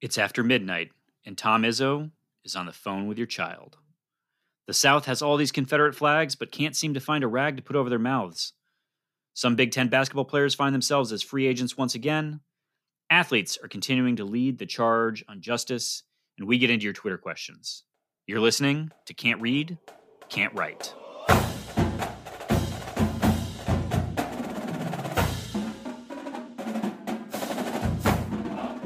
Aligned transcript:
It's 0.00 0.16
after 0.16 0.42
midnight, 0.42 0.92
and 1.26 1.36
Tom 1.36 1.62
Izzo 1.62 2.10
is 2.44 2.56
on 2.56 2.66
the 2.66 2.72
phone 2.72 3.06
with 3.06 3.18
your 3.18 3.26
child. 3.26 3.76
The 4.66 4.72
South 4.72 5.04
has 5.06 5.20
all 5.20 5.36
these 5.36 5.52
Confederate 5.52 5.94
flags, 5.94 6.34
but 6.34 6.52
can't 6.52 6.76
seem 6.76 6.94
to 6.94 7.00
find 7.00 7.22
a 7.22 7.28
rag 7.28 7.56
to 7.56 7.62
put 7.62 7.76
over 7.76 7.90
their 7.90 7.98
mouths. 7.98 8.54
Some 9.34 9.56
Big 9.56 9.72
Ten 9.72 9.88
basketball 9.88 10.24
players 10.24 10.54
find 10.54 10.74
themselves 10.74 11.12
as 11.12 11.22
free 11.22 11.46
agents 11.46 11.76
once 11.76 11.94
again. 11.94 12.40
Athletes 13.10 13.58
are 13.62 13.68
continuing 13.68 14.16
to 14.16 14.24
lead 14.24 14.58
the 14.58 14.66
charge 14.66 15.24
on 15.28 15.42
justice, 15.42 16.04
and 16.38 16.48
we 16.48 16.56
get 16.58 16.70
into 16.70 16.84
your 16.84 16.92
Twitter 16.92 17.18
questions. 17.18 17.84
You're 18.26 18.40
listening 18.40 18.92
to 19.06 19.14
Can't 19.14 19.40
Read, 19.40 19.76
Can't 20.28 20.54
Write. 20.54 20.94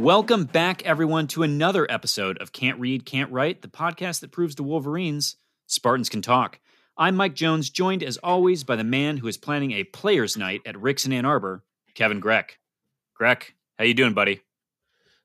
Welcome 0.04 0.44
back, 0.44 0.84
everyone, 0.84 1.28
to 1.28 1.44
another 1.44 1.90
episode 1.90 2.36
of 2.36 2.52
Can't 2.52 2.78
Read, 2.78 3.06
Can't 3.06 3.32
Write, 3.32 3.62
the 3.62 3.68
podcast 3.68 4.20
that 4.20 4.32
proves 4.32 4.54
to 4.56 4.62
Wolverines 4.62 5.36
Spartans 5.66 6.10
can 6.10 6.20
talk. 6.20 6.60
I'm 6.98 7.16
Mike 7.16 7.32
Jones, 7.32 7.70
joined 7.70 8.02
as 8.02 8.18
always 8.18 8.64
by 8.64 8.76
the 8.76 8.84
man 8.84 9.16
who 9.16 9.28
is 9.28 9.38
planning 9.38 9.72
a 9.72 9.84
players' 9.84 10.36
night 10.36 10.60
at 10.66 10.78
Rick's 10.78 11.06
in 11.06 11.14
Ann 11.14 11.24
Arbor, 11.24 11.64
Kevin 11.94 12.20
Greck. 12.20 12.58
Greck, 13.14 13.54
how 13.78 13.86
you 13.86 13.94
doing, 13.94 14.12
buddy? 14.12 14.42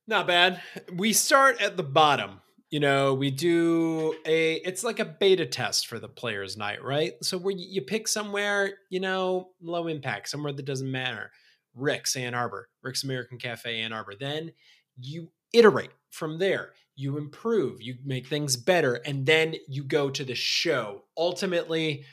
Not 0.08 0.28
bad. 0.28 0.62
We 0.94 1.12
start 1.12 1.62
at 1.62 1.76
the 1.76 1.84
bottom. 1.84 2.40
You 2.70 2.80
know, 2.80 3.14
we 3.16 3.32
do 3.32 4.16
a 4.26 4.54
it's 4.66 4.86
like 4.86 5.00
a 5.00 5.06
beta 5.06 5.46
test 5.46 5.88
for 5.88 6.00
the 6.00 6.08
players' 6.08 6.56
night, 6.56 6.82
right? 6.82 7.16
So 7.22 7.38
where 7.38 7.54
you 7.54 7.82
pick 7.82 8.08
somewhere, 8.08 8.76
you 8.90 9.02
know, 9.02 9.50
low 9.62 9.88
impact, 9.88 10.30
somewhere 10.30 10.54
that 10.54 10.66
doesn't 10.66 10.90
matter. 10.90 11.32
Rick's 11.76 12.16
Ann 12.16 12.34
Arbor, 12.34 12.70
Rick's 12.82 13.04
American 13.04 13.38
Cafe 13.38 13.80
Ann 13.80 13.94
Arbor. 13.94 14.14
Then 14.20 14.52
you 15.00 15.32
iterate 15.54 15.92
from 16.10 16.40
there. 16.40 16.72
You 16.96 17.18
improve, 17.18 17.82
you 17.82 17.96
make 18.04 18.28
things 18.28 18.58
better, 18.58 18.96
and 18.96 19.26
then 19.26 19.56
you 19.68 19.84
go 19.84 20.10
to 20.10 20.26
the 20.26 20.36
show. 20.36 21.04
Ultimately, 21.18 22.04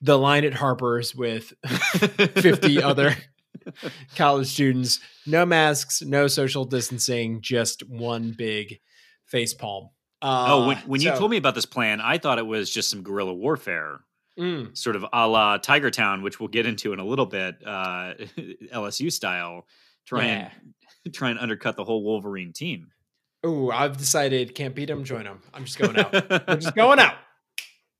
the 0.00 0.18
line 0.18 0.44
at 0.44 0.54
Harper's 0.54 1.14
with 1.14 1.52
50 1.66 2.82
other 2.82 3.14
college 4.16 4.48
students, 4.48 4.98
no 5.26 5.46
masks, 5.46 6.02
no 6.02 6.26
social 6.26 6.64
distancing, 6.64 7.40
just 7.40 7.88
one 7.88 8.34
big 8.36 8.80
face 9.26 9.54
palm. 9.54 9.90
Uh, 10.20 10.46
oh, 10.48 10.66
when, 10.68 10.76
when 10.78 11.00
so, 11.00 11.12
you 11.12 11.18
told 11.18 11.30
me 11.30 11.36
about 11.36 11.54
this 11.54 11.66
plan, 11.66 12.00
I 12.00 12.18
thought 12.18 12.38
it 12.38 12.46
was 12.46 12.68
just 12.70 12.90
some 12.90 13.02
guerrilla 13.02 13.34
warfare 13.34 14.00
Mm. 14.38 14.76
sort 14.76 14.96
of 14.96 15.04
a 15.12 15.28
la 15.28 15.58
Tiger 15.58 15.90
Town, 15.90 16.22
which 16.22 16.40
we'll 16.40 16.48
get 16.48 16.64
into 16.64 16.92
in 16.94 16.98
a 16.98 17.04
little 17.04 17.26
bit, 17.26 17.56
uh, 17.66 18.14
LSU 18.72 19.12
style, 19.12 19.66
try 20.06 20.26
yeah. 20.26 20.50
and 21.04 21.14
try 21.14 21.30
and 21.30 21.38
undercut 21.38 21.76
the 21.76 21.84
whole 21.84 22.02
Wolverine 22.02 22.52
team. 22.52 22.88
Oh, 23.44 23.70
I've 23.70 23.96
decided 23.96 24.54
can't 24.54 24.74
beat 24.74 24.86
them, 24.86 25.04
join 25.04 25.24
them. 25.24 25.42
I'm 25.52 25.64
just 25.64 25.78
going 25.78 25.98
out. 25.98 26.48
I'm 26.48 26.60
just 26.60 26.74
going 26.74 26.98
out. 26.98 27.16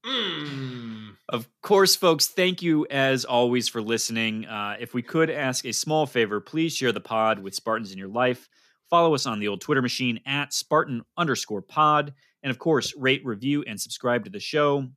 Mm. 0.06 1.10
Of 1.28 1.48
course, 1.62 1.96
folks, 1.96 2.26
thank 2.28 2.62
you 2.62 2.86
as 2.90 3.24
always 3.24 3.68
for 3.68 3.80
listening. 3.80 4.44
Uh, 4.46 4.76
if 4.78 4.94
we 4.94 5.02
could 5.02 5.30
ask 5.30 5.64
a 5.64 5.72
small 5.72 6.06
favor, 6.06 6.40
please 6.40 6.74
share 6.74 6.92
the 6.92 7.00
pod 7.00 7.38
with 7.38 7.54
Spartans 7.54 7.92
in 7.92 7.98
your 7.98 8.08
life. 8.08 8.48
Follow 8.90 9.14
us 9.14 9.26
on 9.26 9.38
the 9.38 9.48
old 9.48 9.60
Twitter 9.60 9.82
machine 9.82 10.20
at 10.26 10.52
Spartan 10.52 11.02
underscore 11.16 11.62
pod. 11.62 12.12
And 12.42 12.50
of 12.50 12.58
course, 12.58 12.94
rate, 12.96 13.24
review, 13.24 13.64
and 13.66 13.80
subscribe 13.80 14.24
to 14.24 14.30
the 14.30 14.40
show 14.40 14.88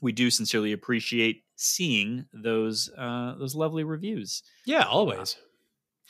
we 0.00 0.12
do 0.12 0.30
sincerely 0.30 0.72
appreciate 0.72 1.44
seeing 1.56 2.26
those 2.32 2.90
uh, 2.96 3.34
those 3.38 3.54
lovely 3.54 3.84
reviews. 3.84 4.42
Yeah, 4.64 4.84
always. 4.84 5.36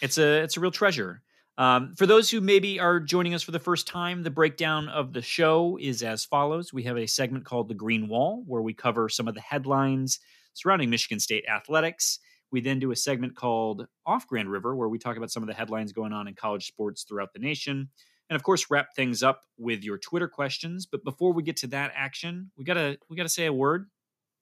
It's 0.01 0.19
a 0.19 0.43
it's 0.43 0.56
a 0.56 0.61
real 0.61 0.70
treasure. 0.70 1.23
Um, 1.59 1.95
for 1.97 2.06
those 2.06 2.31
who 2.31 2.43
maybe 2.43 2.78
are 2.78 3.01
joining 3.01 3.33
us 3.33 3.43
for 3.43 3.51
the 3.51 3.59
first 3.59 3.87
time, 3.87 4.23
the 4.23 4.31
breakdown 4.31 4.89
of 4.91 5.15
the 5.15 5.23
show 5.23 5.78
is 5.81 6.03
as 6.03 6.25
follows. 6.25 6.73
We 6.73 6.83
have 6.83 6.98
a 6.98 7.06
segment 7.06 7.47
called 7.47 7.69
The 7.69 7.75
Green 7.75 8.09
Wall, 8.09 8.45
where 8.47 8.61
we 8.61 8.75
cover 8.75 9.09
some 9.09 9.27
of 9.27 9.34
the 9.34 9.41
headlines 9.41 10.21
surrounding 10.53 10.91
Michigan 10.91 11.19
State 11.19 11.47
athletics. 11.49 12.19
We 12.53 12.61
then 12.61 12.78
do 12.78 12.91
a 12.91 12.97
segment 12.97 13.37
called 13.37 13.87
Off 14.05 14.27
Grand 14.27 14.50
River, 14.50 14.77
where 14.77 14.88
we 14.88 14.99
talk 14.99 15.16
about 15.16 15.31
some 15.31 15.43
of 15.43 15.47
the 15.47 15.55
headlines 15.55 15.93
going 15.93 16.12
on 16.12 16.28
in 16.28 16.34
college 16.34 16.66
sports 16.66 17.05
throughout 17.05 17.32
the 17.32 17.38
nation 17.38 17.88
and 18.28 18.37
of 18.37 18.42
course 18.42 18.66
wrap 18.70 18.94
things 18.94 19.22
up 19.22 19.42
with 19.59 19.84
your 19.84 19.98
Twitter 19.98 20.28
questions. 20.28 20.87
But 20.87 21.04
before 21.04 21.32
we 21.32 21.42
get 21.42 21.56
to 21.59 21.66
that 21.69 21.92
action, 21.94 22.50
we 22.56 22.64
gotta 22.64 22.98
we 23.09 23.16
gotta 23.16 23.28
say 23.28 23.47
a 23.47 23.53
word 23.53 23.88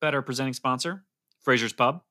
about 0.01 0.15
our 0.15 0.23
presenting 0.23 0.55
sponsor, 0.55 1.05
Fraser's 1.41 1.73
Pub 1.73 2.03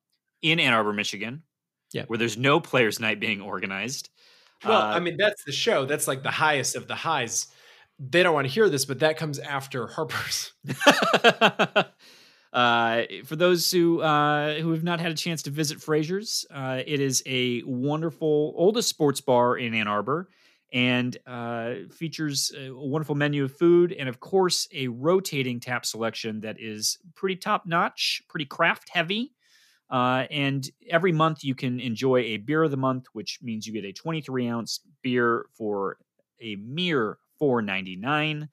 in 0.42 0.60
Ann 0.60 0.74
Arbor, 0.74 0.94
Michigan. 0.94 1.44
Yeah, 1.92 2.04
where 2.08 2.18
there's 2.18 2.38
no 2.38 2.60
players' 2.60 3.00
night 3.00 3.20
being 3.20 3.42
organized. 3.42 4.10
Well, 4.66 4.82
uh, 4.82 4.96
I 4.96 5.00
mean 5.00 5.18
that's 5.18 5.44
the 5.44 5.52
show. 5.52 5.86
That's 5.86 6.08
like 6.08 6.24
the 6.24 6.32
highest 6.32 6.76
of 6.76 6.88
the 6.88 6.96
highs. 6.96 7.48
They 8.00 8.24
don't 8.24 8.34
want 8.34 8.48
to 8.48 8.54
hear 8.54 8.70
this, 8.70 8.86
but 8.86 9.00
that 9.00 9.18
comes 9.18 9.40
after 9.40 9.88
Harper's. 9.88 10.54
Uh, 12.54 13.06
for 13.26 13.36
those 13.36 13.72
who 13.72 14.00
uh, 14.00 14.54
who 14.60 14.72
have 14.74 14.84
not 14.84 15.00
had 15.00 15.12
a 15.12 15.16
chance 15.16 15.42
to 15.42 15.50
visit 15.50 15.82
Fraser's, 15.82 16.46
uh, 16.52 16.84
it 16.86 17.00
is 17.00 17.24
a 17.26 17.64
wonderful 17.64 18.54
oldest 18.56 18.88
sports 18.88 19.20
bar 19.20 19.58
in 19.58 19.74
Ann 19.74 19.88
Arbor 19.88 20.30
and 20.74 21.16
uh, 21.28 21.74
features 21.92 22.52
a 22.58 22.72
wonderful 22.72 23.14
menu 23.14 23.44
of 23.44 23.56
food 23.56 23.94
and, 23.94 24.10
of 24.10 24.20
course, 24.20 24.68
a 24.74 24.88
rotating 24.88 25.60
tap 25.60 25.86
selection 25.86 26.42
that 26.42 26.60
is 26.60 26.98
pretty 27.14 27.36
top 27.36 27.68
notch, 27.68 28.24
pretty 28.28 28.46
craft 28.46 28.90
heavy. 28.90 29.32
Uh, 29.92 30.26
and 30.32 30.72
every 30.90 31.12
month 31.12 31.44
you 31.44 31.54
can 31.54 31.80
enjoy 31.80 32.18
a 32.18 32.38
beer 32.38 32.64
of 32.64 32.72
the 32.72 32.78
month, 32.78 33.06
which 33.14 33.38
means 33.44 33.68
you 33.68 33.74
get 33.74 33.86
a 33.86 33.94
23 33.94 34.48
ounce 34.48 34.80
beer 35.04 35.46
for 35.54 35.98
a 36.42 36.56
mere 36.56 37.20
4.99. 37.40 38.50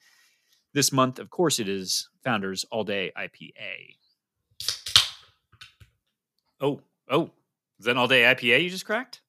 This 0.75 0.93
month, 0.93 1.19
of 1.19 1.31
course, 1.31 1.59
it 1.59 1.69
is 1.69 2.11
Founders 2.23 2.65
All 2.71 2.85
Day 2.85 3.13
IPA. 3.17 3.97
Oh, 6.61 6.83
oh, 7.09 7.31
is 7.79 7.87
that 7.87 7.93
an 7.93 7.97
all 7.97 8.07
day 8.07 8.23
IPA 8.23 8.63
you 8.63 8.69
just 8.69 8.85
cracked? 8.85 9.23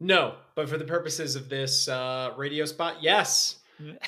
No, 0.00 0.36
but 0.54 0.68
for 0.68 0.78
the 0.78 0.84
purposes 0.84 1.34
of 1.34 1.48
this 1.48 1.88
uh, 1.88 2.32
radio 2.36 2.64
spot, 2.64 2.96
yes, 3.00 3.56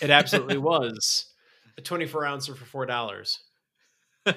it 0.00 0.10
absolutely 0.10 0.58
was 0.58 1.26
a 1.78 1.80
24 1.80 2.24
ouncer 2.24 2.54
for 2.54 2.64
four 2.64 2.86
dollars. 2.86 3.40
um, 4.26 4.34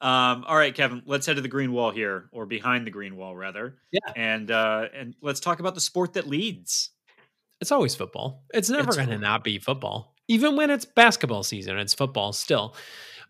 all 0.00 0.56
right, 0.56 0.74
Kevin, 0.74 1.02
let's 1.04 1.26
head 1.26 1.36
to 1.36 1.42
the 1.42 1.48
green 1.48 1.72
wall 1.72 1.90
here, 1.90 2.28
or 2.32 2.46
behind 2.46 2.86
the 2.86 2.90
green 2.90 3.16
wall, 3.16 3.36
rather. 3.36 3.76
Yeah, 3.90 4.12
and 4.16 4.50
uh, 4.50 4.88
and 4.94 5.14
let's 5.20 5.40
talk 5.40 5.60
about 5.60 5.74
the 5.74 5.80
sport 5.80 6.14
that 6.14 6.26
leads. 6.26 6.90
It's 7.60 7.72
always 7.72 7.94
football. 7.94 8.44
It's 8.54 8.70
never 8.70 8.92
going 8.92 9.08
to 9.08 9.18
not 9.18 9.44
be 9.44 9.58
football, 9.58 10.14
even 10.28 10.56
when 10.56 10.70
it's 10.70 10.84
basketball 10.84 11.42
season. 11.42 11.78
It's 11.78 11.94
football 11.94 12.32
still. 12.32 12.74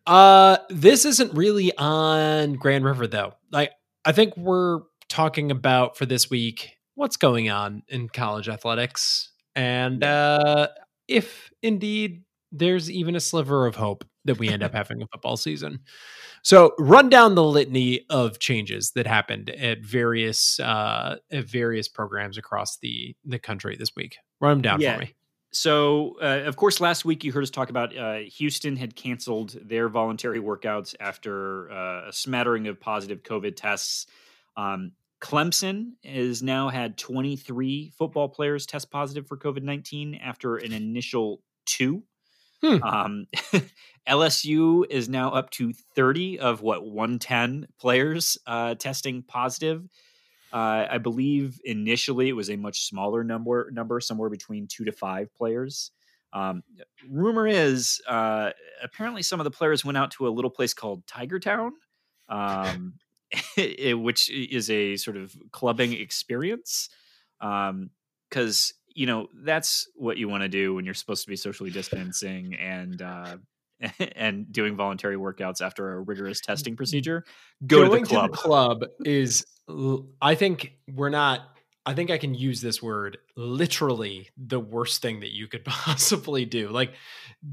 Uh, 0.07 0.59
this 0.69 1.05
isn't 1.05 1.35
really 1.35 1.77
on 1.77 2.55
Grand 2.55 2.85
River 2.85 3.09
though. 3.09 3.35
Like, 3.51 3.73
I 4.05 4.13
think 4.13 4.37
we're 4.37 4.81
talking 5.09 5.51
about 5.51 5.97
for 5.97 6.07
this 6.07 6.31
week 6.31 6.76
what's 6.97 7.17
going 7.17 7.49
on 7.49 7.83
in 7.89 8.09
college 8.09 8.49
athletics 8.49 9.31
and 9.55 10.03
uh, 10.03 10.69
if 11.09 11.51
indeed 11.63 12.23
there's 12.53 12.91
even 12.91 13.17
a 13.17 13.21
sliver 13.21 13.67
of 13.67 13.77
hope 13.77 14.05
that 14.25 14.39
we 14.39 14.49
end 14.49 14.63
up 14.63 14.75
having 14.75 15.03
a 15.03 15.07
football 15.07 15.37
season. 15.37 15.81
So, 16.43 16.75
run 16.79 17.09
down 17.09 17.35
the 17.35 17.43
litany 17.43 18.03
of 18.09 18.39
changes 18.39 18.93
that 18.93 19.07
happened 19.07 19.51
at 19.51 19.81
various 19.81 20.61
uh, 20.61 21.17
at 21.31 21.45
various 21.45 21.89
programs 21.89 22.39
across 22.39 22.79
the 22.79 23.17
the 23.25 23.39
country 23.39 23.77
this 23.77 23.97
week. 23.97 24.19
Run 24.41 24.59
them 24.59 24.63
down 24.63 24.81
yeah. 24.81 24.95
for 24.95 25.01
me. 25.01 25.15
So, 25.53 26.17
uh, 26.21 26.43
of 26.45 26.57
course, 26.57 26.81
last 26.81 27.05
week 27.05 27.25
you 27.25 27.33
heard 27.33 27.43
us 27.43 27.51
talk 27.51 27.71
about 27.71 27.97
uh, 27.97 28.19
Houston 28.37 28.77
had 28.77 28.95
canceled 28.95 29.57
their 29.65 29.89
voluntary 29.89 30.39
workouts 30.39 30.95
after 31.01 31.71
uh, 31.71 32.09
a 32.09 32.13
smattering 32.13 32.69
of 32.69 32.79
positive 32.79 33.23
COVID 33.23 33.57
tests. 33.57 34.07
Um, 34.57 34.93
Clemson 35.21 35.93
has 36.05 36.43
now 36.43 36.69
had 36.69 36.99
23 36.99 37.93
football 37.97 38.29
players 38.29 38.67
test 38.67 38.91
positive 38.91 39.27
for 39.27 39.37
COVID 39.37 39.63
19 39.63 40.17
after 40.17 40.57
an 40.57 40.73
initial 40.73 41.43
two. 41.65 42.03
Hmm. 42.63 42.83
Um, 42.83 43.27
LSU 44.09 44.85
is 44.89 45.09
now 45.09 45.31
up 45.31 45.51
to 45.51 45.73
30 45.73 46.39
of 46.39 46.63
what 46.63 46.85
110 46.85 47.67
players 47.79 48.39
uh, 48.47 48.75
testing 48.75 49.23
positive. 49.23 49.85
Uh, 50.53 50.87
I 50.91 50.99
believe 50.99 51.61
initially 51.65 52.29
it 52.29 52.33
was 52.33 52.51
a 52.51 52.57
much 52.57 52.87
smaller 52.87 53.25
number, 53.25 53.71
number 53.73 54.01
somewhere 54.01 54.31
between 54.31 54.69
two 54.69 54.85
to 54.85 54.93
five 54.93 55.35
players. 55.35 55.91
Um, 56.33 56.63
rumor 57.09 57.47
is 57.47 58.01
uh, 58.07 58.51
apparently 58.83 59.23
some 59.23 59.41
of 59.41 59.45
the 59.45 59.51
players 59.51 59.85
went 59.85 59.99
out 59.99 60.13
to 60.13 60.29
a 60.29 60.31
little 60.31 60.51
place 60.51 60.75
called 60.75 61.07
Tiger 61.07 61.39
Town. 61.39 61.73
Um, 62.29 62.95
which 63.95 64.31
is 64.31 64.71
a 64.71 64.97
sort 64.97 65.17
of 65.17 65.35
clubbing 65.53 65.93
experience. 65.93 66.89
Um, 67.41 67.91
because 68.31 68.75
you 68.95 69.07
know 69.07 69.29
that's 69.45 69.89
what 69.95 70.17
you 70.17 70.29
want 70.29 70.43
to 70.43 70.49
do 70.49 70.75
when 70.75 70.85
you're 70.85 70.95
supposed 70.95 71.23
to 71.25 71.29
be 71.29 71.37
socially 71.37 71.71
distancing 71.71 72.55
and 72.55 73.03
uh, 73.03 73.37
and 74.17 74.51
doing 74.51 74.77
voluntary 74.77 75.17
workouts 75.17 75.61
after 75.61 75.93
a 75.93 76.01
rigorous 76.01 76.41
testing 76.41 76.77
procedure. 76.77 77.25
Go 77.67 77.87
Going 77.89 78.05
to 78.05 78.09
the 78.09 78.09
club. 78.09 78.31
To 78.31 78.31
the 78.31 78.37
club 78.37 78.85
is, 79.05 79.45
I 80.21 80.35
think 80.35 80.73
we're 80.93 81.11
not. 81.11 81.41
I 81.89 81.95
think 81.95 82.11
I 82.11 82.19
can 82.19 82.35
use 82.35 82.61
this 82.61 82.83
word 82.83 83.19
literally 83.37 84.29
the 84.37 84.59
worst 84.59 85.03
thing 85.03 85.21
that 85.21 85.31
you 85.31 85.47
could 85.47 85.65
possibly 85.65 86.45
do. 86.45 86.69
Like 86.71 86.95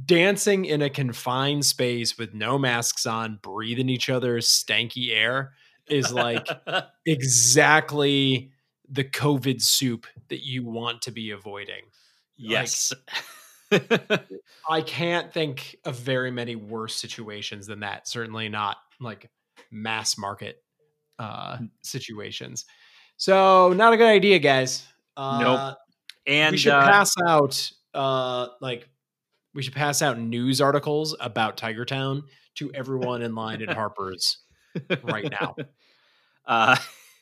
dancing 0.06 0.66
in 0.66 0.82
a 0.82 0.90
confined 0.90 1.66
space 1.66 2.18
with 2.18 2.34
no 2.34 2.58
masks 2.58 3.06
on, 3.06 3.38
breathing 3.44 3.90
each 3.90 4.10
other's 4.10 4.48
stanky 4.48 5.12
air 5.12 5.54
is 5.90 6.12
like 6.12 6.48
exactly 7.06 8.52
the 8.90 9.04
COVID 9.04 9.62
soup 9.62 10.06
that 10.30 10.46
you 10.46 10.64
want 10.64 11.04
to 11.04 11.12
be 11.12 11.32
avoiding. 11.32 11.84
yes. 12.38 12.94
Like, 13.72 14.22
I 14.70 14.82
can't 14.82 15.34
think 15.34 15.78
of 15.84 15.96
very 15.96 16.30
many 16.32 16.56
worse 16.56 16.96
situations 16.96 17.66
than 17.68 17.80
that. 17.80 18.08
Certainly 18.08 18.50
not 18.50 18.78
like 19.00 19.30
mass 19.72 20.18
market 20.18 20.58
uh, 21.20 21.58
situations. 21.84 22.66
So 23.18 23.74
not 23.74 23.94
a 23.94 23.98
good 23.98 24.08
idea, 24.10 24.40
guys. 24.40 24.86
Uh, 25.16 25.40
Nope. 25.42 25.78
and 26.28 26.52
we 26.52 26.58
should 26.58 26.74
uh, 26.74 26.82
pass 26.84 27.14
out 27.28 27.72
uh, 27.94 28.48
like 28.62 28.90
we 29.54 29.62
should 29.62 29.74
pass 29.74 30.02
out 30.02 30.20
news 30.20 30.62
articles 30.62 31.16
about 31.20 31.58
Tiger 31.58 31.86
Town 31.86 32.24
to 32.56 32.72
everyone 32.74 33.22
in 33.22 33.36
line 33.36 33.62
at 33.62 33.70
Harper's 33.76 34.40
right 35.04 35.30
now. 35.30 35.56
Uh, 36.46 36.76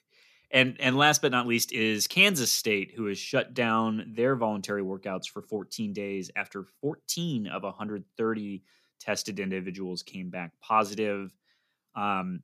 and 0.52 0.78
and 0.80 0.98
last 0.98 1.22
but 1.22 1.32
not 1.32 1.46
least 1.46 1.72
is 1.72 2.08
Kansas 2.08 2.52
State, 2.52 2.92
who 2.96 3.06
has 3.06 3.20
shut 3.20 3.54
down 3.54 4.14
their 4.16 4.36
voluntary 4.36 4.82
workouts 4.82 5.30
for 5.30 5.44
14 5.44 5.94
days 5.94 6.32
after 6.36 6.64
14 6.82 7.46
of 7.46 7.62
130 7.62 8.64
tested 9.00 9.40
individuals 9.40 10.02
came 10.02 10.32
back 10.32 10.54
positive. 10.60 11.32
Um, 11.96 12.42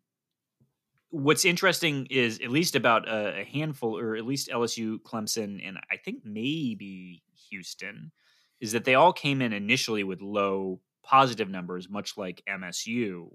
what's 1.10 1.46
interesting 1.46 2.08
is 2.10 2.40
at 2.44 2.50
least 2.50 2.76
about 2.76 3.08
a, 3.08 3.42
a 3.42 3.44
handful, 3.44 3.98
or 3.98 4.16
at 4.16 4.26
least 4.26 4.50
LSU, 4.50 5.00
Clemson, 5.00 5.66
and 5.66 5.78
I 5.92 5.98
think 5.98 6.22
maybe 6.24 7.24
Houston, 7.50 8.12
is 8.60 8.72
that 8.72 8.86
they 8.86 8.96
all 8.96 9.14
came 9.14 9.42
in 9.42 9.54
initially 9.54 10.04
with 10.04 10.22
low 10.22 10.82
positive 11.04 11.50
numbers, 11.50 11.90
much 11.90 12.18
like 12.18 12.44
MSU. 12.50 13.30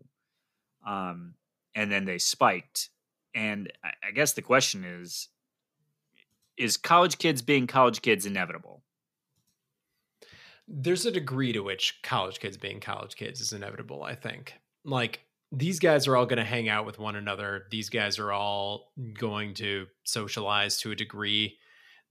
Um, 0.86 1.34
and 1.74 1.90
then 1.90 2.04
they 2.04 2.18
spiked. 2.18 2.90
And 3.34 3.72
I, 3.84 4.10
guess 4.10 4.32
the 4.32 4.42
question 4.42 4.84
is 4.84 5.28
is 6.56 6.76
college 6.76 7.18
kids 7.18 7.40
being 7.40 7.66
college 7.66 8.02
kids 8.02 8.26
inevitable? 8.26 8.82
There's 10.68 11.06
a 11.06 11.10
degree 11.10 11.52
to 11.52 11.60
which 11.60 12.00
college 12.02 12.40
kids 12.40 12.56
being 12.56 12.78
college 12.78 13.16
kids 13.16 13.40
is 13.40 13.52
inevitable, 13.52 14.02
I 14.02 14.14
think. 14.14 14.54
Like 14.84 15.24
these 15.50 15.78
guys 15.78 16.06
are 16.06 16.16
all 16.16 16.26
going 16.26 16.38
to 16.38 16.44
hang 16.44 16.68
out 16.68 16.86
with 16.86 16.98
one 16.98 17.16
another. 17.16 17.66
These 17.70 17.88
guys 17.88 18.18
are 18.18 18.32
all 18.32 18.92
going 19.18 19.54
to 19.54 19.86
socialize 20.04 20.78
to 20.78 20.92
a 20.92 20.96
degree. 20.96 21.58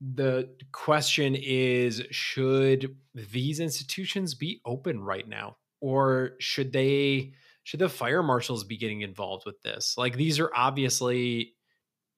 The 0.00 0.50
question 0.72 1.36
is 1.36 2.02
should 2.10 2.96
these 3.14 3.60
institutions 3.60 4.34
be 4.34 4.60
open 4.64 5.00
right 5.00 5.26
now 5.26 5.56
or 5.80 6.32
should 6.38 6.72
they 6.72 7.32
should 7.64 7.80
the 7.80 7.88
fire 7.88 8.22
marshals 8.22 8.64
be 8.64 8.76
getting 8.76 9.02
involved 9.02 9.44
with 9.46 9.60
this? 9.62 9.96
Like 9.96 10.16
these 10.16 10.40
are 10.40 10.50
obviously 10.54 11.54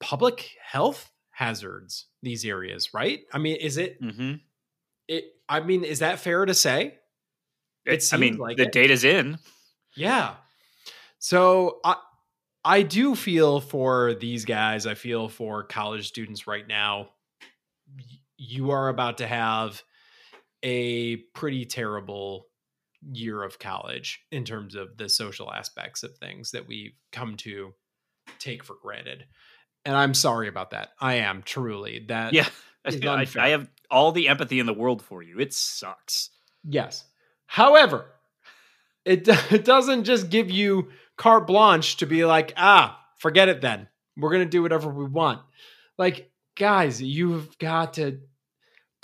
public 0.01 0.51
health 0.63 1.11
hazards 1.31 2.07
these 2.23 2.45
areas, 2.45 2.95
right? 2.95 3.21
I 3.33 3.39
mean, 3.39 3.57
is 3.57 3.77
it 3.77 4.01
Mm-hmm. 4.03 4.35
it 5.09 5.25
I 5.49 5.61
mean, 5.61 5.85
is 5.85 5.99
that 5.99 6.21
fair 6.21 6.45
to 6.45 6.55
say? 6.55 6.99
It 7.85 8.05
I 8.13 8.17
mean, 8.17 8.39
like 8.39 8.57
the 8.57 8.65
it. 8.65 8.73
data's 8.73 9.05
in. 9.05 9.39
Yeah. 9.97 10.35
So 11.19 11.81
I 11.85 11.97
I 12.65 12.83
do 12.83 13.15
feel 13.15 13.61
for 13.61 14.15
these 14.15 14.47
guys. 14.47 14.87
I 14.87 14.95
feel 14.95 15.29
for 15.29 15.65
college 15.65 16.09
students 16.09 16.47
right 16.47 16.67
now. 16.67 17.11
You 18.39 18.71
are 18.71 18.89
about 18.89 19.19
to 19.19 19.27
have 19.27 19.83
a 20.63 21.17
pretty 21.35 21.67
terrible 21.67 22.47
year 23.13 23.43
of 23.43 23.59
college 23.59 24.21
in 24.31 24.45
terms 24.45 24.75
of 24.75 24.97
the 24.97 25.09
social 25.09 25.53
aspects 25.53 26.03
of 26.03 26.17
things 26.17 26.53
that 26.53 26.67
we've 26.67 26.95
come 27.13 27.37
to 27.39 27.75
take 28.39 28.65
for 28.65 28.77
granted. 28.81 29.27
And 29.85 29.97
I'm 29.97 30.15
sorry 30.15 30.49
about 30.49 30.71
that. 30.71 30.91
I 31.01 31.15
am 31.15 31.43
truly 31.43 32.05
that 32.09 32.33
Yeah. 32.33 32.49
I. 32.87 33.27
I 33.39 33.49
have 33.49 33.69
all 33.91 34.13
the 34.13 34.29
empathy 34.29 34.61
in 34.61 34.67
the 34.67 34.75
world 34.75 35.03
for 35.03 35.23
you. 35.23 35.39
It 35.39 35.53
sucks. 35.53 36.31
Yes. 36.63 37.05
However, 37.47 38.07
it, 39.05 39.27
it 39.53 39.65
doesn't 39.65 40.05
just 40.05 40.31
give 40.31 40.51
you 40.51 40.91
carte 41.17 41.47
blanche 41.47 41.97
to 41.99 42.07
be 42.07 42.25
like, 42.25 42.53
ah, 42.57 43.01
forget 43.19 43.49
it 43.49 43.61
then. 43.61 43.89
We're 44.17 44.31
going 44.31 44.45
to 44.45 44.49
do 44.51 44.63
whatever 44.63 44.91
we 44.91 45.07
want. 45.07 45.41
Like, 45.99 46.31
guys, 46.57 47.01
you've 47.03 47.59
got 47.59 47.95
to 47.95 48.21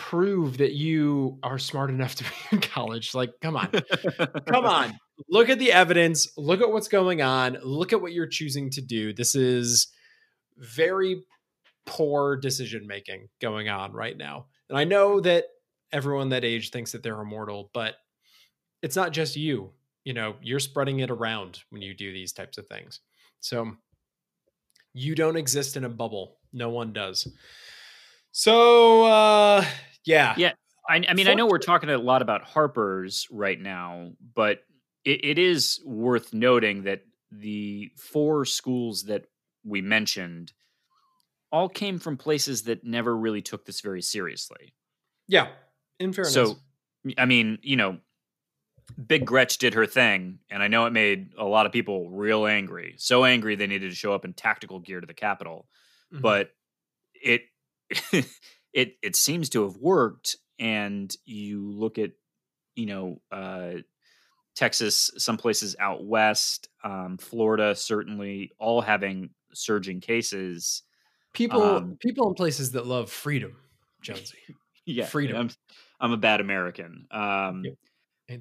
prove 0.00 0.56
that 0.56 0.72
you 0.72 1.38
are 1.42 1.58
smart 1.58 1.90
enough 1.90 2.14
to 2.14 2.24
be 2.24 2.30
in 2.52 2.60
college. 2.60 3.14
Like, 3.14 3.34
come 3.42 3.54
on. 3.54 3.70
come 4.46 4.64
on. 4.64 4.98
Look 5.28 5.50
at 5.50 5.58
the 5.58 5.72
evidence. 5.72 6.26
Look 6.38 6.62
at 6.62 6.70
what's 6.70 6.88
going 6.88 7.20
on. 7.20 7.58
Look 7.62 7.92
at 7.92 8.00
what 8.00 8.12
you're 8.12 8.26
choosing 8.26 8.70
to 8.70 8.80
do. 8.80 9.12
This 9.12 9.34
is 9.34 9.88
very 10.56 11.22
poor 11.84 12.36
decision 12.36 12.86
making 12.86 13.28
going 13.42 13.68
on 13.68 13.92
right 13.92 14.16
now. 14.16 14.46
And 14.70 14.78
I 14.78 14.84
know 14.84 15.20
that 15.20 15.44
everyone 15.92 16.30
that 16.30 16.46
age 16.46 16.70
thinks 16.70 16.92
that 16.92 17.02
they're 17.02 17.20
immortal, 17.20 17.70
but 17.74 17.96
it's 18.82 18.96
not 18.96 19.12
just 19.12 19.36
you. 19.36 19.70
You 20.04 20.14
know, 20.14 20.36
you're 20.40 20.60
spreading 20.60 21.00
it 21.00 21.10
around 21.10 21.60
when 21.68 21.82
you 21.82 21.92
do 21.92 22.10
these 22.10 22.32
types 22.32 22.56
of 22.56 22.66
things. 22.68 23.00
So 23.40 23.72
you 24.94 25.14
don't 25.14 25.36
exist 25.36 25.76
in 25.76 25.84
a 25.84 25.90
bubble. 25.90 26.38
No 26.54 26.70
one 26.70 26.94
does. 26.94 27.28
So 28.32 29.04
uh 29.04 29.64
yeah. 30.04 30.34
Yeah. 30.36 30.52
I, 30.88 31.04
I 31.08 31.14
mean, 31.14 31.28
I 31.28 31.34
know 31.34 31.46
we're 31.46 31.58
talking 31.58 31.90
a 31.90 31.98
lot 31.98 32.22
about 32.22 32.42
Harper's 32.42 33.26
right 33.30 33.60
now, 33.60 34.12
but 34.34 34.62
it, 35.04 35.24
it 35.24 35.38
is 35.38 35.80
worth 35.84 36.32
noting 36.34 36.84
that 36.84 37.02
the 37.30 37.90
four 37.96 38.44
schools 38.44 39.04
that 39.04 39.26
we 39.64 39.82
mentioned 39.82 40.52
all 41.52 41.68
came 41.68 41.98
from 41.98 42.16
places 42.16 42.62
that 42.62 42.84
never 42.84 43.16
really 43.16 43.42
took 43.42 43.64
this 43.64 43.80
very 43.80 44.02
seriously. 44.02 44.74
Yeah. 45.28 45.48
In 45.98 46.12
fairness. 46.12 46.34
So, 46.34 46.56
I 47.16 47.26
mean, 47.26 47.58
you 47.62 47.76
know, 47.76 47.98
Big 49.06 49.24
Gretch 49.24 49.58
did 49.58 49.74
her 49.74 49.86
thing, 49.86 50.40
and 50.50 50.62
I 50.62 50.68
know 50.68 50.86
it 50.86 50.92
made 50.92 51.32
a 51.38 51.44
lot 51.44 51.66
of 51.66 51.72
people 51.72 52.10
real 52.10 52.46
angry. 52.46 52.94
So 52.98 53.24
angry 53.24 53.54
they 53.54 53.66
needed 53.66 53.90
to 53.90 53.96
show 53.96 54.12
up 54.12 54.24
in 54.24 54.32
tactical 54.32 54.80
gear 54.80 55.00
to 55.00 55.06
the 55.06 55.14
Capitol. 55.14 55.68
Mhm. 56.12 56.22
But 56.22 56.50
it 57.14 57.42
it 58.72 58.96
it 59.02 59.16
seems 59.16 59.48
to 59.50 59.62
have 59.64 59.76
worked. 59.76 60.36
And 60.58 61.14
you 61.24 61.70
look 61.70 61.98
at, 61.98 62.10
you 62.74 62.86
know, 62.86 63.22
uh, 63.32 63.76
Texas, 64.54 65.10
some 65.16 65.38
places 65.38 65.74
out 65.78 66.04
west, 66.04 66.68
um, 66.84 67.16
Florida, 67.18 67.74
certainly 67.74 68.52
all 68.58 68.82
having 68.82 69.30
surging 69.54 70.00
cases. 70.00 70.82
people 71.32 71.62
um, 71.62 71.96
people 72.00 72.28
in 72.28 72.34
places 72.34 72.72
that 72.72 72.86
love 72.86 73.10
freedom, 73.10 73.56
Jonesy. 74.02 74.38
Yeah, 74.86 75.04
Freedom. 75.04 75.36
I'm, 75.36 75.50
I'm 76.00 76.12
a 76.12 76.16
bad 76.16 76.40
American. 76.40 77.06
Um. 77.10 77.64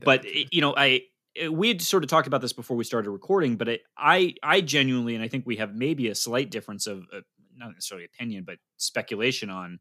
But 0.04 0.26
it- 0.26 0.48
you 0.52 0.62
know 0.62 0.74
i 0.76 1.02
we 1.50 1.68
had 1.68 1.82
sort 1.82 2.04
of 2.04 2.10
talked 2.10 2.28
about 2.28 2.42
this 2.42 2.54
before 2.54 2.76
we 2.76 2.84
started 2.84 3.10
recording 3.12 3.56
but 3.56 3.70
I, 3.70 3.80
I 3.98 4.34
i 4.44 4.62
genuinely 4.62 5.16
and 5.16 5.24
i 5.24 5.28
think 5.28 5.46
we 5.46 5.58
have 5.58 5.74
maybe 5.76 6.08
a 6.08 6.16
slight 6.16 6.50
difference 6.50 6.88
of 6.88 7.04
uh, 7.14 7.22
not 7.56 7.72
necessarily 7.74 8.06
opinion 8.06 8.44
but 8.46 8.58
speculation 8.78 9.50
on 9.50 9.80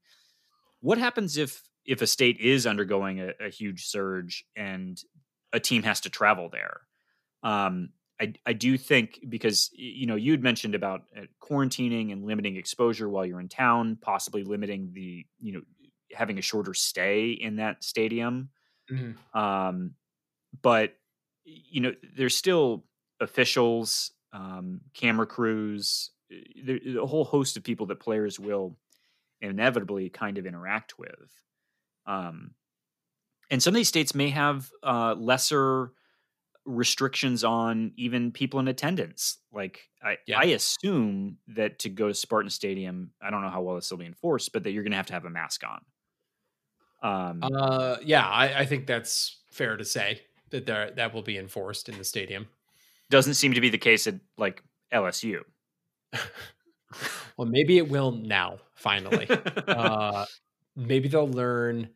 what 0.80 0.98
happens 0.98 1.36
if 1.36 1.62
if 1.84 2.02
a 2.02 2.06
state 2.06 2.38
is 2.38 2.66
undergoing 2.66 3.20
a, 3.20 3.32
a 3.40 3.48
huge 3.50 3.86
surge 3.86 4.44
and 4.56 5.00
a 5.52 5.60
team 5.60 5.82
has 5.82 6.00
to 6.00 6.10
travel 6.10 6.48
there 6.50 6.82
um 7.42 7.90
I, 8.20 8.34
I 8.46 8.52
do 8.52 8.78
think 8.78 9.20
because 9.28 9.70
you 9.72 10.06
know 10.06 10.16
you 10.16 10.32
had 10.32 10.42
mentioned 10.42 10.74
about 10.74 11.02
uh, 11.16 11.22
quarantining 11.42 12.12
and 12.12 12.24
limiting 12.24 12.56
exposure 12.56 13.08
while 13.08 13.26
you're 13.26 13.40
in 13.40 13.48
town 13.48 13.96
possibly 14.00 14.44
limiting 14.44 14.92
the 14.92 15.26
you 15.40 15.52
know 15.52 15.62
having 16.12 16.38
a 16.38 16.42
shorter 16.42 16.74
stay 16.74 17.30
in 17.30 17.56
that 17.56 17.84
stadium 17.84 18.50
Mhm. 18.90 19.18
um, 19.34 19.94
but 20.62 20.94
you 21.44 21.80
know 21.80 21.94
there's 22.16 22.36
still 22.36 22.86
officials 23.20 24.12
um, 24.32 24.80
camera 24.94 25.26
crews 25.26 26.12
there, 26.64 26.78
a 27.00 27.06
whole 27.06 27.24
host 27.24 27.56
of 27.56 27.64
people 27.64 27.86
that 27.86 28.00
players 28.00 28.38
will 28.38 28.78
inevitably 29.40 30.08
kind 30.10 30.38
of 30.38 30.46
interact 30.46 30.98
with 30.98 31.42
um, 32.06 32.54
and 33.50 33.62
some 33.62 33.72
of 33.72 33.76
these 33.76 33.88
states 33.88 34.14
may 34.14 34.30
have 34.30 34.70
uh, 34.82 35.14
lesser 35.14 35.92
restrictions 36.64 37.44
on 37.44 37.92
even 37.96 38.30
people 38.32 38.60
in 38.60 38.68
attendance 38.68 39.38
like 39.52 39.88
I, 40.02 40.18
Yeah. 40.26 40.38
I 40.38 40.44
assume 40.46 41.38
that 41.48 41.78
to 41.80 41.88
go 41.88 42.08
to 42.08 42.14
spartan 42.14 42.50
stadium 42.50 43.12
i 43.22 43.30
don't 43.30 43.40
know 43.42 43.48
how 43.48 43.62
well 43.62 43.76
this 43.76 43.90
will 43.90 43.98
be 43.98 44.06
enforced 44.06 44.52
but 44.52 44.64
that 44.64 44.72
you're 44.72 44.82
going 44.82 44.92
to 44.92 44.96
have 44.98 45.06
to 45.06 45.14
have 45.14 45.24
a 45.24 45.30
mask 45.30 45.62
on 45.64 45.80
um, 47.02 47.42
Uh, 47.42 47.96
yeah, 48.02 48.26
I, 48.26 48.60
I 48.60 48.66
think 48.66 48.86
that's 48.86 49.40
fair 49.50 49.76
to 49.76 49.84
say 49.84 50.22
that 50.50 50.66
there 50.66 50.90
that 50.92 51.14
will 51.14 51.22
be 51.22 51.38
enforced 51.38 51.88
in 51.88 51.96
the 51.96 52.04
stadium. 52.04 52.48
doesn't 53.10 53.34
seem 53.34 53.54
to 53.54 53.60
be 53.60 53.70
the 53.70 53.78
case 53.78 54.06
at 54.06 54.16
like 54.36 54.62
LSU. 54.92 55.42
well, 57.36 57.48
maybe 57.48 57.78
it 57.78 57.88
will 57.88 58.12
now. 58.12 58.58
Finally, 58.74 59.28
uh, 59.68 60.24
maybe 60.76 61.08
they'll 61.08 61.28
learn 61.28 61.88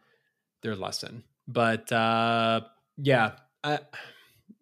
their 0.63 0.77
lesson. 0.77 1.23
But 1.47 1.91
uh, 1.93 2.63
yeah, 2.97 3.33
I, 3.63 3.81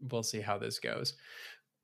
we'll 0.00 0.22
see 0.22 0.40
how 0.40 0.58
this 0.58 0.78
goes. 0.78 1.14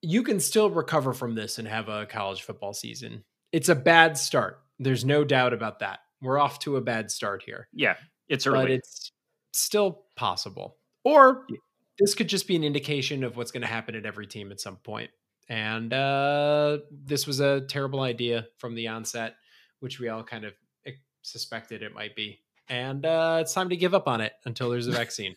You 0.02 0.22
can 0.22 0.40
still 0.40 0.70
recover 0.70 1.12
from 1.12 1.34
this 1.34 1.58
and 1.58 1.66
have 1.66 1.88
a 1.88 2.06
college 2.06 2.42
football 2.42 2.74
season. 2.74 3.24
It's 3.52 3.68
a 3.68 3.74
bad 3.74 4.18
start. 4.18 4.60
There's 4.78 5.04
no 5.04 5.24
doubt 5.24 5.52
about 5.52 5.78
that. 5.80 6.00
We're 6.20 6.38
off 6.38 6.58
to 6.60 6.76
a 6.76 6.80
bad 6.80 7.10
start 7.10 7.42
here. 7.44 7.68
Yeah, 7.72 7.96
it's 8.28 8.46
early. 8.46 8.58
But 8.58 8.70
it's 8.70 9.12
still 9.52 10.04
possible. 10.16 10.76
Or 11.04 11.46
this 11.98 12.14
could 12.14 12.28
just 12.28 12.46
be 12.46 12.56
an 12.56 12.64
indication 12.64 13.24
of 13.24 13.36
what's 13.36 13.52
going 13.52 13.62
to 13.62 13.68
happen 13.68 13.94
at 13.94 14.06
every 14.06 14.26
team 14.26 14.52
at 14.52 14.60
some 14.60 14.76
point. 14.76 15.10
And 15.48 15.92
uh, 15.92 16.78
this 16.90 17.26
was 17.26 17.40
a 17.40 17.60
terrible 17.62 18.00
idea 18.00 18.48
from 18.58 18.74
the 18.74 18.88
onset, 18.88 19.36
which 19.80 20.00
we 20.00 20.08
all 20.08 20.24
kind 20.24 20.44
of 20.44 20.54
suspected 21.26 21.82
it 21.82 21.92
might 21.92 22.14
be. 22.14 22.40
And 22.68 23.04
uh, 23.04 23.38
it's 23.40 23.52
time 23.52 23.68
to 23.68 23.76
give 23.76 23.94
up 23.94 24.08
on 24.08 24.20
it 24.20 24.32
until 24.44 24.70
there's 24.70 24.86
a 24.86 24.92
vaccine. 24.92 25.36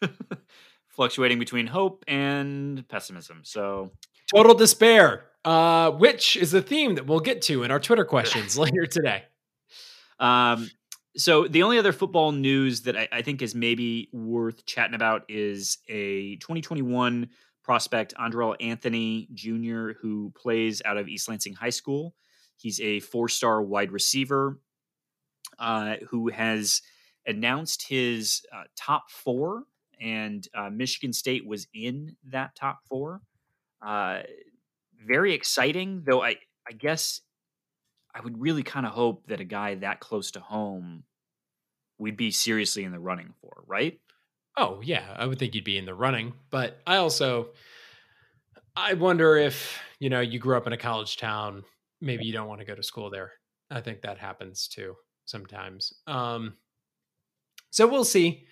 Fluctuating 0.88 1.38
between 1.38 1.66
hope 1.66 2.04
and 2.06 2.86
pessimism. 2.88 3.40
So 3.44 3.90
total 4.34 4.54
despair, 4.54 5.24
uh, 5.44 5.90
which 5.90 6.36
is 6.36 6.54
a 6.54 6.62
theme 6.62 6.94
that 6.94 7.06
we'll 7.06 7.20
get 7.20 7.42
to 7.42 7.62
in 7.62 7.70
our 7.70 7.80
Twitter 7.80 8.04
questions 8.04 8.56
later 8.58 8.86
today. 8.86 9.24
Um, 10.18 10.70
so 11.16 11.46
the 11.46 11.62
only 11.62 11.78
other 11.78 11.92
football 11.92 12.32
news 12.32 12.82
that 12.82 12.96
I, 12.96 13.08
I, 13.12 13.22
think 13.22 13.42
is 13.42 13.54
maybe 13.54 14.08
worth 14.12 14.64
chatting 14.64 14.94
about 14.94 15.24
is 15.28 15.78
a 15.88 16.36
2021 16.36 17.28
prospect, 17.62 18.14
Andrel 18.18 18.56
Anthony 18.60 19.28
Jr., 19.34 19.92
who 20.00 20.32
plays 20.36 20.82
out 20.84 20.96
of 20.96 21.08
East 21.08 21.28
Lansing 21.28 21.54
High 21.54 21.70
School. 21.70 22.14
He's 22.56 22.80
a 22.80 23.00
four-star 23.00 23.62
wide 23.62 23.92
receiver 23.92 24.58
uh, 25.58 25.96
who 26.08 26.28
has 26.28 26.82
announced 27.26 27.86
his 27.88 28.42
uh, 28.52 28.64
top 28.76 29.10
four, 29.10 29.64
and 30.00 30.46
uh, 30.54 30.70
Michigan 30.70 31.12
State 31.12 31.46
was 31.46 31.66
in 31.74 32.16
that 32.30 32.54
top 32.56 32.80
four. 32.88 33.20
Uh, 33.80 34.22
very 35.06 35.34
exciting, 35.34 36.02
though. 36.04 36.22
I 36.22 36.36
I 36.68 36.72
guess 36.72 37.20
I 38.14 38.20
would 38.20 38.40
really 38.40 38.62
kind 38.62 38.86
of 38.86 38.92
hope 38.92 39.26
that 39.26 39.40
a 39.40 39.44
guy 39.44 39.74
that 39.76 40.00
close 40.00 40.30
to 40.32 40.40
home 40.40 41.04
we'd 41.98 42.16
be 42.16 42.30
seriously 42.30 42.84
in 42.84 42.92
the 42.92 42.98
running 42.98 43.32
for, 43.40 43.62
right? 43.66 43.98
Oh, 44.56 44.80
yeah, 44.82 45.14
I 45.16 45.26
would 45.26 45.38
think 45.38 45.54
you'd 45.54 45.64
be 45.64 45.78
in 45.78 45.86
the 45.86 45.94
running, 45.94 46.34
but 46.50 46.78
I 46.86 46.96
also 46.96 47.50
I 48.76 48.94
wonder 48.94 49.36
if, 49.36 49.78
you 49.98 50.10
know, 50.10 50.20
you 50.20 50.38
grew 50.38 50.56
up 50.56 50.66
in 50.66 50.72
a 50.72 50.78
college 50.78 51.16
town, 51.16 51.64
maybe 52.00 52.24
you 52.24 52.32
don't 52.32 52.48
want 52.48 52.60
to 52.60 52.66
go 52.66 52.74
to 52.74 52.82
school 52.82 53.10
there. 53.10 53.32
I 53.70 53.80
think 53.80 54.02
that 54.02 54.18
happens 54.18 54.68
too 54.68 54.94
sometimes. 55.24 55.92
Um 56.06 56.54
so 57.70 57.86
we'll 57.86 58.04
see. 58.04 58.44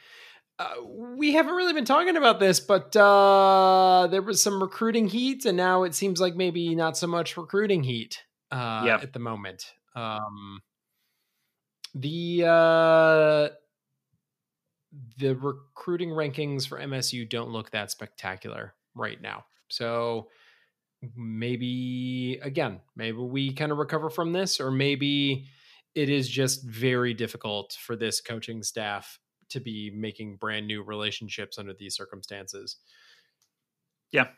Uh, 0.58 0.74
we 1.16 1.32
haven't 1.32 1.54
really 1.54 1.72
been 1.72 1.86
talking 1.86 2.16
about 2.16 2.40
this, 2.40 2.60
but 2.60 2.94
uh, 2.94 4.06
there 4.10 4.20
was 4.20 4.42
some 4.42 4.62
recruiting 4.62 5.08
heat, 5.08 5.46
and 5.46 5.56
now 5.56 5.84
it 5.84 5.94
seems 5.94 6.20
like 6.20 6.36
maybe 6.36 6.74
not 6.74 6.98
so 6.98 7.06
much 7.06 7.36
recruiting 7.36 7.82
heat 7.82 8.24
uh, 8.50 8.82
yeah. 8.84 8.98
at 9.00 9.14
the 9.14 9.18
moment. 9.18 9.72
Um, 9.94 10.60
the 11.94 12.44
uh, 12.46 13.48
the 15.18 15.34
recruiting 15.34 16.10
rankings 16.10 16.66
for 16.66 16.78
MSU 16.78 17.28
don't 17.28 17.50
look 17.50 17.70
that 17.70 17.90
spectacular 17.90 18.74
right 18.94 19.20
now. 19.20 19.44
So 19.68 20.28
maybe 21.16 22.38
again, 22.42 22.80
maybe 22.96 23.18
we 23.18 23.52
kind 23.52 23.72
of 23.72 23.78
recover 23.78 24.10
from 24.10 24.32
this, 24.32 24.60
or 24.60 24.70
maybe 24.70 25.46
it 25.94 26.08
is 26.08 26.28
just 26.28 26.64
very 26.64 27.14
difficult 27.14 27.76
for 27.80 27.96
this 27.96 28.20
coaching 28.20 28.62
staff 28.62 29.18
to 29.50 29.60
be 29.60 29.90
making 29.94 30.36
brand 30.36 30.66
new 30.66 30.82
relationships 30.82 31.58
under 31.58 31.72
these 31.72 31.94
circumstances. 31.94 32.76
Yeah. 34.12 34.28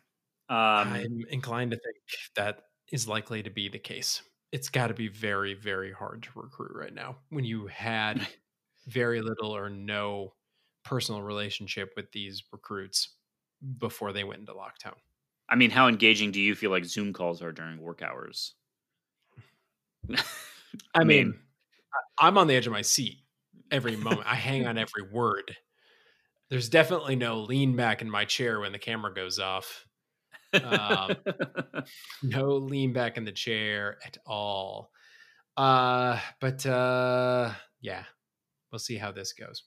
Um, 0.48 0.92
I'm 0.92 1.24
inclined 1.30 1.70
to 1.70 1.78
think 1.78 1.96
that 2.36 2.62
is 2.90 3.08
likely 3.08 3.42
to 3.42 3.50
be 3.50 3.68
the 3.68 3.78
case 3.78 4.22
it's 4.52 4.68
got 4.68 4.88
to 4.88 4.94
be 4.94 5.08
very 5.08 5.54
very 5.54 5.90
hard 5.90 6.22
to 6.22 6.28
recruit 6.34 6.72
right 6.74 6.94
now 6.94 7.16
when 7.30 7.44
you 7.44 7.66
had 7.66 8.24
very 8.86 9.20
little 9.22 9.56
or 9.56 9.68
no 9.70 10.34
personal 10.84 11.22
relationship 11.22 11.92
with 11.96 12.10
these 12.12 12.42
recruits 12.52 13.16
before 13.78 14.12
they 14.12 14.24
went 14.24 14.40
into 14.40 14.52
lockdown. 14.52 14.94
I 15.48 15.54
mean, 15.54 15.70
how 15.70 15.88
engaging 15.88 16.30
do 16.30 16.40
you 16.40 16.54
feel 16.54 16.70
like 16.70 16.84
Zoom 16.84 17.12
calls 17.12 17.42
are 17.42 17.52
during 17.52 17.78
work 17.80 18.02
hours? 18.02 18.54
I 20.94 21.04
mean, 21.04 21.34
I'm 22.18 22.38
on 22.38 22.46
the 22.46 22.54
edge 22.54 22.66
of 22.66 22.72
my 22.72 22.82
seat 22.82 23.18
every 23.70 23.96
moment. 23.96 24.26
I 24.26 24.34
hang 24.34 24.66
on 24.66 24.78
every 24.78 25.02
word. 25.12 25.56
There's 26.48 26.68
definitely 26.68 27.16
no 27.16 27.40
lean 27.40 27.76
back 27.76 28.02
in 28.02 28.10
my 28.10 28.24
chair 28.24 28.60
when 28.60 28.72
the 28.72 28.78
camera 28.78 29.12
goes 29.12 29.38
off. 29.38 29.86
Um, 30.52 31.16
no 32.22 32.56
lean 32.56 32.92
back 32.92 33.16
in 33.16 33.24
the 33.24 33.32
chair 33.32 33.98
at 34.04 34.18
all. 34.26 34.90
Uh, 35.56 36.18
but 36.40 36.64
uh, 36.66 37.52
yeah, 37.80 38.04
we'll 38.70 38.78
see 38.78 38.96
how 38.96 39.12
this 39.12 39.32
goes. 39.32 39.64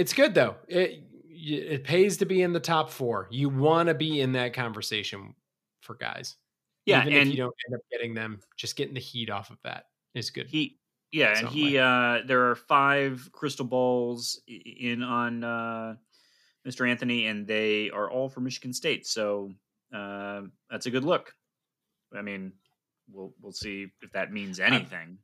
It's 0.00 0.14
good 0.14 0.34
though. 0.34 0.56
It 0.66 1.04
it 1.28 1.84
pays 1.84 2.16
to 2.18 2.26
be 2.26 2.40
in 2.40 2.54
the 2.54 2.60
top 2.60 2.90
four. 2.90 3.28
You 3.30 3.50
want 3.50 3.88
to 3.88 3.94
be 3.94 4.20
in 4.22 4.32
that 4.32 4.54
conversation 4.54 5.34
for 5.82 5.94
guys. 5.94 6.36
Yeah, 6.86 7.02
Even 7.02 7.12
and 7.12 7.28
if 7.28 7.34
you 7.34 7.42
don't 7.42 7.54
end 7.68 7.74
up 7.76 7.82
getting 7.92 8.14
them, 8.14 8.40
just 8.56 8.76
getting 8.76 8.94
the 8.94 9.00
heat 9.00 9.28
off 9.28 9.50
of 9.50 9.58
that 9.64 9.84
is 10.14 10.30
good. 10.30 10.46
He 10.46 10.78
yeah, 11.12 11.38
and 11.38 11.48
he 11.48 11.74
way. 11.74 11.80
uh 11.80 12.18
there 12.26 12.48
are 12.48 12.54
five 12.54 13.28
crystal 13.32 13.66
balls 13.66 14.40
in 14.48 15.02
on 15.02 15.44
uh 15.44 15.96
Mr. 16.66 16.88
Anthony, 16.88 17.26
and 17.26 17.46
they 17.46 17.90
are 17.90 18.10
all 18.10 18.30
for 18.30 18.40
Michigan 18.40 18.72
State. 18.72 19.06
So 19.06 19.52
uh, 19.94 20.42
that's 20.70 20.86
a 20.86 20.90
good 20.90 21.04
look. 21.04 21.34
I 22.16 22.22
mean, 22.22 22.52
we'll 23.10 23.34
we'll 23.40 23.52
see 23.52 23.88
if 24.00 24.12
that 24.12 24.32
means 24.32 24.60
anything. 24.60 25.18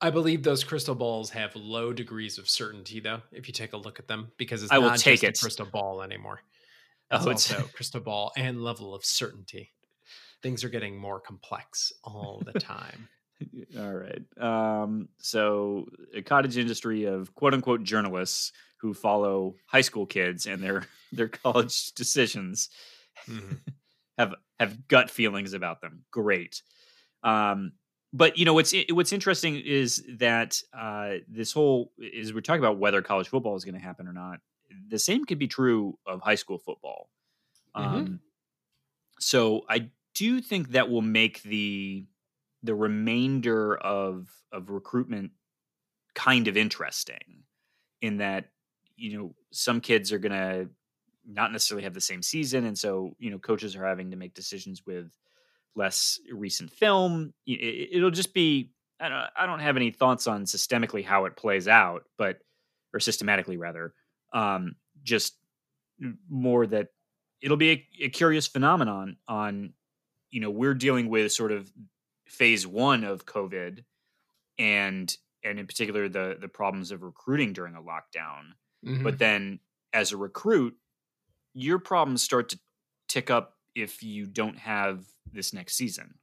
I, 0.00 0.10
believe 0.10 0.42
those 0.42 0.64
crystal 0.64 0.94
balls 0.94 1.30
have 1.30 1.54
low 1.56 1.92
degrees 1.92 2.38
of 2.38 2.48
certainty, 2.48 3.00
though. 3.00 3.20
If 3.32 3.48
you 3.48 3.54
take 3.54 3.72
a 3.72 3.76
look 3.76 3.98
at 3.98 4.08
them, 4.08 4.32
because 4.36 4.62
it's 4.62 4.72
I 4.72 4.78
not 4.78 4.98
just 4.98 5.24
it. 5.24 5.38
a 5.38 5.40
crystal 5.40 5.66
ball 5.66 6.02
anymore. 6.02 6.40
It's 7.10 7.26
oh, 7.26 7.30
it's 7.30 7.52
also 7.52 7.68
crystal 7.74 8.00
ball 8.00 8.32
and 8.36 8.62
level 8.62 8.94
of 8.94 9.04
certainty. 9.04 9.72
Things 10.42 10.64
are 10.64 10.68
getting 10.68 10.98
more 10.98 11.20
complex 11.20 11.92
all 12.04 12.42
the 12.44 12.58
time. 12.58 13.08
all 13.78 13.92
right. 13.92 14.22
Um, 14.38 15.08
so, 15.18 15.86
a 16.14 16.22
cottage 16.22 16.56
industry 16.56 17.04
of 17.04 17.34
quote 17.34 17.54
unquote 17.54 17.82
journalists 17.82 18.52
who 18.78 18.94
follow 18.94 19.56
high 19.66 19.80
school 19.80 20.06
kids 20.06 20.46
and 20.46 20.62
their 20.62 20.86
their 21.12 21.28
college 21.28 21.92
decisions 21.92 22.70
mm-hmm. 23.28 23.54
have 24.18 24.34
have 24.58 24.88
gut 24.88 25.10
feelings 25.10 25.52
about 25.52 25.80
them. 25.80 26.04
Great. 26.10 26.62
Um, 27.22 27.72
but 28.12 28.36
you 28.36 28.44
know 28.44 28.54
what's 28.54 28.74
what's 28.90 29.12
interesting 29.12 29.56
is 29.56 30.04
that 30.18 30.60
uh, 30.76 31.14
this 31.28 31.52
whole 31.52 31.92
is 31.98 32.32
we're 32.34 32.40
talking 32.40 32.62
about 32.62 32.78
whether 32.78 33.02
college 33.02 33.28
football 33.28 33.56
is 33.56 33.64
going 33.64 33.74
to 33.74 33.80
happen 33.80 34.08
or 34.08 34.12
not. 34.12 34.40
The 34.88 34.98
same 34.98 35.24
could 35.24 35.38
be 35.38 35.48
true 35.48 35.98
of 36.06 36.20
high 36.20 36.34
school 36.34 36.58
football. 36.58 37.08
Mm-hmm. 37.76 37.96
Um, 37.96 38.20
so 39.20 39.62
I 39.68 39.90
do 40.14 40.40
think 40.40 40.70
that 40.70 40.90
will 40.90 41.02
make 41.02 41.42
the 41.42 42.06
the 42.62 42.74
remainder 42.74 43.76
of 43.76 44.28
of 44.52 44.70
recruitment 44.70 45.30
kind 46.14 46.48
of 46.48 46.56
interesting 46.56 47.44
in 48.02 48.18
that 48.18 48.46
you 48.96 49.16
know 49.16 49.34
some 49.52 49.80
kids 49.80 50.12
are 50.12 50.18
going 50.18 50.32
to 50.32 50.68
not 51.26 51.52
necessarily 51.52 51.84
have 51.84 51.94
the 51.94 52.00
same 52.00 52.22
season 52.22 52.64
and 52.64 52.76
so 52.76 53.14
you 53.18 53.30
know 53.30 53.38
coaches 53.38 53.76
are 53.76 53.86
having 53.86 54.10
to 54.10 54.16
make 54.16 54.34
decisions 54.34 54.84
with 54.84 55.12
less 55.76 56.18
recent 56.32 56.70
film 56.70 57.32
it, 57.46 58.02
will 58.02 58.10
just 58.10 58.34
be 58.34 58.70
I 59.00 59.08
don't, 59.08 59.24
I 59.36 59.46
don't 59.46 59.60
have 59.60 59.76
any 59.76 59.90
thoughts 59.90 60.26
on 60.26 60.44
systemically 60.44 61.04
how 61.04 61.24
it 61.24 61.36
plays 61.36 61.68
out 61.68 62.04
but 62.18 62.38
or 62.92 63.00
systematically 63.00 63.56
rather 63.56 63.94
um 64.32 64.76
just 65.02 65.36
more 66.28 66.66
that 66.66 66.88
it'll 67.40 67.56
be 67.56 67.70
a, 67.70 67.86
a 68.04 68.08
curious 68.08 68.46
phenomenon 68.46 69.16
on 69.28 69.72
you 70.30 70.40
know 70.40 70.50
we're 70.50 70.74
dealing 70.74 71.08
with 71.08 71.32
sort 71.32 71.52
of 71.52 71.70
phase 72.26 72.66
one 72.66 73.04
of 73.04 73.26
covid 73.26 73.84
and 74.58 75.16
and 75.44 75.58
in 75.58 75.66
particular 75.66 76.08
the 76.08 76.36
the 76.40 76.48
problems 76.48 76.90
of 76.90 77.02
recruiting 77.02 77.52
during 77.52 77.74
a 77.74 77.80
lockdown 77.80 78.52
Mm-hmm. 78.86 79.04
But 79.04 79.18
then 79.18 79.60
as 79.92 80.12
a 80.12 80.16
recruit, 80.16 80.74
your 81.52 81.78
problems 81.78 82.22
start 82.22 82.48
to 82.50 82.58
tick 83.08 83.30
up 83.30 83.54
if 83.74 84.02
you 84.02 84.26
don't 84.26 84.58
have 84.58 85.04
this 85.32 85.52
next 85.52 85.74
season. 85.74 86.14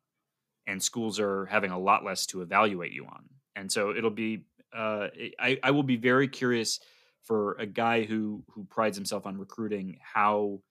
And 0.66 0.84
schools 0.84 1.20
are 1.20 1.46
having 1.46 1.72
a 1.72 1.80
lot 1.80 2.04
less 2.04 2.26
to 2.28 2.42
evaluate 2.42 2.92
you 2.92 3.06
on. 3.06 3.24
And 3.56 3.72
so 3.72 3.92
it'll 3.92 4.10
be 4.10 4.44
uh, 4.76 5.08
I, 5.40 5.58
I 5.64 5.72
will 5.72 5.84
be 5.84 5.96
very 5.96 6.28
curious 6.28 6.80
for 7.24 7.54
a 7.54 7.66
guy 7.66 8.04
who 8.04 8.44
who 8.52 8.66
prides 8.66 8.98
himself 8.98 9.26
on 9.26 9.38
recruiting 9.38 9.98
how 10.02 10.62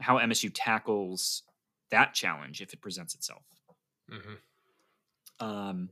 how 0.00 0.18
MSU 0.18 0.50
tackles 0.54 1.42
that 1.90 2.14
challenge 2.14 2.60
if 2.60 2.72
it 2.72 2.80
presents 2.80 3.14
itself. 3.14 3.42
Mm-hmm. 4.10 5.46
Um, 5.46 5.90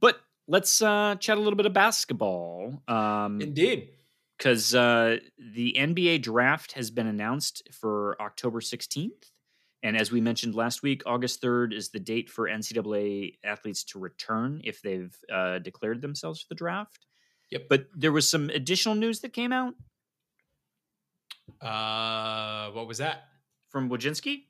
but 0.00 0.20
let's 0.48 0.82
uh, 0.82 1.16
chat 1.18 1.36
a 1.36 1.40
little 1.40 1.56
bit 1.56 1.66
of 1.66 1.72
basketball. 1.72 2.82
Um, 2.88 3.40
Indeed. 3.40 3.90
Because 4.36 4.74
uh, 4.74 5.16
the 5.38 5.74
NBA 5.78 6.20
draft 6.22 6.72
has 6.72 6.90
been 6.90 7.06
announced 7.06 7.62
for 7.72 8.20
October 8.20 8.60
16th. 8.60 9.30
And 9.86 9.96
as 9.96 10.10
we 10.10 10.20
mentioned 10.20 10.56
last 10.56 10.82
week, 10.82 11.04
August 11.06 11.40
3rd 11.40 11.72
is 11.72 11.90
the 11.90 12.00
date 12.00 12.28
for 12.28 12.48
NCAA 12.48 13.38
athletes 13.44 13.84
to 13.84 14.00
return 14.00 14.60
if 14.64 14.82
they've 14.82 15.16
uh, 15.32 15.60
declared 15.60 16.02
themselves 16.02 16.40
for 16.40 16.48
the 16.48 16.56
draft. 16.56 17.06
Yep. 17.52 17.66
But 17.70 17.86
there 17.94 18.10
was 18.10 18.28
some 18.28 18.50
additional 18.50 18.96
news 18.96 19.20
that 19.20 19.32
came 19.32 19.52
out. 19.52 19.74
Uh, 21.60 22.72
what 22.72 22.88
was 22.88 22.98
that? 22.98 23.28
From 23.68 23.88
Wojcinski? 23.88 24.46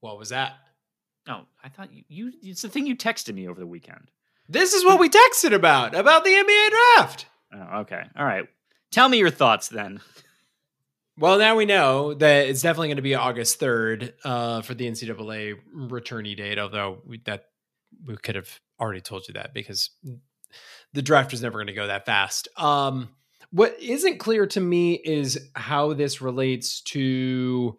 What 0.00 0.18
was 0.18 0.30
that? 0.30 0.54
Oh, 1.28 1.42
I 1.62 1.68
thought 1.68 1.92
you, 1.92 2.02
you 2.08 2.32
it's 2.42 2.62
the 2.62 2.68
thing 2.68 2.88
you 2.88 2.96
texted 2.96 3.34
me 3.34 3.46
over 3.46 3.60
the 3.60 3.68
weekend. 3.68 4.10
This 4.48 4.74
is 4.74 4.84
what 4.84 4.98
we 4.98 5.08
texted 5.08 5.52
about, 5.54 5.94
about 5.94 6.24
the 6.24 6.30
NBA 6.30 6.70
draft. 6.96 7.26
Oh, 7.54 7.78
okay. 7.82 8.02
All 8.16 8.24
right. 8.24 8.48
Tell 8.90 9.08
me 9.08 9.18
your 9.18 9.30
thoughts 9.30 9.68
then. 9.68 10.00
Well, 11.20 11.38
now 11.38 11.54
we 11.54 11.66
know 11.66 12.14
that 12.14 12.48
it's 12.48 12.62
definitely 12.62 12.88
going 12.88 12.96
to 12.96 13.02
be 13.02 13.14
August 13.14 13.60
3rd 13.60 14.14
uh, 14.24 14.62
for 14.62 14.72
the 14.72 14.90
NCAA 14.90 15.56
returnee 15.76 16.34
date, 16.34 16.58
although 16.58 17.02
we, 17.04 17.18
that 17.26 17.44
we 18.06 18.16
could 18.16 18.36
have 18.36 18.58
already 18.80 19.02
told 19.02 19.28
you 19.28 19.34
that 19.34 19.52
because 19.52 19.90
the 20.94 21.02
draft 21.02 21.34
is 21.34 21.42
never 21.42 21.58
going 21.58 21.66
to 21.66 21.74
go 21.74 21.88
that 21.88 22.06
fast. 22.06 22.48
Um, 22.56 23.10
what 23.50 23.78
isn't 23.78 24.16
clear 24.16 24.46
to 24.46 24.60
me 24.62 24.94
is 24.94 25.50
how 25.54 25.92
this 25.92 26.22
relates 26.22 26.80
to 26.84 27.76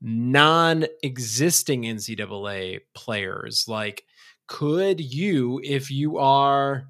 non-existing 0.00 1.82
NCAA 1.82 2.80
players. 2.94 3.66
Like, 3.68 4.04
could 4.46 4.98
you, 4.98 5.60
if 5.62 5.90
you 5.90 6.16
are 6.16 6.86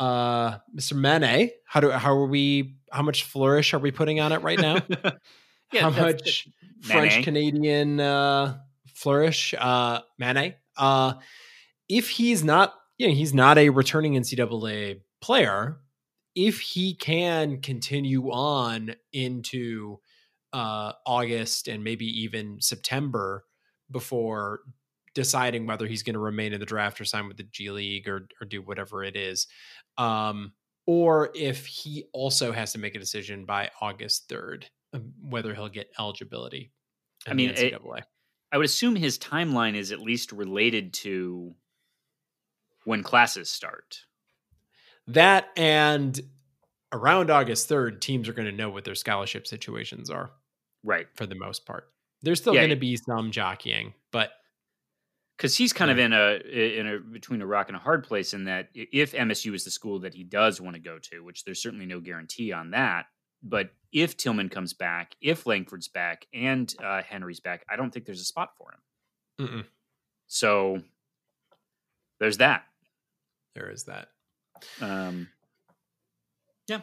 uh, 0.00 0.58
Mr. 0.74 0.94
Mane, 0.94 1.50
how 1.66 1.80
do 1.80 1.90
how 1.90 2.12
are 2.12 2.26
we? 2.26 2.76
How 2.90 3.02
much 3.02 3.24
flourish 3.24 3.74
are 3.74 3.78
we 3.78 3.90
putting 3.90 4.20
on 4.20 4.32
it 4.32 4.42
right 4.42 4.58
now? 4.58 4.82
yeah, 5.72 5.82
how 5.82 5.90
much 5.90 6.48
French 6.82 7.24
Canadian 7.24 8.00
uh, 8.00 8.58
flourish? 8.94 9.54
Uh, 9.58 10.00
Mane. 10.18 10.54
Uh, 10.76 11.14
if 11.88 12.08
he's 12.08 12.42
not, 12.44 12.74
you 12.98 13.08
know, 13.08 13.14
he's 13.14 13.34
not 13.34 13.58
a 13.58 13.70
returning 13.70 14.14
NCAA 14.14 15.00
player. 15.20 15.78
If 16.34 16.60
he 16.60 16.94
can 16.94 17.60
continue 17.60 18.30
on 18.30 18.94
into 19.12 19.98
uh, 20.52 20.92
August 21.06 21.68
and 21.68 21.84
maybe 21.84 22.06
even 22.22 22.60
September 22.60 23.44
before 23.90 24.60
deciding 25.14 25.66
whether 25.66 25.86
he's 25.86 26.02
going 26.02 26.14
to 26.14 26.20
remain 26.20 26.52
in 26.52 26.60
the 26.60 26.66
draft 26.66 27.00
or 27.00 27.04
sign 27.04 27.26
with 27.26 27.36
the 27.36 27.42
G 27.42 27.70
League 27.70 28.08
or 28.08 28.28
or 28.40 28.46
do 28.46 28.62
whatever 28.62 29.02
it 29.02 29.16
is. 29.16 29.46
Um, 29.98 30.52
or 30.86 31.30
if 31.34 31.66
he 31.66 32.04
also 32.12 32.52
has 32.52 32.72
to 32.72 32.78
make 32.78 32.94
a 32.94 32.98
decision 32.98 33.44
by 33.44 33.70
August 33.80 34.28
3rd, 34.28 34.64
um, 34.92 35.12
whether 35.22 35.54
he'll 35.54 35.68
get 35.68 35.90
eligibility. 35.98 36.72
I 37.26 37.34
mean, 37.34 37.50
it, 37.50 37.74
I 38.52 38.56
would 38.56 38.66
assume 38.66 38.96
his 38.96 39.18
timeline 39.18 39.76
is 39.76 39.92
at 39.92 40.00
least 40.00 40.32
related 40.32 40.92
to 40.94 41.54
when 42.84 43.02
classes 43.02 43.50
start. 43.50 44.00
That 45.06 45.48
and 45.56 46.18
around 46.92 47.30
August 47.30 47.68
3rd, 47.68 48.00
teams 48.00 48.28
are 48.28 48.32
going 48.32 48.46
to 48.46 48.56
know 48.56 48.70
what 48.70 48.84
their 48.84 48.94
scholarship 48.94 49.46
situations 49.46 50.10
are. 50.10 50.30
Right. 50.82 51.06
For 51.14 51.26
the 51.26 51.34
most 51.34 51.66
part. 51.66 51.88
There's 52.22 52.40
still 52.40 52.54
yeah, 52.54 52.60
going 52.60 52.70
to 52.70 52.76
be 52.76 52.96
some 52.96 53.30
jockeying, 53.30 53.94
but 54.12 54.32
because 55.40 55.56
he's 55.56 55.72
kind 55.72 55.88
yeah. 55.88 55.92
of 55.92 55.98
in 55.98 56.12
a 56.12 56.78
in 56.78 56.86
a 56.86 56.98
between 56.98 57.40
a 57.40 57.46
rock 57.46 57.68
and 57.68 57.76
a 57.76 57.80
hard 57.80 58.04
place 58.04 58.34
in 58.34 58.44
that 58.44 58.68
if 58.74 59.12
MSU 59.12 59.54
is 59.54 59.64
the 59.64 59.70
school 59.70 60.00
that 60.00 60.12
he 60.12 60.22
does 60.22 60.60
want 60.60 60.76
to 60.76 60.82
go 60.82 60.98
to, 60.98 61.24
which 61.24 61.44
there's 61.44 61.62
certainly 61.62 61.86
no 61.86 61.98
guarantee 61.98 62.52
on 62.52 62.72
that, 62.72 63.06
but 63.42 63.70
if 63.90 64.18
Tillman 64.18 64.50
comes 64.50 64.74
back, 64.74 65.16
if 65.22 65.46
Langford's 65.46 65.88
back, 65.88 66.26
and 66.34 66.72
uh, 66.84 67.00
Henry's 67.02 67.40
back, 67.40 67.64
I 67.70 67.76
don't 67.76 67.90
think 67.90 68.04
there's 68.04 68.20
a 68.20 68.24
spot 68.24 68.50
for 68.58 68.72
him. 68.72 69.46
Mm-mm. 69.46 69.64
So 70.26 70.82
there's 72.18 72.36
that. 72.36 72.64
There 73.54 73.70
is 73.70 73.84
that. 73.84 74.08
Um, 74.82 75.28
yeah. 76.68 76.82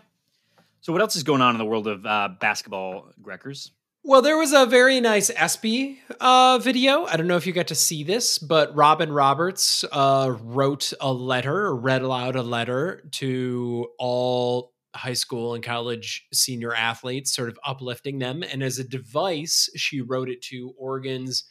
So 0.81 0.91
what 0.91 1.01
else 1.01 1.15
is 1.15 1.21
going 1.21 1.41
on 1.41 1.53
in 1.53 1.59
the 1.59 1.65
world 1.65 1.85
of 1.85 2.03
uh, 2.07 2.29
basketball, 2.39 3.11
Greckers? 3.21 3.71
Well, 4.07 4.21
there 4.21 4.37
was 4.37 4.53
a 4.53 4.65
very 4.65 5.01
nice 5.01 5.29
ESPY 5.29 5.99
uh, 6.21 6.59
video. 6.59 7.03
I 7.03 7.17
don't 7.17 7.27
know 7.27 7.35
if 7.35 7.45
you 7.45 7.51
got 7.51 7.67
to 7.67 7.75
see 7.75 8.05
this, 8.05 8.37
but 8.37 8.73
Robin 8.73 9.11
Roberts 9.11 9.83
uh, 9.91 10.33
wrote 10.43 10.93
a 11.01 11.11
letter, 11.11 11.75
read 11.75 12.03
aloud 12.03 12.37
a 12.37 12.41
letter 12.41 13.03
to 13.15 13.89
all 13.99 14.71
high 14.95 15.11
school 15.11 15.55
and 15.55 15.61
college 15.61 16.25
senior 16.31 16.73
athletes, 16.73 17.35
sort 17.35 17.49
of 17.49 17.59
uplifting 17.65 18.19
them. 18.19 18.43
And 18.43 18.63
as 18.63 18.79
a 18.79 18.85
device, 18.85 19.69
she 19.75 19.99
wrote 19.99 20.29
it 20.29 20.41
to 20.43 20.73
Oregon's 20.77 21.43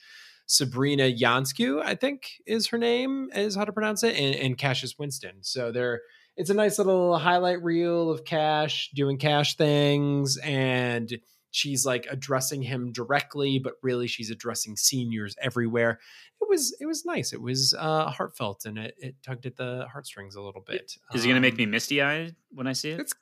Sabrina 0.46 1.12
Ionescu, 1.12 1.82
I 1.84 1.94
think 1.94 2.40
is 2.46 2.68
her 2.68 2.78
name, 2.78 3.28
is 3.34 3.54
how 3.54 3.66
to 3.66 3.72
pronounce 3.72 4.02
it, 4.02 4.16
and, 4.16 4.34
and 4.34 4.56
Cassius 4.56 4.98
Winston. 4.98 5.42
So 5.42 5.72
they're 5.72 6.00
it's 6.38 6.50
a 6.50 6.54
nice 6.54 6.78
little 6.78 7.18
highlight 7.18 7.62
reel 7.62 8.10
of 8.10 8.24
Cash 8.24 8.90
doing 8.94 9.18
Cash 9.18 9.56
things 9.56 10.36
and 10.38 11.18
she's 11.56 11.86
like 11.86 12.06
addressing 12.10 12.62
him 12.62 12.92
directly, 12.92 13.58
but 13.58 13.74
really 13.82 14.06
she's 14.06 14.30
addressing 14.30 14.76
seniors 14.76 15.34
everywhere. 15.40 15.98
It 16.40 16.48
was 16.48 16.76
it 16.80 16.86
was 16.86 17.04
nice. 17.04 17.32
It 17.32 17.40
was 17.40 17.74
uh, 17.78 18.10
heartfelt 18.10 18.66
and 18.66 18.78
it, 18.78 18.94
it 18.98 19.14
tugged 19.24 19.46
at 19.46 19.56
the 19.56 19.86
heartstrings 19.90 20.36
a 20.36 20.42
little 20.42 20.60
bit. 20.60 20.96
Is 21.14 21.24
it 21.24 21.28
gonna 21.28 21.40
make 21.40 21.56
me 21.56 21.64
um, 21.64 21.70
misty 21.70 22.02
eyed 22.02 22.36
when 22.50 22.66
I 22.66 22.72
see 22.72 22.90
it? 22.90 23.00
It's 23.00 23.14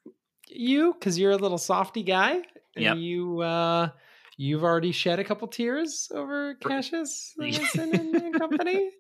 you 0.49 0.95
because 0.95 1.19
you're 1.19 1.31
a 1.31 1.37
little 1.37 1.59
softy 1.59 2.03
guy. 2.03 2.43
Yeah. 2.77 2.95
You 2.95 3.41
uh, 3.41 3.91
you've 4.37 4.65
already 4.65 4.93
shed 4.93 5.21
a 5.21 5.25
couple 5.25 5.47
tears 5.47 6.11
over 6.13 6.55
Cassius 6.61 7.35
and, 7.39 7.95
and 7.95 8.35
company. 8.35 8.91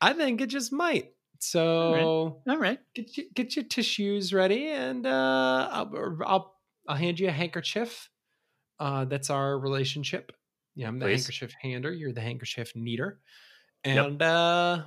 I 0.00 0.12
think 0.12 0.40
it 0.42 0.48
just 0.48 0.72
might. 0.72 1.12
So 1.38 1.64
all 1.64 2.42
right, 2.46 2.52
all 2.54 2.60
right. 2.60 2.78
get 2.94 3.16
you, 3.16 3.24
get 3.34 3.56
your 3.56 3.64
tissues 3.64 4.32
ready, 4.32 4.68
and 4.68 5.04
uh, 5.06 5.68
I'll, 5.72 6.16
I'll 6.24 6.54
I'll 6.88 6.96
hand 6.96 7.18
you 7.18 7.28
a 7.28 7.32
handkerchief 7.32 8.10
uh, 8.82 9.04
that's 9.04 9.30
our 9.30 9.60
relationship. 9.60 10.32
Yeah, 10.74 10.88
I'm 10.88 10.98
the 10.98 11.06
Please. 11.06 11.20
handkerchief 11.20 11.54
hander. 11.62 11.92
You're 11.92 12.12
the 12.12 12.20
handkerchief 12.20 12.74
kneader. 12.74 13.20
And 13.84 14.20
yep. 14.20 14.28
uh, 14.28 14.82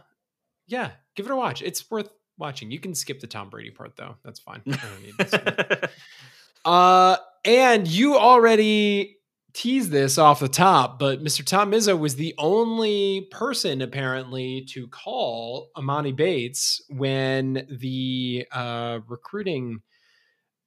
yeah, 0.67 0.91
give 1.15 1.27
it 1.27 1.31
a 1.31 1.36
watch. 1.36 1.62
It's 1.62 1.89
worth 1.89 2.10
watching. 2.38 2.71
You 2.71 2.79
can 2.79 2.93
skip 2.93 3.21
the 3.21 3.27
Tom 3.27 3.49
Brady 3.49 3.71
part 3.71 3.95
though. 3.95 4.17
That's 4.25 4.41
fine. 4.41 4.62
uh, 6.65 7.17
and 7.45 7.88
you 7.88 8.17
already 8.17 9.17
teased 9.53 9.91
this 9.91 10.17
off 10.17 10.41
the 10.41 10.49
top, 10.49 10.99
but 10.99 11.23
Mr. 11.23 11.45
Tom 11.45 11.71
Izzo 11.71 11.97
was 11.97 12.17
the 12.17 12.36
only 12.38 13.29
person 13.31 13.81
apparently 13.81 14.65
to 14.71 14.88
call 14.88 15.69
Emoni 15.77 16.13
Bates 16.13 16.81
when 16.89 17.65
the 17.69 18.45
uh, 18.51 18.99
recruiting 19.08 19.79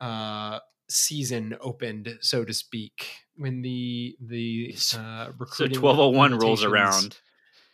uh, 0.00 0.60
season 0.88 1.56
opened, 1.60 2.18
so 2.20 2.44
to 2.44 2.54
speak, 2.54 3.06
when 3.36 3.62
the 3.62 4.16
the 4.20 4.74
uh, 4.96 5.32
recruiting 5.38 5.74
so 5.74 5.80
twelve 5.80 5.98
oh 5.98 6.08
one 6.08 6.38
rolls 6.38 6.64
around, 6.64 7.18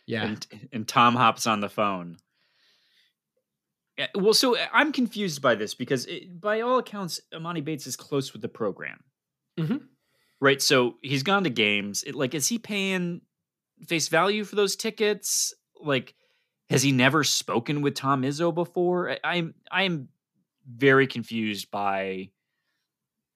yeah, 0.05 0.25
and, 0.25 0.47
and 0.73 0.87
Tom 0.87 1.15
hops 1.15 1.47
on 1.47 1.61
the 1.61 1.69
phone. 1.69 2.17
Yeah, 3.97 4.07
well, 4.13 4.33
so 4.33 4.57
uh, 4.57 4.65
I'm 4.73 4.91
confused 4.91 5.41
by 5.41 5.55
this 5.55 5.73
because, 5.73 6.05
it, 6.05 6.41
by 6.41 6.59
all 6.61 6.79
accounts, 6.79 7.21
Emoni 7.33 7.63
Bates 7.63 7.87
is 7.87 7.95
close 7.95 8.33
with 8.33 8.41
the 8.41 8.49
program, 8.49 8.99
mm-hmm. 9.57 9.77
right? 10.41 10.61
So 10.61 10.95
he's 11.01 11.23
gone 11.23 11.45
to 11.45 11.49
games. 11.49 12.03
It, 12.03 12.13
like, 12.13 12.33
is 12.33 12.47
he 12.49 12.59
paying 12.59 13.21
face 13.87 14.09
value 14.09 14.43
for 14.43 14.57
those 14.57 14.75
tickets? 14.75 15.53
Like, 15.81 16.13
has 16.69 16.83
he 16.83 16.91
never 16.91 17.23
spoken 17.23 17.81
with 17.81 17.95
Tom 17.95 18.23
Izzo 18.23 18.53
before? 18.53 19.11
I, 19.11 19.19
I'm 19.23 19.53
I'm 19.71 20.09
very 20.67 21.07
confused 21.07 21.71
by 21.71 22.31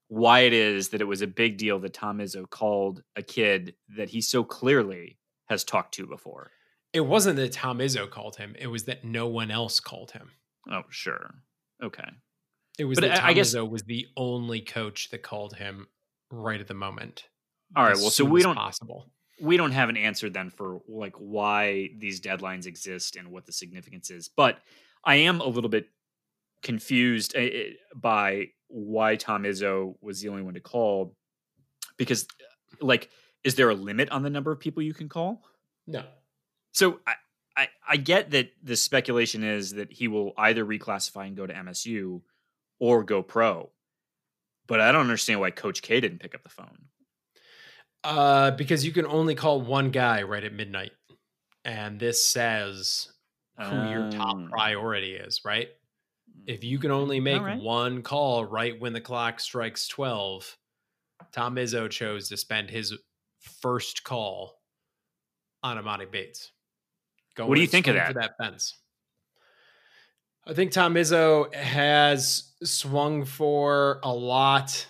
why 0.10 0.42
it 0.42 0.54
is 0.54 0.90
that 0.90 1.02
it 1.02 1.06
was 1.06 1.22
a 1.22 1.28
big 1.28 1.58
deal 1.58 1.80
that 1.80 1.94
Tom 1.94 2.18
Izzo 2.18 2.50
called 2.50 3.04
a 3.16 3.22
kid 3.22 3.76
that 3.96 4.10
he 4.10 4.22
so 4.22 4.44
clearly 4.44 5.18
has 5.48 5.64
talked 5.64 5.94
to 5.96 6.08
before. 6.08 6.52
It 6.92 7.02
wasn't 7.02 7.38
that 7.38 7.54
Tom 7.54 7.78
Izzo 7.78 8.10
called 8.10 8.36
him; 8.36 8.56
it 8.60 8.68
was 8.68 8.86
that 8.86 9.06
no 9.06 9.28
one 9.28 9.52
else 9.52 9.80
called 9.80 10.12
him. 10.12 10.32
Oh, 10.70 10.82
sure, 10.90 11.36
okay. 11.82 12.10
It 12.80 12.86
was 12.86 13.00
but 13.00 13.08
that 13.08 13.18
Tom 13.18 13.30
I 13.30 13.34
guess, 13.34 13.54
Izzo 13.54 13.70
was 13.70 13.84
the 13.84 14.08
only 14.18 14.62
coach 14.62 15.10
that 15.12 15.22
called 15.22 15.56
him 15.56 15.88
right 16.32 16.60
at 16.60 16.68
the 16.68 16.74
moment. 16.74 17.26
All 17.76 17.84
right, 17.84 17.96
well, 17.96 18.10
so 18.10 18.26
we 18.26 18.42
don't 18.42 18.56
possible. 18.56 19.12
We 19.40 19.58
don't 19.58 19.72
have 19.72 19.90
an 19.90 19.98
answer 19.98 20.30
then 20.30 20.50
for 20.50 20.82
like 20.88 21.16
why 21.18 21.92
these 21.98 22.20
deadlines 22.20 22.66
exist 22.66 23.16
and 23.16 23.30
what 23.30 23.46
the 23.46 23.54
significance 23.54 24.10
is, 24.10 24.28
but 24.28 24.58
I 25.06 25.18
am 25.18 25.40
a 25.40 25.48
little 25.48 25.70
bit 25.70 25.88
confused 26.64 27.36
eh, 27.36 27.50
eh, 27.54 27.70
by 27.96 28.50
why 28.70 29.16
Tom 29.16 29.44
Izzo 29.44 29.96
was 30.02 30.22
the 30.22 30.30
only 30.30 30.44
one 30.44 30.54
to 30.54 30.60
call 30.62 31.16
because 31.98 32.28
like 32.80 33.10
is 33.44 33.56
there 33.56 33.70
a 33.70 33.76
limit 33.76 34.10
on 34.10 34.24
the 34.24 34.30
number 34.30 34.52
of 34.52 34.60
people 34.60 34.84
you 34.84 34.94
can 34.94 35.10
call? 35.10 35.44
No. 35.88 36.04
So 36.72 37.00
I 37.06 37.14
I, 37.58 37.68
I 37.88 37.98
get 37.98 38.32
that 38.32 38.52
the 38.64 38.78
speculation 38.78 39.44
is 39.44 39.74
that 39.74 39.92
he 39.92 40.08
will 40.08 40.34
either 40.38 40.64
reclassify 40.66 41.28
and 41.28 41.36
go 41.36 41.46
to 41.46 41.54
MSU 41.54 42.22
or 42.80 43.04
go 43.04 43.22
pro. 43.22 43.70
But 44.68 44.80
I 44.80 44.92
don't 44.92 45.02
understand 45.02 45.42
why 45.42 45.52
Coach 45.52 45.82
K 45.82 46.00
didn't 46.00 46.20
pick 46.20 46.36
up 46.36 46.44
the 46.44 46.50
phone. 46.50 46.86
Uh, 48.04 48.52
because 48.52 48.86
you 48.86 48.94
can 48.94 49.06
only 49.06 49.36
call 49.36 49.60
one 49.60 49.90
guy 49.90 50.22
right 50.22 50.44
at 50.44 50.54
midnight, 50.54 50.92
and 51.66 52.00
this 52.00 52.26
says 52.26 53.12
who 53.58 53.90
your 53.90 54.10
top 54.10 54.36
Um, 54.36 54.50
priority 54.50 55.16
is, 55.16 55.42
right? 55.44 55.68
If 56.46 56.64
you 56.64 56.80
can 56.80 56.92
only 56.92 57.20
make 57.20 57.40
Alright. 57.40 57.62
one 57.62 58.02
call 58.02 58.46
right 58.46 58.80
when 58.80 58.94
the 58.94 59.02
clock 59.02 59.40
strikes 59.40 59.88
12, 59.88 60.58
Tom 61.32 61.56
Izzo 61.56 61.90
chose 61.90 62.30
to 62.30 62.38
spend 62.38 62.70
his 62.70 62.94
first 63.40 64.04
call 64.04 64.60
on 65.64 65.78
Emoni 65.78 66.10
Bates. 66.10 66.52
What 67.38 67.56
do 67.56 67.62
you 67.62 67.68
think 67.68 67.88
of 67.88 67.96
that? 67.96 68.08
For 68.08 68.14
that 68.14 68.38
fence. 68.42 68.78
I 70.46 70.54
think 70.54 70.72
Tom 70.72 70.96
Izzo 70.96 71.54
has 71.54 72.54
swung 72.64 73.24
for 73.24 74.00
a 74.04 74.14
lot 74.14 74.86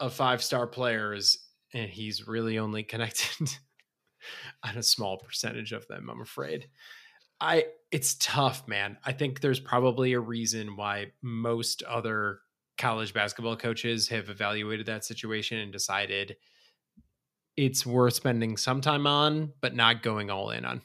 of 0.00 0.14
five 0.14 0.42
star 0.42 0.66
players, 0.66 1.38
and 1.74 1.90
he's 1.90 2.26
really 2.26 2.58
only 2.58 2.82
connected 2.84 3.56
on 4.64 4.76
a 4.76 4.82
small 4.82 5.18
percentage 5.18 5.72
of 5.72 5.86
them, 5.86 6.08
I'm 6.10 6.20
afraid. 6.20 6.68
I 7.40 7.66
it's 7.90 8.16
tough, 8.20 8.66
man. 8.66 8.98
I 9.04 9.12
think 9.12 9.40
there's 9.40 9.60
probably 9.60 10.12
a 10.12 10.20
reason 10.20 10.76
why 10.76 11.12
most 11.22 11.82
other 11.84 12.40
college 12.78 13.14
basketball 13.14 13.56
coaches 13.56 14.08
have 14.08 14.28
evaluated 14.28 14.86
that 14.86 15.04
situation 15.04 15.58
and 15.58 15.72
decided 15.72 16.36
it's 17.56 17.86
worth 17.86 18.14
spending 18.14 18.56
some 18.56 18.80
time 18.80 19.06
on, 19.06 19.52
but 19.60 19.74
not 19.74 20.02
going 20.02 20.30
all 20.30 20.50
in 20.50 20.64
on. 20.64 20.82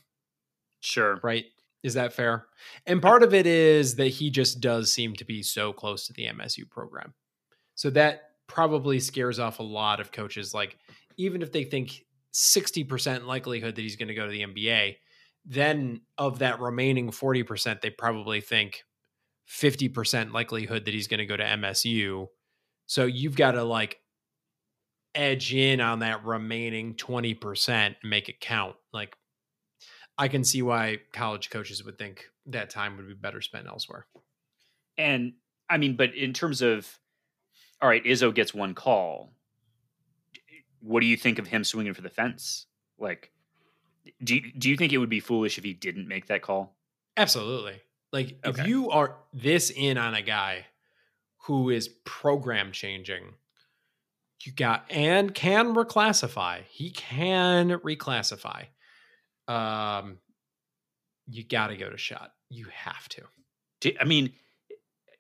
Sure. 0.80 1.20
Right? 1.22 1.46
Is 1.84 1.96
that 1.96 2.14
fair? 2.14 2.46
And 2.86 3.02
part 3.02 3.24
of 3.24 3.34
it 3.34 3.48
is 3.48 3.96
that 3.96 4.08
he 4.08 4.30
just 4.30 4.62
does 4.62 4.92
seem 4.92 5.16
to 5.16 5.26
be 5.26 5.44
so 5.44 5.74
close 5.74 6.08
to 6.08 6.14
the 6.14 6.28
MSU 6.28 6.70
program. 6.70 7.14
So 7.76 7.90
that 7.92 8.30
probably 8.48 9.00
scares 9.00 9.40
off 9.40 9.60
a 9.60 9.64
lot 9.64 10.00
of 10.00 10.12
coaches. 10.12 10.54
Like, 10.54 10.78
even 11.18 11.42
if 11.42 11.52
they 11.52 11.64
think 11.64 12.06
60% 12.34 13.26
likelihood 13.26 13.76
that 13.76 13.82
he's 13.82 13.96
going 13.96 14.08
to 14.08 14.14
go 14.14 14.26
to 14.26 14.32
the 14.32 14.44
NBA, 14.44 14.98
then 15.46 16.02
of 16.18 16.40
that 16.40 16.60
remaining 16.60 17.12
40%, 17.12 17.82
they 17.82 17.90
probably 17.90 18.42
think 18.42 18.84
50% 19.50 20.32
likelihood 20.34 20.86
that 20.86 20.94
he's 20.94 21.08
going 21.08 21.20
to 21.20 21.26
go 21.26 21.38
to 21.38 21.44
MSU. 21.44 22.28
So 22.86 23.06
you've 23.06 23.36
got 23.36 23.52
to 23.52 23.64
like 23.64 23.98
edge 25.16 25.54
in 25.54 25.82
on 25.82 26.00
that 26.00 26.24
remaining 26.26 26.96
20% 26.96 27.70
and 27.70 27.96
make 28.04 28.30
it 28.30 28.40
count. 28.40 28.76
Like, 28.94 29.16
I 30.18 30.28
can 30.28 30.44
see 30.44 30.62
why 30.62 31.00
college 31.14 31.50
coaches 31.50 31.84
would 31.84 31.98
think 31.98 32.26
that 32.46 32.70
time 32.70 32.98
would 32.98 33.08
be 33.08 33.14
better 33.14 33.42
spent 33.42 33.68
elsewhere. 33.68 34.06
And 34.98 35.34
I 35.70 35.78
mean, 35.78 35.96
but 35.96 36.14
in 36.16 36.34
terms 36.34 36.62
of, 36.62 37.00
all 37.82 37.90
right, 37.90 38.04
Izzo 38.04 38.34
gets 38.34 38.54
one 38.54 38.76
call. 38.76 39.34
What 40.82 41.02
do 41.02 41.08
you 41.08 41.18
think 41.18 41.40
of 41.40 41.48
him 41.48 41.64
swinging 41.64 41.94
for 41.94 42.02
the 42.02 42.10
fence? 42.10 42.68
Like, 43.00 43.32
do 44.24 44.36
you, 44.36 44.52
do 44.58 44.70
you 44.70 44.78
think 44.78 44.94
it 44.94 44.98
would 44.98 45.10
be 45.10 45.20
foolish 45.20 45.58
if 45.58 45.64
he 45.64 45.74
didn't 45.74 46.08
make 46.08 46.28
that 46.28 46.42
call? 46.42 46.76
Absolutely. 47.18 47.82
Like 48.12 48.38
if 48.44 48.66
you 48.66 48.90
are 48.92 49.16
this 49.34 49.70
in 49.70 49.98
on 49.98 50.14
a 50.14 50.22
guy 50.22 50.66
who 51.46 51.70
is 51.70 51.88
program 52.06 52.72
changing, 52.72 53.24
you 54.44 54.52
got 54.52 54.86
and 54.90 55.34
can 55.34 55.74
reclassify. 55.76 56.64
He 56.70 56.92
can 56.92 57.70
reclassify. 57.70 58.66
Um 59.48 60.18
you 61.28 61.44
got 61.46 61.68
to 61.68 61.78
go 61.78 61.90
to 61.90 61.98
shot. 61.98 62.34
You 62.50 62.66
have 62.74 63.08
to. 63.10 63.22
Do, 63.80 63.92
I 64.00 64.04
mean, 64.04 64.34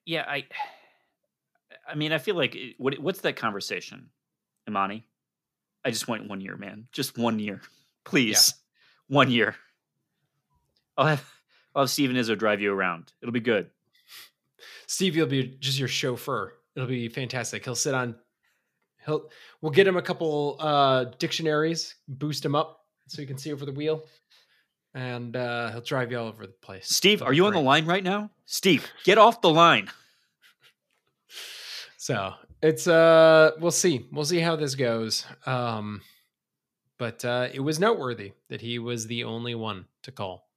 yeah, 0.05 0.25
I, 0.27 0.45
I 1.87 1.95
mean, 1.95 2.11
I 2.11 2.17
feel 2.17 2.35
like 2.35 2.55
it- 2.55 2.75
what 2.79 2.97
what's 2.99 3.21
that 3.21 3.35
conversation, 3.37 4.09
Emoni? 4.69 5.03
I 5.85 5.91
just 5.91 6.07
want 6.07 6.27
one 6.27 6.41
year, 6.41 6.57
man. 6.57 6.87
Just 6.91 7.17
one 7.17 7.39
year, 7.39 7.61
please. 8.03 8.53
One 9.11 9.29
year. 9.29 9.57
I'll 10.95 11.07
have 11.07 11.29
I'll 11.75 11.83
have 11.83 11.89
Steven 11.89 12.15
Izzo 12.15 12.37
drive 12.37 12.61
you 12.61 12.71
around. 12.71 13.11
It'll 13.21 13.33
be 13.33 13.41
good. 13.41 13.69
Steve 14.87 15.17
you'll 15.17 15.27
be 15.27 15.57
just 15.59 15.77
your 15.77 15.89
chauffeur. 15.89 16.53
It'll 16.77 16.87
be 16.87 17.09
fantastic. 17.09 17.65
He'll 17.65 17.75
sit 17.75 17.93
on 17.93 18.15
he'll 19.05 19.29
we'll 19.61 19.73
get 19.73 19.85
him 19.85 19.97
a 19.97 20.01
couple 20.01 20.55
uh 20.61 21.03
dictionaries, 21.19 21.95
boost 22.07 22.45
him 22.45 22.55
up 22.55 22.85
so 23.07 23.21
he 23.21 23.25
can 23.25 23.37
see 23.37 23.51
over 23.51 23.65
the 23.65 23.73
wheel. 23.73 24.05
And 24.93 25.35
uh 25.35 25.71
he'll 25.71 25.81
drive 25.81 26.09
you 26.09 26.17
all 26.17 26.27
over 26.27 26.47
the 26.47 26.53
place. 26.53 26.87
Steve, 26.87 27.21
are 27.21 27.33
you 27.33 27.45
on 27.47 27.53
the 27.53 27.59
line 27.59 27.85
right 27.85 28.05
now? 28.05 28.29
Steve, 28.45 28.89
get 29.03 29.17
off 29.17 29.41
the 29.41 29.49
line. 29.51 29.89
So 31.97 32.33
it's 32.63 32.87
uh 32.87 33.51
we'll 33.59 33.71
see. 33.71 34.07
We'll 34.11 34.25
see 34.25 34.39
how 34.39 34.55
this 34.55 34.73
goes. 34.73 35.25
Um 35.45 36.01
but 37.01 37.25
uh 37.25 37.47
it 37.51 37.61
was 37.61 37.79
noteworthy 37.79 38.33
that 38.49 38.61
he 38.61 38.77
was 38.77 39.07
the 39.07 39.23
only 39.23 39.55
one 39.55 39.85
to 40.03 40.11
call. 40.11 40.47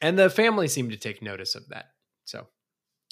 And 0.00 0.18
the 0.18 0.30
family 0.30 0.66
seemed 0.68 0.92
to 0.92 0.96
take 0.96 1.20
notice 1.20 1.54
of 1.54 1.68
that. 1.68 1.86
So 2.24 2.46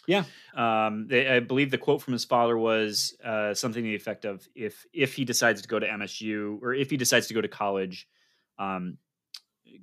yeah, 0.09 0.25
Um, 0.55 1.07
they, 1.09 1.29
I 1.29 1.40
believe 1.40 1.71
the 1.71 1.79
quote 1.87 2.01
from 2.01 2.12
his 2.12 2.25
father 2.25 2.57
was 2.57 3.14
uh, 3.25 3.53
something 3.55 3.83
to 3.83 3.88
the 3.90 3.95
effect 3.97 4.25
of 4.25 4.47
if 4.55 4.87
if 4.92 5.14
he 5.14 5.25
decides 5.25 5.61
to 5.62 5.69
go 5.69 5.79
to 5.79 5.87
MSU 5.87 6.62
or 6.62 6.73
if 6.73 6.88
he 6.90 6.97
decides 6.97 7.27
to 7.27 7.35
go 7.35 7.42
to 7.42 7.49
college, 7.49 8.09
um, 8.59 8.99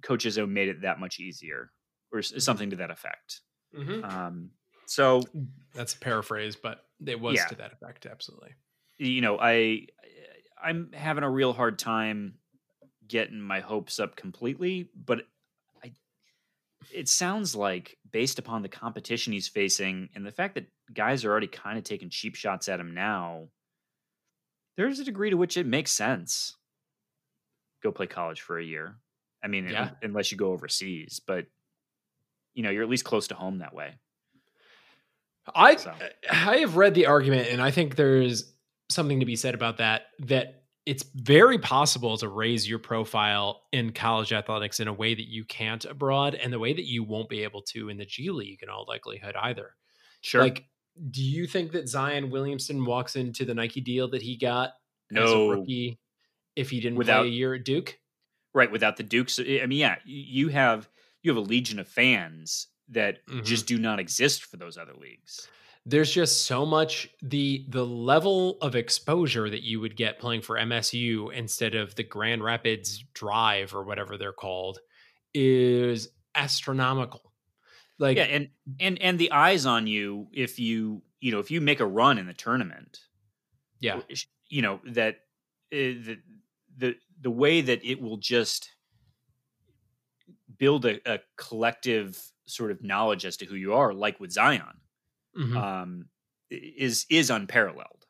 Coach 0.02 0.26
Izzo 0.26 0.50
made 0.50 0.70
it 0.70 0.82
that 0.82 1.00
much 1.00 1.20
easier, 1.20 1.72
or 2.12 2.22
something 2.22 2.70
to 2.72 2.78
that 2.78 2.90
effect. 2.90 3.42
Um, 4.04 4.52
so 4.88 5.22
that's 5.76 5.94
a 5.94 6.00
paraphrase, 6.00 6.56
but 6.56 6.86
it 7.06 7.20
was 7.20 7.36
Yeah. 7.36 7.48
to 7.48 7.56
that 7.56 7.74
effect, 7.74 8.06
absolutely. 8.06 8.54
you 8.98 9.22
know, 9.22 9.38
I 9.40 9.88
I'm 10.64 10.92
having 10.94 11.24
a 11.26 11.30
real 11.30 11.52
hard 11.52 11.78
time 11.78 12.36
getting 13.14 13.40
my 13.40 13.60
hopes 13.60 14.00
up 14.00 14.16
completely, 14.16 14.90
but 14.96 15.20
I 15.84 15.92
it 16.92 17.08
sounds 17.08 17.56
like 17.56 17.96
based 18.12 18.40
upon 18.40 18.64
the 18.64 18.68
competition 18.70 19.34
he's 19.34 19.48
facing 19.48 20.10
and 20.16 20.26
the 20.26 20.32
fact 20.32 20.56
that 20.56 20.66
guys 20.92 21.24
are 21.24 21.30
already 21.30 21.46
kind 21.46 21.78
of 21.78 21.84
taking 21.84 22.10
cheap 22.10 22.34
shots 22.34 22.68
at 22.68 22.80
him 22.80 22.96
now, 22.96 23.50
there's 24.78 24.98
a 24.98 25.04
degree 25.04 25.30
to 25.30 25.38
which 25.38 25.58
it 25.58 25.68
makes 25.68 25.92
sense. 25.92 26.56
Go 27.84 27.92
play 27.92 28.08
college 28.08 28.42
for 28.42 28.58
a 28.58 28.64
year. 28.66 28.96
I 29.44 29.48
mean, 29.48 29.68
Yeah. 29.70 29.84
un- 29.84 29.98
unless 30.02 30.32
you 30.32 30.38
go 30.40 30.52
overseas, 30.52 31.22
but 31.26 31.46
you 32.56 32.64
know, 32.64 32.72
you're 32.72 32.84
at 32.84 32.90
least 32.90 33.06
close 33.06 33.28
to 33.28 33.36
home 33.36 33.60
that 33.60 33.76
way. 33.76 33.94
I 35.54 35.76
So. 35.76 35.94
I 36.32 36.58
have 36.58 36.78
read 36.78 36.96
the 36.96 37.06
argument, 37.06 37.50
and 37.50 37.62
I 37.62 37.70
think 37.70 37.96
there's 37.96 38.52
something 38.90 39.20
to 39.20 39.26
be 39.28 39.36
said 39.36 39.54
about 39.54 39.78
that. 39.78 40.08
That 40.20 40.63
it's 40.86 41.04
very 41.16 41.58
possible 41.58 42.18
to 42.18 42.28
raise 42.28 42.68
your 42.68 42.80
profile 42.80 43.64
in 43.72 43.92
college 43.94 44.34
athletics 44.34 44.80
in 44.80 44.88
a 44.88 44.94
way 44.94 45.14
that 45.16 45.28
you 45.30 45.46
can't 45.46 45.86
abroad, 45.86 46.36
and 46.36 46.52
the 46.52 46.60
way 46.60 46.74
that 46.74 46.86
you 46.86 47.04
won't 47.04 47.30
be 47.30 47.44
able 47.44 47.62
to 47.62 47.90
in 47.90 47.98
the 47.98 48.06
G 48.06 48.30
League 48.32 48.62
in 48.64 48.70
all 48.70 48.86
likelihood 48.88 49.36
either. 49.36 49.76
Sure. 50.22 50.42
Like, 50.42 50.66
do 51.12 51.22
you 51.24 51.48
think 51.48 51.72
that 51.72 51.88
Zion 51.88 52.30
Williamson 52.30 52.86
walks 52.86 53.16
into 53.16 53.46
the 53.46 53.54
Nike 53.54 53.82
deal 53.82 54.10
that 54.10 54.22
he 54.22 54.38
got 54.38 54.72
as 55.16 55.32
a 55.32 55.38
rookie 55.50 56.00
if 56.56 56.70
he 56.70 56.80
didn't 56.80 56.98
Without- 56.98 57.22
play 57.22 57.30
a 57.30 57.32
year 57.32 57.54
at 57.54 57.64
Duke? 57.66 58.00
right 58.56 58.72
without 58.72 58.98
the 58.98 59.04
dukes 59.04 59.40
i 59.40 59.66
mean 59.66 59.80
yeah 59.80 59.96
you 60.06 60.50
have 60.50 60.88
you 61.24 61.32
have 61.32 61.38
a 61.44 61.48
legion 61.48 61.80
of 61.80 61.88
fans 61.88 62.68
that 62.88 63.26
Mhm. 63.26 63.44
just 63.44 63.66
do 63.66 63.80
not 63.80 64.00
exist 64.00 64.44
for 64.44 64.58
those 64.58 64.78
other 64.78 64.94
leagues 64.94 65.48
there's 65.86 66.12
just 66.12 66.46
so 66.46 66.66
much 66.66 67.10
the 67.22 67.66
the 67.70 67.86
level 67.86 68.58
of 68.62 68.76
exposure 68.76 69.50
that 69.50 69.64
you 69.64 69.80
would 69.80 69.96
get 69.96 70.20
playing 70.20 70.42
for 70.42 70.58
MSU 70.58 71.34
instead 71.34 71.76
of 71.76 71.96
the 71.96 72.04
Grand 72.04 72.44
Rapids 72.44 73.04
Drive 73.14 73.76
or 73.76 73.84
whatever 73.84 74.18
they're 74.18 74.32
called 74.32 74.80
is 75.34 76.10
astronomical. 76.36 77.34
Like 78.00 78.18
yeah 78.18 78.24
and 78.24 78.50
and 78.80 79.02
and 79.02 79.20
the 79.20 79.32
eyes 79.32 79.66
on 79.66 79.88
you 79.88 80.28
if 80.34 80.60
you 80.60 81.02
you 81.20 81.32
know 81.32 81.40
if 81.40 81.52
you 81.52 81.62
make 81.62 81.80
a 81.80 81.86
run 81.86 82.18
in 82.18 82.28
the 82.28 82.34
tournament 82.34 83.00
yeah, 83.84 84.00
you 84.48 84.62
know 84.62 84.80
that 84.86 85.16
uh, 85.74 86.00
the 86.08 86.18
the 86.78 86.96
the 87.20 87.30
way 87.30 87.60
that 87.60 87.84
it 87.84 88.02
will 88.02 88.18
just 88.18 88.70
build 90.58 90.86
a, 90.86 91.00
a 91.12 91.20
collective 91.36 92.22
sort 92.46 92.72
of 92.72 92.82
knowledge 92.82 93.26
as 93.26 93.38
to 93.38 93.46
who 93.46 93.56
you 93.56 93.74
are 93.74 93.94
like 93.94 94.20
with 94.20 94.32
zion 94.32 94.80
Mhm. 95.38 95.56
um 95.56 96.10
is 96.52 97.06
is 97.10 97.30
unparalleled 97.30 98.06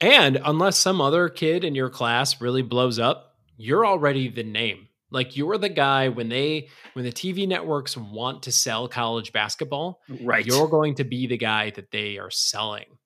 and 0.00 0.40
unless 0.44 0.76
some 0.78 1.00
other 1.00 1.28
kid 1.28 1.64
in 1.64 1.74
your 1.74 1.90
class 1.90 2.40
really 2.40 2.62
blows 2.62 2.98
up, 2.98 3.36
you're 3.56 3.86
already 3.86 4.28
the 4.28 4.42
name. 4.42 4.88
Like 5.10 5.36
you're 5.36 5.58
the 5.58 5.68
guy 5.68 6.08
when 6.08 6.28
they 6.28 6.68
when 6.94 7.04
the 7.04 7.12
TV 7.12 7.46
networks 7.46 7.96
want 7.96 8.42
to 8.44 8.52
sell 8.52 8.88
college 8.88 9.32
basketball, 9.32 10.00
right 10.20 10.44
you're 10.46 10.68
going 10.68 10.96
to 10.96 11.04
be 11.04 11.26
the 11.26 11.38
guy 11.38 11.70
that 11.70 11.90
they 11.92 12.18
are 12.18 12.30
selling. 12.30 12.98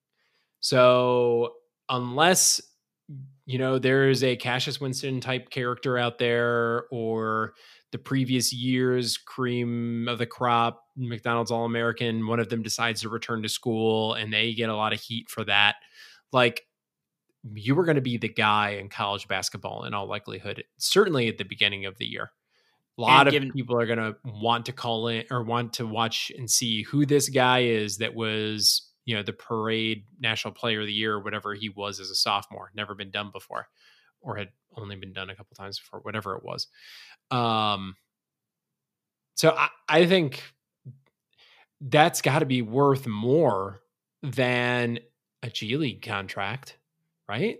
So 0.61 1.54
unless 1.88 2.61
you 3.46 3.58
know, 3.58 3.78
there's 3.78 4.22
a 4.22 4.37
Cassius 4.37 4.80
Winston 4.80 5.20
type 5.20 5.48
character 5.50 5.96
out 5.96 6.18
there, 6.18 6.84
or 6.90 7.54
the 7.92 7.98
previous 7.98 8.52
year's 8.52 9.16
cream 9.16 10.06
of 10.08 10.18
the 10.18 10.26
crop, 10.26 10.84
McDonald's 10.98 11.50
All 11.50 11.64
American, 11.64 12.26
one 12.26 12.40
of 12.40 12.48
them 12.48 12.62
decides 12.62 13.02
to 13.02 13.08
return 13.08 13.42
to 13.42 13.48
school 13.48 14.14
and 14.14 14.32
they 14.32 14.52
get 14.52 14.68
a 14.68 14.76
lot 14.76 14.92
of 14.92 15.00
heat 15.00 15.30
for 15.30 15.44
that. 15.44 15.76
Like, 16.32 16.62
you 17.54 17.74
were 17.74 17.84
going 17.84 17.94
to 17.94 18.02
be 18.02 18.18
the 18.18 18.28
guy 18.28 18.70
in 18.70 18.88
college 18.88 19.28
basketball 19.28 19.84
in 19.84 19.94
all 19.94 20.06
likelihood, 20.06 20.64
certainly 20.76 21.28
at 21.28 21.38
the 21.38 21.44
beginning 21.44 21.87
of 21.87 21.96
the 21.98 22.04
year. 22.04 22.32
A 22.98 23.00
lot 23.00 23.32
and 23.32 23.50
of 23.50 23.54
people 23.54 23.80
are 23.80 23.87
going 23.87 23.98
to 23.98 24.16
want 24.24 24.66
to 24.66 24.72
call 24.72 25.06
in 25.06 25.24
or 25.30 25.44
want 25.44 25.74
to 25.74 25.87
watch 25.87 26.32
and 26.37 26.50
see 26.50 26.82
who 26.82 27.06
this 27.06 27.28
guy 27.28 27.61
is 27.61 27.98
that 27.98 28.14
was, 28.14 28.90
you 29.04 29.14
know, 29.14 29.22
the 29.22 29.32
parade 29.32 30.02
national 30.18 30.52
player 30.52 30.80
of 30.80 30.87
the 30.87 30.92
year 30.92 31.14
or 31.14 31.22
whatever 31.22 31.54
he 31.54 31.68
was 31.68 32.00
as 32.00 32.11
a 32.11 32.16
sophomore, 32.16 32.72
never 32.74 32.96
been 32.96 33.12
done 33.12 33.30
before 33.32 33.68
or 34.20 34.37
had 34.37 34.48
only 34.76 34.96
been 34.96 35.12
done 35.12 35.30
a 35.30 35.37
couple 35.37 35.54
times 35.54 35.78
before, 35.78 36.00
whatever 36.00 36.34
it 36.34 36.42
was. 36.42 36.66
Um, 37.30 37.94
so 39.34 39.50
I, 39.50 39.68
I 39.88 40.06
think 40.06 40.42
that's 41.81 42.23
got 42.23 42.41
to 42.41 42.47
be 42.47 42.62
worth 42.62 43.07
more 43.07 43.81
than 44.23 44.99
a 45.43 45.51
G 45.51 45.77
League 45.77 46.03
contract, 46.03 46.77
right? 47.29 47.59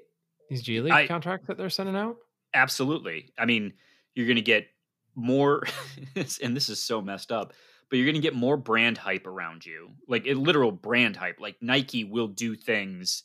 These 0.51 0.63
G 0.63 0.81
League 0.81 0.93
I, 0.93 1.07
contracts 1.07 1.47
that 1.47 1.57
they're 1.57 1.71
sending 1.71 1.97
out? 1.97 2.17
Absolutely. 2.55 3.33
I 3.39 3.45
mean, 3.45 3.75
you're 4.15 4.27
going 4.27 4.37
to 4.37 4.43
get 4.43 4.67
more, 5.15 5.63
and 6.43 6.57
this 6.57 6.69
is 6.69 6.83
so 6.83 7.01
messed 7.01 7.31
up, 7.31 7.53
but 7.91 7.97
you're 7.97 8.07
going 8.07 8.15
to 8.15 8.21
get 8.21 8.35
more 8.35 8.57
brand 8.57 8.99
hype 8.99 9.27
around 9.27 9.65
you, 9.65 9.91
like 10.09 10.27
a 10.27 10.35
literal 10.35 10.73
brand 10.73 11.17
hype. 11.17 11.41
Like 11.41 11.57
Nike 11.61 12.05
will 12.05 12.29
do 12.29 12.55
things 12.55 13.25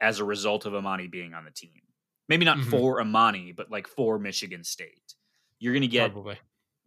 as 0.00 0.18
a 0.18 0.24
result 0.24 0.66
of 0.66 0.72
Emoni 0.72 1.10
being 1.10 1.34
on 1.34 1.44
the 1.44 1.50
team. 1.50 1.70
Maybe 2.28 2.44
not 2.44 2.58
mm-hmm. 2.58 2.70
for 2.70 3.02
Emoni, 3.02 3.54
but 3.54 3.70
like 3.70 3.88
for 3.88 4.18
Michigan 4.18 4.64
State. 4.64 5.14
You're 5.58 5.74
going 5.74 5.82
to 5.82 5.88
get 5.88 6.12
Probably. 6.12 6.38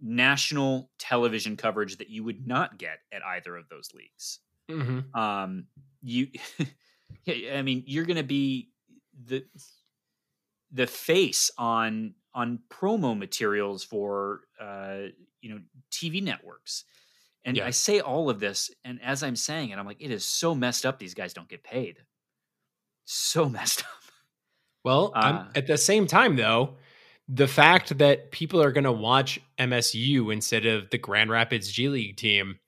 National 0.04 0.90
television 1.00 1.56
coverage 1.56 1.98
that 1.98 2.10
you 2.10 2.24
would 2.24 2.46
not 2.46 2.78
get 2.78 3.00
at 3.12 3.24
either 3.24 3.56
of 3.56 3.70
those 3.70 3.90
leagues. 3.94 4.40
Mm-hmm. 4.70 5.18
Um, 5.18 5.68
you, 6.02 6.28
I 7.28 7.62
mean, 7.62 7.84
you're 7.88 8.06
going 8.06 8.18
to 8.18 8.24
be 8.24 8.70
the 9.26 9.46
the 10.72 10.88
face 10.88 11.52
on 11.58 12.16
on 12.34 12.60
promo 12.70 13.18
materials 13.18 13.84
for 13.84 14.42
uh, 14.60 15.04
you 15.42 15.50
know 15.54 15.60
TV 15.92 16.22
networks. 16.22 16.84
And 17.46 17.58
yeah. 17.58 17.66
I 17.66 17.72
say 17.72 18.00
all 18.00 18.30
of 18.30 18.40
this, 18.40 18.72
and 18.86 19.02
as 19.04 19.22
I'm 19.22 19.36
saying 19.36 19.70
it, 19.70 19.78
I'm 19.78 19.86
like, 19.86 20.02
it 20.02 20.12
is 20.12 20.24
so 20.24 20.56
messed 20.56 20.86
up. 20.86 20.98
These 20.98 21.14
guys 21.14 21.34
don't 21.34 21.50
get 21.50 21.64
paid. 21.64 21.98
So 23.06 23.50
messed 23.50 23.82
up. 23.82 23.88
Well, 24.84 25.14
uh, 25.16 25.46
at 25.56 25.68
the 25.68 25.78
same 25.78 26.08
time, 26.08 26.36
though, 26.36 26.76
the 27.34 27.48
fact 27.48 27.98
that 27.98 28.32
people 28.32 28.62
are 28.62 28.72
going 28.72 28.84
to 28.84 28.92
watch 28.92 29.40
MSU 29.58 30.32
instead 30.32 30.68
of 30.68 30.92
the 30.92 31.00
Grand 31.00 31.32
Rapids 31.32 31.72
G 31.72 31.90
League 31.90 32.16
team 32.16 32.60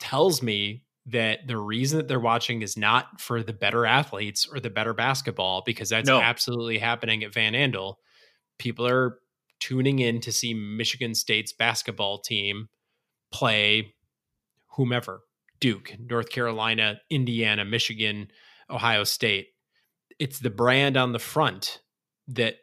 tells 0.00 0.42
me 0.42 0.82
that 1.06 1.46
the 1.46 1.56
reason 1.56 1.98
that 1.98 2.08
they're 2.08 2.18
watching 2.18 2.62
is 2.62 2.76
not 2.76 3.20
for 3.20 3.42
the 3.42 3.52
better 3.52 3.86
athletes 3.86 4.48
or 4.50 4.58
the 4.58 4.70
better 4.70 4.94
basketball, 4.94 5.62
because 5.64 5.90
that's 5.90 6.08
no. 6.08 6.20
absolutely 6.20 6.78
happening 6.78 7.22
at 7.22 7.32
Van 7.32 7.52
Andel. 7.52 7.96
People 8.58 8.84
are 8.84 9.18
tuning 9.60 10.00
in 10.00 10.20
to 10.22 10.32
see 10.32 10.54
Michigan 10.54 11.14
State's 11.14 11.52
basketball 11.52 12.18
team 12.18 12.68
play 13.30 13.94
whomever 14.70 15.20
Duke, 15.60 15.94
North 16.00 16.30
Carolina, 16.30 17.00
Indiana, 17.10 17.64
Michigan, 17.64 18.28
Ohio 18.68 19.04
State. 19.04 19.50
It's 20.18 20.40
the 20.40 20.50
brand 20.50 20.96
on 20.96 21.12
the 21.12 21.20
front 21.20 21.80
that 22.28 22.56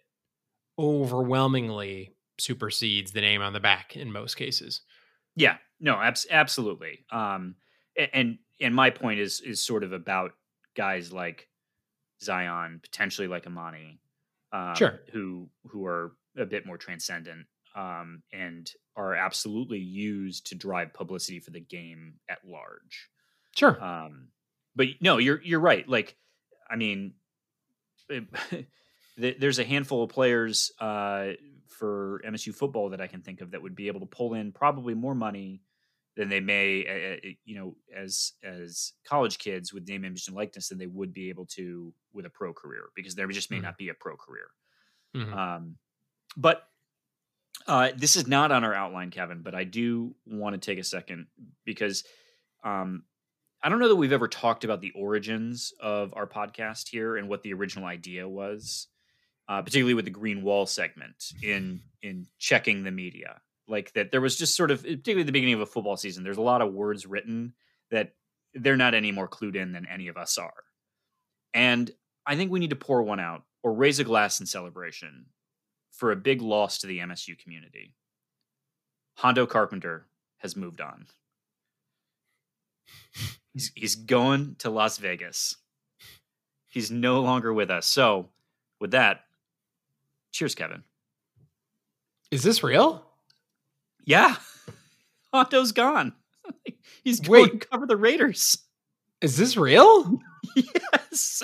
overwhelmingly 0.82 2.15
supersedes 2.39 3.12
the 3.12 3.22
name 3.22 3.41
on 3.41 3.54
the 3.54 3.60
back 3.60 3.96
in 3.96 4.12
most 4.12 4.36
cases. 4.36 4.82
Yeah, 5.36 5.58
no, 5.80 5.96
abs- 5.96 6.28
absolutely. 6.30 7.06
Um, 7.12 7.56
and 8.13 8.39
and 8.60 8.76
my 8.76 8.89
point 8.89 9.20
is 9.20 9.41
is 9.41 9.62
sort 9.62 9.84
of 9.84 9.94
about 9.94 10.32
guys 10.76 11.13
like 11.13 11.48
Zion, 12.22 12.80
potentially 12.82 13.28
like 13.28 13.46
Emoni, 13.46 14.00
um, 14.52 14.76
sure, 14.76 15.02
who 15.12 15.50
who 15.67 15.86
are 15.86 16.13
a 16.38 16.46
bit 16.46 16.65
more 16.65 16.78
transcendent 16.78 17.46
um, 17.76 18.24
and 18.34 18.72
are 18.96 19.15
absolutely 19.15 19.80
used 19.80 20.48
to 20.48 20.56
drive 20.56 20.94
publicity 20.94 21.39
for 21.39 21.52
the 21.52 21.60
game 21.60 22.15
at 22.30 22.39
large. 22.46 23.10
Sure. 23.56 23.82
Um, 23.84 24.30
but 24.76 24.88
no, 25.02 25.17
you're 25.17 25.41
you're 25.44 25.60
right. 25.60 25.88
Like, 25.88 26.15
I 26.70 26.76
mean, 26.76 27.13
there's 29.17 29.60
a 29.60 29.63
handful 29.63 30.04
of 30.04 30.10
players 30.10 30.71
uh, 30.80 31.30
for 31.67 32.21
MSU 32.26 32.54
football 32.54 32.89
that 32.89 33.02
I 33.02 33.08
can 33.08 33.21
think 33.21 33.41
of 33.41 33.52
that 33.52 33.62
would 33.62 33.76
be 33.76 33.88
able 33.88 34.00
to 34.02 34.06
pull 34.06 34.34
in 34.34 34.52
probably 34.52 34.93
more 34.93 35.15
money 35.15 35.62
than 36.15 36.30
they 36.30 36.39
may, 36.39 36.86
uh, 36.86 37.30
you 37.45 37.56
know, 37.56 37.76
as 37.95 38.34
as 38.43 38.93
college 39.06 39.38
kids 39.38 39.74
with 39.74 39.88
name, 39.88 40.06
image, 40.06 40.28
and 40.28 40.36
likeness 40.36 40.69
than 40.69 40.78
they 40.78 40.88
would 40.88 41.13
be 41.13 41.30
able 41.30 41.45
to 41.45 41.93
with 42.13 42.26
a 42.26 42.30
pro 42.30 42.54
career 42.54 42.86
because 42.95 43.15
there 43.15 43.28
just 43.28 43.50
may 43.50 43.58
mm-hmm. 43.58 43.65
not 43.65 43.78
be 43.78 43.89
a 43.89 43.93
pro 43.93 44.15
career. 44.15 44.47
Mm-hmm. 45.15 45.34
Um, 45.34 45.76
but 46.36 46.63
uh, 47.67 47.89
this 47.95 48.15
is 48.15 48.28
not 48.28 48.52
on 48.52 48.63
our 48.63 48.74
outline, 48.74 49.10
Kevin. 49.10 49.41
But 49.41 49.56
I 49.56 49.63
do 49.63 50.15
want 50.26 50.54
to 50.54 50.60
take 50.60 50.80
a 50.80 50.84
second 50.84 51.28
because 51.65 52.04
um, 52.63 53.04
I 53.63 53.69
don't 53.69 53.80
know 53.80 53.88
that 53.88 53.95
we've 53.95 54.12
ever 54.12 54.28
talked 54.28 54.63
about 54.63 54.82
the 54.82 54.91
origins 54.91 55.74
of 55.80 56.13
our 56.15 56.28
podcast 56.28 56.89
here 56.89 57.17
and 57.17 57.30
what 57.30 57.43
the 57.43 57.54
original 57.54 57.86
idea 57.86 58.28
was 58.28 58.88
uh, 59.48 59.62
particularly 59.62 59.94
with 59.94 60.06
the 60.06 60.12
green 60.12 60.44
wall 60.44 60.66
segment 60.66 61.32
in 61.44 61.82
in 62.02 62.28
checking 62.38 62.84
the 62.84 62.92
media. 62.92 63.42
Like 63.68 63.94
that 63.94 64.12
there 64.12 64.22
was 64.22 64.36
just 64.38 64.56
sort 64.56 64.72
of 64.72 64.82
particularly 64.84 65.22
at 65.22 65.28
the 65.28 65.32
beginning 65.32 65.56
of 65.56 65.62
a 65.62 65.66
football 65.66 65.98
season 65.98 66.24
there's 66.24 66.38
a 66.38 66.42
lot 66.42 66.62
of 66.62 66.74
words 66.74 67.06
written 67.06 67.54
that 67.90 68.14
they're 68.54 68.78
not 68.78 68.94
any 68.94 69.12
more 69.12 69.28
clued 69.28 69.56
in 69.56 69.72
than 69.72 69.88
any 69.88 70.08
of 70.08 70.18
us 70.18 70.38
are. 70.38 70.64
And 71.54 71.92
i 72.26 72.36
think 72.36 72.52
we 72.52 72.60
need 72.60 72.70
to 72.70 72.76
pour 72.76 73.02
one 73.02 73.20
out 73.20 73.44
or 73.64 73.74
raise 73.74 74.00
a 74.00 74.04
glass 74.04 74.40
in 74.40 74.46
celebration 74.46 75.26
for 75.92 76.12
a 76.12 76.16
big 76.16 76.42
loss 76.42 76.80
to 76.80 76.88
the 76.88 77.00
msu 77.00 77.38
community. 77.38 77.94
Hondo 79.16 79.46
carpenter 79.46 80.08
has 80.38 80.56
moved 80.56 80.82
on. 80.82 81.06
He's, 83.54 83.72
he's 83.76 83.96
going 83.96 84.56
to 84.60 84.70
las 84.70 84.98
vegas. 84.98 85.58
He's 86.70 86.90
no 86.90 87.20
longer 87.20 87.54
with 87.54 87.70
us. 87.70 87.86
So 87.86 88.30
with 88.80 88.92
that 88.92 89.26
Cheers, 90.32 90.56
Kevin. 90.56 90.84
Is 92.32 92.44
this 92.44 92.63
real? 92.63 93.06
Yeah. 94.06 94.36
Hondo's 95.34 95.72
gone. 95.72 96.13
He's 97.04 97.20
going 97.20 97.44
Wait. 97.44 97.62
to 97.62 97.67
cover 97.67 97.86
the 97.86 97.98
Raiders. 97.98 98.58
Is 99.22 99.38
this 99.38 99.56
real? 99.56 100.20
yes. 100.56 101.44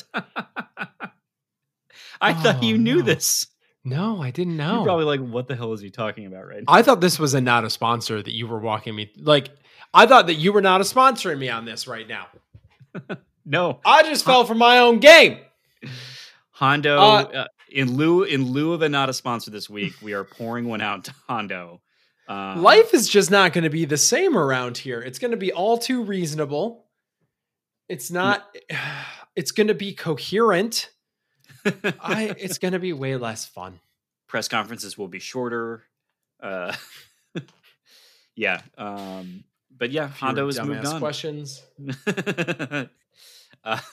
I 2.20 2.32
oh, 2.32 2.34
thought 2.34 2.64
you 2.64 2.78
knew 2.78 2.98
no. 2.98 3.02
this. 3.04 3.48
No, 3.84 4.22
I 4.22 4.32
didn't 4.32 4.58
know. 4.58 4.78
You're 4.78 4.86
probably 4.86 5.06
like, 5.06 5.22
what 5.22 5.48
the 5.48 5.56
hell 5.56 5.74
is 5.74 5.82
he 5.82 5.90
talking 5.90 6.26
about 6.26 6.48
right 6.48 6.58
now? 6.58 6.74
I 6.74 6.82
thought 6.82 7.00
this 7.00 7.20
was 7.20 7.34
a 7.34 7.42
not 7.42 7.64
a 7.64 7.70
sponsor 7.70 8.22
that 8.22 8.34
you 8.34 8.48
were 8.48 8.60
walking 8.60 8.96
me 8.96 9.12
like 9.18 9.50
I 9.94 10.06
thought 10.06 10.28
that 10.28 10.36
you 10.36 10.52
were 10.52 10.62
not 10.62 10.82
a 10.82 10.84
sponsoring 10.84 11.38
me 11.38 11.50
on 11.50 11.66
this 11.66 11.88
right 11.88 12.08
now. 12.08 12.28
no. 13.46 13.80
I 13.86 14.04
just 14.04 14.26
fell 14.26 14.44
for 14.44 14.56
my 14.56 14.80
own 14.80 15.00
game. 15.00 15.38
Hondo 16.52 16.98
uh, 17.00 17.22
uh, 17.22 17.48
in 17.70 17.96
lieu 17.96 18.24
in 18.24 18.52
lieu 18.52 18.74
of 18.74 18.82
a 18.82 18.90
not 18.90 19.10
a 19.10 19.14
sponsor 19.14 19.52
this 19.52 19.70
week, 19.70 19.94
we 20.02 20.14
are 20.14 20.24
pouring 20.24 20.68
one 20.68 20.82
out 20.82 21.06
to 21.06 21.14
Hondo. 21.28 21.82
Um, 22.28 22.62
Life 22.62 22.94
is 22.94 23.08
just 23.08 23.32
not 23.32 23.54
going 23.54 23.64
to 23.64 23.70
be 23.70 23.86
the 23.86 23.98
same 23.98 24.38
around 24.38 24.78
here. 24.78 25.02
It's 25.02 25.20
going 25.20 25.32
to 25.32 25.38
be 25.38 25.54
all 25.54 25.78
too 25.78 26.04
reasonable. 26.04 26.86
It's 27.88 28.12
not. 28.12 28.46
It's 29.36 29.52
going 29.52 29.68
to 29.68 29.76
be 29.76 29.94
coherent. 29.94 30.90
I. 32.00 32.34
It's 32.40 32.58
going 32.58 32.72
to 32.72 32.80
be 32.80 32.92
way 32.92 33.18
less 33.18 33.46
fun. 33.46 33.80
Press 34.26 34.48
conferences 34.48 34.98
will 34.98 35.08
be 35.08 35.20
shorter. 35.20 35.84
Uh, 36.42 36.76
yeah. 38.36 38.62
Um, 38.76 39.44
but 39.78 39.92
yeah, 39.92 40.08
Hondo 40.08 40.48
has 40.48 40.60
moved 40.60 40.88
on. 40.88 41.00
Questions. 41.00 41.62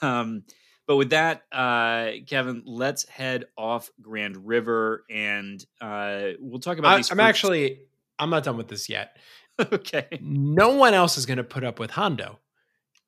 um, 0.01 0.43
but 0.87 0.97
with 0.97 1.09
that, 1.11 1.43
uh, 1.51 2.11
Kevin, 2.27 2.63
let's 2.65 3.07
head 3.09 3.45
off 3.57 3.89
Grand 4.01 4.47
River 4.47 5.03
and 5.09 5.63
uh, 5.81 6.31
we'll 6.39 6.59
talk 6.59 6.77
about 6.77 6.93
I, 6.93 6.97
these. 6.97 7.11
I'm 7.11 7.19
actually, 7.19 7.81
I'm 8.19 8.29
not 8.29 8.43
done 8.43 8.57
with 8.57 8.67
this 8.67 8.87
yet. 8.87 9.17
okay. 9.59 10.07
No 10.21 10.75
one 10.75 10.93
else 10.93 11.17
is 11.17 11.25
going 11.25 11.37
to 11.37 11.43
put 11.43 11.63
up 11.63 11.79
with 11.79 11.91
Hondo. 11.91 12.39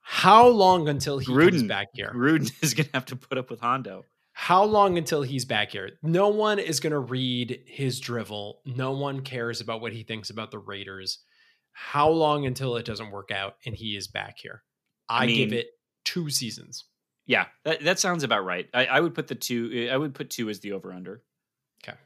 How 0.02 0.48
long 0.48 0.88
until 0.88 1.20
he 1.20 1.32
Gruden, 1.32 1.50
comes 1.52 1.64
back 1.64 1.88
here? 1.94 2.12
Gruden 2.16 2.52
is 2.64 2.74
going 2.74 2.88
to 2.88 2.94
have 2.94 3.06
to 3.08 3.16
put 3.16 3.38
up 3.38 3.50
with 3.50 3.60
Hondo. 3.60 4.06
How 4.32 4.64
long 4.64 4.98
until 4.98 5.24
he's 5.24 5.46
back 5.46 5.72
here? 5.72 5.92
No 6.02 6.30
one 6.30 6.60
is 6.60 6.80
going 6.80 6.94
to 6.94 7.00
read 7.00 7.62
his 7.66 8.00
drivel. 8.00 8.62
No 8.66 8.92
one 8.92 9.22
cares 9.22 9.62
about 9.62 9.82
what 9.82 9.94
he 9.94 10.04
thinks 10.04 10.30
about 10.30 10.52
the 10.52 10.60
Raiders. 10.60 11.20
How 11.74 12.10
long 12.10 12.46
until 12.46 12.78
it 12.78 12.86
doesn't 12.86 13.12
work 13.12 13.32
out 13.32 13.56
and 13.66 13.76
he 13.76 13.98
is 13.98 14.08
back 14.08 14.38
here? 14.40 14.64
I, 15.10 15.24
I 15.24 15.28
mean, 15.28 15.38
give 15.38 15.54
it 15.54 15.68
two 16.06 16.30
seasons 16.30 16.86
Yeah, 17.28 17.46
that, 17.66 17.84
that 17.84 18.00
sounds 18.00 18.24
about 18.24 18.46
right. 18.46 18.68
I, 18.74 18.86
I 18.86 19.00
would 19.02 19.14
put 19.14 19.28
the 19.28 19.36
two. 19.36 19.90
I 19.92 19.98
would 19.98 20.16
put 20.16 20.30
two 20.30 20.50
as 20.50 20.62
the 20.62 20.72
over 20.72 20.94
under. 20.94 21.22
Okay. 21.84 21.98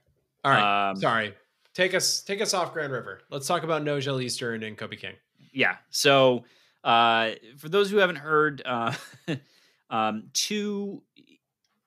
All 0.43 0.51
right. 0.51 0.89
Um, 0.89 0.95
Sorry. 0.97 1.33
Take 1.73 1.93
us 1.93 2.21
take 2.21 2.41
us 2.41 2.53
off 2.53 2.73
Grand 2.73 2.91
River. 2.91 3.21
Let's 3.29 3.47
talk 3.47 3.63
about 3.63 3.83
Nojel 3.83 4.21
Eastern 4.21 4.63
and 4.63 4.77
Kobe 4.77 4.97
King. 4.97 5.13
Yeah. 5.53 5.75
So 5.91 6.43
uh, 6.83 7.31
for 7.57 7.69
those 7.69 7.89
who 7.91 7.97
haven't 7.97 8.17
heard, 8.17 8.61
uh, 8.65 8.93
um, 9.89 10.29
two 10.33 11.03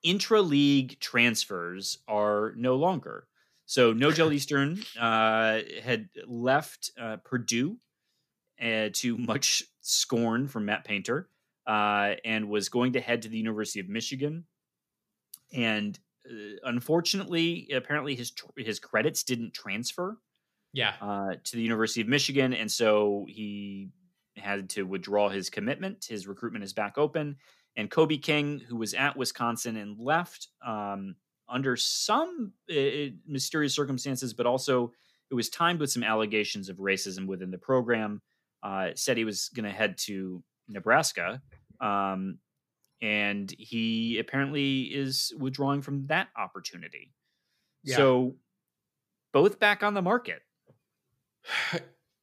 intra 0.03 0.41
league 0.41 1.01
transfers 1.01 1.99
are 2.07 2.55
no 2.57 2.77
longer. 2.77 3.27
So 3.67 3.93
Nojel 3.93 4.33
Eastern 4.35 4.83
uh, 4.99 5.61
had 5.83 6.09
left 6.27 6.93
uh, 6.99 7.17
Purdue 7.25 7.79
uh, 8.63 8.91
to 8.93 9.19
much 9.19 9.65
scorn 9.81 10.47
from 10.47 10.67
Matt 10.67 10.85
Painter 10.85 11.29
uh, 11.67 12.15
and 12.25 12.49
was 12.49 12.69
going 12.69 12.93
to 12.95 13.01
head 13.01 13.23
to 13.23 13.29
the 13.29 13.39
University 13.39 13.81
of 13.81 13.89
Michigan. 13.89 14.45
And 15.53 15.99
uh, 16.29 16.57
unfortunately, 16.65 17.69
apparently 17.75 18.15
his 18.15 18.31
tr- 18.33 18.47
his 18.57 18.79
credits 18.79 19.23
didn't 19.25 19.55
transfer 19.55 20.19
Yeah. 20.73 20.95
uh, 21.01 21.35
to 21.43 21.57
the 21.57 21.63
University 21.63 22.01
of 22.01 22.09
Michigan, 22.09 22.53
and 22.55 22.71
so 22.71 23.27
he 23.29 23.91
had 24.37 24.69
to 24.71 24.83
withdraw 24.83 25.29
his 25.29 25.51
commitment. 25.51 26.05
His 26.09 26.27
recruitment 26.27 26.65
is 26.65 26.73
back 26.73 26.99
open, 26.99 27.37
and 27.77 27.91
Kobe 27.91 28.17
King, 28.17 28.59
who 28.59 28.77
was 28.77 28.95
at 28.95 29.17
Wisconsin 29.17 29.77
and 29.77 29.99
left 29.99 30.49
um, 30.67 31.15
under 31.49 31.77
some 31.77 32.53
uh, 32.71 33.13
mysterious 33.27 33.75
circumstances, 33.75 34.35
but 34.35 34.47
also 34.47 34.93
it 35.31 35.35
was 35.35 35.51
timed 35.51 35.81
with 35.81 35.91
some 35.91 36.03
allegations 36.03 36.69
of 36.69 36.79
racism 36.79 37.27
within 37.27 37.51
the 37.51 37.59
program. 37.59 38.23
Uh, 38.63 38.91
said 38.95 39.17
he 39.19 39.25
was 39.27 39.51
going 39.51 39.65
to 39.67 39.71
head 39.71 39.99
to 39.99 40.43
Nebraska, 40.69 41.43
um, 41.81 42.39
and 43.03 43.53
he 43.59 44.19
apparently 44.19 44.83
is 44.83 45.33
withdrawing 45.39 45.83
from 45.83 46.07
that 46.07 46.29
opportunity. 46.37 47.13
Yeah. 47.83 47.97
So, 47.97 48.37
both 49.33 49.59
back 49.59 49.83
on 49.83 49.95
the 49.95 50.03
market. 50.03 50.43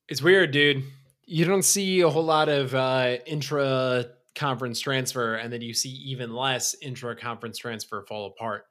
It's 0.10 0.21
weird, 0.21 0.51
dude. 0.51 0.84
You 1.23 1.45
don't 1.45 1.63
see 1.63 2.01
a 2.01 2.10
whole 2.10 2.25
lot 2.25 2.49
of 2.49 2.75
uh, 2.75 3.15
intra 3.25 4.08
conference 4.36 4.82
transfer, 4.82 5.36
and 5.36 5.54
then 5.54 5.62
you 5.62 5.73
see 5.73 5.89
even 5.89 6.34
less 6.34 6.75
intra 6.82 7.15
conference 7.15 7.58
transfer 7.58 8.04
fall 8.10 8.27
apart. 8.27 8.65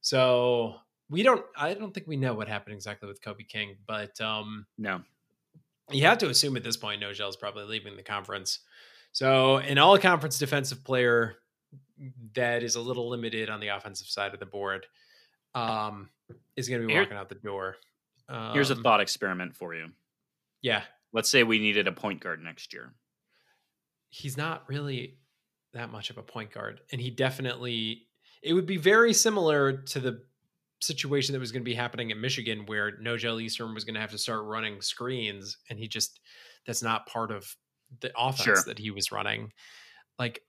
So 0.00 0.76
we 1.10 1.24
don't. 1.24 1.44
I 1.56 1.74
don't 1.74 1.92
think 1.92 2.06
we 2.06 2.16
know 2.16 2.34
what 2.34 2.46
happened 2.46 2.74
exactly 2.74 3.08
with 3.08 3.20
Kobe 3.22 3.44
King, 3.44 3.76
but 3.86 4.20
um, 4.20 4.66
No, 4.78 5.02
you 5.90 6.04
have 6.04 6.18
to 6.18 6.28
assume 6.28 6.56
at 6.56 6.64
this 6.64 6.76
point 6.76 7.02
Nojel 7.02 7.28
is 7.28 7.36
probably 7.36 7.64
leaving 7.64 7.96
the 7.96 8.02
conference. 8.02 8.60
So 9.16 9.56
an 9.56 9.78
all 9.78 9.96
conference 9.96 10.38
defensive 10.38 10.84
player 10.84 11.36
that 12.34 12.62
is 12.62 12.76
a 12.76 12.80
little 12.82 13.08
limited 13.08 13.48
on 13.48 13.60
the 13.60 13.68
offensive 13.68 14.08
side 14.08 14.34
of 14.34 14.40
the 14.40 14.44
board 14.44 14.84
um, 15.54 16.10
is 16.54 16.68
going 16.68 16.82
to 16.82 16.86
be 16.86 16.92
Here- 16.92 17.00
walking 17.04 17.16
out 17.16 17.30
the 17.30 17.36
door. 17.36 17.76
Um, 18.28 18.52
Here's 18.52 18.68
a 18.68 18.76
thought 18.76 19.00
experiment 19.00 19.56
for 19.56 19.74
you. 19.74 19.86
Yeah, 20.60 20.82
Let's 21.14 21.30
say 21.30 21.44
we 21.44 21.58
needed 21.58 21.88
a 21.88 21.92
point 21.92 22.20
guard 22.20 22.42
next 22.44 22.74
year. 22.74 22.92
he's 24.10 24.36
not 24.36 24.68
really 24.68 25.16
that 25.72 25.90
much 25.90 26.10
of 26.10 26.18
a 26.18 26.22
point 26.22 26.52
guard, 26.52 26.82
and 26.92 27.00
he 27.00 27.08
definitely 27.08 28.02
it 28.42 28.52
would 28.52 28.66
be 28.66 28.76
very 28.76 29.14
similar 29.14 29.78
to 29.78 29.98
the 29.98 30.20
situation 30.82 31.32
that 31.32 31.38
was 31.38 31.52
going 31.52 31.62
to 31.62 31.70
be 31.70 31.74
happening 31.74 32.10
at 32.12 32.18
Michigan, 32.18 32.66
where 32.66 32.98
Nojel 32.98 33.40
Eastern 33.40 33.72
was 33.72 33.84
going 33.84 33.94
to 33.94 34.00
have 34.00 34.10
to 34.10 34.18
start 34.18 34.44
running 34.44 34.82
screens, 34.82 35.56
and 35.70 35.78
he 35.78 35.88
just 35.88 36.20
that's 36.66 36.82
not 36.82 37.06
part 37.06 37.30
of 37.30 37.56
the 38.00 38.10
offense 38.16 38.42
Sure. 38.44 38.62
that 38.66 38.78
he 38.78 38.90
was 38.90 39.12
running. 39.12 39.52
Like, 40.18 40.42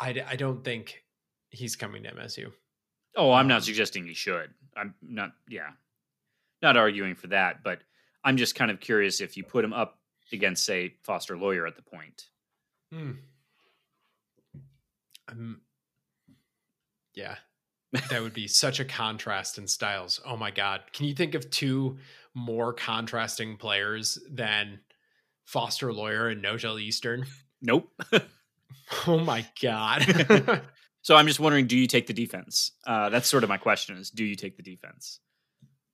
I, 0.00 0.22
I 0.28 0.36
don't 0.36 0.64
think 0.64 1.02
he's 1.50 1.76
coming 1.76 2.02
to 2.04 2.14
MSU. 2.14 2.52
Oh, 3.16 3.32
I'm 3.32 3.46
not 3.48 3.56
Um, 3.58 3.62
suggesting 3.62 4.06
he 4.06 4.14
should. 4.14 4.50
I'm 4.76 4.94
not, 5.02 5.32
yeah, 5.48 5.70
not 6.62 6.76
arguing 6.76 7.14
for 7.14 7.28
that, 7.28 7.62
but 7.62 7.80
I'm 8.24 8.36
just 8.36 8.54
kind 8.56 8.70
of 8.70 8.80
curious 8.80 9.20
if 9.20 9.36
you 9.36 9.44
put 9.44 9.64
him 9.64 9.72
up 9.72 9.98
against, 10.32 10.64
say, 10.64 10.94
Foster 11.02 11.36
Loyer 11.36 11.66
at 11.66 11.76
the 11.76 11.82
point. 11.82 12.26
Hmm. 12.92 13.12
Um, 15.28 15.60
yeah, 17.14 17.36
that 18.10 18.20
would 18.22 18.34
be 18.34 18.48
such 18.48 18.80
a 18.80 18.84
contrast 18.84 19.58
in 19.58 19.66
styles. 19.68 20.20
Oh 20.26 20.36
my 20.36 20.50
god, 20.50 20.82
can 20.92 21.06
you 21.06 21.14
think 21.14 21.34
of 21.34 21.48
two 21.50 21.98
more 22.34 22.72
contrasting 22.72 23.56
players 23.56 24.18
than 24.30 24.80
Foster 25.44 25.92
Loyer 25.92 26.28
and 26.28 26.42
Nojel 26.42 26.80
Eastern? 26.80 27.26
Nope. 27.66 27.88
Oh 29.06 29.18
my 29.18 29.46
god. 29.62 30.02
so 31.02 31.16
I'm 31.16 31.26
just 31.26 31.40
wondering, 31.40 31.66
do 31.66 31.78
you 31.78 31.86
take 31.86 32.06
the 32.06 32.12
defense? 32.12 32.72
Uh, 32.86 33.08
that's 33.08 33.26
sort 33.26 33.42
of 33.42 33.48
my 33.48 33.56
question: 33.56 33.96
is 33.96 34.10
do 34.10 34.22
you 34.22 34.36
take 34.36 34.58
the 34.58 34.62
defense? 34.62 35.20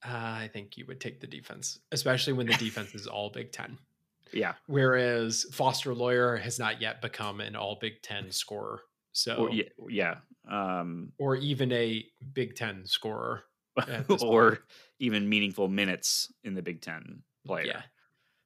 Uh, 0.05 0.09
I 0.09 0.49
think 0.51 0.77
you 0.77 0.85
would 0.87 0.99
take 0.99 1.21
the 1.21 1.27
defense, 1.27 1.79
especially 1.93 2.33
when 2.33 2.47
the 2.47 2.55
defense 2.55 2.93
is 2.93 3.07
all 3.07 3.29
Big 3.29 3.53
Ten. 3.53 3.77
Yeah, 4.33 4.55
Whereas 4.67 5.45
Foster 5.53 5.93
Loyer 5.93 6.35
has 6.37 6.59
not 6.59 6.81
yet 6.81 7.01
become 7.01 7.39
an 7.39 7.55
all 7.55 7.77
Big 7.79 8.01
Ten 8.01 8.31
scorer. 8.31 8.81
So, 9.13 9.35
or 9.35 9.51
yeah, 9.51 9.69
yeah. 9.87 10.15
Um, 10.49 11.13
or 11.19 11.35
even 11.37 11.71
a 11.71 12.03
Big 12.33 12.55
Ten 12.55 12.85
scorer. 12.85 13.43
Or 14.21 14.49
point. 14.49 14.59
even 14.99 15.29
meaningful 15.29 15.69
minutes 15.69 16.31
in 16.43 16.53
the 16.53 16.61
Big 16.61 16.81
Ten 16.81 17.23
player. 17.45 17.67
Yeah. 17.67 17.81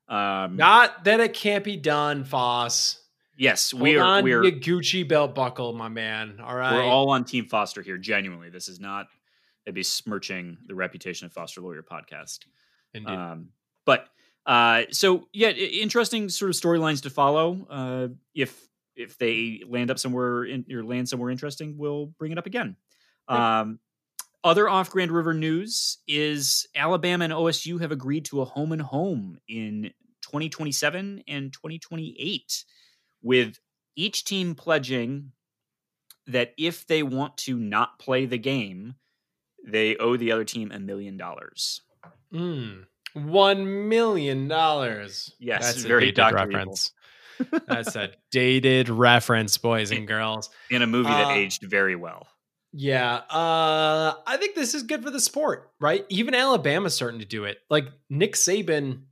Um, 0.08 0.56
Not 0.56 1.04
that 1.06 1.20
it 1.20 1.34
can't 1.34 1.63
be 1.63 1.78
done, 1.78 2.24
Foss. 2.24 3.00
yes, 3.38 3.72
Hold 3.72 3.84
we 3.84 3.98
are. 3.98 4.04
on 4.04 4.24
We're 4.24 4.44
your 4.44 4.52
Gucci 4.52 5.08
belt 5.08 5.34
buckle, 5.36 5.74
my 5.74 5.89
man. 5.89 6.39
All 6.44 6.56
right. 6.56 6.74
We're 6.76 6.84
all 6.84 7.10
on 7.10 7.24
Team 7.24 7.46
Foster 7.46 7.82
here. 7.82 7.98
Genuinely, 7.98 8.50
this 8.50 8.68
is 8.70 8.80
not. 8.80 9.08
It'd 9.65 9.76
be 9.76 9.84
smirching 9.84 10.58
the 10.68 10.76
reputation 10.76 11.26
of 11.26 11.34
Foster 11.34 11.60
Loyer 11.62 11.82
podcast. 11.82 12.39
Indeed. 12.94 13.15
Um, 13.15 13.50
but 13.86 14.08
uh, 14.46 14.84
so 14.91 15.28
yeah, 15.34 15.50
interesting 15.50 16.30
sort 16.30 16.52
of 16.52 16.56
storylines 16.56 17.02
to 17.04 17.10
follow. 17.10 17.65
Uh, 17.70 18.08
if 18.36 18.68
if 18.96 19.18
they 19.18 19.62
land 19.68 19.89
up 19.91 19.98
somewhere 20.00 20.46
in, 20.46 20.65
or 20.72 20.84
land 20.84 21.10
somewhere 21.10 21.32
interesting, 21.32 21.78
we'll 21.78 22.06
bring 22.20 22.32
it 22.32 22.38
up 22.38 22.46
again. 22.46 22.76
Um, 23.28 23.80
other 24.45 24.69
off 24.69 24.91
Grand 24.91 25.12
River 25.12 25.34
news 25.34 25.97
is 26.08 26.67
Alabama 26.75 27.25
and 27.25 27.34
OSU 27.34 27.81
have 27.81 27.91
agreed 27.91 28.23
to 28.25 28.41
a 28.41 28.45
home 28.45 28.71
and 28.71 28.81
home 28.81 29.39
in 29.49 29.91
2027 30.21 31.23
and 31.27 31.51
2028, 31.51 32.63
with 33.21 33.58
each 33.95 34.23
team 34.23 34.55
pledging 34.55 35.31
that 36.27 36.53
if 36.58 36.88
they 36.88 37.03
want 37.03 37.38
to 37.38 37.58
not 37.58 37.99
play 37.99 38.25
the 38.25 38.38
game, 38.38 38.95
they 39.67 39.97
owe 39.97 40.15
the 40.15 40.31
other 40.31 40.43
team 40.45 40.71
a 40.71 40.79
million 40.79 41.17
dollars. 41.17 41.81
Mm. 42.34 42.86
One 43.13 43.89
million 43.89 44.47
dollars. 44.47 45.34
Yes, 45.39 45.65
That's 45.65 45.84
very 45.84 46.10
a 46.10 46.12
dated 46.12 46.34
reference. 46.34 46.91
That's 47.67 47.95
a 47.95 48.12
dated 48.31 48.89
reference, 48.89 49.58
boys 49.58 49.91
and 49.91 50.08
girls. 50.08 50.49
in 50.69 50.81
a 50.81 50.88
movie 50.88 51.10
that 51.10 51.27
Uh, 51.27 51.31
aged 51.31 51.63
very 51.63 51.95
well. 51.95 52.27
Yeah, 52.78 53.16
uh, 53.30 54.16
I 54.28 54.36
think 54.38 54.54
this 54.56 54.74
is 54.74 54.84
good 54.84 55.02
for 55.02 55.10
the 55.10 55.20
sport, 55.22 55.72
right? 55.80 56.06
Even 56.10 56.34
Alabama's 56.36 56.94
starting 56.94 57.22
to 57.22 57.26
do 57.26 57.46
it. 57.46 57.58
Like 57.70 57.86
Nick 58.10 58.34
Saban 58.34 59.04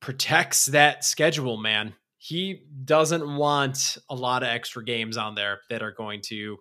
protects 0.00 0.66
that 0.66 1.04
schedule, 1.04 1.56
man. 1.56 1.94
He 2.18 2.62
doesn't 2.84 3.36
want 3.36 3.98
a 4.08 4.14
lot 4.14 4.44
of 4.44 4.48
extra 4.48 4.84
games 4.84 5.16
on 5.16 5.34
there 5.34 5.58
that 5.70 5.82
are 5.82 5.90
going 5.90 6.20
to 6.26 6.58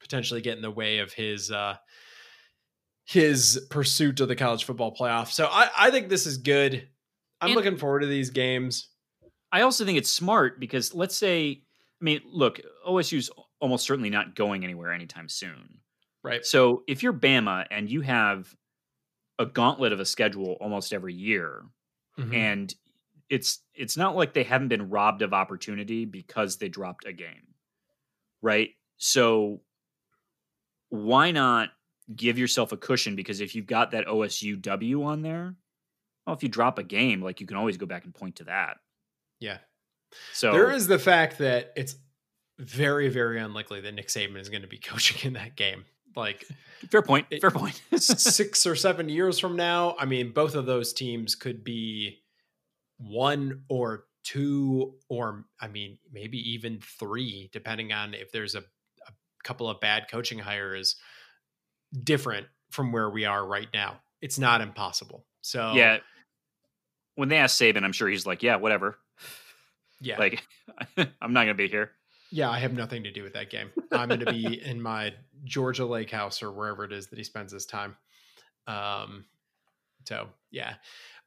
potentially 0.00 0.40
get 0.40 0.56
in 0.56 0.62
the 0.62 0.70
way 0.70 0.98
of 0.98 1.12
his 1.12 1.50
uh 1.50 1.76
his 3.06 3.66
pursuit 3.70 4.18
of 4.20 4.26
the 4.28 4.36
college 4.36 4.64
football 4.64 4.94
playoff. 4.96 5.28
So 5.30 5.46
I, 5.46 5.68
I 5.78 5.90
think 5.90 6.08
this 6.08 6.26
is 6.26 6.38
good. 6.38 6.88
I'm 7.40 7.48
And- 7.50 7.56
looking 7.56 7.76
forward 7.76 8.00
to 8.00 8.06
these 8.06 8.30
games. 8.30 8.88
I 9.52 9.60
also 9.60 9.84
think 9.84 9.98
it's 9.98 10.10
smart 10.10 10.58
because 10.58 10.92
let's 10.92 11.14
say, 11.16 11.62
I 12.00 12.04
mean, 12.04 12.20
look, 12.26 12.60
OSU's 12.88 13.30
almost 13.60 13.84
certainly 13.86 14.10
not 14.10 14.34
going 14.34 14.64
anywhere 14.64 14.92
anytime 14.92 15.28
soon. 15.28 15.80
Right. 16.22 16.44
So 16.44 16.84
if 16.86 17.02
you're 17.02 17.12
Bama 17.12 17.66
and 17.70 17.90
you 17.90 18.00
have 18.02 18.54
a 19.38 19.46
gauntlet 19.46 19.92
of 19.92 20.00
a 20.00 20.04
schedule 20.06 20.56
almost 20.60 20.92
every 20.92 21.14
year, 21.14 21.64
Mhm. 22.18 22.34
and 22.34 22.74
it's 23.28 23.60
it's 23.74 23.96
not 23.96 24.14
like 24.16 24.32
they 24.34 24.44
haven't 24.44 24.68
been 24.68 24.90
robbed 24.90 25.22
of 25.22 25.32
opportunity 25.34 26.04
because 26.04 26.58
they 26.58 26.68
dropped 26.68 27.06
a 27.06 27.12
game, 27.12 27.54
right? 28.42 28.70
So 28.98 29.62
why 30.90 31.30
not 31.30 31.70
give 32.14 32.38
yourself 32.38 32.72
a 32.72 32.76
cushion? 32.76 33.16
Because 33.16 33.40
if 33.40 33.54
you've 33.54 33.66
got 33.66 33.90
that 33.92 34.06
OSU 34.06 34.56
W 34.60 35.02
on 35.04 35.22
there, 35.22 35.56
well, 36.26 36.36
if 36.36 36.42
you 36.42 36.48
drop 36.48 36.78
a 36.78 36.84
game, 36.84 37.20
like 37.22 37.40
you 37.40 37.46
can 37.46 37.56
always 37.56 37.76
go 37.76 37.86
back 37.86 38.04
and 38.04 38.14
point 38.14 38.36
to 38.36 38.44
that. 38.44 38.78
yeah. 39.40 39.58
So 40.32 40.52
There 40.52 40.70
is 40.70 40.86
the 40.86 40.98
fact 41.00 41.38
that 41.38 41.72
it's 41.76 41.96
very, 42.58 43.08
very 43.08 43.40
unlikely 43.40 43.80
that 43.82 43.94
Nick 43.94 44.08
Saban 44.08 44.38
is 44.38 44.48
going 44.48 44.62
to 44.62 44.68
be 44.68 44.78
coaching 44.84 45.26
in 45.26 45.32
that 45.34 45.56
game. 45.56 45.84
Like 46.16 46.44
fair 46.90 47.02
point. 47.02 47.26
it- 47.30 47.40
fair 47.40 47.50
point. 47.50 47.80
six 47.96 48.66
or 48.66 48.76
seven 48.76 49.08
years 49.08 49.38
from 49.38 49.56
now, 49.56 49.96
I 49.98 50.04
mean, 50.04 50.32
both 50.32 50.54
of 50.54 50.66
those 50.66 50.92
teams 50.92 51.34
could 51.34 51.64
be 51.64 52.20
one 52.98 53.62
or 53.68 54.04
two 54.22 54.94
or 55.10 55.44
I 55.60 55.68
mean 55.68 55.98
maybe 56.12 56.38
even 56.52 56.80
three, 56.80 57.50
depending 57.52 57.92
on 57.92 58.14
if 58.14 58.32
there's 58.32 58.54
a, 58.54 58.60
a 58.60 59.12
couple 59.42 59.68
of 59.68 59.80
bad 59.80 60.06
coaching 60.10 60.38
hires, 60.38 60.96
different 62.02 62.46
from 62.70 62.90
where 62.92 63.10
we 63.10 63.24
are 63.26 63.44
right 63.46 63.68
now. 63.74 64.00
It's 64.22 64.38
not 64.38 64.60
impossible. 64.62 65.26
So 65.42 65.72
yeah, 65.74 65.98
when 67.16 67.28
they 67.28 67.36
ask 67.36 67.60
Saban, 67.60 67.84
I'm 67.84 67.92
sure 67.92 68.08
he's 68.08 68.26
like, 68.26 68.42
yeah, 68.42 68.56
whatever. 68.56 68.98
Yeah, 70.00 70.18
like 70.18 70.42
I'm 71.20 71.32
not 71.34 71.42
gonna 71.42 71.54
be 71.54 71.68
here. 71.68 71.90
Yeah, 72.34 72.50
I 72.50 72.58
have 72.58 72.72
nothing 72.72 73.04
to 73.04 73.12
do 73.12 73.22
with 73.22 73.34
that 73.34 73.48
game. 73.48 73.70
I'm 73.92 74.08
going 74.08 74.18
to 74.18 74.32
be 74.32 74.60
in 74.66 74.82
my 74.82 75.14
Georgia 75.44 75.86
Lake 75.86 76.10
house 76.10 76.42
or 76.42 76.50
wherever 76.50 76.82
it 76.84 76.92
is 76.92 77.06
that 77.06 77.16
he 77.16 77.22
spends 77.22 77.52
his 77.52 77.64
time. 77.64 77.96
Um, 78.66 79.24
so 80.04 80.26
yeah. 80.50 80.74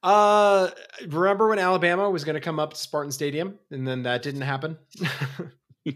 Uh, 0.04 0.70
remember 1.08 1.48
when 1.48 1.60
Alabama 1.60 2.10
was 2.10 2.26
going 2.26 2.34
to 2.34 2.42
come 2.42 2.60
up 2.60 2.74
to 2.74 2.80
Spartan 2.80 3.14
Stadium 3.14 3.58
and 3.72 3.88
then 3.88 4.04
that 4.04 4.22
didn't 4.22 4.42
happen? 4.42 4.78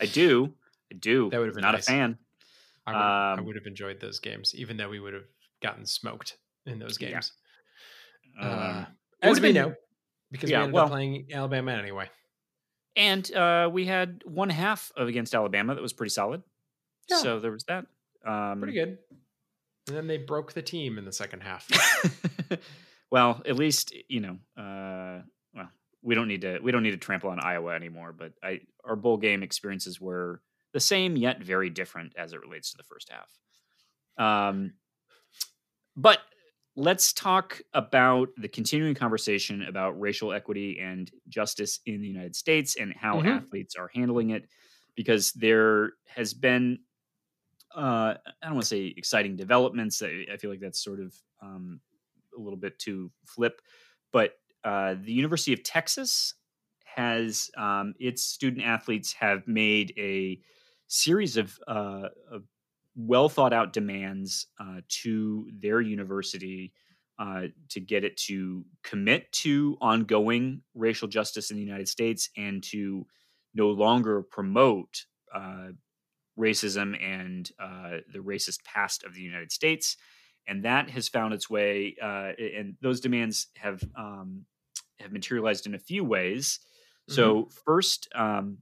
I 0.00 0.06
do. 0.06 0.52
I 0.92 0.96
do. 0.96 1.28
That 1.30 1.38
would 1.38 1.46
have 1.46 1.54
been 1.56 1.62
not 1.62 1.72
nice. 1.74 1.88
a 1.88 1.90
fan. 1.90 2.18
I 2.86 2.92
would, 2.92 2.98
Um, 2.98 3.38
I 3.40 3.42
would 3.42 3.56
have 3.56 3.66
enjoyed 3.66 3.98
those 3.98 4.20
games, 4.20 4.54
even 4.54 4.76
though 4.76 4.88
we 4.88 5.00
would 5.00 5.14
have 5.14 5.24
gotten 5.60 5.84
smoked 5.86 6.36
in 6.66 6.78
those 6.78 6.98
games. 6.98 7.32
Um, 8.40 8.48
Uh, 8.48 8.84
it 9.22 9.26
as 9.28 9.40
we 9.40 9.48
been- 9.48 9.54
know, 9.56 9.74
because 10.30 10.50
yeah, 10.50 10.58
we 10.58 10.62
ended 10.64 10.74
well- 10.74 10.84
up 10.84 10.90
playing 10.90 11.26
Alabama 11.32 11.72
anyway. 11.72 12.08
And 12.96 13.34
uh, 13.34 13.70
we 13.72 13.86
had 13.86 14.22
one 14.24 14.50
half 14.50 14.92
of 14.96 15.08
against 15.08 15.34
Alabama 15.34 15.74
that 15.74 15.82
was 15.82 15.92
pretty 15.92 16.10
solid. 16.10 16.42
Yeah. 17.08 17.18
So 17.18 17.38
there 17.40 17.52
was 17.52 17.64
that. 17.64 17.86
Um, 18.24 18.60
Pretty 18.60 18.74
good. 18.74 18.98
And 19.88 19.96
then 19.96 20.06
they 20.06 20.18
broke 20.18 20.52
the 20.52 20.62
team 20.62 20.98
in 20.98 21.04
the 21.04 21.12
second 21.12 21.40
half. 21.40 21.68
well, 23.10 23.42
at 23.46 23.56
least 23.56 23.94
you 24.08 24.20
know. 24.20 24.38
Uh, 24.56 25.22
well, 25.54 25.68
we 26.02 26.14
don't 26.14 26.28
need 26.28 26.42
to. 26.42 26.60
We 26.62 26.70
don't 26.70 26.82
need 26.82 26.92
to 26.92 26.98
trample 26.98 27.30
on 27.30 27.40
Iowa 27.40 27.74
anymore. 27.74 28.12
But 28.12 28.32
I, 28.42 28.60
our 28.84 28.94
bowl 28.94 29.16
game 29.16 29.42
experiences 29.42 30.00
were 30.00 30.40
the 30.72 30.80
same 30.80 31.16
yet 31.16 31.42
very 31.42 31.70
different 31.70 32.14
as 32.16 32.32
it 32.32 32.40
relates 32.40 32.70
to 32.72 32.76
the 32.76 32.84
first 32.84 33.10
half. 33.10 33.28
Um, 34.24 34.74
but 35.96 36.18
let's 36.76 37.12
talk 37.12 37.60
about 37.74 38.28
the 38.36 38.48
continuing 38.48 38.94
conversation 38.94 39.62
about 39.62 40.00
racial 40.00 40.32
equity 40.32 40.78
and 40.80 41.10
justice 41.28 41.80
in 41.86 42.00
the 42.00 42.08
United 42.08 42.34
States 42.36 42.76
and 42.76 42.92
how 42.94 43.22
Mhm. 43.22 43.22
athletes 43.22 43.76
are 43.76 43.90
handling 43.94 44.30
it, 44.30 44.48
because 44.94 45.32
there 45.32 45.92
has 46.08 46.34
been 46.34 46.80
uh, 47.74 48.16
I 48.26 48.46
don't 48.46 48.54
want 48.54 48.64
to 48.64 48.68
say 48.68 48.94
exciting 48.96 49.36
developments. 49.36 50.02
I, 50.02 50.26
I 50.32 50.36
feel 50.36 50.50
like 50.50 50.60
that's 50.60 50.82
sort 50.82 51.00
of 51.00 51.14
um, 51.40 51.80
a 52.36 52.40
little 52.40 52.58
bit 52.58 52.78
too 52.78 53.12
flip, 53.26 53.62
but 54.12 54.34
uh, 54.64 54.94
the 54.94 55.12
University 55.12 55.52
of 55.52 55.62
Texas 55.62 56.34
has 56.84 57.50
um, 57.56 57.94
its 57.98 58.22
student 58.24 58.64
athletes 58.64 59.12
have 59.14 59.46
made 59.48 59.92
a 59.96 60.40
series 60.88 61.36
of, 61.38 61.58
uh, 61.66 62.08
of 62.30 62.44
well 62.94 63.28
thought 63.28 63.52
out 63.52 63.72
demands 63.72 64.46
uh, 64.60 64.80
to 64.88 65.48
their 65.60 65.80
university 65.80 66.72
uh, 67.18 67.42
to 67.68 67.80
get 67.80 68.04
it 68.04 68.16
to 68.16 68.64
commit 68.82 69.30
to 69.32 69.76
ongoing 69.80 70.62
racial 70.74 71.08
justice 71.08 71.50
in 71.50 71.56
the 71.56 71.62
United 71.62 71.88
States 71.88 72.30
and 72.36 72.62
to 72.62 73.06
no 73.54 73.68
longer 73.68 74.22
promote 74.22 75.04
uh, 75.34 75.68
racism 76.38 77.00
and 77.02 77.50
uh, 77.58 77.98
the 78.12 78.18
racist 78.18 78.64
past 78.64 79.04
of 79.04 79.14
the 79.14 79.20
United 79.20 79.52
States. 79.52 79.96
And 80.48 80.64
that 80.64 80.90
has 80.90 81.08
found 81.08 81.34
its 81.34 81.48
way, 81.48 81.94
uh, 82.02 82.32
and 82.38 82.74
those 82.82 83.00
demands 83.00 83.46
have 83.56 83.82
um, 83.96 84.44
have 84.98 85.12
materialized 85.12 85.66
in 85.66 85.74
a 85.74 85.78
few 85.78 86.04
ways. 86.04 86.58
So 87.08 87.48
first, 87.64 88.08
um, 88.14 88.58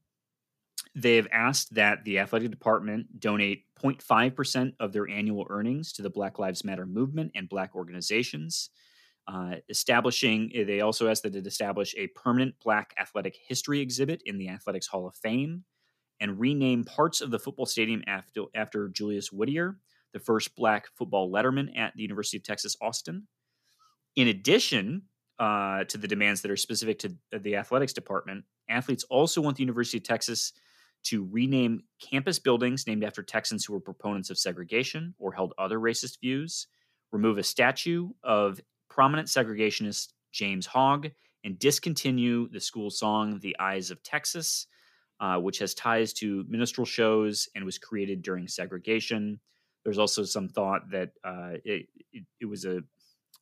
they 0.95 1.17
have 1.17 1.29
asked 1.31 1.75
that 1.75 2.05
the 2.05 2.19
athletic 2.19 2.51
department 2.51 3.21
donate 3.21 3.65
0.5% 3.81 4.73
of 4.81 4.93
their 4.93 5.09
annual 5.09 5.47
earnings 5.49 5.93
to 5.93 6.03
the 6.03 6.11
Black 6.11 6.39
Lives 6.39 6.65
Matter 6.65 6.87
movement 6.87 7.33
and 7.35 7.49
Black 7.49 7.77
organizations. 7.77 8.71
Uh, 9.29 9.57
establishing, 9.69 10.51
they 10.67 10.81
also 10.81 11.09
asked 11.09 11.23
that 11.23 11.37
it 11.37 11.47
establish 11.47 11.95
a 11.97 12.09
permanent 12.09 12.55
Black 12.65 12.93
athletic 12.99 13.37
history 13.47 13.81
exhibit 13.81 14.21
in 14.27 14.39
the 14.39 14.49
Athletics 14.49 14.89
Hall 14.89 15.07
of 15.07 15.15
Fame 15.15 15.65
and 16.19 16.41
rename 16.41 16.85
parts 16.85 17.21
of 17.21 17.31
the 17.31 17.39
football 17.39 17.67
stadium 17.67 18.03
after, 18.09 18.43
after 18.55 18.89
Julius 18.89 19.31
Whittier, 19.31 19.79
the 20.13 20.19
first 20.19 20.57
Black 20.57 20.89
football 20.97 21.31
letterman 21.31 21.77
at 21.79 21.95
the 21.95 22.03
University 22.03 22.37
of 22.37 22.43
Texas, 22.43 22.77
Austin. 22.81 23.29
In 24.17 24.29
addition 24.29 25.03
uh, 25.39 25.85
to 25.85 25.97
the 25.97 26.09
demands 26.09 26.43
that 26.43 26.51
are 26.51 26.57
specific 26.57 26.99
to 26.99 27.15
the 27.39 27.55
athletics 27.55 27.93
department, 27.93 28.45
athletes 28.69 29.05
also 29.05 29.41
want 29.41 29.57
the 29.57 29.63
University 29.63 29.99
of 29.99 30.05
Texas 30.05 30.53
to 31.05 31.29
rename 31.31 31.83
campus 32.01 32.39
buildings 32.39 32.87
named 32.87 33.05
after 33.05 33.23
Texans 33.23 33.65
who 33.65 33.73
were 33.73 33.81
proponents 33.81 34.31
of 34.31 34.39
segregation 34.39 35.15
or 35.19 35.33
held 35.33 35.55
other 35.59 35.79
racist 35.79 36.21
views, 36.21 36.67
remove 37.13 37.39
a 37.39 37.43
statue 37.43 38.11
of 38.23 38.61
prominent 38.89 39.29
segregationist 39.29 40.13
James 40.33 40.67
Hogg, 40.67 41.11
and 41.45 41.59
discontinue 41.59 42.49
the 42.51 42.61
school 42.61 42.91
song 42.91 43.39
The 43.41 43.57
Eyes 43.59 43.91
of 43.91 44.03
Texas, 44.03 44.67
uh, 45.21 45.39
which 45.39 45.59
has 45.59 45.75
ties 45.75 46.13
to 46.15 46.45
minstrel 46.49 46.85
shows 46.85 47.49
and 47.55 47.65
was 47.65 47.79
created 47.79 48.23
during 48.23 48.47
segregation. 48.47 49.41
There's 49.85 49.99
also 49.99 50.25
some 50.25 50.49
thought 50.49 50.91
that 50.91 51.11
uh, 51.25 51.53
it, 51.65 51.87
it, 52.13 52.25
it 52.41 52.47
was 52.47 52.65
a, 52.65 52.83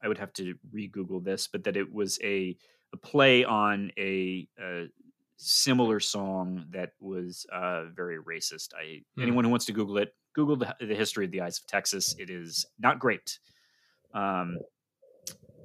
I 0.03 0.09
would 0.09 0.19
have 0.19 0.33
to 0.35 0.55
re 0.71 0.87
Google 0.87 1.21
this, 1.21 1.49
but 1.49 1.65
that 1.65 1.77
it 1.77 1.93
was 1.93 2.19
a, 2.23 2.57
a 2.93 2.97
play 2.97 3.45
on 3.45 3.91
a, 3.99 4.49
a 4.61 4.87
similar 5.39 6.01
song 6.01 6.67
that 6.71 6.93
was 7.01 7.47
uh, 7.53 7.85
very 7.95 8.19
racist. 8.19 8.75
I 8.79 9.03
Hmm. 9.17 9.23
anyone 9.23 9.45
who 9.45 9.51
wants 9.51 9.67
to 9.67 9.73
Google 9.73 9.99
it, 9.99 10.15
Google 10.35 10.57
the, 10.57 10.75
the 10.81 10.95
history 10.95 11.25
of 11.25 11.31
the 11.31 11.41
Eyes 11.41 11.59
of 11.59 11.67
Texas. 11.67 12.15
It 12.19 12.29
is 12.31 12.67
not 12.79 12.99
great. 12.99 13.39
Um, 14.13 14.59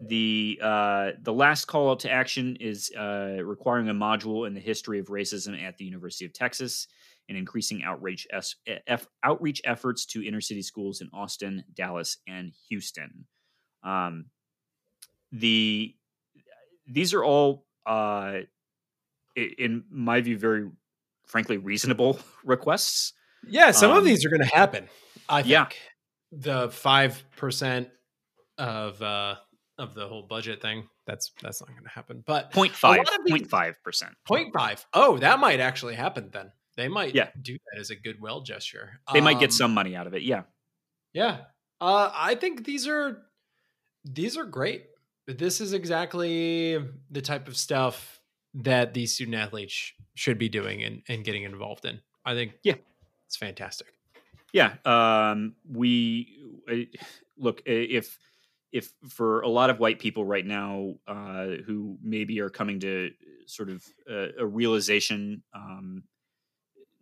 the 0.06 0.60
uh, 0.62 1.12
the 1.22 1.34
last 1.34 1.66
call 1.66 1.90
out 1.92 2.00
to 2.02 2.12
action 2.12 2.58
is 2.60 2.92
uh, 2.98 3.38
requiring 3.44 3.90
a 3.90 3.94
module 3.94 4.46
in 4.48 4.54
the 4.54 4.60
history 4.60 5.00
of 5.00 5.08
racism 5.08 5.62
at 5.62 5.78
the 5.78 5.86
University 5.86 6.26
of 6.26 6.34
Texas 6.34 6.88
and 7.30 7.38
increasing 7.38 7.84
outreach 7.84 8.28
es- 8.32 8.56
eff- 8.88 9.08
outreach 9.24 9.62
efforts 9.64 10.06
to 10.08 10.26
inner 10.26 10.42
city 10.42 10.62
schools 10.62 11.00
in 11.00 11.10
Austin, 11.14 11.64
Dallas, 11.74 12.18
and 12.28 12.52
Houston. 12.70 13.26
Um, 13.82 14.26
the 15.32 15.96
these 16.86 17.14
are 17.14 17.24
all, 17.24 17.66
uh, 17.86 18.40
in 19.36 19.84
my 19.90 20.22
view, 20.22 20.38
very 20.38 20.70
frankly 21.26 21.58
reasonable 21.58 22.20
requests. 22.44 23.14
Yeah, 23.48 23.72
some 23.72 23.92
of 23.92 23.98
Um, 23.98 24.06
these 24.06 24.26
are 24.26 24.30
going 24.30 24.48
to 24.48 24.56
happen. 24.56 24.88
I 25.30 25.42
think 25.42 25.52
yeah. 25.52 25.68
the 26.32 26.70
five 26.70 27.24
percent 27.36 27.90
of 28.58 29.02
uh 29.02 29.36
of 29.80 29.96
the 29.96 30.08
whole 30.08 30.22
budget 30.24 30.62
thing 30.62 30.88
that's 31.08 31.32
that's 31.42 31.60
not 31.62 31.70
going 31.70 31.84
to 31.84 31.90
happen. 31.90 32.24
But 32.26 32.52
0.5, 32.52 32.98
lot 32.98 33.00
of 33.20 33.26
these- 33.26 33.48
0.5 33.48 33.74
percent. 33.84 34.12
point 34.26 34.54
five, 34.54 34.86
oh, 34.94 35.18
that 35.18 35.40
might 35.40 35.60
actually 35.60 35.96
happen. 35.96 36.30
Then 36.32 36.52
they 36.78 36.88
might 36.88 37.14
Yeah. 37.16 37.30
do 37.42 37.54
that 37.54 37.80
as 37.80 37.90
a 37.90 37.96
goodwill 37.96 38.42
gesture. 38.42 39.00
They 39.14 39.22
might 39.22 39.40
get 39.40 39.48
Um, 39.50 39.52
some 39.52 39.74
money 39.74 39.96
out 39.96 40.08
of 40.08 40.14
it. 40.14 40.22
Yeah. 40.24 40.44
Yeah, 41.14 41.42
uh, 41.82 42.12
I 42.14 42.36
think 42.36 42.66
these 42.66 42.88
are 42.88 43.24
these 44.06 44.38
are 44.38 44.46
great. 44.46 44.86
This 45.28 45.62
is 45.62 45.74
exactly 45.74 46.78
the 47.12 47.22
type 47.22 47.48
of 47.48 47.56
stuff 47.56 48.13
that 48.54 48.94
these 48.94 49.14
student 49.14 49.36
athletes 49.36 49.74
sh- 49.74 49.92
should 50.16 50.38
be 50.38 50.50
doing 50.50 50.84
and, 50.84 51.02
and 51.08 51.24
getting 51.24 51.44
involved 51.44 51.86
in. 51.86 52.02
I 52.26 52.34
think 52.34 52.54
Yeah. 52.64 52.76
it's 53.26 53.36
fantastic. 53.36 53.88
Yeah, 54.52 54.76
um, 54.86 55.56
we 55.68 56.38
uh, 56.72 56.98
look 57.38 57.64
if 57.66 58.20
if 58.72 58.94
for 59.10 59.42
a 59.42 59.48
lot 59.50 59.70
of 59.70 59.80
white 59.80 60.00
people 60.00 60.26
right 60.26 60.46
now 60.46 60.96
uh, 61.08 61.48
who 61.66 61.98
maybe 62.02 62.40
are 62.40 62.50
coming 62.50 62.80
to 62.82 63.12
sort 63.48 63.70
of 63.70 63.86
uh, 64.10 64.30
a 64.38 64.46
realization, 64.46 65.44
um, 65.54 66.04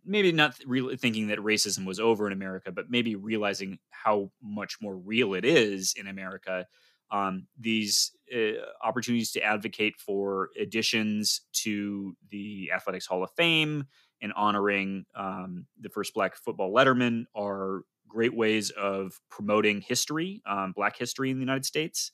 maybe 0.04 0.32
not 0.32 0.58
re- 0.66 0.96
thinking 0.96 1.28
that 1.28 1.38
racism 1.38 1.84
was 1.86 2.00
over 2.00 2.26
in 2.26 2.32
America, 2.32 2.72
but 2.72 2.90
maybe 2.90 3.14
realizing 3.16 3.78
how 3.90 4.30
much 4.42 4.80
more 4.80 4.96
real 4.96 5.34
it 5.34 5.44
is 5.44 5.94
in 5.96 6.06
America. 6.06 6.66
Um, 7.12 7.46
these 7.60 8.10
uh, 8.34 8.52
opportunities 8.82 9.30
to 9.32 9.42
advocate 9.42 10.00
for 10.00 10.48
additions 10.58 11.42
to 11.52 12.16
the 12.30 12.72
Athletics 12.74 13.06
Hall 13.06 13.22
of 13.22 13.30
Fame, 13.36 13.84
and 14.22 14.32
honoring 14.34 15.04
um, 15.14 15.66
the 15.80 15.90
first 15.90 16.14
black 16.14 16.36
football 16.36 16.72
letterman 16.72 17.24
are 17.34 17.82
great 18.08 18.34
ways 18.34 18.70
of 18.70 19.20
promoting 19.30 19.80
history, 19.80 20.42
um, 20.46 20.72
black 20.74 20.96
history 20.96 21.30
in 21.30 21.36
the 21.36 21.42
United 21.42 21.64
States. 21.64 22.12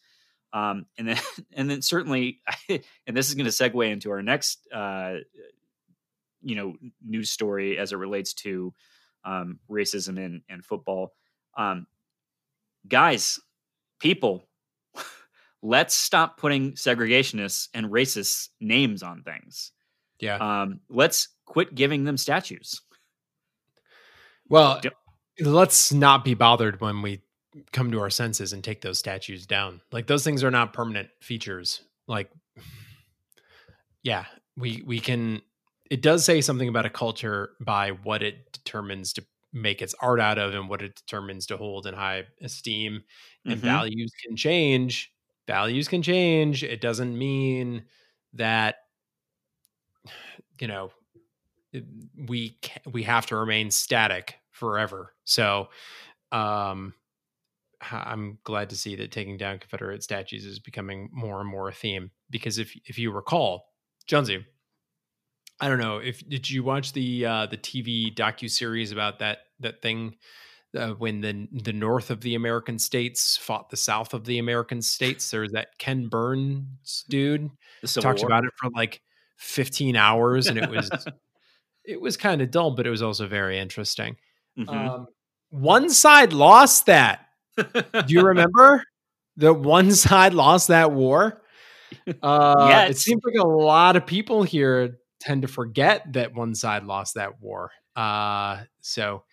Um, 0.52 0.86
and 0.96 1.08
then, 1.08 1.18
and 1.52 1.70
then 1.70 1.82
certainly, 1.82 2.40
and 2.68 3.16
this 3.16 3.28
is 3.28 3.34
going 3.34 3.46
to 3.46 3.52
segue 3.52 3.90
into 3.90 4.10
our 4.10 4.22
next, 4.22 4.66
uh, 4.72 5.16
you 6.40 6.56
know, 6.56 6.74
news 7.04 7.30
story 7.30 7.78
as 7.78 7.92
it 7.92 7.96
relates 7.96 8.32
to 8.32 8.72
um, 9.24 9.58
racism 9.70 10.18
in, 10.18 10.42
in 10.48 10.62
football. 10.62 11.12
Um, 11.56 11.86
guys, 12.86 13.38
people, 14.00 14.47
let's 15.62 15.94
stop 15.94 16.38
putting 16.38 16.72
segregationists 16.72 17.68
and 17.74 17.86
racists 17.86 18.48
names 18.60 19.02
on 19.02 19.22
things. 19.22 19.72
Yeah. 20.20 20.36
Um, 20.36 20.80
let's 20.88 21.28
quit 21.46 21.74
giving 21.74 22.04
them 22.04 22.16
statues. 22.16 22.80
Well, 24.48 24.80
let's 25.40 25.92
not 25.92 26.24
be 26.24 26.34
bothered 26.34 26.80
when 26.80 27.02
we 27.02 27.22
come 27.72 27.90
to 27.92 28.00
our 28.00 28.10
senses 28.10 28.52
and 28.52 28.62
take 28.62 28.80
those 28.80 28.98
statues 28.98 29.46
down. 29.46 29.80
Like 29.92 30.06
those 30.06 30.24
things 30.24 30.42
are 30.44 30.50
not 30.50 30.72
permanent 30.72 31.08
features. 31.20 31.82
Like 32.06 32.30
yeah, 34.02 34.24
we 34.56 34.82
we 34.86 35.00
can 35.00 35.42
it 35.90 36.02
does 36.02 36.24
say 36.24 36.40
something 36.40 36.68
about 36.68 36.86
a 36.86 36.90
culture 36.90 37.50
by 37.60 37.90
what 37.90 38.22
it 38.22 38.52
determines 38.52 39.12
to 39.14 39.24
make 39.52 39.80
its 39.80 39.94
art 40.02 40.20
out 40.20 40.38
of 40.38 40.54
and 40.54 40.68
what 40.68 40.82
it 40.82 40.94
determines 40.94 41.46
to 41.46 41.56
hold 41.56 41.86
in 41.86 41.94
high 41.94 42.24
esteem 42.42 43.02
and 43.46 43.58
Mhm. 43.58 43.64
values 43.64 44.12
can 44.22 44.36
change 44.36 45.10
values 45.48 45.88
can 45.88 46.02
change. 46.02 46.62
It 46.62 46.80
doesn't 46.80 47.18
mean 47.18 47.86
that 48.34 48.76
you 50.60 50.68
know 50.68 50.92
we 52.28 52.56
we 52.86 53.02
have 53.02 53.26
to 53.26 53.36
remain 53.36 53.72
static 53.72 54.36
forever. 54.52 55.14
So 55.24 55.68
um 56.30 56.94
i'm 57.90 58.38
glad 58.42 58.68
to 58.68 58.76
see 58.76 58.96
that 58.96 59.12
taking 59.12 59.36
down 59.36 59.58
confederate 59.58 60.02
statues 60.02 60.44
is 60.44 60.58
becoming 60.58 61.08
more 61.12 61.40
and 61.40 61.48
more 61.48 61.68
a 61.68 61.72
theme 61.72 62.10
because 62.28 62.58
if 62.58 62.76
if 62.86 62.98
you 62.98 63.12
recall 63.12 63.68
jonesy 64.06 64.44
I 65.60 65.68
don't 65.68 65.78
know 65.78 65.98
if 65.98 66.26
did 66.28 66.48
you 66.48 66.62
watch 66.62 66.92
the 66.92 67.26
uh, 67.26 67.46
the 67.46 67.56
TV 67.56 68.14
docu 68.14 68.48
series 68.48 68.92
about 68.92 69.18
that 69.18 69.38
that 69.60 69.82
thing 69.82 70.14
uh, 70.76 70.90
when 70.90 71.20
the 71.20 71.48
the 71.52 71.72
north 71.72 72.10
of 72.10 72.20
the 72.20 72.34
American 72.34 72.78
states 72.78 73.36
fought 73.36 73.70
the 73.70 73.76
south 73.76 74.14
of 74.14 74.24
the 74.24 74.38
American 74.38 74.82
states. 74.82 75.30
There 75.30 75.40
was 75.42 75.52
that 75.52 75.78
Ken 75.78 76.08
Burns 76.08 77.04
dude 77.08 77.50
talked 77.86 78.22
about 78.22 78.44
it 78.44 78.52
for 78.56 78.70
like 78.70 79.00
15 79.38 79.96
hours, 79.96 80.46
and 80.46 80.58
it 80.58 80.68
was 80.68 80.90
it 81.84 82.00
was 82.00 82.16
kind 82.16 82.42
of 82.42 82.50
dull, 82.50 82.72
but 82.72 82.86
it 82.86 82.90
was 82.90 83.02
also 83.02 83.26
very 83.26 83.58
interesting. 83.58 84.16
Mhm. 84.58 84.68
Um, 84.68 85.06
one 85.50 85.88
side 85.90 86.32
lost 86.32 86.86
that. 86.86 87.26
Do 87.56 88.04
you 88.08 88.22
remember 88.26 88.82
the 89.36 89.54
one 89.54 89.92
side 89.92 90.34
lost 90.34 90.68
that 90.68 90.92
war? 90.92 91.42
Uh. 92.22 92.86
It 92.90 92.98
seems 92.98 93.22
like 93.24 93.42
a 93.42 93.46
lot 93.46 93.96
of 93.96 94.06
people 94.06 94.42
here 94.42 94.98
tend 95.20 95.42
to 95.42 95.48
forget 95.48 96.12
that 96.12 96.34
one 96.34 96.54
side 96.54 96.84
lost 96.84 97.14
that 97.14 97.40
war. 97.40 97.70
Uh, 97.96 98.64
so, 98.80 99.24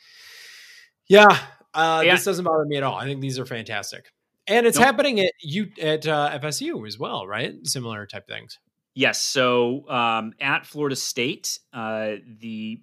yeah, 1.08 1.28
uh, 1.74 2.02
Yeah. 2.06 2.16
this 2.16 2.26
doesn't 2.26 2.46
bother 2.46 2.66
me 2.66 2.78
at 2.78 2.84
all. 2.84 2.96
I 2.96 3.06
think 3.06 3.22
these 3.22 3.38
are 3.40 3.46
fantastic, 3.46 4.12
and 4.48 4.66
it's 4.66 4.78
Nope. 4.78 4.86
happening 4.86 5.20
at 5.20 5.32
you 5.42 5.68
at 5.82 6.08
uh, 6.08 6.32
FSU 6.34 6.86
as 6.88 6.98
well, 7.00 7.28
right? 7.28 7.54
Similar 7.66 8.06
type 8.08 8.28
things. 8.28 8.60
Yes. 8.94 9.22
So 9.22 9.90
um, 9.90 10.34
at 10.40 10.66
Florida 10.66 10.96
State, 10.96 11.60
uh, 11.74 12.16
the 12.40 12.82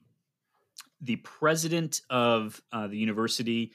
the 1.01 1.17
president 1.17 2.01
of 2.11 2.61
uh, 2.73 2.87
the 2.87 2.97
university, 2.97 3.73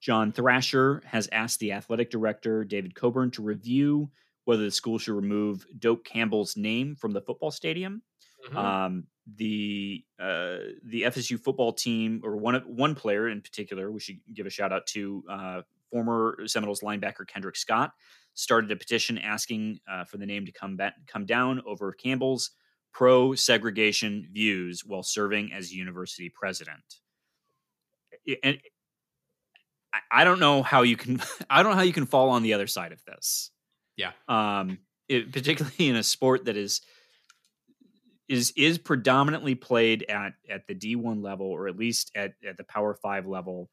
John 0.00 0.32
Thrasher, 0.32 1.02
has 1.04 1.28
asked 1.32 1.58
the 1.60 1.72
athletic 1.72 2.10
director 2.10 2.64
David 2.64 2.94
Coburn 2.94 3.30
to 3.32 3.42
review 3.42 4.10
whether 4.44 4.62
the 4.64 4.70
school 4.70 4.98
should 4.98 5.14
remove 5.14 5.66
Doak 5.78 6.04
Campbell's 6.04 6.56
name 6.56 6.94
from 6.96 7.12
the 7.12 7.20
football 7.20 7.50
stadium. 7.50 8.02
Mm-hmm. 8.46 8.56
Um, 8.56 9.06
the 9.36 10.04
uh, 10.18 10.58
the 10.84 11.02
FSU 11.02 11.38
football 11.38 11.72
team, 11.72 12.20
or 12.24 12.36
one 12.36 12.54
of 12.54 12.66
one 12.66 12.94
player 12.94 13.28
in 13.28 13.40
particular, 13.40 13.90
we 13.90 14.00
should 14.00 14.18
give 14.34 14.46
a 14.46 14.50
shout 14.50 14.72
out 14.72 14.86
to 14.88 15.24
uh, 15.30 15.62
former 15.90 16.38
Seminoles 16.46 16.80
linebacker 16.80 17.26
Kendrick 17.26 17.56
Scott, 17.56 17.92
started 18.34 18.70
a 18.70 18.76
petition 18.76 19.18
asking 19.18 19.80
uh, 19.90 20.04
for 20.04 20.16
the 20.16 20.26
name 20.26 20.46
to 20.46 20.52
come 20.52 20.76
back, 20.76 20.94
come 21.06 21.26
down 21.26 21.62
over 21.66 21.92
Campbell's 21.92 22.50
pro 22.92 23.34
segregation 23.34 24.28
views 24.32 24.84
while 24.84 25.02
serving 25.02 25.52
as 25.52 25.72
university 25.72 26.28
president. 26.28 27.00
And 28.42 28.58
I- 29.92 30.00
I 30.10 30.24
don't 30.24 30.40
know 30.40 30.62
how 30.62 30.82
you 30.82 30.96
can 30.96 31.20
I 31.50 31.62
don't 31.62 31.72
know 31.72 31.76
how 31.76 31.82
you 31.84 31.92
can 31.92 32.06
fall 32.06 32.30
on 32.30 32.42
the 32.42 32.54
other 32.54 32.66
side 32.66 32.92
of 32.92 33.04
this. 33.04 33.50
Yeah. 33.96 34.12
Um, 34.28 34.78
it, 35.08 35.32
particularly 35.32 35.88
in 35.88 35.96
a 35.96 36.02
sport 36.02 36.44
that 36.44 36.56
is 36.56 36.80
is 38.30 38.52
is 38.56 38.78
predominantly 38.78 39.56
played 39.56 40.04
at 40.08 40.34
at 40.48 40.64
the 40.68 40.74
D1 40.74 41.20
level 41.22 41.46
or 41.46 41.66
at 41.66 41.76
least 41.76 42.12
at 42.14 42.34
at 42.48 42.56
the 42.56 42.64
Power 42.64 42.94
5 42.94 43.26
level. 43.26 43.68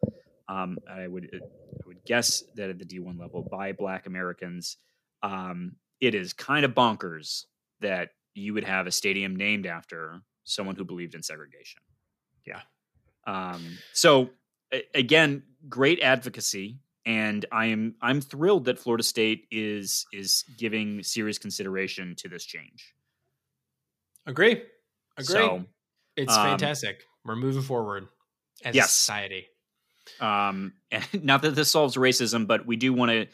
Um, 0.50 0.80
I 0.90 1.08
would 1.08 1.30
I 1.32 1.40
would 1.86 2.04
guess 2.06 2.44
that 2.56 2.72
at 2.72 2.80
the 2.80 2.86
D1 2.86 3.20
level 3.20 3.48
by 3.50 3.72
Black 3.72 4.08
Americans, 4.08 4.78
um, 5.22 5.76
it 6.02 6.16
is 6.16 6.34
kind 6.34 6.66
of 6.66 6.72
bonkers 6.72 7.44
that 7.82 8.10
you 8.34 8.56
would 8.56 8.64
have 8.64 8.88
a 8.88 8.92
stadium 8.92 9.36
named 9.36 9.68
after 9.68 10.22
someone 10.44 10.76
who 10.76 10.84
believed 10.84 11.14
in 11.14 11.22
segregation. 11.22 11.82
Yeah. 12.46 12.62
Um, 13.28 13.78
so 13.94 14.32
a- 14.74 14.88
again, 14.96 15.44
great 15.70 16.00
advocacy, 16.02 16.80
and 17.06 17.46
I 17.52 17.68
am 17.68 17.94
I'm 18.02 18.22
thrilled 18.22 18.66
that 18.66 18.80
Florida 18.80 19.04
State 19.04 19.46
is 19.52 20.08
is 20.12 20.46
giving 20.58 21.04
serious 21.04 21.38
consideration 21.38 22.16
to 22.16 22.28
this 22.28 22.44
change. 22.44 22.96
Agree. 24.28 24.62
Agree. 25.18 25.26
So, 25.26 25.66
it's 26.16 26.36
um, 26.38 26.46
fantastic. 26.46 27.04
We're 27.26 27.36
moving 27.36 27.62
forward 27.64 28.08
as 28.64 28.76
a 28.76 28.82
society. 28.84 29.48
um, 30.20 30.74
and 30.92 31.06
not 31.24 31.42
that 31.42 31.52
this 31.56 31.72
solves 31.72 31.96
racism, 31.96 32.46
but 32.48 32.66
we 32.66 32.76
do 32.76 32.94
want 32.94 33.12
to. 33.12 33.28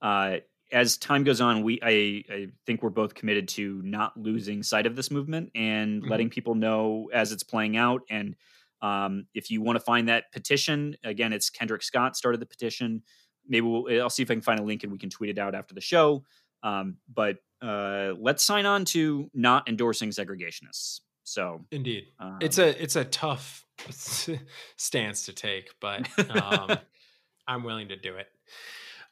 Uh, 0.00 0.36
as 0.72 0.96
time 0.98 1.22
goes 1.24 1.40
on, 1.40 1.62
we 1.62 1.78
I, 1.82 2.24
I 2.34 2.46
think 2.66 2.82
we're 2.82 2.90
both 2.90 3.14
committed 3.14 3.48
to 3.50 3.80
not 3.82 4.16
losing 4.16 4.62
sight 4.62 4.86
of 4.86 4.96
this 4.96 5.10
movement 5.12 5.50
and 5.54 6.02
Mhm. 6.02 6.10
letting 6.10 6.30
people 6.30 6.54
know 6.56 7.08
as 7.12 7.30
it's 7.32 7.44
playing 7.44 7.76
out. 7.76 8.02
And 8.10 8.34
um, 8.82 9.26
if 9.34 9.50
you 9.50 9.62
want 9.62 9.76
to 9.76 9.84
find 9.84 10.08
that 10.08 10.32
petition, 10.32 10.96
again, 11.04 11.32
it's 11.32 11.50
Kendrick 11.50 11.82
Scott 11.82 12.16
started 12.16 12.40
the 12.40 12.46
petition. 12.46 13.02
Maybe 13.48 13.64
we'll, 13.66 14.02
I'll 14.02 14.10
see 14.10 14.22
if 14.24 14.30
I 14.30 14.34
can 14.34 14.42
find 14.42 14.58
a 14.58 14.64
link 14.64 14.82
and 14.82 14.90
we 14.92 14.98
can 14.98 15.08
tweet 15.08 15.30
it 15.30 15.38
out 15.38 15.54
after 15.54 15.72
the 15.74 15.80
show. 15.80 16.24
Um, 16.64 16.96
but 17.12 17.38
uh, 17.62 18.12
let's 18.18 18.42
sign 18.42 18.66
on 18.66 18.84
to 18.86 19.30
not 19.34 19.68
endorsing 19.68 20.10
segregationists. 20.10 21.00
So 21.24 21.64
Indeed. 21.72 22.04
um, 22.20 22.38
it's 22.40 22.58
a 22.58 22.80
it's 22.80 22.96
a 22.96 23.04
tough 23.04 23.66
stance 24.76 25.26
to 25.26 25.32
take, 25.32 25.70
but 25.80 26.08
um, 26.30 26.78
I'm 27.48 27.64
willing 27.64 27.88
to 27.88 27.96
do 27.96 28.14
it. 28.16 28.28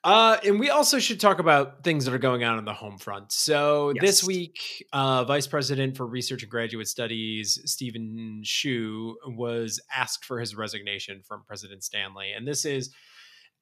Uh, 0.05 0.37
and 0.45 0.61
we 0.61 0.69
also 0.69 0.99
should 0.99 1.19
talk 1.19 1.39
about 1.39 1.83
things 1.83 2.05
that 2.05 2.13
are 2.13 2.19
going 2.19 2.45
on 2.45 2.59
on 2.59 2.67
the 2.67 2.75
home 2.75 2.99
front. 2.99 3.33
So 3.33 3.95
this 3.99 4.23
week, 4.23 4.87
uh, 4.93 5.25
Vice 5.25 5.47
President 5.47 5.97
for 5.97 6.07
Research 6.07 6.43
and 6.43 6.51
Graduate 6.51 6.87
Studies 6.87 7.59
Stephen 7.65 8.43
Hsu 8.45 9.17
was 9.29 9.81
asked 9.95 10.27
for 10.27 10.39
his 10.39 10.55
resignation 10.55 11.23
from 11.27 11.43
President 11.47 11.83
Stanley, 11.83 12.33
and 12.33 12.47
this 12.47 12.67
is 12.67 12.91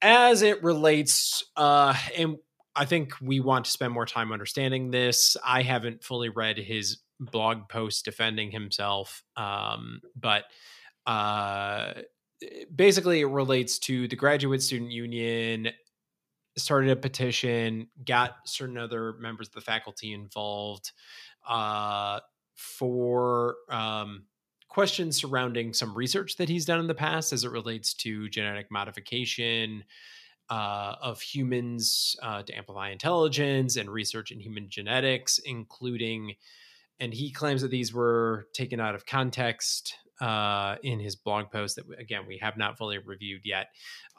as 0.01 0.41
it 0.41 0.61
relates. 0.61 1.45
Uh, 1.55 1.95
and 2.17 2.37
I 2.75 2.85
think 2.85 3.13
we 3.21 3.39
want 3.39 3.65
to 3.65 3.71
spend 3.71 3.93
more 3.93 4.05
time 4.05 4.31
understanding 4.31 4.91
this. 4.91 5.37
I 5.45 5.61
haven't 5.61 6.03
fully 6.03 6.29
read 6.29 6.57
his 6.57 6.99
blog 7.19 7.69
post 7.69 8.05
defending 8.05 8.51
himself, 8.51 9.23
um, 9.37 10.01
but 10.15 10.45
uh, 11.05 11.93
basically 12.73 13.21
it 13.21 13.25
relates 13.25 13.79
to 13.79 14.07
the 14.07 14.15
graduate 14.15 14.61
student 14.61 14.91
union 14.91 15.69
started 16.57 16.91
a 16.91 16.95
petition 16.95 17.87
got 18.05 18.35
certain 18.45 18.77
other 18.77 19.13
members 19.19 19.47
of 19.47 19.53
the 19.53 19.61
faculty 19.61 20.13
involved 20.13 20.91
uh, 21.47 22.19
for 22.55 23.55
um, 23.69 24.25
questions 24.67 25.17
surrounding 25.17 25.73
some 25.73 25.95
research 25.95 26.37
that 26.37 26.49
he's 26.49 26.65
done 26.65 26.79
in 26.79 26.87
the 26.87 26.93
past 26.93 27.33
as 27.33 27.43
it 27.43 27.51
relates 27.51 27.93
to 27.93 28.29
genetic 28.29 28.69
modification 28.71 29.83
uh, 30.49 30.95
of 31.01 31.21
humans 31.21 32.15
uh, 32.21 32.43
to 32.43 32.57
amplify 32.57 32.89
intelligence 32.89 33.75
and 33.75 33.89
research 33.89 34.31
in 34.31 34.39
human 34.39 34.69
genetics, 34.69 35.39
including, 35.39 36.35
and 36.99 37.13
he 37.13 37.31
claims 37.31 37.61
that 37.61 37.71
these 37.71 37.93
were 37.93 38.47
taken 38.53 38.79
out 38.79 38.95
of 38.95 39.05
context 39.05 39.95
uh, 40.21 40.75
in 40.83 40.99
his 40.99 41.15
blog 41.15 41.51
post 41.51 41.75
that, 41.75 41.85
again, 41.97 42.25
we 42.27 42.37
have 42.37 42.57
not 42.57 42.77
fully 42.77 42.97
reviewed 42.97 43.41
yet, 43.43 43.67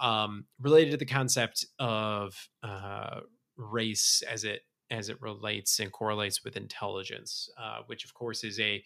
um, 0.00 0.44
related 0.60 0.90
to 0.90 0.96
the 0.96 1.06
concept 1.06 1.64
of 1.78 2.48
uh, 2.62 3.20
race 3.56 4.22
as 4.30 4.44
it 4.44 4.62
as 4.90 5.08
it 5.08 5.20
relates 5.22 5.80
and 5.80 5.90
correlates 5.90 6.44
with 6.44 6.56
intelligence, 6.56 7.48
uh, 7.58 7.78
which 7.86 8.04
of 8.04 8.12
course 8.12 8.44
is 8.44 8.60
a 8.60 8.84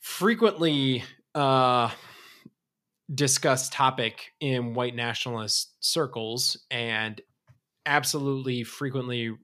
frequently 0.00 1.04
uh, 1.34 1.90
discussed 3.12 3.72
topic 3.72 4.32
in 4.40 4.74
white 4.74 4.94
nationalist 4.94 5.74
circles 5.80 6.56
and 6.70 7.20
absolutely 7.86 8.64
frequently 8.64 9.36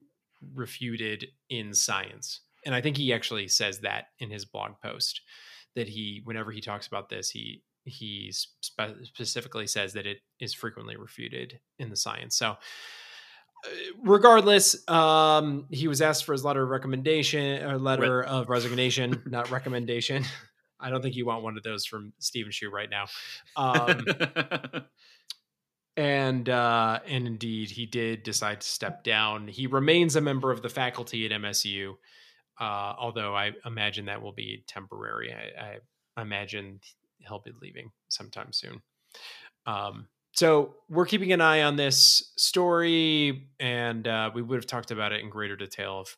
refuted 0.55 1.27
in 1.49 1.73
science. 1.73 2.41
And 2.65 2.73
I 2.73 2.81
think 2.81 2.97
he 2.97 3.13
actually 3.13 3.47
says 3.47 3.79
that 3.79 4.05
in 4.19 4.29
his 4.29 4.45
blog 4.45 4.73
post 4.83 5.21
that 5.75 5.87
he, 5.87 6.21
whenever 6.23 6.51
he 6.51 6.61
talks 6.61 6.87
about 6.87 7.09
this, 7.09 7.29
he 7.29 7.63
he 7.83 8.31
spe- 8.31 9.03
specifically 9.03 9.65
says 9.65 9.93
that 9.93 10.05
it 10.05 10.19
is 10.39 10.53
frequently 10.53 10.95
refuted 10.95 11.59
in 11.79 11.89
the 11.89 11.95
science. 11.95 12.35
So 12.35 12.57
regardless, 14.03 14.87
um, 14.87 15.65
he 15.71 15.87
was 15.87 16.01
asked 16.01 16.25
for 16.25 16.33
his 16.33 16.43
letter 16.45 16.63
of 16.63 16.69
recommendation 16.69 17.63
or 17.63 17.77
letter 17.77 18.19
Re- 18.19 18.27
of 18.27 18.49
resignation, 18.49 19.21
not 19.25 19.49
recommendation. 19.51 20.23
I 20.81 20.89
don't 20.89 21.01
think 21.01 21.15
you 21.15 21.25
want 21.25 21.43
one 21.43 21.57
of 21.57 21.63
those 21.63 21.85
from 21.85 22.13
Stephen 22.19 22.51
Hsu 22.51 22.69
right 22.69 22.89
now. 22.89 23.05
Um, 23.55 24.05
and 25.97 26.49
uh, 26.49 26.99
and 27.07 27.27
indeed, 27.27 27.69
he 27.69 27.85
did 27.85 28.23
decide 28.23 28.61
to 28.61 28.67
step 28.67 29.03
down. 29.03 29.47
He 29.47 29.67
remains 29.67 30.15
a 30.15 30.21
member 30.21 30.51
of 30.51 30.61
the 30.61 30.69
faculty 30.69 31.25
at 31.25 31.31
MSU, 31.31 31.93
uh, 32.59 32.93
although 32.97 33.35
I 33.35 33.51
imagine 33.65 34.05
that 34.05 34.21
will 34.21 34.33
be 34.33 34.63
temporary. 34.67 35.33
I, 35.33 35.79
I 36.17 36.21
imagine 36.21 36.79
he'll 37.19 37.39
be 37.39 37.51
leaving 37.61 37.91
sometime 38.09 38.51
soon. 38.51 38.81
Um, 39.65 40.07
so 40.33 40.75
we're 40.89 41.05
keeping 41.05 41.33
an 41.33 41.41
eye 41.41 41.63
on 41.63 41.75
this 41.75 42.31
story, 42.37 43.49
and 43.59 44.07
uh, 44.07 44.31
we 44.33 44.41
would 44.41 44.55
have 44.55 44.67
talked 44.67 44.91
about 44.91 45.11
it 45.11 45.21
in 45.21 45.29
greater 45.29 45.55
detail 45.55 46.01
if 46.01 46.17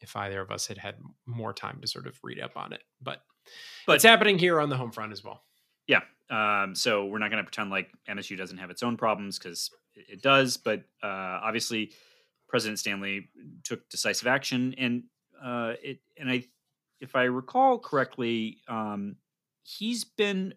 if 0.00 0.16
either 0.16 0.40
of 0.40 0.50
us 0.50 0.66
had 0.66 0.78
had 0.78 0.96
more 1.26 1.52
time 1.52 1.78
to 1.80 1.86
sort 1.86 2.06
of 2.08 2.18
read 2.24 2.40
up 2.40 2.56
on 2.56 2.72
it. 2.72 2.82
But 3.00 3.22
but 3.86 3.96
it's 3.96 4.04
happening 4.04 4.38
here 4.38 4.60
on 4.60 4.68
the 4.68 4.76
home 4.76 4.90
front 4.90 5.12
as 5.12 5.22
well. 5.24 5.42
Yeah. 5.86 6.00
Um, 6.30 6.74
so 6.74 7.06
we're 7.06 7.18
not 7.18 7.30
going 7.30 7.44
to 7.44 7.44
pretend 7.44 7.70
like 7.70 7.90
MSU 8.08 8.36
doesn't 8.36 8.58
have 8.58 8.70
its 8.70 8.82
own 8.82 8.96
problems 8.96 9.38
because 9.38 9.70
it 9.94 10.22
does. 10.22 10.56
But 10.56 10.80
uh, 11.02 11.40
obviously, 11.42 11.92
President 12.48 12.78
Stanley 12.78 13.28
took 13.64 13.88
decisive 13.88 14.26
action, 14.26 14.74
and 14.78 15.04
uh, 15.42 15.74
it 15.82 15.98
and 16.18 16.30
I, 16.30 16.44
if 17.00 17.16
I 17.16 17.24
recall 17.24 17.78
correctly, 17.78 18.58
um, 18.68 19.16
he's 19.62 20.04
been 20.04 20.54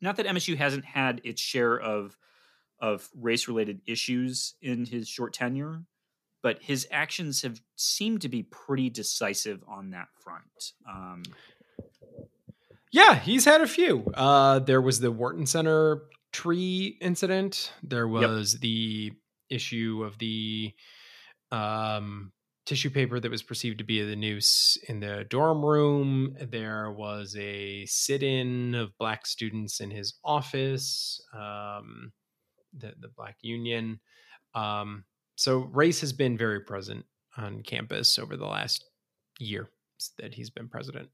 not 0.00 0.16
that 0.16 0.26
MSU 0.26 0.56
hasn't 0.56 0.84
had 0.84 1.20
its 1.24 1.40
share 1.40 1.78
of 1.78 2.16
of 2.80 3.08
race 3.14 3.48
related 3.48 3.80
issues 3.86 4.54
in 4.62 4.86
his 4.86 5.08
short 5.08 5.32
tenure, 5.32 5.82
but 6.42 6.62
his 6.62 6.86
actions 6.90 7.42
have 7.42 7.60
seemed 7.76 8.22
to 8.22 8.28
be 8.28 8.44
pretty 8.44 8.88
decisive 8.88 9.62
on 9.66 9.90
that 9.90 10.08
front. 10.20 10.72
Um, 10.88 11.22
yeah, 12.92 13.14
he's 13.14 13.44
had 13.44 13.60
a 13.60 13.66
few. 13.66 14.04
Uh, 14.14 14.60
there 14.60 14.80
was 14.80 15.00
the 15.00 15.10
Wharton 15.10 15.46
Center 15.46 16.02
tree 16.32 16.98
incident. 17.00 17.72
There 17.82 18.08
was 18.08 18.54
yep. 18.54 18.60
the 18.60 19.12
issue 19.50 20.02
of 20.04 20.18
the 20.18 20.72
um, 21.50 22.32
tissue 22.66 22.90
paper 22.90 23.18
that 23.18 23.30
was 23.30 23.42
perceived 23.42 23.78
to 23.78 23.84
be 23.84 24.02
the 24.02 24.16
noose 24.16 24.76
in 24.88 25.00
the 25.00 25.24
dorm 25.28 25.64
room. 25.64 26.36
There 26.38 26.92
was 26.92 27.34
a 27.38 27.86
sit 27.86 28.22
in 28.22 28.74
of 28.74 28.96
black 28.98 29.26
students 29.26 29.80
in 29.80 29.90
his 29.90 30.14
office, 30.24 31.20
um, 31.34 32.12
the, 32.76 32.92
the 32.98 33.08
Black 33.08 33.36
Union. 33.40 34.00
Um, 34.54 35.04
so 35.36 35.58
race 35.58 36.00
has 36.00 36.12
been 36.12 36.36
very 36.36 36.60
present 36.60 37.06
on 37.36 37.62
campus 37.62 38.18
over 38.18 38.36
the 38.36 38.46
last 38.46 38.84
year 39.38 39.70
that 40.18 40.34
he's 40.34 40.50
been 40.50 40.68
president. 40.68 41.08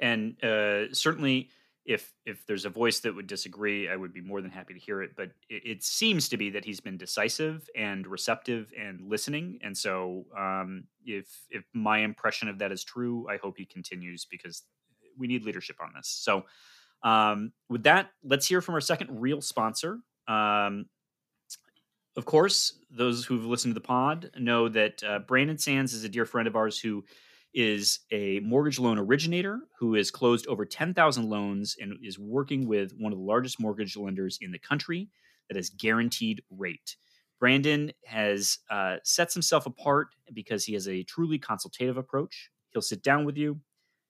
And 0.00 0.42
uh, 0.42 0.92
certainly, 0.92 1.50
if 1.84 2.12
if 2.26 2.46
there's 2.46 2.66
a 2.66 2.70
voice 2.70 3.00
that 3.00 3.14
would 3.14 3.26
disagree, 3.26 3.88
I 3.88 3.96
would 3.96 4.12
be 4.12 4.20
more 4.20 4.42
than 4.42 4.50
happy 4.50 4.74
to 4.74 4.80
hear 4.80 5.02
it. 5.02 5.12
But 5.16 5.30
it, 5.48 5.62
it 5.64 5.82
seems 5.82 6.28
to 6.28 6.36
be 6.36 6.50
that 6.50 6.64
he's 6.64 6.80
been 6.80 6.98
decisive 6.98 7.68
and 7.74 8.06
receptive 8.06 8.72
and 8.78 9.00
listening. 9.00 9.58
And 9.62 9.76
so, 9.76 10.26
um, 10.36 10.84
if 11.04 11.26
if 11.50 11.64
my 11.72 11.98
impression 11.98 12.48
of 12.48 12.58
that 12.58 12.72
is 12.72 12.84
true, 12.84 13.26
I 13.28 13.38
hope 13.38 13.56
he 13.56 13.64
continues 13.64 14.26
because 14.26 14.62
we 15.16 15.26
need 15.26 15.44
leadership 15.44 15.76
on 15.80 15.92
this. 15.96 16.08
So, 16.08 16.44
um, 17.02 17.52
with 17.68 17.84
that, 17.84 18.10
let's 18.22 18.46
hear 18.46 18.60
from 18.60 18.74
our 18.74 18.80
second 18.80 19.20
real 19.20 19.40
sponsor. 19.40 19.98
Um, 20.26 20.86
of 22.16 22.24
course, 22.24 22.78
those 22.90 23.24
who've 23.24 23.46
listened 23.46 23.74
to 23.74 23.80
the 23.80 23.86
pod 23.86 24.32
know 24.36 24.68
that 24.68 25.02
uh, 25.04 25.20
Branden 25.20 25.60
Sanz 25.60 25.92
is 25.92 26.02
a 26.04 26.08
dear 26.08 26.26
friend 26.26 26.48
of 26.48 26.56
ours 26.56 26.78
who 26.78 27.04
is 27.54 28.00
a 28.10 28.40
mortgage 28.40 28.78
loan 28.78 28.98
originator 28.98 29.60
who 29.78 29.94
has 29.94 30.10
closed 30.10 30.46
over 30.46 30.64
10,000 30.64 31.28
loans 31.28 31.76
and 31.80 31.94
is 32.02 32.18
working 32.18 32.66
with 32.66 32.92
one 32.98 33.12
of 33.12 33.18
the 33.18 33.24
largest 33.24 33.60
mortgage 33.60 33.96
lenders 33.96 34.38
in 34.40 34.52
the 34.52 34.58
country 34.58 35.08
that 35.48 35.56
has 35.56 35.70
guaranteed 35.70 36.42
rate. 36.50 36.96
Branden 37.42 37.92
has 38.04 38.58
uh, 38.70 38.96
sets 39.04 39.34
himself 39.34 39.66
apart 39.66 40.08
because 40.32 40.64
he 40.64 40.74
has 40.74 40.88
a 40.88 41.04
truly 41.04 41.38
consultative 41.38 41.96
approach. 41.96 42.50
He'll 42.70 42.82
sit 42.82 43.02
down 43.02 43.24
with 43.24 43.36
you, 43.36 43.60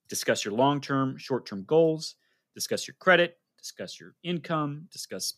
discuss 0.08 0.44
your 0.44 0.54
long 0.54 0.80
term, 0.80 1.16
short 1.18 1.46
term 1.46 1.64
goals, 1.64 2.16
discuss 2.54 2.88
your 2.88 2.96
credit, 2.98 3.38
discuss 3.58 4.00
your 4.00 4.14
income, 4.22 4.88
discuss, 4.90 5.34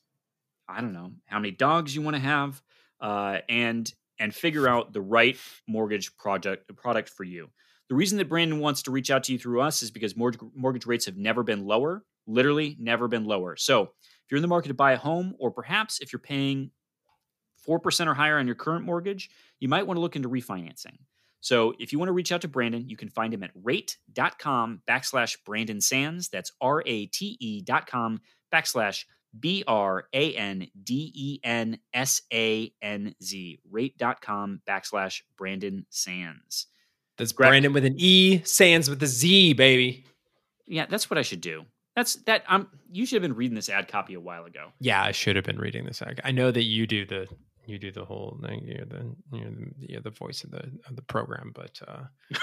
I 0.68 0.80
don't 0.80 0.92
know, 0.92 1.12
how 1.26 1.38
many 1.38 1.50
dogs 1.50 1.94
you 1.94 2.02
want 2.02 2.16
to 2.16 2.22
have, 2.22 2.62
uh, 3.00 3.38
and 3.48 3.92
and 4.18 4.34
figure 4.34 4.68
out 4.68 4.92
the 4.92 5.00
right 5.00 5.36
mortgage 5.66 6.16
project 6.16 6.74
product 6.76 7.08
for 7.08 7.24
you. 7.24 7.50
The 7.90 7.96
reason 7.96 8.18
that 8.18 8.28
Branden 8.28 8.60
wants 8.60 8.82
to 8.84 8.92
reach 8.92 9.10
out 9.10 9.24
to 9.24 9.32
you 9.32 9.38
through 9.38 9.60
us 9.60 9.82
is 9.82 9.90
because 9.90 10.16
mortgage, 10.16 10.86
rates 10.86 11.06
have 11.06 11.16
never 11.16 11.42
been 11.42 11.66
lower, 11.66 12.04
literally 12.26 12.76
never 12.78 13.08
been 13.08 13.24
lower. 13.24 13.56
So 13.56 13.82
if 13.82 14.30
you're 14.30 14.36
in 14.36 14.42
the 14.42 14.48
market 14.48 14.68
to 14.68 14.74
buy 14.74 14.92
a 14.92 14.96
home, 14.96 15.34
or 15.40 15.50
perhaps 15.50 15.98
if 16.00 16.12
you're 16.12 16.20
paying 16.20 16.70
4% 17.68 18.06
or 18.06 18.14
higher 18.14 18.38
on 18.38 18.46
your 18.46 18.54
current 18.54 18.84
mortgage, 18.84 19.28
you 19.58 19.68
might 19.68 19.86
want 19.88 19.96
to 19.96 20.00
look 20.00 20.14
into 20.14 20.28
refinancing. 20.28 20.98
So 21.40 21.74
if 21.80 21.92
you 21.92 21.98
want 21.98 22.10
to 22.10 22.12
reach 22.12 22.30
out 22.30 22.42
to 22.42 22.48
Branden, 22.48 22.88
you 22.88 22.96
can 22.96 23.08
find 23.08 23.34
him 23.34 23.42
at 23.42 23.50
rate.com 23.54 24.82
backslash 24.88 25.38
Branden 25.44 25.82
Sanz. 25.82 26.28
That's 26.28 26.52
R 26.60 26.84
A 26.86 27.06
T 27.06 27.36
E 27.40 27.60
dot 27.60 27.88
com 27.88 28.20
backslash 28.54 29.04
B 29.38 29.64
R 29.66 30.06
A 30.12 30.34
N 30.34 30.68
D 30.84 31.12
E 31.14 31.40
N 31.42 31.78
S 31.92 32.22
A 32.32 32.72
N 32.82 33.16
Z. 33.20 33.58
Rate.com 33.68 34.60
backslash 34.68 35.22
Branden 35.36 35.86
Sanz. 35.90 36.66
That's 37.20 37.32
Branden 37.32 37.74
with 37.74 37.84
an 37.84 37.96
E, 37.98 38.40
Sanz 38.44 38.88
with 38.88 39.02
a 39.02 39.06
Z, 39.06 39.52
baby. 39.52 40.04
Yeah, 40.66 40.86
that's 40.86 41.10
what 41.10 41.18
I 41.18 41.22
should 41.22 41.40
do. 41.40 41.64
That's 41.94 42.14
that. 42.24 42.44
I'm. 42.48 42.68
You 42.90 43.04
should 43.04 43.16
have 43.16 43.28
been 43.28 43.36
reading 43.36 43.54
this 43.54 43.68
ad 43.68 43.88
copy 43.88 44.14
a 44.14 44.20
while 44.20 44.46
ago. 44.46 44.72
Yeah, 44.80 45.02
I 45.02 45.12
should 45.12 45.36
have 45.36 45.44
been 45.44 45.58
reading 45.58 45.84
this 45.84 46.00
ad. 46.00 46.20
I 46.24 46.30
know 46.30 46.50
that 46.50 46.62
you 46.62 46.86
do 46.86 47.04
the 47.04 47.26
you 47.66 47.78
do 47.78 47.92
the 47.92 48.04
whole 48.04 48.38
thing. 48.42 48.64
You're 48.64 48.86
the 48.86 49.14
you're 49.32 49.50
the, 49.50 49.72
you're 49.78 50.00
the 50.00 50.10
voice 50.10 50.44
of 50.44 50.50
the 50.50 50.70
of 50.88 50.96
the 50.96 51.02
program, 51.02 51.52
but 51.54 51.78
uh, 51.86 52.04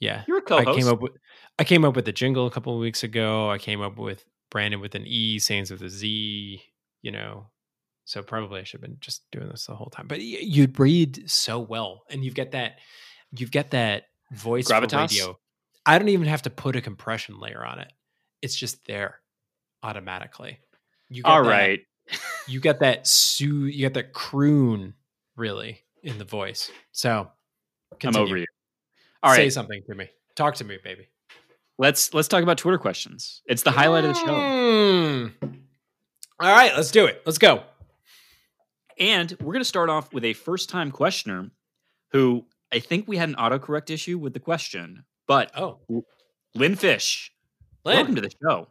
yeah, 0.00 0.22
you're 0.26 0.38
a 0.38 0.42
co-host. 0.42 0.68
I 0.68 0.74
came 0.74 0.88
up 0.88 1.00
with 1.00 1.12
I 1.58 1.64
came 1.64 1.84
up 1.84 1.96
with 1.96 2.06
the 2.06 2.12
jingle 2.12 2.46
a 2.46 2.50
couple 2.50 2.72
of 2.72 2.80
weeks 2.80 3.02
ago. 3.02 3.50
I 3.50 3.58
came 3.58 3.82
up 3.82 3.98
with 3.98 4.24
Branden 4.50 4.80
with 4.80 4.94
an 4.94 5.04
E, 5.06 5.38
Sanz 5.38 5.70
with 5.70 5.82
a 5.82 5.90
Z. 5.90 6.62
You 7.02 7.12
know, 7.12 7.48
so 8.04 8.22
probably 8.22 8.60
I 8.60 8.64
should 8.64 8.80
have 8.80 8.88
been 8.88 8.98
just 9.00 9.30
doing 9.32 9.48
this 9.48 9.66
the 9.66 9.74
whole 9.74 9.90
time. 9.90 10.06
But 10.08 10.22
you'd 10.22 10.78
read 10.78 11.30
so 11.30 11.58
well, 11.58 12.04
and 12.08 12.24
you've 12.24 12.34
got 12.34 12.52
that 12.52 12.78
you've 13.36 13.50
got 13.50 13.70
that 13.70 14.04
voice 14.32 14.68
Gravitas? 14.68 15.10
radio. 15.10 15.38
I 15.86 15.98
don't 15.98 16.08
even 16.08 16.26
have 16.26 16.42
to 16.42 16.50
put 16.50 16.76
a 16.76 16.80
compression 16.80 17.38
layer 17.38 17.64
on 17.64 17.78
it. 17.78 17.92
It's 18.42 18.54
just 18.54 18.84
there 18.86 19.20
automatically. 19.82 20.58
You 21.08 21.22
All 21.24 21.42
that, 21.42 21.48
right. 21.48 21.80
you 22.46 22.60
get 22.60 22.80
that 22.80 23.06
su 23.06 23.66
you 23.66 23.80
get 23.80 23.94
that 23.94 24.12
croon 24.12 24.94
really 25.36 25.80
in 26.02 26.18
the 26.18 26.24
voice. 26.24 26.70
So 26.92 27.30
continue. 27.98 28.20
I'm 28.20 28.26
over 28.26 28.36
you. 28.36 28.46
All 29.22 29.30
right. 29.30 29.36
Say 29.36 29.50
something 29.50 29.82
to 29.88 29.94
me. 29.94 30.08
Talk 30.36 30.56
to 30.56 30.64
me, 30.64 30.78
baby. 30.82 31.08
Let's 31.78 32.12
let's 32.12 32.28
talk 32.28 32.42
about 32.42 32.58
Twitter 32.58 32.78
questions. 32.78 33.42
It's 33.46 33.62
the 33.62 33.70
highlight 33.70 34.04
mm. 34.04 34.10
of 34.10 34.14
the 34.14 34.20
show. 34.20 34.34
Mm. 34.34 35.32
All 36.40 36.52
right, 36.52 36.72
let's 36.76 36.92
do 36.92 37.06
it. 37.06 37.22
Let's 37.26 37.38
go. 37.38 37.64
And 38.98 39.36
we're 39.40 39.52
going 39.52 39.60
to 39.60 39.64
start 39.64 39.90
off 39.90 40.12
with 40.12 40.24
a 40.24 40.34
first 40.34 40.68
time 40.68 40.92
questioner 40.92 41.50
who 42.12 42.44
I 42.72 42.80
think 42.80 43.08
we 43.08 43.16
had 43.16 43.28
an 43.28 43.34
autocorrect 43.36 43.90
issue 43.90 44.18
with 44.18 44.34
the 44.34 44.40
question, 44.40 45.04
but 45.26 45.50
oh, 45.56 45.80
Lynn 46.54 46.76
Fish, 46.76 47.32
Lynn. 47.84 47.96
welcome 47.96 48.14
to 48.16 48.20
the 48.20 48.30
show. 48.42 48.68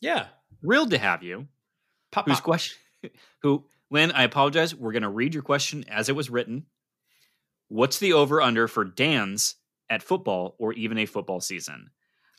Yeah, 0.00 0.26
thrilled 0.60 0.90
to 0.90 0.98
have 0.98 1.22
you. 1.22 1.48
Papa. 2.10 2.30
Whose 2.30 2.40
question? 2.40 2.78
Who, 3.42 3.64
Lynn? 3.90 4.12
I 4.12 4.24
apologize. 4.24 4.74
We're 4.74 4.92
going 4.92 5.02
to 5.02 5.08
read 5.08 5.34
your 5.34 5.42
question 5.42 5.84
as 5.88 6.08
it 6.08 6.16
was 6.16 6.30
written. 6.30 6.66
What's 7.68 7.98
the 7.98 8.14
over 8.14 8.40
under 8.40 8.66
for 8.68 8.84
Dan's 8.84 9.56
at 9.90 10.02
football 10.02 10.56
or 10.58 10.72
even 10.72 10.98
a 10.98 11.06
football 11.06 11.40
season? 11.40 11.90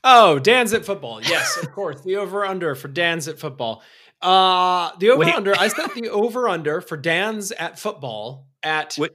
Oh, 0.03 0.39
Dan's 0.39 0.73
at 0.73 0.85
football. 0.85 1.21
Yes, 1.21 1.57
of 1.61 1.71
course. 1.71 2.01
The 2.01 2.15
over 2.15 2.45
under 2.45 2.73
for 2.75 2.87
Dan's 2.87 3.27
at 3.27 3.39
football. 3.39 3.83
Uh 4.21 4.91
the 4.99 5.11
over 5.11 5.23
under. 5.23 5.55
I 5.57 5.69
set 5.69 5.93
the 5.93 6.09
over 6.09 6.49
under 6.49 6.81
for 6.81 6.97
Dan's 6.97 7.51
at 7.53 7.79
football 7.79 8.47
at 8.63 8.95
Wait, 8.97 9.11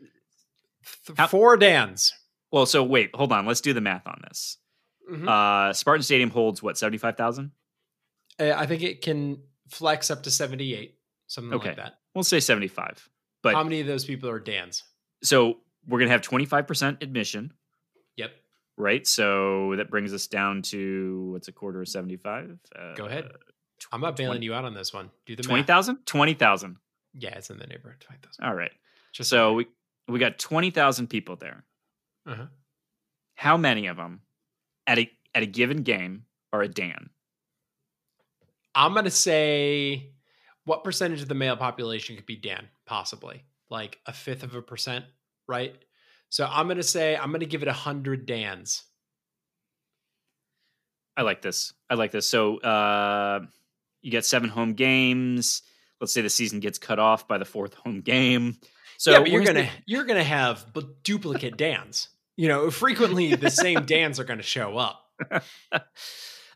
Th- 1.06 1.28
four 1.28 1.56
Dans. 1.56 2.12
Well, 2.50 2.66
so 2.66 2.84
wait, 2.84 3.10
hold 3.14 3.32
on. 3.32 3.46
Let's 3.46 3.60
do 3.60 3.72
the 3.72 3.80
math 3.80 4.06
on 4.06 4.20
this. 4.28 4.58
Mm-hmm. 5.10 5.28
Uh, 5.28 5.72
Spartan 5.72 6.02
Stadium 6.02 6.30
holds 6.30 6.62
what 6.62 6.78
seventy 6.78 6.98
five 6.98 7.16
thousand. 7.16 7.50
Uh, 8.38 8.52
I 8.56 8.66
think 8.66 8.82
it 8.82 9.02
can 9.02 9.38
flex 9.68 10.10
up 10.10 10.22
to 10.24 10.30
seventy 10.30 10.74
eight, 10.74 10.98
something 11.26 11.52
okay. 11.54 11.68
like 11.68 11.76
that. 11.76 11.94
We'll 12.14 12.24
say 12.24 12.40
seventy 12.40 12.68
five. 12.68 13.08
But 13.42 13.54
how 13.54 13.64
many 13.64 13.80
of 13.80 13.86
those 13.86 14.04
people 14.04 14.30
are 14.30 14.38
Dans? 14.38 14.82
So 15.22 15.58
we're 15.86 15.98
gonna 15.98 16.10
have 16.10 16.22
twenty 16.22 16.46
five 16.46 16.66
percent 16.66 17.02
admission. 17.02 17.52
Yep. 18.16 18.32
Right. 18.76 19.06
So 19.06 19.76
that 19.76 19.90
brings 19.90 20.12
us 20.14 20.26
down 20.26 20.62
to 20.62 21.30
what's 21.32 21.48
a 21.48 21.52
quarter 21.52 21.82
of 21.82 21.88
seventy 21.88 22.16
five. 22.16 22.58
Uh, 22.76 22.94
Go 22.94 23.06
ahead. 23.06 23.30
I'm 23.92 24.00
not 24.00 24.16
bailing 24.16 24.38
20, 24.38 24.46
you 24.46 24.54
out 24.54 24.64
on 24.64 24.74
this 24.74 24.94
one. 24.94 25.10
Do 25.26 25.36
the 25.36 25.42
twenty 25.42 25.62
thousand. 25.62 26.06
Twenty 26.06 26.34
thousand. 26.34 26.76
Yeah, 27.12 27.30
it's 27.30 27.50
in 27.50 27.58
the 27.58 27.66
neighborhood. 27.66 28.00
Twenty 28.00 28.20
thousand. 28.22 28.44
All 28.44 28.54
right. 28.54 28.72
Just 29.12 29.30
so 29.30 29.54
we 29.54 29.66
We 30.08 30.18
got 30.18 30.38
20,000 30.38 31.08
people 31.08 31.36
there. 31.36 31.64
Uh-huh. 32.26 32.46
How 33.36 33.56
many 33.56 33.86
of 33.86 33.96
them 33.96 34.22
at 34.86 34.98
a 34.98 35.10
at 35.34 35.42
a 35.42 35.46
given 35.46 35.82
game 35.82 36.24
are 36.52 36.62
a 36.62 36.68
Dan? 36.68 37.10
I'm 38.74 38.94
gonna 38.94 39.10
say 39.10 40.10
what 40.64 40.84
percentage 40.84 41.22
of 41.22 41.28
the 41.28 41.34
male 41.34 41.56
population 41.56 42.16
could 42.16 42.26
be 42.26 42.36
Dan? 42.36 42.68
Possibly 42.86 43.44
like 43.70 43.98
a 44.06 44.12
fifth 44.12 44.42
of 44.42 44.54
a 44.54 44.62
percent, 44.62 45.04
right? 45.48 45.74
So 46.28 46.48
I'm 46.50 46.68
gonna 46.68 46.82
say 46.82 47.16
I'm 47.16 47.32
gonna 47.32 47.44
give 47.44 47.62
it 47.62 47.68
a 47.68 47.72
hundred 47.72 48.26
Dans. 48.26 48.82
I 51.16 51.22
like 51.22 51.42
this. 51.42 51.72
I 51.88 51.94
like 51.94 52.10
this. 52.10 52.28
So 52.28 52.58
uh, 52.58 53.40
you 54.02 54.10
get 54.10 54.24
seven 54.24 54.48
home 54.50 54.72
games. 54.72 55.62
Let's 56.00 56.12
say 56.12 56.22
the 56.22 56.30
season 56.30 56.60
gets 56.60 56.78
cut 56.78 56.98
off 56.98 57.28
by 57.28 57.38
the 57.38 57.44
fourth 57.44 57.74
home 57.74 58.00
game. 58.00 58.56
So 59.04 59.10
yeah, 59.10 59.18
but 59.18 59.30
you're 59.30 59.44
gonna 59.44 59.64
the, 59.64 59.68
you're 59.86 60.04
gonna 60.04 60.24
have 60.24 60.64
duplicate 61.02 61.58
Dans. 61.58 62.08
You 62.38 62.48
know, 62.48 62.70
frequently 62.70 63.34
the 63.34 63.50
same 63.50 63.84
Dans 63.86 64.18
are 64.18 64.24
gonna 64.24 64.42
show 64.42 64.78
up. 64.78 65.04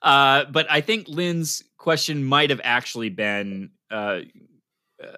uh, 0.03 0.45
but 0.47 0.67
I 0.71 0.81
think 0.81 1.09
Lynn's 1.09 1.63
question 1.77 2.25
might 2.25 2.49
have 2.49 2.63
actually 2.65 3.11
been 3.11 3.73
uh, 3.91 4.21
uh, 4.99 5.13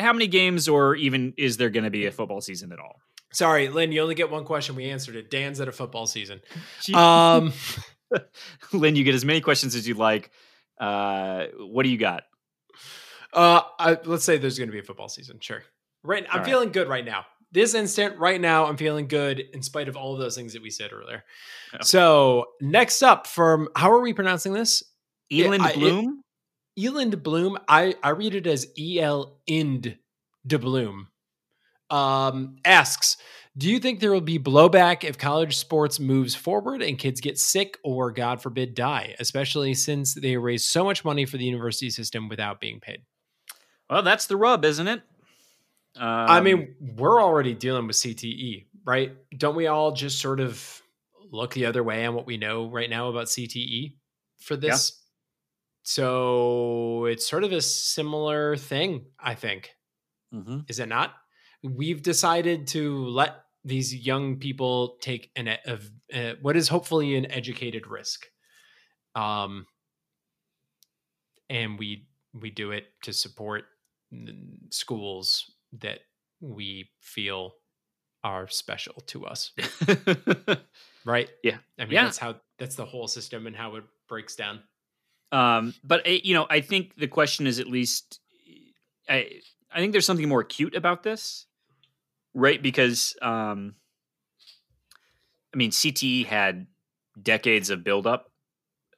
how 0.00 0.14
many 0.14 0.26
games 0.26 0.68
or 0.68 0.94
even 0.94 1.34
is 1.36 1.58
there 1.58 1.68
going 1.68 1.84
to 1.84 1.90
be 1.90 2.06
a 2.06 2.10
football 2.10 2.40
season 2.40 2.72
at 2.72 2.78
all? 2.78 2.96
Sorry, 3.34 3.68
Lynn, 3.68 3.92
you 3.92 4.00
only 4.00 4.14
get 4.14 4.30
one 4.30 4.46
question. 4.46 4.74
We 4.74 4.88
answered 4.88 5.16
it. 5.16 5.30
Dan's 5.30 5.60
at 5.60 5.68
a 5.68 5.72
football 5.72 6.06
season. 6.06 6.40
Um, 6.94 7.52
Lynn, 8.72 8.96
you 8.96 9.04
get 9.04 9.14
as 9.14 9.24
many 9.24 9.42
questions 9.42 9.74
as 9.74 9.86
you 9.86 9.94
like. 9.94 10.30
Uh, 10.80 11.44
what 11.58 11.82
do 11.82 11.90
you 11.90 11.98
got? 11.98 12.24
Uh, 13.32 13.60
I, 13.78 13.98
let's 14.04 14.24
say 14.24 14.38
there's 14.38 14.58
going 14.58 14.68
to 14.68 14.72
be 14.72 14.78
a 14.78 14.82
football 14.82 15.10
season. 15.10 15.38
Sure. 15.40 15.62
Right. 16.02 16.26
I'm 16.30 16.44
feeling 16.44 16.72
good 16.72 16.88
right 16.88 17.04
now. 17.04 17.26
This 17.52 17.74
instant, 17.74 18.18
right 18.18 18.40
now, 18.40 18.66
I'm 18.66 18.76
feeling 18.76 19.08
good 19.08 19.40
in 19.40 19.62
spite 19.62 19.88
of 19.88 19.96
all 19.96 20.12
of 20.12 20.20
those 20.20 20.36
things 20.36 20.52
that 20.52 20.62
we 20.62 20.70
said 20.70 20.92
earlier. 20.92 21.24
Yeah. 21.72 21.78
So 21.82 22.46
next 22.60 23.02
up, 23.02 23.26
from 23.26 23.68
how 23.74 23.90
are 23.92 24.00
we 24.00 24.12
pronouncing 24.12 24.52
this? 24.52 24.82
Eland 25.32 25.64
it, 25.64 25.74
Bloom. 25.74 26.22
It, 26.76 26.86
Eland 26.86 27.22
Bloom. 27.22 27.56
I 27.68 27.94
I 28.02 28.10
read 28.10 28.34
it 28.34 28.46
as 28.46 28.66
E 28.76 29.00
L 29.00 29.40
Ind 29.46 29.96
de 30.46 30.58
Bloom. 30.58 31.08
Um, 31.88 32.56
asks, 32.64 33.16
do 33.56 33.70
you 33.70 33.78
think 33.78 34.00
there 34.00 34.12
will 34.12 34.20
be 34.20 34.38
blowback 34.38 35.04
if 35.04 35.16
college 35.16 35.56
sports 35.56 36.00
moves 36.00 36.34
forward 36.34 36.82
and 36.82 36.98
kids 36.98 37.20
get 37.20 37.38
sick 37.38 37.78
or, 37.84 38.10
God 38.10 38.42
forbid, 38.42 38.74
die, 38.74 39.14
especially 39.20 39.72
since 39.72 40.12
they 40.12 40.36
raise 40.36 40.64
so 40.64 40.84
much 40.84 41.04
money 41.04 41.24
for 41.24 41.36
the 41.36 41.44
university 41.44 41.90
system 41.90 42.28
without 42.28 42.60
being 42.60 42.80
paid? 42.80 43.02
Well, 43.88 44.02
that's 44.02 44.26
the 44.26 44.36
rub, 44.36 44.64
isn't 44.64 44.88
it? 44.88 45.02
Um, 45.98 46.06
I 46.06 46.40
mean, 46.40 46.74
we're 46.80 47.22
already 47.22 47.54
dealing 47.54 47.86
with 47.86 47.96
CTE, 47.96 48.66
right? 48.84 49.12
Don't 49.36 49.56
we 49.56 49.66
all 49.66 49.92
just 49.92 50.20
sort 50.20 50.40
of 50.40 50.82
look 51.30 51.54
the 51.54 51.66
other 51.66 51.82
way 51.82 52.04
on 52.04 52.14
what 52.14 52.26
we 52.26 52.36
know 52.36 52.68
right 52.68 52.88
now 52.88 53.08
about 53.08 53.26
CTE 53.26 53.94
for 54.38 54.56
this? 54.56 54.92
Yeah. 54.94 55.02
So 55.82 57.04
it's 57.06 57.26
sort 57.26 57.44
of 57.44 57.52
a 57.52 57.62
similar 57.62 58.56
thing, 58.56 59.06
I 59.18 59.34
think. 59.34 59.70
Mm-hmm. 60.34 60.60
Is 60.68 60.80
it 60.80 60.88
not? 60.88 61.14
We've 61.62 62.02
decided 62.02 62.66
to 62.68 63.06
let 63.06 63.36
these 63.66 63.94
young 63.94 64.36
people 64.36 64.96
take 65.00 65.30
an 65.34 65.48
a, 65.48 66.34
what 66.40 66.56
is 66.56 66.68
hopefully 66.68 67.16
an 67.16 67.30
educated 67.32 67.88
risk 67.88 68.26
um 69.16 69.66
and 71.50 71.78
we 71.78 72.06
we 72.32 72.50
do 72.50 72.70
it 72.70 72.84
to 73.02 73.12
support 73.12 73.64
schools 74.70 75.50
that 75.80 76.00
we 76.40 76.88
feel 77.00 77.54
are 78.24 78.48
special 78.48 78.94
to 79.06 79.24
us 79.24 79.52
right 81.04 81.30
yeah 81.44 81.58
i 81.78 81.84
mean 81.84 81.92
yeah. 81.92 82.04
that's 82.04 82.18
how 82.18 82.34
that's 82.58 82.74
the 82.74 82.84
whole 82.84 83.06
system 83.06 83.46
and 83.46 83.54
how 83.54 83.76
it 83.76 83.84
breaks 84.08 84.34
down 84.34 84.60
um 85.32 85.72
but 85.84 86.02
eh, 86.06 86.18
you 86.24 86.34
know 86.34 86.46
i 86.50 86.60
think 86.60 86.94
the 86.96 87.06
question 87.06 87.46
is 87.46 87.60
at 87.60 87.68
least 87.68 88.20
i 89.08 89.30
i 89.72 89.78
think 89.78 89.92
there's 89.92 90.06
something 90.06 90.28
more 90.28 90.40
acute 90.40 90.74
about 90.74 91.02
this 91.02 91.46
right? 92.36 92.62
Because 92.62 93.16
um, 93.20 93.74
I 95.52 95.56
mean, 95.56 95.72
CTE 95.72 96.26
had 96.26 96.66
decades 97.20 97.70
of 97.70 97.82
buildup, 97.82 98.30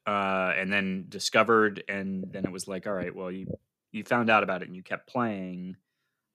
uh, 0.06 0.52
and 0.56 0.70
then 0.70 1.06
discovered, 1.08 1.84
and 1.88 2.26
then 2.30 2.44
it 2.44 2.52
was 2.52 2.68
like, 2.68 2.86
all 2.86 2.92
right, 2.92 3.14
well, 3.14 3.30
you 3.30 3.46
you 3.92 4.04
found 4.04 4.28
out 4.28 4.42
about 4.42 4.60
it 4.62 4.68
and 4.68 4.76
you 4.76 4.82
kept 4.82 5.08
playing. 5.08 5.76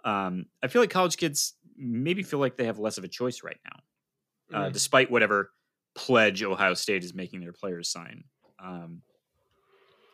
Um, 0.04 0.45
I 0.62 0.68
feel 0.68 0.82
like 0.82 0.89
college 0.89 1.18
kids 1.18 1.54
maybe 1.78 2.24
feel 2.24 2.39
like 2.39 2.58
they 2.58 2.66
have 2.66 2.80
less 2.80 2.97
of 2.97 3.04
a 3.04 3.08
choice 3.08 3.43
right 3.43 3.60
now, 3.66 4.58
uh, 4.58 4.70
mm. 4.70 4.74
despite 4.74 5.10
whatever 5.10 5.51
pledge 5.95 6.43
Ohio 6.43 6.74
State 6.74 7.04
is 7.04 7.14
making 7.14 7.39
their 7.39 7.54
players 7.54 7.89
sign. 7.89 8.24
Um, 8.64 9.01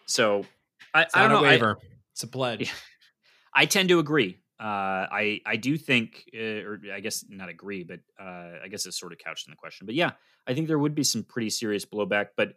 so 0.05 0.45
I, 0.93 1.05
I 1.13 1.21
don't 1.21 1.31
know. 1.31 1.41
Waiver. 1.41 1.77
I, 1.81 1.85
it's 2.13 2.23
a 2.23 2.27
pledge. 2.27 2.73
I 3.53 3.65
tend 3.65 3.89
to 3.89 3.99
agree. 3.99 4.37
Uh, 4.59 5.07
I 5.09 5.41
I 5.45 5.55
do 5.55 5.77
think, 5.77 6.25
uh, 6.35 6.65
or 6.65 6.81
I 6.93 6.99
guess 6.99 7.23
not 7.29 7.49
agree, 7.49 7.83
but 7.83 7.99
uh, 8.19 8.59
I 8.63 8.67
guess 8.69 8.85
it's 8.85 8.99
sort 8.99 9.13
of 9.13 9.19
couched 9.19 9.47
in 9.47 9.51
the 9.51 9.57
question. 9.57 9.85
But 9.85 9.95
yeah, 9.95 10.11
I 10.45 10.53
think 10.53 10.67
there 10.67 10.79
would 10.79 10.95
be 10.95 11.03
some 11.03 11.23
pretty 11.23 11.49
serious 11.49 11.85
blowback. 11.85 12.27
But 12.35 12.55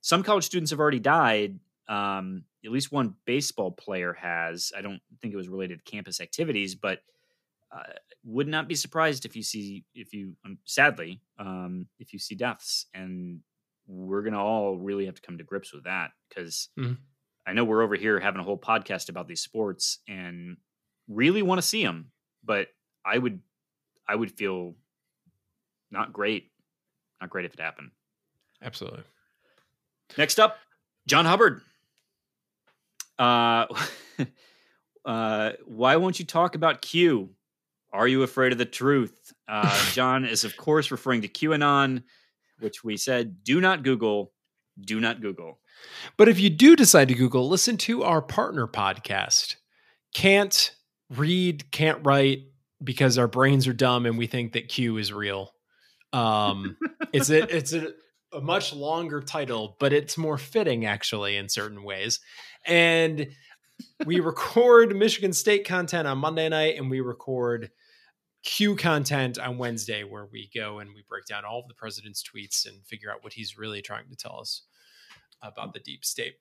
some 0.00 0.22
college 0.22 0.44
students 0.44 0.70
have 0.70 0.80
already 0.80 0.98
died. 0.98 1.58
Um, 1.88 2.44
at 2.64 2.70
least 2.70 2.92
one 2.92 3.14
baseball 3.26 3.72
player 3.72 4.12
has. 4.14 4.72
I 4.76 4.82
don't 4.82 5.00
think 5.20 5.34
it 5.34 5.36
was 5.36 5.48
related 5.48 5.84
to 5.84 5.90
campus 5.90 6.20
activities, 6.20 6.74
but 6.74 7.00
uh, 7.74 7.92
would 8.24 8.48
not 8.48 8.68
be 8.68 8.74
surprised 8.74 9.24
if 9.24 9.34
you 9.34 9.42
see 9.42 9.84
if 9.94 10.12
you 10.12 10.36
um, 10.44 10.58
sadly 10.64 11.20
um, 11.38 11.86
if 11.98 12.12
you 12.12 12.18
see 12.18 12.34
deaths, 12.34 12.86
and 12.94 13.40
we're 13.86 14.22
gonna 14.22 14.42
all 14.42 14.78
really 14.78 15.06
have 15.06 15.16
to 15.16 15.22
come 15.22 15.38
to 15.38 15.44
grips 15.44 15.72
with 15.72 15.84
that 15.84 16.10
because. 16.28 16.68
Mm-hmm. 16.78 16.94
I 17.44 17.54
know 17.54 17.64
we're 17.64 17.82
over 17.82 17.96
here 17.96 18.20
having 18.20 18.40
a 18.40 18.44
whole 18.44 18.56
podcast 18.56 19.08
about 19.08 19.26
these 19.26 19.40
sports, 19.40 19.98
and 20.06 20.58
really 21.08 21.42
want 21.42 21.60
to 21.60 21.66
see 21.66 21.82
them, 21.82 22.12
but 22.44 22.68
I 23.04 23.18
would 23.18 23.40
I 24.08 24.14
would 24.14 24.30
feel 24.30 24.74
not 25.90 26.12
great. 26.12 26.50
Not 27.20 27.30
great 27.30 27.44
if 27.44 27.54
it 27.54 27.60
happened. 27.60 27.90
Absolutely. 28.62 29.02
Next 30.18 30.40
up, 30.40 30.58
John 31.06 31.24
Hubbard. 31.24 31.62
Uh, 33.18 33.66
uh, 35.04 35.52
why 35.64 35.96
won't 35.96 36.18
you 36.18 36.24
talk 36.24 36.54
about 36.54 36.82
Q? 36.82 37.30
Are 37.92 38.08
you 38.08 38.22
afraid 38.22 38.52
of 38.52 38.58
the 38.58 38.64
truth? 38.64 39.32
Uh, 39.48 39.84
John 39.92 40.24
is, 40.24 40.44
of 40.44 40.56
course, 40.56 40.90
referring 40.90 41.22
to 41.22 41.28
QAnon, 41.28 42.02
which 42.60 42.82
we 42.82 42.96
said 42.96 43.44
do 43.44 43.60
not 43.60 43.82
Google. 43.82 44.32
Do 44.80 45.00
not 45.00 45.20
Google. 45.20 45.58
But 46.16 46.28
if 46.28 46.40
you 46.40 46.48
do 46.48 46.76
decide 46.76 47.08
to 47.08 47.14
Google, 47.14 47.48
listen 47.48 47.76
to 47.78 48.02
our 48.04 48.22
partner 48.22 48.66
podcast. 48.66 49.56
Can't 50.14 50.74
read, 51.10 51.70
can't 51.72 51.98
write 52.04 52.44
because 52.82 53.18
our 53.18 53.28
brains 53.28 53.68
are 53.68 53.72
dumb 53.72 54.06
and 54.06 54.16
we 54.16 54.26
think 54.26 54.52
that 54.52 54.68
Q 54.68 54.96
is 54.96 55.12
real. 55.12 55.52
Um, 56.12 56.76
it's 57.12 57.30
a, 57.30 57.54
it's 57.54 57.72
a, 57.72 57.92
a 58.32 58.40
much 58.40 58.72
longer 58.72 59.20
title, 59.20 59.76
but 59.78 59.92
it's 59.92 60.16
more 60.16 60.38
fitting 60.38 60.86
actually 60.86 61.36
in 61.36 61.48
certain 61.48 61.82
ways. 61.82 62.20
And 62.66 63.28
we 64.04 64.20
record 64.20 64.96
Michigan 64.96 65.32
State 65.32 65.66
content 65.66 66.08
on 66.08 66.18
Monday 66.18 66.48
night 66.48 66.76
and 66.76 66.90
we 66.90 67.00
record 67.00 67.70
Q 68.42 68.74
content 68.74 69.38
on 69.38 69.58
Wednesday, 69.58 70.02
where 70.02 70.26
we 70.26 70.50
go 70.54 70.80
and 70.80 70.90
we 70.94 71.04
break 71.08 71.26
down 71.26 71.44
all 71.44 71.60
of 71.60 71.68
the 71.68 71.74
president's 71.74 72.22
tweets 72.22 72.66
and 72.66 72.84
figure 72.86 73.10
out 73.10 73.22
what 73.22 73.32
he's 73.32 73.56
really 73.56 73.82
trying 73.82 74.08
to 74.10 74.16
tell 74.16 74.40
us 74.40 74.62
about 75.42 75.72
the 75.72 75.80
deep 75.80 76.04
state. 76.04 76.34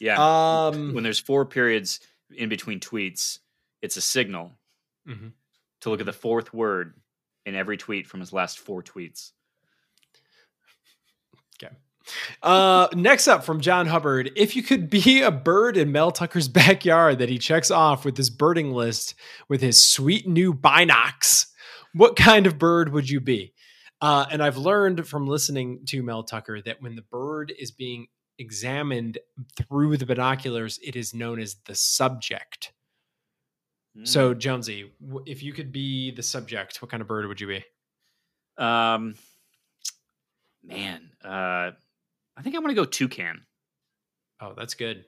Yeah. 0.00 0.16
Um, 0.18 0.94
when 0.94 1.04
there's 1.04 1.18
four 1.18 1.44
periods 1.44 2.00
in 2.34 2.48
between 2.48 2.80
tweets, 2.80 3.38
it's 3.82 3.96
a 3.96 4.00
signal 4.00 4.52
mm-hmm. 5.08 5.28
to 5.80 5.90
look 5.90 6.00
at 6.00 6.06
the 6.06 6.12
fourth 6.12 6.54
word 6.54 6.94
in 7.46 7.54
every 7.54 7.76
tweet 7.76 8.06
from 8.06 8.20
his 8.20 8.32
last 8.32 8.58
four 8.58 8.82
tweets. 8.82 9.32
Okay. 11.62 11.74
Uh, 12.42 12.88
next 12.94 13.28
up 13.28 13.44
from 13.44 13.60
John 13.60 13.86
Hubbard, 13.86 14.30
if 14.36 14.54
you 14.56 14.62
could 14.62 14.90
be 14.90 15.22
a 15.22 15.30
bird 15.30 15.76
in 15.76 15.92
Mel 15.92 16.10
Tucker's 16.10 16.48
backyard 16.62 17.18
that 17.18 17.28
he 17.28 17.38
checks 17.38 17.70
off 17.70 18.04
with 18.04 18.16
his 18.16 18.30
birding 18.30 18.72
list 18.72 19.14
with 19.48 19.60
his 19.60 19.82
sweet 19.82 20.28
new 20.28 20.52
binocs, 20.52 21.46
what 21.94 22.16
kind 22.16 22.46
of 22.46 22.58
bird 22.58 22.92
would 22.92 23.08
you 23.08 23.20
be? 23.20 23.52
Uh, 24.00 24.26
and 24.30 24.42
I've 24.42 24.58
learned 24.58 25.06
from 25.06 25.26
listening 25.26 25.80
to 25.86 26.02
Mel 26.02 26.24
Tucker 26.24 26.60
that 26.62 26.82
when 26.82 26.96
the 26.96 27.02
bird 27.02 27.52
is 27.58 27.70
being 27.70 28.08
examined 28.38 29.18
through 29.56 29.96
the 29.96 30.06
binoculars, 30.06 30.78
it 30.82 30.96
is 30.96 31.14
known 31.14 31.40
as 31.40 31.56
the 31.66 31.74
subject. 31.74 32.72
So, 34.02 34.34
mm. 34.34 34.38
Jonesy, 34.38 34.92
if 35.24 35.42
you 35.42 35.52
could 35.52 35.70
be 35.70 36.10
the 36.10 36.22
subject, 36.22 36.82
what 36.82 36.90
kind 36.90 37.00
of 37.00 37.06
bird 37.06 37.26
would 37.28 37.40
you 37.40 37.46
be? 37.46 37.64
Um, 38.58 39.14
man, 40.64 41.10
uh, 41.24 41.70
I 42.36 42.42
think 42.42 42.56
I'm 42.56 42.62
gonna 42.62 42.74
go 42.74 42.84
toucan. 42.84 43.42
Oh, 44.40 44.54
that's 44.56 44.74
good. 44.74 45.04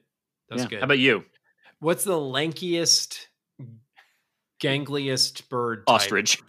That's 0.48 0.62
yeah. 0.62 0.68
good. 0.68 0.78
How 0.80 0.84
about 0.84 0.98
you? 0.98 1.24
What's 1.80 2.04
the 2.04 2.12
lankiest 2.12 3.26
gangliest 4.58 5.48
bird. 5.48 5.86
type. 5.86 5.94
Ostrich. 5.94 6.42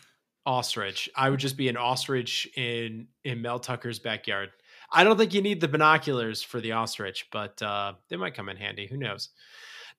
Ostrich. 0.45 1.09
I 1.15 1.29
would 1.29 1.39
just 1.39 1.57
be 1.57 1.69
an 1.69 1.77
ostrich 1.77 2.47
in 2.55 3.07
in 3.23 3.41
Mel 3.41 3.59
Tucker's 3.59 3.99
backyard. 3.99 4.49
I 4.91 5.03
don't 5.03 5.17
think 5.17 5.33
you 5.33 5.41
need 5.41 5.59
the 5.59 5.67
binoculars 5.67 6.41
for 6.41 6.61
the 6.61 6.71
ostrich, 6.71 7.27
but 7.31 7.61
uh, 7.61 7.93
they 8.09 8.15
might 8.15 8.35
come 8.35 8.47
in 8.47 8.55
handy. 8.55 8.87
Who 8.87 8.97
knows? 8.97 9.29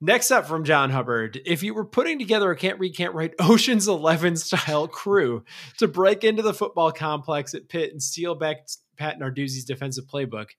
Next 0.00 0.30
up 0.30 0.46
from 0.46 0.62
John 0.64 0.90
Hubbard, 0.90 1.40
if 1.44 1.64
you 1.64 1.74
were 1.74 1.84
putting 1.84 2.20
together 2.20 2.50
a 2.52 2.56
can't 2.56 2.78
read, 2.78 2.96
can't 2.96 3.14
write 3.14 3.34
Ocean's 3.40 3.88
Eleven 3.88 4.36
style 4.36 4.86
crew 4.86 5.44
to 5.78 5.88
break 5.88 6.22
into 6.22 6.42
the 6.42 6.54
football 6.54 6.92
complex 6.92 7.52
at 7.54 7.68
Pitt 7.68 7.90
and 7.90 8.00
steal 8.02 8.34
back 8.36 8.68
Pat 8.96 9.18
Narduzzi's 9.18 9.64
defensive 9.64 10.04
playbook, 10.06 10.50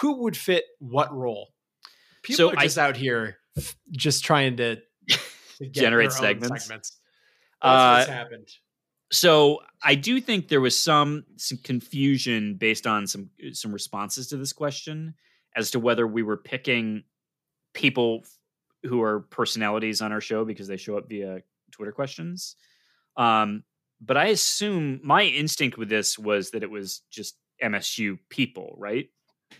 who 0.00 0.22
would 0.22 0.36
fit 0.36 0.64
what 0.78 1.12
role? 1.14 1.54
People 2.22 2.36
So 2.36 2.50
are 2.50 2.58
I- 2.58 2.64
just 2.64 2.78
out 2.78 2.96
here 2.96 3.38
just 3.90 4.24
trying 4.24 4.58
to, 4.58 4.76
to 5.58 5.68
Generate 5.70 6.06
own 6.06 6.10
segments? 6.12 6.68
That's 6.68 6.98
Uh, 7.62 7.94
what's 7.98 8.10
happened. 8.10 8.48
So 9.10 9.60
I 9.82 9.94
do 9.94 10.20
think 10.20 10.48
there 10.48 10.60
was 10.60 10.78
some 10.78 11.24
some 11.36 11.58
confusion 11.58 12.54
based 12.56 12.86
on 12.86 13.06
some 13.06 13.30
some 13.52 13.72
responses 13.72 14.28
to 14.28 14.36
this 14.38 14.52
question 14.54 15.14
as 15.54 15.70
to 15.72 15.78
whether 15.78 16.06
we 16.06 16.22
were 16.22 16.38
picking 16.38 17.04
people 17.74 18.22
who 18.84 19.02
are 19.02 19.20
personalities 19.20 20.00
on 20.02 20.12
our 20.12 20.20
show 20.20 20.44
because 20.44 20.68
they 20.68 20.76
show 20.76 20.96
up 20.96 21.08
via 21.08 21.40
Twitter 21.70 21.92
questions. 21.92 22.56
Um, 23.16 23.62
but 24.00 24.16
I 24.16 24.26
assume 24.26 25.00
my 25.04 25.22
instinct 25.22 25.78
with 25.78 25.88
this 25.88 26.18
was 26.18 26.50
that 26.50 26.62
it 26.62 26.70
was 26.70 27.02
just 27.10 27.36
MSU 27.62 28.18
people, 28.28 28.74
right? 28.78 29.08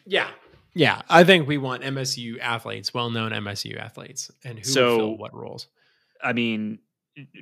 Yeah. 0.07 0.29
Yeah. 0.75 1.03
I 1.09 1.23
think 1.25 1.47
we 1.47 1.59
want 1.59 1.83
MSU 1.83 2.41
athletes, 2.41 2.93
well 2.93 3.11
known 3.11 3.31
MSU 3.33 3.79
athletes, 3.79 4.31
and 4.45 4.59
who 4.59 4.64
So- 4.64 4.97
fill 4.99 5.16
what 5.18 5.35
roles. 5.35 5.68
I 6.25 6.33
mean, 6.33 6.79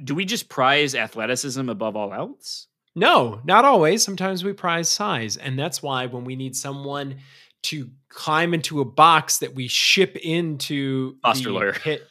do 0.05 0.15
we 0.15 0.25
just 0.25 0.49
prize 0.49 0.95
athleticism 0.95 1.69
above 1.69 1.97
all 1.97 2.13
else? 2.13 2.67
No, 2.97 3.41
not 3.45 3.65
always. 3.65 4.03
Sometimes 4.03 4.43
we 4.43 4.53
prize 4.53 4.89
size. 4.89 5.37
And 5.37 5.59
that's 5.59 5.81
why 5.83 6.07
when 6.07 6.25
we 6.25 6.35
need 6.35 6.57
someone 6.57 7.21
to 7.65 7.91
climb 8.09 8.55
into 8.55 8.81
a 8.81 8.85
box 8.85 9.39
that 9.39 9.55
we 9.55 9.69
ship 9.69 10.17
into 10.17 11.17
Foster 11.23 11.51
Loyer. 11.51 11.73
pit. 11.73 12.03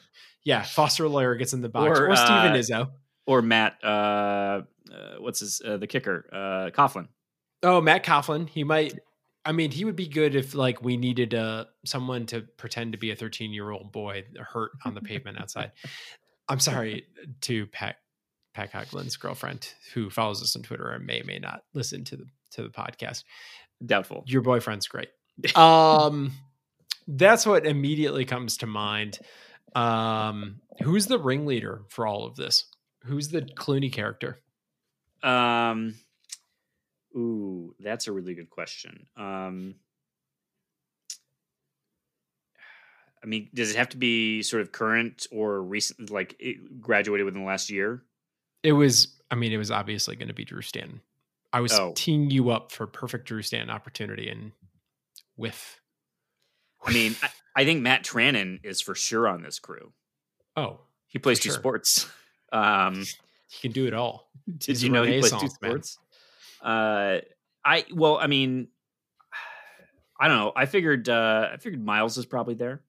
Yeah, 0.44 0.64
Foster 0.64 1.08
Loyer 1.08 1.36
gets 1.36 1.54
in 1.54 1.62
the 1.62 1.70
box. 1.70 2.00
Or, 2.00 2.10
Or, 2.10 2.16
Steven 2.16 2.54
uh, 2.54 2.56
Izzo. 2.56 2.90
Or 3.26 3.42
Matt, 3.42 3.78
uh, 3.84 3.88
uh, 3.88 4.62
what's 5.20 5.42
his 5.42 5.62
uh, 5.64 5.78
the 5.78 5.88
kicker, 5.88 6.28
uh, 6.32 6.72
Coghlin? 6.72 7.08
Oh, 7.62 7.82
Matt 7.82 8.04
Coghlin. 8.04 8.50
He 8.50 8.64
might 8.64 8.98
I 9.46 9.52
mean, 9.52 9.72
he 9.72 9.86
would 9.86 9.96
be 9.96 10.08
good 10.08 10.36
if 10.36 10.54
like 10.54 10.84
we 10.84 10.98
needed 10.98 11.34
uh 11.34 11.66
someone 11.86 12.26
to 12.28 12.42
pretend 12.42 12.92
to 12.92 12.98
be 12.98 13.12
a 13.12 13.16
13 13.16 13.52
year 13.52 13.72
old 13.72 13.92
boy 13.92 14.26
hurt 14.38 14.72
on 14.86 14.94
the 14.94 15.02
pavement 15.02 15.40
outside. 15.40 15.72
I'm 16.48 16.60
sorry 16.60 17.06
to 17.42 17.66
Pat 17.68 17.98
Pat 18.54 18.72
Coghlin's 18.72 19.18
girlfriend 19.18 19.74
who 19.94 20.10
follows 20.10 20.44
us 20.44 20.56
on 20.56 20.64
Twitter 20.64 20.90
and 20.92 21.06
may 21.06 21.22
may 21.26 21.40
not 21.40 21.62
listen 21.74 22.04
to 22.06 22.18
the 22.18 22.26
to 22.52 22.64
the 22.64 22.70
podcast. 22.70 23.24
Doubtful. 23.86 24.24
Your 24.28 24.42
boyfriend's 24.42 24.88
great. 24.88 25.10
Um 25.56 26.32
that's 27.08 27.46
what 27.46 27.66
immediately 27.66 28.26
comes 28.26 28.58
to 28.58 28.68
mind. 28.68 29.20
Um 29.76 30.62
who's 30.84 31.08
the 31.08 31.20
ringleader 31.20 31.82
for 31.90 32.06
all 32.08 32.26
of 32.26 32.36
this? 32.36 32.66
Who's 33.06 33.30
the 33.30 33.42
Clooney 33.42 33.92
character? 33.92 34.40
Um, 35.24 35.96
ooh, 37.16 37.76
that's 37.80 38.08
a 38.08 38.12
really 38.14 38.34
good 38.36 38.50
question. 38.50 39.08
Um, 39.18 39.76
I 43.22 43.28
mean, 43.28 43.50
does 43.54 43.72
it 43.72 43.78
have 43.78 43.90
to 43.90 43.98
be 43.98 44.42
sort 44.44 44.62
of 44.62 44.72
current 44.72 45.28
or 45.32 45.62
recent, 45.62 46.10
like 46.10 46.36
it 46.40 46.80
graduated 46.82 47.26
within 47.26 47.42
the 47.42 47.48
last 47.48 47.70
year? 47.70 48.04
It 48.64 48.74
was, 48.74 49.20
I 49.30 49.36
mean, 49.36 49.52
it 49.52 49.58
was 49.58 49.72
obviously 49.72 50.16
going 50.16 50.30
to 50.30 50.34
be 50.34 50.46
Drew 50.46 50.62
Stanton. 50.62 51.02
I 51.52 51.60
was 51.62 51.74
Oh. 51.74 51.94
teeing 51.96 52.30
you 52.30 52.50
up 52.52 52.72
for 52.72 52.88
perfect 52.88 53.26
Drew 53.28 53.42
Stanton 53.42 53.70
opportunity 53.70 54.30
and 54.30 54.52
whiff. 55.40 55.80
I 56.86 56.94
mean, 56.94 57.16
I, 57.22 57.30
I 57.56 57.66
think 57.66 57.82
Matt 57.82 58.04
Trannon 58.04 58.60
is 58.64 58.82
for 58.82 58.96
sure 58.96 59.28
on 59.28 59.42
this 59.42 59.60
crew. 59.60 59.92
oh, 60.56 60.80
He 61.08 61.20
plays 61.20 61.40
two 61.40 61.50
sure. 61.50 61.60
sports. 61.60 62.10
Um, 62.52 63.06
he 63.48 63.62
can 63.62 63.72
do 63.72 63.88
it 63.88 63.94
all. 63.94 64.30
did 64.48 64.64
He's 64.66 64.84
you 64.84 64.90
know 64.90 65.04
he 65.04 65.20
plays 65.20 65.32
two 65.32 65.38
man. 65.40 65.50
sports? 65.50 65.98
Uh, 66.62 67.20
I 67.66 67.86
well, 67.94 68.18
I 68.18 68.28
mean, 68.28 68.68
I 70.20 70.28
don't 70.28 70.38
know. 70.38 70.54
I 70.56 70.66
figured 70.66 71.10
uh, 71.10 71.50
I 71.54 71.58
figured 71.58 71.84
Miles 71.84 72.18
is 72.18 72.26
probably 72.26 72.56
there. 72.56 72.82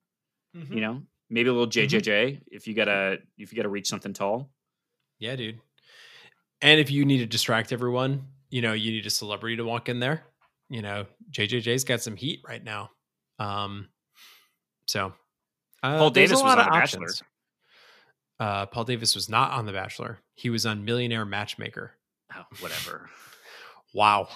Mm-hmm. 0.57 0.75
You 0.75 0.81
know, 0.81 1.03
maybe 1.29 1.49
a 1.49 1.53
little 1.53 1.69
JJJ 1.69 2.41
if 2.51 2.67
you 2.67 2.75
gotta 2.75 3.19
if 3.39 3.53
you 3.53 3.57
gotta 3.57 3.69
reach 3.69 3.89
something 3.89 4.13
tall. 4.13 4.51
Yeah, 5.19 5.37
dude. 5.37 5.61
And 6.63 6.81
if 6.81 6.91
you 6.91 7.05
need 7.05 7.19
to 7.19 7.27
distract 7.27 7.73
everyone, 7.73 8.27
you 8.51 8.63
know, 8.63 8.73
you 8.73 8.91
need 8.93 9.07
a 9.07 9.11
celebrity 9.11 9.57
to 9.57 9.65
walk 9.65 9.89
in 9.89 10.01
there. 10.01 10.25
You 10.71 10.81
know, 10.83 11.05
JJJ's 11.31 11.85
got 11.85 12.01
some 12.01 12.17
heat 12.17 12.41
right 12.49 12.63
now. 12.65 12.91
Um, 13.39 13.89
so 14.87 15.13
uh, 15.83 15.99
Paul 15.99 16.11
Davis 16.11 16.41
was 16.43 16.43
on 16.43 16.59
The 16.59 16.65
Bachelor. 16.71 17.07
Uh, 18.39 18.67
Paul 18.67 18.85
Davis 18.85 19.15
was 19.15 19.29
not 19.29 19.51
on 19.53 19.67
The 19.67 19.73
Bachelor. 19.73 20.21
He 20.35 20.49
was 20.49 20.65
on 20.65 20.85
Millionaire 20.85 21.27
Matchmaker. 21.27 21.93
Oh, 22.35 22.43
whatever. 22.61 23.09
Wow. 23.93 24.29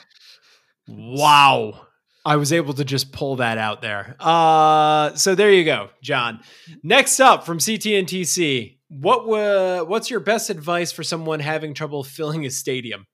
Wow. 0.89 1.87
I 2.24 2.35
was 2.37 2.53
able 2.53 2.74
to 2.74 2.85
just 2.85 3.12
pull 3.12 3.37
that 3.37 3.57
out 3.57 3.82
there. 3.82 4.16
Uh, 4.18 5.14
so 5.14 5.37
there 5.37 5.53
you 5.53 5.64
go, 5.64 5.91
John. 6.03 6.41
Next 6.82 7.20
up 7.20 7.47
from 7.47 7.59
CTNTC, 7.59 8.78
what 8.89 9.28
wa- 9.28 9.85
what's 9.85 10.11
your 10.11 10.18
best 10.20 10.51
advice 10.51 10.91
for 10.91 11.05
someone 11.05 11.39
having 11.39 11.72
trouble 11.72 12.03
filling 12.05 12.45
a 12.47 12.51
stadium? 12.51 13.07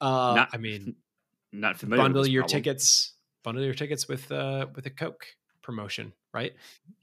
Uh, 0.00 0.34
Not- 0.36 0.48
I 0.52 0.56
mean, 0.56 0.96
Not 1.60 1.76
familiar. 1.78 2.02
bundle 2.02 2.26
your 2.26 2.42
problem. 2.42 2.62
tickets, 2.62 3.12
bundle 3.42 3.64
your 3.64 3.74
tickets 3.74 4.08
with 4.08 4.30
uh 4.32 4.66
with 4.74 4.86
a 4.86 4.90
Coke 4.90 5.26
promotion, 5.62 6.12
right? 6.32 6.52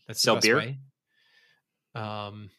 That's 0.07 0.19
the 0.21 0.23
Sell 0.25 0.35
best 0.35 0.45
beer? 0.45 0.57
way. 0.57 0.77
Um, 1.95 2.49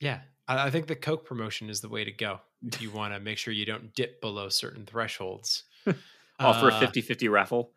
yeah, 0.00 0.20
I, 0.48 0.66
I 0.66 0.70
think 0.70 0.86
the 0.86 0.96
Coke 0.96 1.24
promotion 1.26 1.68
is 1.70 1.80
the 1.80 1.88
way 1.88 2.04
to 2.04 2.12
go 2.12 2.40
if 2.66 2.80
you 2.80 2.90
want 2.90 3.14
to 3.14 3.20
make 3.20 3.38
sure 3.38 3.52
you 3.52 3.64
don't 3.66 3.94
dip 3.94 4.20
below 4.20 4.48
certain 4.48 4.86
thresholds. 4.86 5.64
Offer 6.40 6.70
Uh, 6.70 6.80
a 6.80 6.86
50-50 6.86 7.30
raffle. 7.30 7.72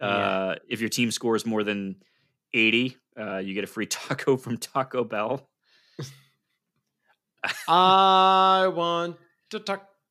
yeah. 0.00 0.06
Uh, 0.06 0.54
if 0.68 0.80
your 0.80 0.88
team 0.90 1.10
scores 1.10 1.46
more 1.46 1.62
than 1.64 1.96
eighty, 2.54 2.96
uh, 3.18 3.38
you 3.38 3.54
get 3.54 3.64
a 3.64 3.68
free 3.68 3.86
taco 3.98 4.36
from 4.36 4.56
Taco 4.58 5.04
Bell. 5.04 5.48
I 7.68 8.68
want 8.74 9.16
to 9.50 9.60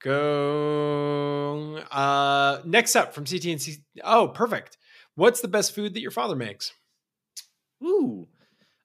taco. 0.04 1.78
Uh, 1.91 2.62
next 2.66 2.95
up 2.95 3.14
from 3.14 3.26
CTNC. 3.26 3.82
Oh, 4.04 4.28
perfect. 4.30 4.78
What's 5.16 5.41
the 5.41 5.47
best 5.47 5.76
food 5.76 5.93
that 5.93 6.02
your 6.02 6.12
father 6.12 6.36
makes? 6.36 6.74
Ooh. 7.84 8.28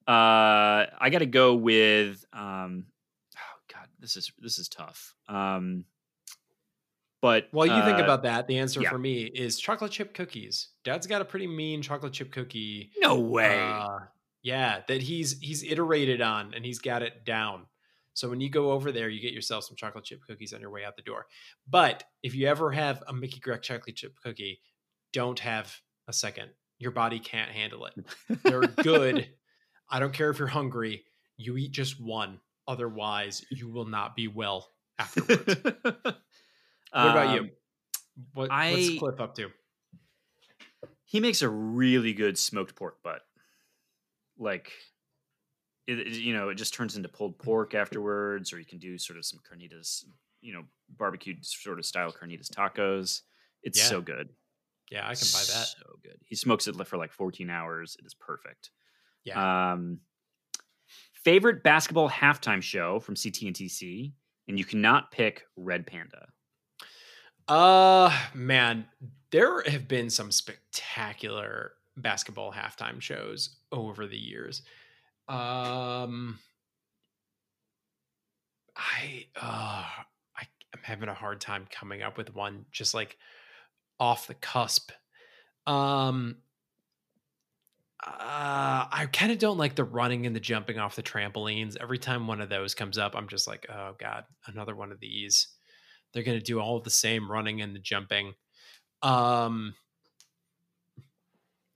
Uh, 0.07 0.87
I 0.99 1.11
got 1.11 1.19
to 1.19 1.27
go 1.27 1.55
with. 1.55 2.25
Um, 2.33 2.87
oh 3.37 3.59
God, 3.73 3.89
this 3.99 4.17
is 4.17 4.33
this 4.39 4.59
is 4.59 4.69
tough. 4.69 5.15
Um, 5.29 5.85
but 7.23 7.49
While 7.51 7.67
you 7.67 7.83
think 7.83 7.99
uh, 7.99 8.05
about 8.05 8.23
that, 8.23 8.47
the 8.47 8.59
answer 8.59 8.81
yeah. 8.81 8.91
for 8.91 8.99
me 8.99 9.25
is 9.25 9.59
chocolate 9.59 9.91
chip 9.91 10.15
cookies. 10.15 10.69
Dad's 10.85 11.07
got 11.07 11.23
a 11.23 11.25
pretty 11.25 11.47
mean 11.47 11.83
chocolate 11.83 12.13
chip 12.13 12.31
cookie. 12.31 12.91
no 13.01 13.19
way. 13.19 13.59
Uh, 13.61 13.99
yeah, 14.43 14.83
that 14.87 15.03
he's 15.03 15.39
he's 15.41 15.65
iterated 15.65 16.21
on 16.21 16.55
and 16.55 16.65
he's 16.65 16.79
got 16.79 17.03
it 17.03 17.25
down. 17.25 17.67
So 18.17 18.31
when 18.31 18.41
you 18.41 18.49
go 18.49 18.71
over 18.73 18.93
there, 18.93 19.11
you 19.11 19.21
get 19.21 19.35
yourself 19.35 19.65
some 19.65 19.77
chocolate 19.77 20.05
chip 20.05 20.21
cookies 20.27 20.55
on 20.55 20.61
your 20.63 20.71
way 20.71 20.85
out 20.87 20.97
the 20.97 21.03
door. 21.03 21.27
But 21.69 22.03
if 22.23 22.35
you 22.35 22.47
ever 22.49 22.73
have 22.73 23.03
a 23.07 23.13
Mickey 23.13 23.41
Greg 23.41 23.61
chocolate 23.61 23.95
chip 23.95 24.15
cookie, 24.25 24.61
don't 25.13 25.39
have 25.41 25.71
a 26.09 26.15
second. 26.15 26.49
Your 26.79 26.93
body 26.93 27.19
can't 27.19 27.51
handle 27.51 27.85
it. 27.85 27.95
They're 28.43 28.61
good. 28.83 29.29
I 29.91 30.01
don't 30.01 30.15
care 30.15 30.31
if 30.31 30.39
you're 30.39 30.49
hungry. 30.49 31.05
You 31.37 31.59
eat 31.59 31.73
just 31.73 32.01
one. 32.03 32.41
Otherwise, 32.67 33.45
you 33.51 33.69
will 33.71 33.85
not 33.85 34.17
be 34.17 34.29
well 34.29 34.71
afterwards. 34.99 35.55
what 35.63 36.17
about 36.93 37.35
you? 37.35 37.41
Um, 37.41 37.51
What, 38.33 38.49
what's 38.49 38.51
I- 38.51 38.97
Cliff 38.99 39.21
up 39.21 39.35
to? 39.35 39.51
He 41.05 41.21
makes 41.21 41.43
a 41.43 41.49
really 41.51 42.15
good 42.15 42.39
smoked 42.39 42.75
pork 42.75 43.03
butt. 43.03 43.21
Like, 44.39 44.73
it, 45.87 46.07
you 46.09 46.33
know, 46.35 46.49
it 46.49 46.57
just 46.57 46.75
turns 46.75 46.97
into 46.97 47.09
pulled 47.09 47.39
pork 47.39 47.75
afterwards, 47.75 48.53
or 48.53 48.59
you 48.59 48.67
can 48.67 48.79
do 48.79 48.99
sort 48.99 49.19
of 49.19 49.25
some 49.25 49.41
carnitas, 49.41 50.05
you 50.41 50.53
know, 50.53 50.63
barbecued 50.89 51.45
sort 51.45 51.79
of 51.79 51.87
style 51.87 52.13
carnitas 52.13 52.51
tacos. 52.51 53.23
It's 53.63 53.79
Yeah. 53.79 53.85
so 53.89 54.01
good. 54.01 54.29
Yeah, 54.91 55.03
I 55.05 55.15
can 55.15 55.27
buy 55.33 55.41
that. 55.41 55.67
So 55.79 55.99
good. 56.03 56.19
He 56.25 56.37
smokes 56.37 56.69
it 56.69 56.87
for 56.87 56.97
like 56.97 57.13
14 57.13 57.51
hours. 57.51 57.97
It 57.99 58.07
is 58.07 58.15
perfect. 58.15 58.71
Yeah. 59.25 59.73
Um, 59.73 60.01
favorite 61.13 61.63
basketball 61.65 62.09
halftime 62.09 62.63
show 62.63 63.01
from 63.01 63.17
CTNTC, 63.17 64.13
and 64.49 64.59
you 64.59 64.65
cannot 64.65 65.11
pick 65.11 65.43
Red 65.57 65.87
Panda. 65.87 66.29
Uh 67.49 68.11
man, 68.35 68.87
there 69.31 69.63
have 69.63 69.87
been 69.87 70.11
some 70.11 70.33
spectacular 70.33 71.73
basketball 71.97 72.53
halftime 72.53 73.01
shows 73.01 73.57
over 73.73 74.07
the 74.07 74.19
years. 74.19 74.63
Um 75.29 76.39
I 78.77 79.27
uh, 79.41 79.85
I 80.37 80.43
am 80.75 80.81
having 80.83 81.09
a 81.09 81.15
hard 81.15 81.41
time 81.41 81.67
coming 81.71 82.03
up 82.03 82.19
with 82.19 82.35
one 82.35 82.67
just 82.71 82.95
like 82.95 83.17
off 83.99 84.27
the 84.27 84.35
cusp. 84.35 84.91
Um, 85.67 86.37
uh, 88.07 88.87
I 88.93 89.09
kind 89.13 89.33
of 89.33 89.39
don't 89.39 89.59
like 89.59 89.75
the 89.75 89.85
running 89.85 90.27
and 90.27 90.37
the 90.37 90.41
jumping 90.41 90.79
off 90.79 90.97
the 90.97 91.03
trampolines. 91.03 91.77
Every 91.81 91.99
time 91.99 92.27
one 92.27 92.41
of 92.41 92.51
those 92.51 92.75
comes 92.75 92.99
up, 92.99 93.17
I'm 93.17 93.29
just 93.29 93.49
like, 93.49 93.67
oh 93.71 93.95
god, 93.99 94.25
another 94.47 94.77
one 94.77 94.93
of 94.93 95.01
these. 95.01 95.49
They're 96.13 96.23
gonna 96.23 96.41
do 96.41 96.61
all 96.61 96.81
the 96.81 96.91
same 96.91 97.31
running 97.31 97.63
and 97.63 97.75
the 97.75 97.81
jumping. 97.81 98.35
Um, 99.03 99.75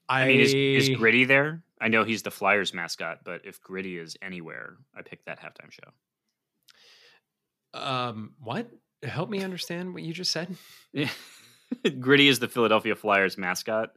I, 0.09 0.23
I 0.23 0.29
mean, 0.29 0.41
is, 0.41 0.55
is 0.55 0.97
Gritty 0.97 1.25
there? 1.25 1.63
I 1.81 1.89
know 1.89 2.05
he's 2.05 2.23
the 2.23 2.31
Flyers 2.31 2.75
mascot, 2.75 3.21
but 3.25 3.43
if 3.45 3.61
Gritty 3.63 3.99
is 3.99 4.17
anywhere, 4.21 4.77
I 4.95 5.03
pick 5.03 5.25
that 5.25 5.41
halftime 5.41 5.71
show. 5.71 5.91
Um, 7.73 8.35
what? 8.41 8.69
Help 9.03 9.31
me 9.31 9.43
understand 9.43 9.95
what 9.95 10.03
you 10.03 10.13
just 10.13 10.31
said. 10.31 10.55
Yeah. 10.93 11.09
Gritty 12.01 12.29
is 12.29 12.39
the 12.39 12.49
Philadelphia 12.49 12.95
Flyers 12.97 13.39
mascot. 13.39 13.93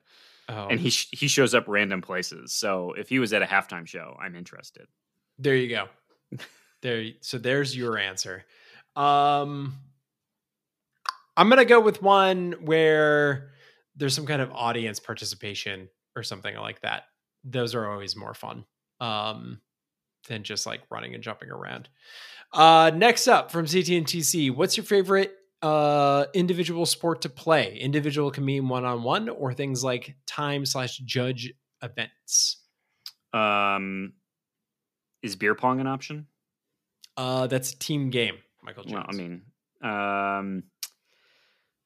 Oh. 0.48 0.68
And 0.68 0.80
he 0.80 0.90
sh- 0.90 1.10
he 1.12 1.28
shows 1.28 1.56
up 1.56 1.66
random 1.68 2.02
places. 2.02 2.54
So 2.54 2.94
if 2.94 3.10
he 3.10 3.20
was 3.20 3.34
at 3.34 3.42
a 3.42 3.46
halftime 3.46 3.88
show, 3.88 4.16
I'm 4.22 4.36
interested. 4.36 4.88
There 5.40 5.56
you 5.56 5.70
go. 5.70 5.88
there 6.82 7.06
so 7.22 7.38
there's 7.38 7.76
your 7.76 7.98
answer. 7.98 8.46
Um 8.96 9.74
I'm 11.36 11.50
going 11.50 11.58
to 11.58 11.66
go 11.66 11.80
with 11.80 12.02
one 12.02 12.54
where 12.62 13.50
there's 13.96 14.14
some 14.14 14.28
kind 14.28 14.42
of 14.42 14.52
audience 14.52 15.00
participation 15.00 15.90
or 16.16 16.22
something 16.22 16.56
like 16.56 16.82
that. 16.82 17.06
Those 17.44 17.76
are 17.76 17.90
always 17.90 18.16
more 18.16 18.34
fun. 18.34 18.66
Um 19.00 19.60
than 20.28 20.44
just 20.44 20.66
like 20.66 20.82
running 20.90 21.14
and 21.14 21.24
jumping 21.24 21.50
around. 21.50 21.90
Uh, 22.52 22.92
next 22.94 23.28
up 23.28 23.52
from 23.52 23.66
CTNTC, 23.66 24.56
what's 24.56 24.78
your 24.78 24.86
favorite 24.86 25.36
uh, 25.62 26.26
individual 26.34 26.86
sport 26.86 27.22
to 27.22 27.30
play? 27.30 27.78
Individual 27.78 28.32
can 28.32 28.46
mean 28.46 28.68
one 28.68 28.86
on 28.86 29.04
one 29.04 29.30
or 29.30 29.54
things 29.54 29.84
like 29.84 30.16
time 30.26 30.66
slash 30.66 30.98
judge 31.00 31.52
events. 31.82 32.58
Um, 33.34 34.14
is 35.22 35.36
beer 35.36 35.56
pong 35.56 35.80
an 35.80 35.88
option? 35.88 36.28
Uh, 37.18 37.48
that's 37.48 37.74
a 37.74 37.80
team 37.80 38.10
game, 38.10 38.38
Michael 38.62 38.84
Jones. 38.84 38.94
Well, 38.94 39.06
I 39.08 39.14
mean, 39.14 39.42
um, 39.82 40.64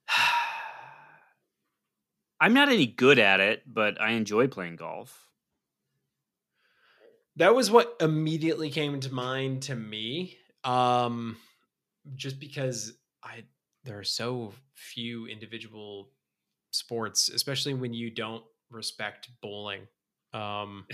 I'm 2.39 2.53
not 2.53 2.69
any 2.69 2.85
good 2.85 3.19
at 3.19 3.39
it, 3.39 3.63
but 3.65 3.99
I 3.99 4.11
enjoy 4.11 4.47
playing 4.47 4.75
golf. 4.75 5.26
That 7.37 7.55
was 7.55 7.69
what 7.69 7.95
immediately 8.01 8.69
came 8.71 8.99
to 8.99 9.13
mind 9.13 9.63
to 9.63 9.75
me. 9.75 10.37
Um, 10.63 11.37
just 12.15 12.39
because 12.39 12.93
I 13.23 13.43
there 13.83 13.99
are 13.99 14.03
so 14.03 14.53
few 14.73 15.27
individual 15.27 16.09
sports, 16.71 17.29
especially 17.29 17.73
when 17.73 17.93
you 17.93 18.09
don't 18.09 18.43
respect 18.69 19.29
bowling. 19.41 19.87
Um, 20.33 20.85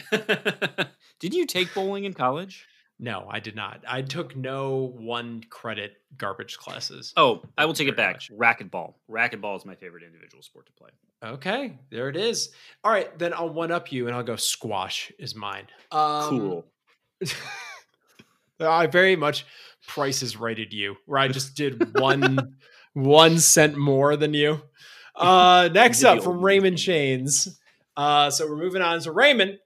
did 1.19 1.33
you 1.33 1.45
take 1.47 1.73
bowling 1.73 2.03
in 2.03 2.13
college? 2.13 2.67
No, 3.03 3.27
I 3.29 3.41
did 3.41 3.53
not. 3.53 3.83
I 3.85 4.01
took 4.01 4.33
no 4.33 4.93
one 4.95 5.43
credit 5.49 5.97
garbage 6.17 6.57
classes. 6.57 7.11
Oh, 7.17 7.41
I 7.57 7.65
will 7.65 7.73
take 7.73 7.89
it 7.89 7.97
back. 7.97 8.15
Much. 8.15 8.31
Racquetball. 8.31 8.93
Racquetball 9.11 9.57
is 9.57 9.65
my 9.65 9.75
favorite 9.75 10.03
individual 10.03 10.41
sport 10.41 10.67
to 10.67 10.71
play. 10.71 10.89
Okay, 11.21 11.77
there 11.91 12.07
it 12.07 12.15
is. 12.15 12.51
All 12.81 12.93
right, 12.93 13.19
then 13.19 13.33
I'll 13.33 13.49
one 13.49 13.73
up 13.73 13.91
you 13.91 14.07
and 14.07 14.15
I'll 14.15 14.23
go 14.23 14.37
squash 14.37 15.11
is 15.19 15.35
mine. 15.35 15.67
Um, 15.91 16.29
cool. 16.29 16.65
I 18.61 18.87
very 18.87 19.17
much 19.17 19.45
prices 19.85 20.37
righted 20.37 20.71
you, 20.71 20.95
where 21.05 21.19
I 21.19 21.27
just 21.27 21.55
did 21.55 21.99
one 21.99 22.55
one 22.93 23.37
cent 23.37 23.75
more 23.75 24.15
than 24.15 24.33
you. 24.33 24.61
Uh, 25.15 25.69
next 25.71 26.03
up 26.03 26.23
from 26.23 26.41
Raymond 26.41 26.75
Chains. 26.75 27.59
Uh, 27.95 28.31
so 28.31 28.47
we're 28.47 28.57
moving 28.57 28.81
on. 28.81 28.99
So 28.99 29.11
Raymond, 29.11 29.59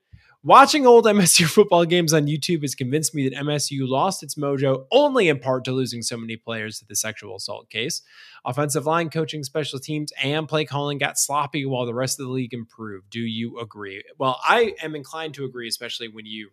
watching 0.48 0.86
old 0.86 1.04
MSU 1.06 1.46
football 1.46 1.84
games 1.84 2.14
on 2.14 2.26
YouTube 2.26 2.62
has 2.62 2.74
convinced 2.74 3.14
me 3.14 3.28
that 3.28 3.38
MSU 3.38 3.86
lost 3.86 4.22
its 4.22 4.34
mojo 4.34 4.86
only 4.90 5.28
in 5.28 5.38
part 5.38 5.64
to 5.66 5.72
losing 5.72 6.00
so 6.02 6.16
many 6.16 6.36
players 6.36 6.78
to 6.78 6.86
the 6.86 6.96
sexual 6.96 7.36
assault 7.36 7.68
case. 7.68 8.00
Offensive 8.44 8.86
line 8.86 9.10
coaching, 9.10 9.44
special 9.44 9.78
teams, 9.78 10.10
and 10.22 10.48
play 10.48 10.64
calling 10.64 10.96
got 10.96 11.18
sloppy 11.18 11.66
while 11.66 11.84
the 11.84 11.94
rest 11.94 12.18
of 12.18 12.26
the 12.26 12.32
league 12.32 12.54
improved. 12.54 13.10
Do 13.10 13.20
you 13.20 13.60
agree? 13.60 14.02
Well, 14.18 14.40
I 14.42 14.74
am 14.82 14.96
inclined 14.96 15.34
to 15.34 15.44
agree, 15.44 15.68
especially 15.68 16.08
when 16.08 16.24
you 16.24 16.50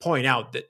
point 0.00 0.26
out 0.26 0.52
that 0.54 0.64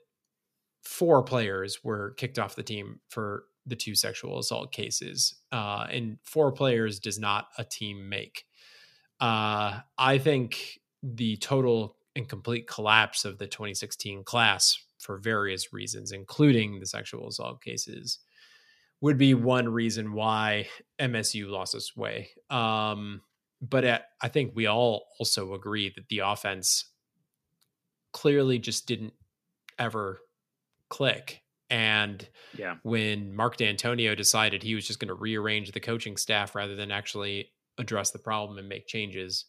four 0.83 1.23
players 1.23 1.79
were 1.83 2.11
kicked 2.17 2.37
off 2.37 2.55
the 2.55 2.63
team 2.63 2.99
for 3.09 3.45
the 3.65 3.75
two 3.75 3.95
sexual 3.95 4.39
assault 4.39 4.71
cases, 4.71 5.35
uh, 5.51 5.87
and 5.89 6.17
four 6.23 6.51
players 6.51 6.99
does 6.99 7.19
not 7.19 7.47
a 7.57 7.63
team 7.63 8.09
make. 8.09 8.45
Uh, 9.19 9.79
I 9.97 10.17
think 10.19 10.79
the 11.03 11.37
total 11.37 11.96
and 12.17 12.27
complete 12.27 12.67
collapse 12.67 13.23
of 13.23 13.37
the 13.37 13.47
2016 13.47 14.23
class 14.23 14.77
for 14.97 15.17
various 15.17 15.71
reasons, 15.71 16.11
including 16.11 16.79
the 16.79 16.85
sexual 16.85 17.27
assault 17.27 17.61
cases, 17.61 18.19
would 18.99 19.17
be 19.17 19.35
one 19.35 19.69
reason 19.69 20.13
why 20.13 20.67
MSU 20.99 21.47
lost 21.47 21.75
its 21.75 21.95
way. 21.95 22.29
Um, 22.49 23.21
but 23.61 23.85
at, 23.85 24.05
I 24.21 24.27
think 24.27 24.53
we 24.55 24.65
all 24.65 25.05
also 25.19 25.53
agree 25.53 25.93
that 25.95 26.09
the 26.09 26.19
offense 26.19 26.85
clearly 28.11 28.57
just 28.57 28.87
didn't 28.87 29.13
ever 29.77 30.19
click. 30.89 31.43
And 31.69 32.27
yeah. 32.57 32.75
when 32.81 33.35
Mark 33.35 33.57
Dantonio 33.57 34.17
decided 34.17 34.63
he 34.63 34.73
was 34.73 34.87
just 34.87 34.99
going 34.99 35.09
to 35.09 35.13
rearrange 35.13 35.71
the 35.71 35.79
coaching 35.79 36.17
staff 36.17 36.55
rather 36.55 36.75
than 36.75 36.91
actually 36.91 37.51
address 37.77 38.09
the 38.11 38.19
problem 38.19 38.57
and 38.57 38.67
make 38.67 38.87
changes, 38.87 39.45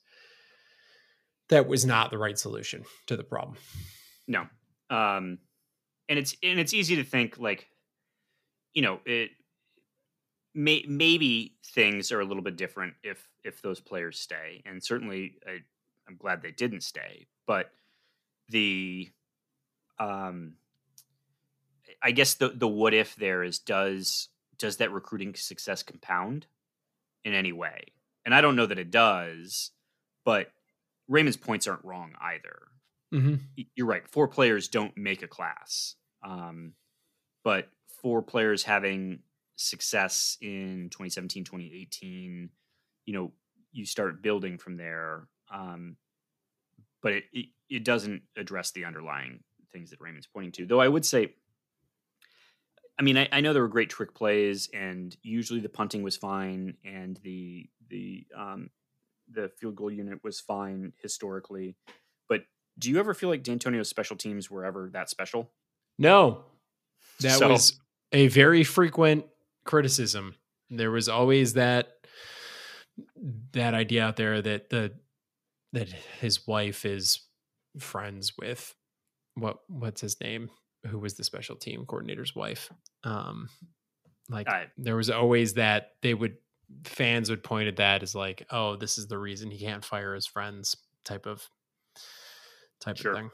that 1.49 1.67
was 1.67 1.85
not 1.85 2.11
the 2.11 2.19
right 2.19 2.39
solution 2.39 2.85
to 3.07 3.17
the 3.17 3.25
problem. 3.25 3.57
No. 4.27 4.47
Um, 4.91 5.39
and 6.09 6.19
it's 6.19 6.37
and 6.43 6.59
it's 6.59 6.75
easy 6.75 6.97
to 6.97 7.05
think 7.05 7.39
like, 7.39 7.69
you 8.75 8.83
know, 8.83 9.01
it 9.05 9.31
may, 10.55 10.85
maybe 10.89 11.57
things 11.65 12.13
are 12.13 12.21
a 12.21 12.25
little 12.25 12.43
bit 12.43 12.57
different 12.57 12.95
if 13.03 13.29
if 13.45 13.63
those 13.63 13.81
players 13.81 14.19
stay, 14.19 14.63
and 14.67 14.83
certainly 14.83 15.35
I, 15.47 15.61
I'm 16.09 16.17
glad 16.17 16.43
they 16.43 16.51
didn't 16.51 16.83
stay. 16.83 17.27
But 17.47 17.71
the 18.49 19.11
um 19.99 20.55
I 22.03 22.13
guess 22.13 22.35
the 22.35 22.49
the 22.49 22.69
what 22.69 22.95
if 22.95 23.17
there 23.17 23.43
is 23.43 23.59
does 23.59 24.29
does 24.59 24.79
that 24.79 24.93
recruiting 24.93 25.35
success 25.35 25.83
compound 25.83 26.47
in 27.25 27.35
any 27.35 27.53
way? 27.53 27.93
And 28.25 28.35
I 28.35 28.41
don't 28.41 28.57
know 28.57 28.67
that 28.67 28.79
it 28.79 28.91
does, 28.91 29.71
but 30.25 30.51
Raymond's 31.09 31.37
points 31.37 31.67
aren't 31.67 31.85
wrong 31.85 32.13
either. 32.21 32.69
Mm-hmm. 33.13 33.63
You're 33.75 33.87
right. 33.87 34.07
Four 34.09 34.29
players 34.29 34.69
don't 34.69 34.97
make 34.97 35.23
a 35.23 35.29
class, 35.29 35.95
um, 36.23 36.75
but 37.43 37.69
four 38.03 38.23
players 38.23 38.63
having 38.65 39.21
success 39.57 40.37
in 40.41 40.89
2017, 40.91 41.45
2018, 41.45 42.51
you 43.07 43.15
know, 43.15 43.33
you 43.73 43.87
start 43.87 44.23
building 44.23 44.59
from 44.59 44.77
there. 44.77 45.27
Um, 45.53 45.97
but 47.03 47.13
it, 47.13 47.25
it, 47.33 47.47
it 47.71 47.85
doesn't 47.85 48.23
address 48.37 48.73
the 48.73 48.85
underlying 48.85 49.41
things 49.73 49.91
that 49.91 50.01
Raymond's 50.01 50.27
pointing 50.27 50.53
to. 50.53 50.67
Though 50.67 50.81
I 50.81 50.89
would 50.89 51.07
say 51.07 51.35
I 52.99 53.03
mean, 53.03 53.17
I, 53.17 53.29
I, 53.31 53.41
know 53.41 53.53
there 53.53 53.63
were 53.63 53.69
great 53.69 53.91
trick 53.91 54.13
plays, 54.13 54.69
and 54.75 55.17
usually 55.23 55.61
the 55.61 55.69
punting 55.69 56.03
was 56.03 56.17
fine, 56.17 56.75
and 56.85 57.19
the 57.23 57.69
the 57.89 58.27
um, 58.37 58.71
the 59.31 59.51
field 59.59 59.77
goal 59.77 59.91
unit 59.91 60.23
was 60.23 60.41
fine 60.41 60.93
historically. 61.01 61.77
But 62.29 62.43
do 62.79 62.91
you 62.91 62.99
ever 62.99 63.15
feel 63.15 63.29
like 63.29 63.43
Dantonio's 63.43 63.89
special 63.89 64.17
teams 64.17 64.51
were 64.51 64.65
ever 64.65 64.91
that 64.93 65.11
special? 65.11 65.51
No, 65.99 66.45
that 67.21 67.39
so, 67.39 67.49
was 67.49 67.79
a 68.13 68.29
very 68.29 68.65
frequent 68.65 69.27
criticism. 69.65 70.35
There 70.71 70.91
was 70.91 71.09
always 71.09 71.55
that 71.55 71.95
that 73.53 73.75
idea 73.75 74.05
out 74.05 74.17
there 74.17 74.41
that 74.43 74.71
the 74.71 74.93
that 75.73 75.89
his 76.21 76.47
wife 76.47 76.85
is 76.85 77.21
friends 77.79 78.33
with 78.39 78.75
what 79.35 79.59
what's 79.69 80.01
his 80.01 80.21
name 80.21 80.51
who 80.87 80.99
was 80.99 81.15
the 81.15 81.25
special 81.25 81.57
team 81.57 81.85
coordinator's 81.87 82.35
wife. 82.35 82.71
Um, 83.05 83.49
like 84.29 84.49
I, 84.49 84.67
there 84.77 84.97
was 84.97 85.11
always 85.11 85.55
that 85.55 85.93
they 86.03 86.15
would 86.15 86.37
fans 86.85 87.31
would 87.31 87.43
point 87.43 87.69
at 87.69 87.77
that 87.77 88.03
as 88.03 88.15
like, 88.15 88.47
oh, 88.51 88.77
this 88.77 88.99
is 88.99 89.07
the 89.07 89.19
reason 89.19 89.51
he 89.51 89.65
can't 89.65 89.85
fire 89.85 90.15
his 90.15 90.27
friends 90.27 90.77
type 91.05 91.27
of 91.27 91.49
type 92.81 92.97
sure. 92.97 93.13
of 93.13 93.19
thing. 93.19 93.31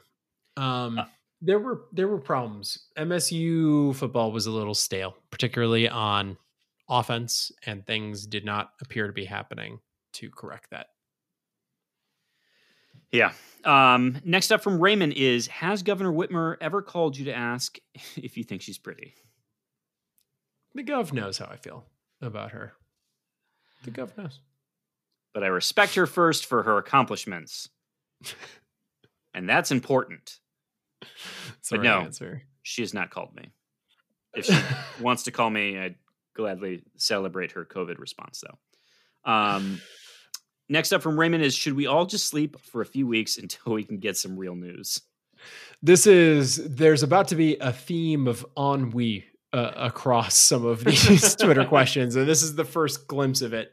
Um, 0.57 0.99
uh, 0.99 1.05
there 1.41 1.59
were 1.59 1.85
there 1.91 2.07
were 2.07 2.19
problems. 2.19 2.87
MSU 2.97 3.95
football 3.95 4.31
was 4.31 4.45
a 4.45 4.51
little 4.51 4.73
stale, 4.73 5.15
particularly 5.31 5.87
on 5.89 6.37
offense, 6.89 7.51
and 7.65 7.85
things 7.85 8.25
did 8.25 8.45
not 8.45 8.69
appear 8.81 9.07
to 9.07 9.13
be 9.13 9.25
happening 9.25 9.79
to 10.13 10.29
correct 10.29 10.69
that. 10.71 10.87
Yeah. 13.11 13.33
Um, 13.63 14.21
next 14.25 14.51
up 14.51 14.61
from 14.61 14.79
Raymond 14.79 15.13
is 15.13 15.47
Has 15.47 15.83
Governor 15.83 16.11
Whitmer 16.11 16.57
ever 16.61 16.81
called 16.81 17.17
you 17.17 17.25
to 17.25 17.33
ask 17.33 17.77
if 18.15 18.37
you 18.37 18.43
think 18.43 18.61
she's 18.61 18.77
pretty? 18.77 19.13
The 20.73 20.83
gov 20.83 21.13
knows 21.13 21.37
how 21.37 21.45
I 21.45 21.55
feel 21.55 21.85
about 22.21 22.51
her. 22.51 22.73
The 23.85 23.91
gov. 23.91 24.39
But 25.33 25.43
I 25.43 25.47
respect 25.47 25.95
her 25.95 26.05
first 26.07 26.45
for 26.45 26.63
her 26.63 26.77
accomplishments. 26.77 27.69
and 29.33 29.49
that's 29.49 29.71
important. 29.71 30.39
That's 31.01 31.69
But 31.69 31.79
right 31.79 31.83
no. 31.83 31.99
answer. 32.01 32.43
She 32.63 32.81
has 32.81 32.93
not 32.93 33.09
called 33.11 33.35
me. 33.35 33.51
If 34.37 34.47
she 34.47 34.57
wants 35.01 35.23
to 35.23 35.31
call 35.31 35.49
me, 35.49 35.79
I'd 35.79 35.95
gladly 36.35 36.83
celebrate 36.97 37.53
her 37.53 37.63
COVID 37.63 37.99
response, 37.99 38.43
though. 38.45 39.31
Um, 39.31 39.79
next 40.67 40.91
up 40.91 41.01
from 41.01 41.17
Raymond 41.17 41.41
is 41.41 41.55
Should 41.55 41.75
we 41.75 41.87
all 41.87 42.05
just 42.05 42.27
sleep 42.27 42.59
for 42.59 42.81
a 42.81 42.85
few 42.85 43.07
weeks 43.07 43.37
until 43.37 43.73
we 43.73 43.85
can 43.85 43.99
get 43.99 44.17
some 44.17 44.37
real 44.37 44.55
news? 44.55 45.01
This 45.81 46.05
is 46.05 46.57
there's 46.75 47.03
about 47.03 47.29
to 47.29 47.35
be 47.35 47.55
a 47.57 47.71
theme 47.71 48.27
of 48.27 48.45
ennui 48.57 49.25
uh, 49.55 49.71
across 49.77 50.35
some 50.35 50.65
of 50.65 50.83
these 50.83 51.35
Twitter 51.35 51.65
questions, 51.65 52.15
and 52.15 52.27
this 52.27 52.43
is 52.43 52.55
the 52.55 52.65
first 52.65 53.07
glimpse 53.07 53.41
of 53.41 53.53
it. 53.53 53.71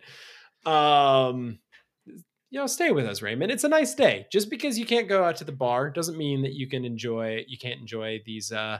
Um, 0.64 1.58
you 2.06 2.60
know, 2.60 2.66
stay 2.66 2.90
with 2.90 3.06
us, 3.06 3.22
Raymond. 3.22 3.50
It's 3.50 3.64
a 3.64 3.68
nice 3.68 3.94
day. 3.94 4.26
Just 4.30 4.50
because 4.50 4.78
you 4.78 4.86
can't 4.86 5.08
go 5.08 5.24
out 5.24 5.36
to 5.36 5.44
the 5.44 5.52
bar 5.52 5.90
doesn't 5.90 6.18
mean 6.18 6.42
that 6.42 6.52
you 6.52 6.68
can 6.68 6.84
enjoy. 6.84 7.44
You 7.48 7.56
can't 7.56 7.80
enjoy 7.80 8.20
these. 8.26 8.52
Uh, 8.52 8.78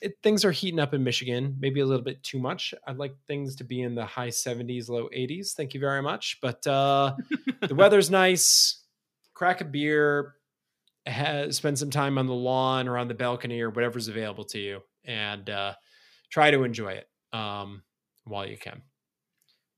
it, 0.00 0.18
things 0.22 0.44
are 0.44 0.52
heating 0.52 0.78
up 0.78 0.94
in 0.94 1.02
Michigan, 1.02 1.56
maybe 1.58 1.80
a 1.80 1.86
little 1.86 2.04
bit 2.04 2.22
too 2.22 2.38
much. 2.38 2.74
I'd 2.86 2.98
like 2.98 3.16
things 3.26 3.56
to 3.56 3.64
be 3.64 3.82
in 3.82 3.94
the 3.94 4.04
high 4.04 4.28
70s, 4.28 4.88
low 4.88 5.08
80s. 5.08 5.52
Thank 5.54 5.74
you 5.74 5.80
very 5.80 6.02
much. 6.02 6.38
But 6.40 6.66
uh, 6.66 7.16
the 7.66 7.74
weather's 7.74 8.10
nice. 8.10 8.82
Crack 9.32 9.60
a 9.62 9.64
beer, 9.64 10.34
ha 11.08 11.50
spend 11.50 11.78
some 11.78 11.90
time 11.90 12.18
on 12.18 12.26
the 12.26 12.34
lawn 12.34 12.88
or 12.88 12.98
on 12.98 13.08
the 13.08 13.14
balcony 13.14 13.60
or 13.60 13.70
whatever's 13.70 14.08
available 14.08 14.44
to 14.44 14.58
you, 14.58 14.80
and 15.04 15.48
uh, 15.50 15.74
try 16.30 16.50
to 16.50 16.62
enjoy 16.64 16.92
it 16.92 17.08
um, 17.32 17.82
while 18.24 18.46
you 18.46 18.56
can. 18.56 18.82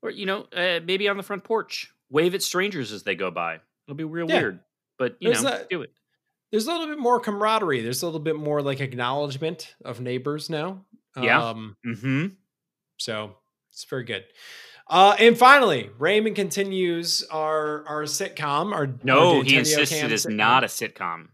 Or, 0.03 0.11
you 0.11 0.27
know, 0.27 0.47
uh, 0.55 0.81
maybe 0.85 1.09
on 1.09 1.17
the 1.17 1.23
front 1.23 1.45
porch. 1.45 1.91
Wave 2.11 2.35
at 2.35 2.43
strangers 2.43 2.93
as 2.93 3.03
they 3.03 3.15
go 3.17 3.31
by. 3.31 3.59
It'll 3.87 3.97
be 3.97 4.05
real 4.05 4.29
Yeah. 4.29 4.39
weird, 4.41 4.61
but, 4.99 5.17
you 5.21 5.31
There's 5.31 5.43
know, 5.43 5.51
that- 5.51 5.69
do 5.71 5.83
it. 5.83 5.93
There's 6.53 6.67
a 6.69 6.71
little 6.71 6.87
bit 6.87 6.99
more 6.99 7.19
camaraderie. 7.19 7.81
There's 7.83 8.03
a 8.03 8.07
little 8.07 8.21
bit 8.21 8.37
more 8.37 8.63
like 8.63 8.81
acknowledgement 8.81 9.75
of 9.85 10.01
neighbors 10.01 10.49
now. 10.49 10.85
Yeah. 11.21 11.43
Um, 11.49 11.77
hmm 11.85 12.27
So 12.99 13.35
it's 13.73 13.85
very 13.85 14.05
good. 14.05 14.25
Uh, 14.89 15.17
and 15.19 15.37
finally, 15.37 15.91
Raymond 15.99 16.37
continues 16.37 17.25
our 17.33 17.85
our 17.89 18.03
sitcom. 18.05 18.73
Our 18.73 18.95
No, 19.03 19.39
our 19.39 19.43
he 19.45 19.57
insists 19.57 19.93
it 19.93 20.13
is 20.13 20.25
sitcom. 20.27 20.37
not 20.37 20.63
a 20.63 20.69
sitcom. 20.69 21.31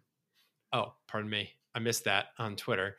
Oh, 0.73 0.95
pardon 1.07 1.29
me. 1.29 1.51
I 1.75 1.81
missed 1.81 2.05
that 2.05 2.29
on 2.39 2.57
Twitter. 2.57 2.97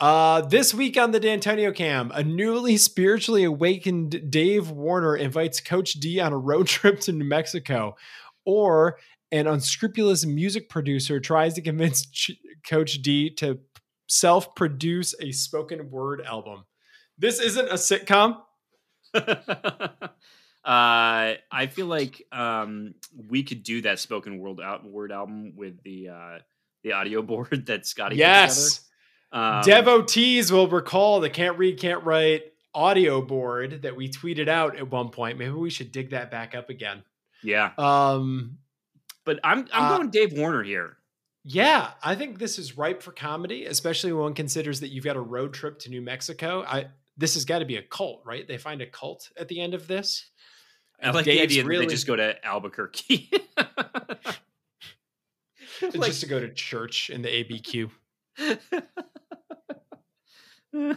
Uh, 0.00 0.40
this 0.42 0.74
week 0.74 0.98
on 0.98 1.12
the 1.12 1.20
Dantonio 1.20 1.74
Cam, 1.74 2.10
a 2.12 2.22
newly 2.22 2.76
spiritually 2.76 3.44
awakened 3.44 4.30
Dave 4.30 4.70
Warner 4.70 5.16
invites 5.16 5.60
Coach 5.60 5.94
D 5.94 6.20
on 6.20 6.32
a 6.32 6.38
road 6.38 6.66
trip 6.68 7.00
to 7.00 7.12
New 7.12 7.24
Mexico, 7.24 7.96
or 8.44 8.98
an 9.30 9.46
unscrupulous 9.46 10.26
music 10.26 10.68
producer 10.68 11.20
tries 11.20 11.54
to 11.54 11.62
convince 11.62 12.06
Ch- 12.06 12.32
Coach 12.68 13.02
D 13.02 13.30
to 13.36 13.60
self-produce 14.08 15.14
a 15.20 15.32
spoken 15.32 15.90
word 15.90 16.20
album. 16.20 16.64
This 17.16 17.40
isn't 17.40 17.68
a 17.68 17.74
sitcom. 17.74 18.38
uh, 19.14 19.24
I 20.64 21.66
feel 21.70 21.86
like 21.86 22.22
um, 22.32 22.94
we 23.28 23.44
could 23.44 23.62
do 23.62 23.82
that 23.82 24.00
spoken 24.00 24.38
word 24.38 24.60
out 24.60 24.84
word 24.84 25.12
album 25.12 25.54
with 25.56 25.82
the 25.84 26.08
uh, 26.08 26.38
the 26.82 26.92
audio 26.92 27.22
board 27.30 27.66
that 27.66 27.86
Scotty. 27.86 28.16
yes. 28.16 28.80
Um, 29.34 29.62
Devotees 29.64 30.50
will 30.52 30.68
recall 30.68 31.18
the 31.20 31.28
can't 31.28 31.58
read, 31.58 31.78
can't 31.80 32.04
write 32.04 32.44
audio 32.72 33.20
board 33.20 33.82
that 33.82 33.96
we 33.96 34.08
tweeted 34.08 34.48
out 34.48 34.76
at 34.76 34.90
one 34.90 35.10
point. 35.10 35.38
Maybe 35.38 35.50
we 35.50 35.70
should 35.70 35.90
dig 35.92 36.10
that 36.10 36.30
back 36.30 36.54
up 36.54 36.70
again. 36.70 37.02
Yeah, 37.42 37.72
Um, 37.76 38.58
but 39.24 39.40
I'm 39.44 39.66
I'm 39.72 39.84
Uh, 39.92 39.96
going 39.98 40.10
Dave 40.10 40.32
Warner 40.34 40.62
here. 40.62 40.96
yeah, 41.42 41.90
I 42.02 42.14
think 42.14 42.38
this 42.38 42.58
is 42.58 42.78
ripe 42.78 43.02
for 43.02 43.12
comedy, 43.12 43.64
especially 43.66 44.12
when 44.12 44.22
one 44.22 44.34
considers 44.34 44.80
that 44.80 44.88
you've 44.88 45.04
got 45.04 45.16
a 45.16 45.20
road 45.20 45.52
trip 45.52 45.78
to 45.80 45.90
New 45.90 46.00
Mexico. 46.00 46.62
I 46.66 46.86
this 47.16 47.34
has 47.34 47.44
got 47.44 47.58
to 47.58 47.64
be 47.64 47.76
a 47.76 47.82
cult, 47.82 48.22
right? 48.24 48.46
They 48.48 48.56
find 48.58 48.80
a 48.82 48.86
cult 48.86 49.30
at 49.36 49.48
the 49.48 49.60
end 49.60 49.74
of 49.74 49.86
this. 49.86 50.30
I 51.02 51.10
like 51.10 51.24
Dave's 51.24 51.38
the 51.38 51.42
idea 51.42 51.62
that 51.64 51.68
really- 51.68 51.86
they 51.86 51.92
just 51.92 52.06
go 52.06 52.16
to 52.16 52.44
Albuquerque. 52.46 53.30
like, 55.82 56.06
just 56.06 56.20
to 56.22 56.26
go 56.26 56.40
to 56.40 56.52
church 56.52 57.10
in 57.10 57.20
the 57.22 57.28
ABQ. 57.28 57.90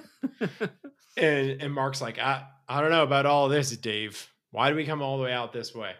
And 1.17 1.61
and 1.61 1.73
Mark's 1.73 1.99
like, 1.99 2.19
I 2.19 2.45
I 2.69 2.79
don't 2.79 2.91
know 2.91 3.03
about 3.03 3.25
all 3.25 3.49
this, 3.49 3.75
Dave. 3.75 4.29
Why 4.51 4.69
do 4.69 4.75
we 4.75 4.85
come 4.85 5.01
all 5.01 5.17
the 5.17 5.23
way 5.23 5.33
out 5.33 5.51
this 5.51 5.73
way? 5.73 5.93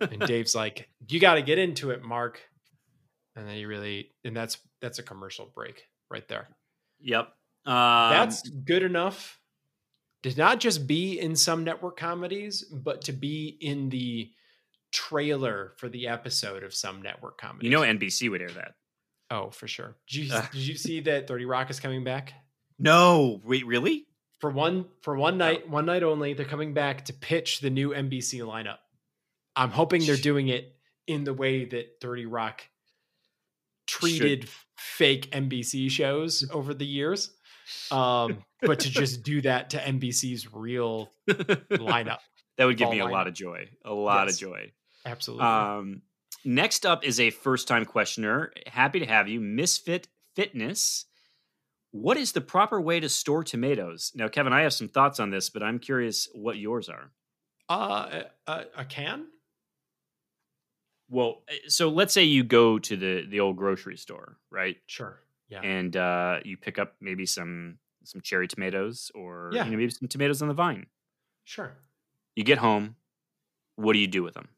And 0.00 0.20
Dave's 0.26 0.54
like, 0.54 0.88
you 1.08 1.18
got 1.18 1.34
to 1.34 1.42
get 1.42 1.58
into 1.58 1.90
it, 1.90 2.02
Mark. 2.02 2.40
And 3.34 3.48
then 3.48 3.54
he 3.54 3.64
really, 3.64 4.10
and 4.24 4.36
that's 4.36 4.58
that's 4.80 4.98
a 4.98 5.02
commercial 5.02 5.50
break 5.54 5.84
right 6.10 6.26
there. 6.28 6.48
yep. 7.00 7.32
Um, 7.64 8.10
that's 8.10 8.46
good 8.48 8.82
enough 8.82 9.38
to 10.24 10.36
not 10.36 10.60
just 10.60 10.86
be 10.86 11.18
in 11.18 11.36
some 11.36 11.64
network 11.64 11.96
comedies, 11.96 12.62
but 12.64 13.02
to 13.02 13.12
be 13.12 13.56
in 13.60 13.88
the 13.88 14.30
trailer 14.90 15.72
for 15.78 15.88
the 15.88 16.08
episode 16.08 16.62
of 16.62 16.74
some 16.74 17.00
network 17.00 17.38
comedy. 17.38 17.68
you 17.68 17.72
know 17.72 17.80
NBC 17.80 18.30
would 18.30 18.42
air 18.42 18.50
that. 18.50 18.74
Oh, 19.32 19.50
for 19.50 19.66
sure. 19.66 19.96
Did 20.08 20.26
you, 20.26 20.40
did 20.52 20.60
you 20.68 20.76
see 20.76 21.00
that 21.00 21.26
Thirty 21.26 21.44
Rock 21.44 21.70
is 21.70 21.80
coming 21.80 22.04
back? 22.04 22.34
No, 22.78 23.40
wait, 23.44 23.66
really? 23.66 24.06
for 24.42 24.50
one 24.50 24.86
for 25.02 25.16
one 25.16 25.38
night, 25.38 25.70
one 25.70 25.86
night 25.86 26.02
only. 26.02 26.34
They're 26.34 26.44
coming 26.44 26.74
back 26.74 27.04
to 27.04 27.12
pitch 27.12 27.60
the 27.60 27.70
new 27.70 27.90
NBC 27.90 28.40
lineup. 28.40 28.78
I'm 29.54 29.70
hoping 29.70 30.04
they're 30.04 30.16
doing 30.16 30.48
it 30.48 30.74
in 31.06 31.22
the 31.22 31.32
way 31.32 31.64
that 31.64 32.00
30 32.00 32.26
Rock 32.26 32.62
treated 33.86 34.48
fake 34.76 35.30
NBC 35.30 35.90
shows 35.90 36.44
over 36.52 36.74
the 36.74 36.84
years. 36.86 37.30
Um, 37.92 38.38
but 38.60 38.80
to 38.80 38.90
just 38.90 39.22
do 39.22 39.40
that 39.42 39.70
to 39.70 39.78
NBC's 39.78 40.52
real 40.52 41.12
lineup. 41.30 42.18
That 42.58 42.64
would 42.64 42.76
give 42.76 42.90
me 42.90 42.98
a 42.98 43.06
lot 43.06 43.28
of 43.28 43.34
joy. 43.34 43.68
A 43.84 43.94
lot 43.94 44.26
Yes. 44.26 44.34
of 44.34 44.40
joy. 44.40 44.72
Absolutely. 45.06 45.46
Um, 45.46 46.02
next 46.44 46.84
up 46.86 47.04
is 47.04 47.18
a 47.20 47.30
first 47.30 47.68
time 47.68 47.84
questioner. 47.84 48.52
Happy 48.66 48.98
to 49.00 49.06
have 49.06 49.28
you, 49.28 49.40
Misfit 49.40 50.08
Fitness. 50.36 51.06
What 51.90 52.16
is 52.16 52.32
the 52.32 52.40
proper 52.40 52.80
way 52.80 53.00
to 53.00 53.08
store 53.08 53.44
tomatoes? 53.44 54.12
Now, 54.14 54.28
Kevin, 54.28 54.52
I 54.52 54.62
have 54.62 54.72
some 54.72 54.88
thoughts 54.88 55.20
on 55.20 55.30
this, 55.30 55.50
but 55.50 55.62
I'm 55.62 55.78
curious 55.78 56.28
what 56.32 56.56
yours 56.56 56.88
are. 56.88 57.10
uh, 57.68 58.22
a, 58.46 58.64
a 58.78 58.84
can? 58.84 59.26
Well, 61.10 61.42
eh, 61.48 61.54
so 61.68 61.90
let's 61.90 62.14
say 62.14 62.22
you 62.24 62.44
go 62.44 62.78
to 62.78 62.96
the 62.96 63.26
the 63.28 63.40
old 63.40 63.56
grocery 63.56 63.96
store, 63.96 64.38
right? 64.50 64.76
Sure. 64.86 65.18
Yeah. 65.48 65.60
And 65.60 65.94
uh, 65.96 66.38
you 66.44 66.56
pick 66.56 66.78
up 66.78 66.94
maybe 67.00 67.26
some 67.26 67.78
some 68.04 68.20
cherry 68.22 68.48
tomatoes 68.48 69.10
or 69.14 69.50
Yeah. 69.52 69.64
you 69.64 69.70
know, 69.72 69.76
maybe 69.76 69.90
some 69.90 70.08
tomatoes 70.08 70.40
on 70.42 70.48
the 70.48 70.54
vine. 70.54 70.86
Sure. 71.44 71.72
You 72.34 72.44
get 72.44 72.58
home. 72.58 72.96
What 73.76 73.92
do 73.92 73.98
you 73.98 74.06
do 74.06 74.22
with 74.22 74.34
them? 74.34 74.48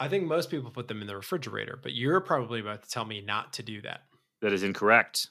I 0.00 0.08
think 0.08 0.24
most 0.26 0.50
people 0.50 0.70
put 0.70 0.86
them 0.88 1.00
in 1.00 1.06
the 1.08 1.16
refrigerator, 1.16 1.78
but 1.82 1.92
you're 1.92 2.20
probably 2.20 2.60
about 2.60 2.82
to 2.84 2.88
tell 2.88 3.04
me 3.04 3.20
not 3.20 3.52
to 3.54 3.62
do 3.62 3.80
that. 3.82 4.02
That 4.42 4.52
is 4.52 4.62
incorrect. 4.62 5.28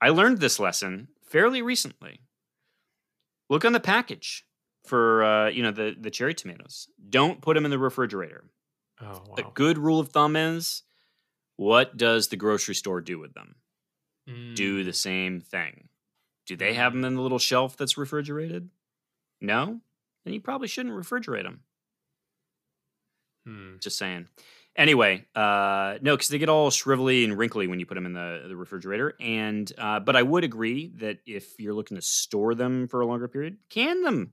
I 0.00 0.08
learned 0.10 0.38
this 0.40 0.58
lesson 0.58 1.08
fairly 1.22 1.60
recently. 1.62 2.20
Look 3.50 3.64
on 3.64 3.72
the 3.72 3.80
package 3.80 4.44
for 4.84 5.22
uh, 5.24 5.48
you 5.50 5.62
know 5.62 5.70
the 5.70 5.94
the 5.98 6.10
cherry 6.10 6.34
tomatoes. 6.34 6.88
Don't 7.10 7.40
put 7.40 7.54
them 7.54 7.64
in 7.64 7.70
the 7.70 7.78
refrigerator. 7.78 8.44
Oh, 9.00 9.22
wow. 9.28 9.34
A 9.38 9.42
good 9.54 9.76
rule 9.76 10.00
of 10.00 10.08
thumb 10.08 10.36
is, 10.36 10.82
what 11.56 11.96
does 11.98 12.28
the 12.28 12.36
grocery 12.36 12.74
store 12.74 13.00
do 13.02 13.18
with 13.18 13.34
them? 13.34 13.56
Do 14.54 14.82
Mm. 14.82 14.84
the 14.86 14.92
same 14.94 15.40
thing. 15.40 15.88
Do 16.46 16.56
they 16.56 16.72
have 16.74 16.92
them 16.94 17.04
in 17.04 17.14
the 17.14 17.20
little 17.20 17.38
shelf 17.38 17.76
that's 17.76 17.96
refrigerated? 17.98 18.70
No, 19.40 19.80
then 20.24 20.32
you 20.34 20.40
probably 20.40 20.66
shouldn't 20.68 20.94
refrigerate 20.94 21.42
them. 21.44 21.60
Hmm. 23.46 23.76
Just 23.80 23.98
saying. 23.98 24.26
Anyway, 24.76 25.24
uh, 25.34 25.96
no, 26.02 26.14
because 26.14 26.28
they 26.28 26.38
get 26.38 26.50
all 26.50 26.68
shrivelly 26.70 27.24
and 27.24 27.38
wrinkly 27.38 27.66
when 27.66 27.80
you 27.80 27.86
put 27.86 27.94
them 27.94 28.04
in 28.04 28.12
the, 28.12 28.44
the 28.48 28.56
refrigerator. 28.56 29.14
And 29.20 29.72
uh, 29.78 30.00
but 30.00 30.16
I 30.16 30.22
would 30.22 30.44
agree 30.44 30.92
that 30.96 31.18
if 31.24 31.58
you're 31.58 31.72
looking 31.72 31.96
to 31.96 32.02
store 32.02 32.54
them 32.54 32.86
for 32.88 33.00
a 33.00 33.06
longer 33.06 33.28
period, 33.28 33.56
can 33.70 34.02
them. 34.02 34.32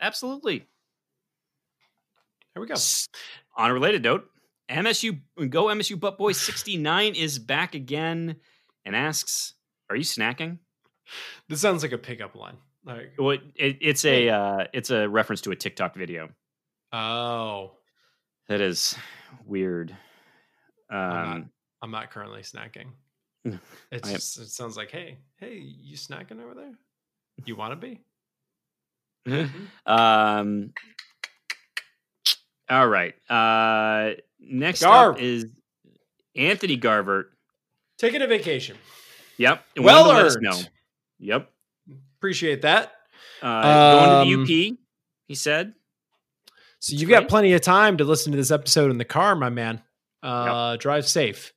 Absolutely. 0.00 0.66
There 2.54 2.60
we 2.60 2.66
go. 2.66 2.76
On 3.56 3.70
a 3.70 3.74
related 3.74 4.02
note, 4.02 4.24
MSU 4.70 5.20
Go 5.50 5.64
MSU 5.66 5.98
Butt 5.98 6.16
Boy 6.16 6.32
69 6.32 7.14
is 7.16 7.38
back 7.38 7.74
again 7.74 8.36
and 8.84 8.96
asks, 8.96 9.54
"Are 9.90 9.96
you 9.96 10.04
snacking?" 10.04 10.58
This 11.48 11.60
sounds 11.60 11.82
like 11.82 11.92
a 11.92 11.98
pickup 11.98 12.34
line. 12.34 12.56
Like, 12.86 13.12
Well, 13.18 13.38
it, 13.56 13.78
it's 13.80 14.04
a 14.04 14.28
uh, 14.30 14.64
it's 14.72 14.90
a 14.90 15.08
reference 15.08 15.42
to 15.42 15.50
a 15.50 15.56
TikTok 15.56 15.96
video. 15.96 16.30
oh, 16.92 17.72
That 18.48 18.60
is 18.60 18.96
weird. 19.46 19.96
Um, 20.90 21.50
I'm 21.82 21.90
not 21.90 22.10
currently 22.10 22.42
snacking. 22.42 22.86
It's 23.92 24.10
just, 24.10 24.38
it 24.38 24.48
sounds 24.48 24.76
like, 24.76 24.90
hey, 24.90 25.18
hey, 25.36 25.56
you 25.58 25.96
snacking 25.98 26.42
over 26.42 26.54
there? 26.54 26.72
You 27.44 27.56
want 27.56 27.78
to 27.80 27.86
be? 27.86 28.00
um. 29.86 30.72
All 32.70 32.88
right. 32.88 33.14
Uh, 33.30 34.14
next 34.40 34.80
Garv. 34.82 35.16
up 35.16 35.20
is 35.20 35.46
Anthony 36.34 36.76
Garvert. 36.76 37.32
Taking 37.98 38.22
a 38.22 38.26
vacation. 38.26 38.76
Yep. 39.36 39.62
and 39.76 39.84
Well 39.84 40.06
wanted 40.06 40.30
to 40.30 40.34
earned. 40.36 40.42
know. 40.42 40.58
Yep. 41.18 41.50
Appreciate 42.18 42.62
that. 42.62 42.92
Uh, 43.42 43.62
going 43.62 44.08
to 44.26 44.32
Um, 44.34 44.46
the 44.46 44.70
UP. 44.72 44.78
He 45.28 45.34
said. 45.34 45.74
So 46.84 46.96
you've 46.96 47.08
got 47.08 47.28
plenty 47.28 47.54
of 47.54 47.62
time 47.62 47.96
to 47.96 48.04
listen 48.04 48.32
to 48.32 48.36
this 48.36 48.50
episode 48.50 48.90
in 48.90 48.98
the 48.98 49.06
car, 49.06 49.34
my 49.34 49.48
man. 49.48 49.80
Uh, 50.22 50.76
Drive 50.76 51.08
safe. 51.08 51.54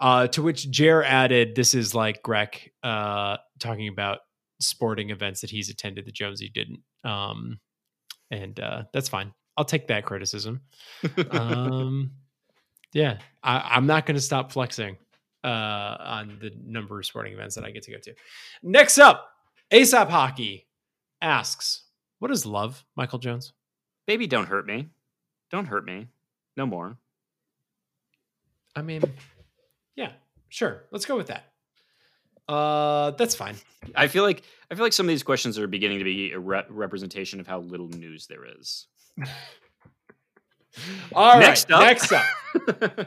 Uh, 0.00 0.26
to 0.28 0.40
which 0.40 0.70
Jer 0.70 1.02
added, 1.02 1.54
"This 1.54 1.74
is 1.74 1.94
like 1.94 2.22
Greg 2.22 2.70
uh, 2.82 3.36
talking 3.58 3.88
about 3.88 4.20
sporting 4.58 5.10
events 5.10 5.42
that 5.42 5.50
he's 5.50 5.68
attended 5.68 6.06
that 6.06 6.14
Jonesy 6.14 6.48
didn't." 6.48 6.80
Um, 7.04 7.60
and 8.30 8.58
uh, 8.58 8.84
that's 8.94 9.10
fine. 9.10 9.34
I'll 9.58 9.66
take 9.66 9.88
that 9.88 10.06
criticism. 10.06 10.62
Um, 11.30 12.12
yeah, 12.94 13.18
I, 13.42 13.72
I'm 13.72 13.86
not 13.86 14.06
going 14.06 14.14
to 14.14 14.20
stop 14.22 14.50
flexing 14.50 14.96
uh, 15.44 15.96
on 16.00 16.38
the 16.40 16.52
number 16.64 16.98
of 16.98 17.04
sporting 17.04 17.34
events 17.34 17.54
that 17.56 17.64
I 17.64 17.70
get 17.70 17.82
to 17.82 17.92
go 17.92 17.98
to. 17.98 18.14
Next 18.62 18.98
up, 18.98 19.28
ASAP 19.70 20.08
Hockey 20.08 20.66
asks, 21.20 21.82
"What 22.18 22.30
is 22.30 22.46
love, 22.46 22.82
Michael 22.96 23.18
Jones?" 23.18 23.52
Baby, 24.10 24.26
don't 24.26 24.46
hurt 24.46 24.66
me. 24.66 24.88
Don't 25.52 25.66
hurt 25.66 25.84
me. 25.84 26.08
No 26.56 26.66
more. 26.66 26.96
I 28.74 28.82
mean, 28.82 29.04
yeah, 29.94 30.10
sure. 30.48 30.82
Let's 30.90 31.06
go 31.06 31.16
with 31.16 31.28
that. 31.28 31.44
Uh, 32.52 33.12
that's 33.12 33.36
fine. 33.36 33.54
I 33.94 34.08
feel 34.08 34.24
like 34.24 34.42
I 34.68 34.74
feel 34.74 34.84
like 34.84 34.94
some 34.94 35.06
of 35.06 35.10
these 35.10 35.22
questions 35.22 35.60
are 35.60 35.68
beginning 35.68 35.98
to 35.98 36.04
be 36.04 36.32
a 36.32 36.40
re- 36.40 36.64
representation 36.68 37.38
of 37.38 37.46
how 37.46 37.60
little 37.60 37.86
news 37.86 38.26
there 38.26 38.44
is. 38.58 38.88
All 41.14 41.34
right. 41.34 41.38
Next 41.38 41.70
up. 41.70 41.80
Next 41.80 42.12
up. 42.12 43.06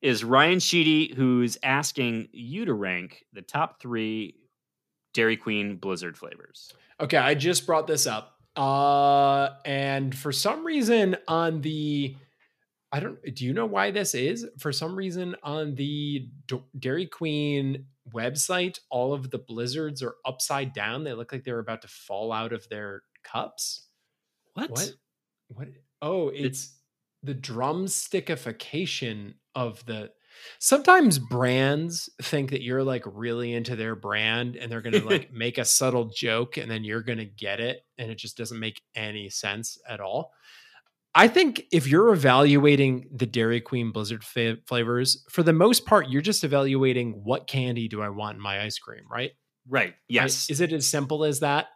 is 0.00 0.24
Ryan 0.24 0.58
Sheedy, 0.58 1.12
who's 1.14 1.58
asking 1.62 2.28
you 2.32 2.64
to 2.64 2.72
rank 2.72 3.26
the 3.34 3.42
top 3.42 3.78
three 3.78 4.36
Dairy 5.12 5.36
Queen 5.36 5.76
Blizzard 5.76 6.16
flavors. 6.16 6.72
Okay, 6.98 7.18
I 7.18 7.34
just 7.34 7.66
brought 7.66 7.86
this 7.86 8.06
up. 8.06 8.38
Uh, 8.54 9.50
and 9.64 10.16
for 10.16 10.32
some 10.32 10.66
reason 10.66 11.16
on 11.26 11.62
the, 11.62 12.14
I 12.92 13.00
don't. 13.00 13.18
Do 13.34 13.46
you 13.46 13.54
know 13.54 13.66
why 13.66 13.90
this 13.90 14.14
is? 14.14 14.46
For 14.58 14.72
some 14.72 14.94
reason 14.94 15.34
on 15.42 15.74
the 15.74 16.28
D- 16.46 16.62
Dairy 16.78 17.06
Queen 17.06 17.86
website, 18.12 18.78
all 18.90 19.14
of 19.14 19.30
the 19.30 19.38
blizzards 19.38 20.02
are 20.02 20.16
upside 20.26 20.74
down. 20.74 21.04
They 21.04 21.14
look 21.14 21.32
like 21.32 21.44
they're 21.44 21.58
about 21.58 21.82
to 21.82 21.88
fall 21.88 22.32
out 22.32 22.52
of 22.52 22.68
their 22.68 23.02
cups. 23.24 23.86
What? 24.54 24.70
What? 24.70 24.94
What? 25.48 25.68
Oh, 26.02 26.28
it's 26.28 26.76
the 27.22 27.34
drumstickification 27.34 29.34
of 29.54 29.84
the. 29.86 30.10
Sometimes 30.58 31.18
brands 31.18 32.08
think 32.20 32.50
that 32.50 32.62
you're 32.62 32.82
like 32.82 33.02
really 33.06 33.52
into 33.52 33.76
their 33.76 33.94
brand 33.94 34.56
and 34.56 34.70
they're 34.70 34.82
going 34.82 34.92
to 35.00 35.04
like 35.04 35.32
make 35.32 35.58
a 35.58 35.64
subtle 35.64 36.10
joke 36.14 36.56
and 36.56 36.70
then 36.70 36.84
you're 36.84 37.02
going 37.02 37.18
to 37.18 37.24
get 37.24 37.60
it 37.60 37.84
and 37.98 38.10
it 38.10 38.16
just 38.16 38.36
doesn't 38.36 38.60
make 38.60 38.82
any 38.94 39.28
sense 39.28 39.78
at 39.88 40.00
all. 40.00 40.32
I 41.14 41.28
think 41.28 41.64
if 41.70 41.86
you're 41.86 42.12
evaluating 42.12 43.08
the 43.14 43.26
Dairy 43.26 43.60
Queen 43.60 43.92
Blizzard 43.92 44.24
fa- 44.24 44.56
flavors, 44.66 45.24
for 45.28 45.42
the 45.42 45.52
most 45.52 45.84
part, 45.84 46.08
you're 46.08 46.22
just 46.22 46.42
evaluating 46.42 47.20
what 47.22 47.46
candy 47.46 47.86
do 47.86 48.00
I 48.00 48.08
want 48.08 48.36
in 48.36 48.42
my 48.42 48.62
ice 48.62 48.78
cream, 48.78 49.02
right? 49.10 49.32
Right. 49.68 49.82
Right? 49.84 49.94
Yes. 50.08 50.48
Is 50.48 50.60
it 50.62 50.72
as 50.72 50.88
simple 50.88 51.24
as 51.24 51.40
that? 51.40 51.66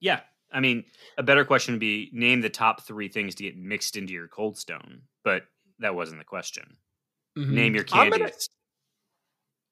yeah. 0.00 0.20
I 0.50 0.60
mean, 0.60 0.84
a 1.16 1.22
better 1.22 1.44
question 1.44 1.74
would 1.74 1.80
be 1.80 2.10
name 2.12 2.40
the 2.40 2.48
top 2.48 2.86
three 2.86 3.08
things 3.08 3.34
to 3.34 3.42
get 3.42 3.56
mixed 3.56 3.96
into 3.96 4.12
your 4.12 4.28
cold 4.28 4.56
stone, 4.56 5.02
but 5.22 5.42
that 5.78 5.94
wasn't 5.94 6.20
the 6.20 6.24
question. 6.24 6.76
Name 7.36 7.74
your 7.74 7.84
I'm 7.92 8.10
candies. 8.10 8.18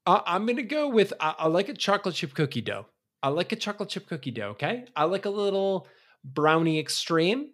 gonna- 0.07 0.21
I- 0.27 0.35
I'm 0.37 0.47
gonna 0.47 0.63
go 0.63 0.89
with 0.89 1.13
I, 1.21 1.35
I 1.39 1.47
like 1.49 1.69
a 1.69 1.75
chocolate 1.75 2.15
chip 2.15 2.33
cookie 2.35 2.61
dough. 2.61 2.87
I 3.23 3.29
like 3.29 3.51
a 3.53 3.57
chocolate 3.57 3.89
chip 3.89 4.07
cookie 4.07 4.31
dough. 4.31 4.51
Okay, 4.51 4.85
I 4.95 5.05
like 5.05 5.25
a 5.25 5.31
little 5.31 5.89
brownie 6.25 6.79
extreme, 6.79 7.51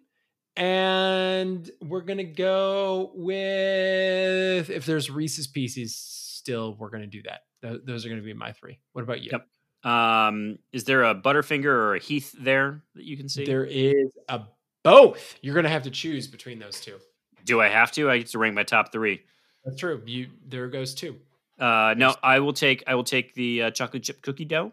and 0.55 1.69
we're 1.81 2.01
gonna 2.01 2.23
go 2.23 3.11
with 3.15 4.69
if 4.69 4.85
there's 4.85 5.09
Reese's 5.09 5.47
Pieces 5.47 5.95
still, 5.95 6.75
we're 6.77 6.89
gonna 6.91 7.07
do 7.07 7.23
that. 7.23 7.41
Th- 7.63 7.81
those 7.85 8.05
are 8.05 8.09
gonna 8.09 8.21
be 8.21 8.33
my 8.33 8.51
three. 8.51 8.79
What 8.91 9.01
about 9.01 9.21
you? 9.23 9.31
Yep. 9.31 9.91
Um, 9.91 10.59
is 10.71 10.83
there 10.85 11.03
a 11.03 11.15
Butterfinger 11.15 11.65
or 11.65 11.95
a 11.95 11.99
Heath 11.99 12.33
there 12.39 12.83
that 12.95 13.03
you 13.03 13.17
can 13.17 13.27
see? 13.27 13.45
There 13.45 13.65
is 13.65 14.09
a 14.29 14.41
both. 14.83 15.35
You're 15.41 15.55
gonna 15.55 15.69
have 15.69 15.83
to 15.83 15.91
choose 15.91 16.27
between 16.27 16.59
those 16.59 16.79
two. 16.79 16.97
Do 17.45 17.59
I 17.61 17.67
have 17.69 17.91
to? 17.93 18.09
I 18.11 18.19
get 18.19 18.27
to 18.27 18.37
rank 18.39 18.53
my 18.55 18.63
top 18.63 18.91
three. 18.91 19.23
That's 19.65 19.79
true. 19.79 20.01
You 20.05 20.27
there 20.47 20.67
goes 20.67 20.93
two. 20.93 21.17
Uh, 21.59 21.93
no, 21.97 22.15
I 22.21 22.39
will 22.39 22.53
take 22.53 22.83
I 22.87 22.95
will 22.95 23.03
take 23.03 23.33
the 23.35 23.63
uh, 23.63 23.71
chocolate 23.71 24.03
chip 24.03 24.21
cookie 24.21 24.45
dough. 24.45 24.71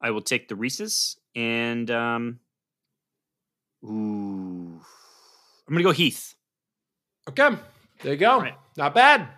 I 0.00 0.10
will 0.10 0.22
take 0.22 0.48
the 0.48 0.54
Reese's 0.54 1.16
and 1.34 1.90
um, 1.90 2.38
ooh, 3.84 4.80
I'm 5.66 5.74
gonna 5.74 5.82
go 5.82 5.90
Heath. 5.90 6.34
Okay, 7.28 7.50
there 8.02 8.12
you 8.12 8.18
go. 8.18 8.40
Right. 8.40 8.54
Not 8.76 8.94
bad. 8.94 9.28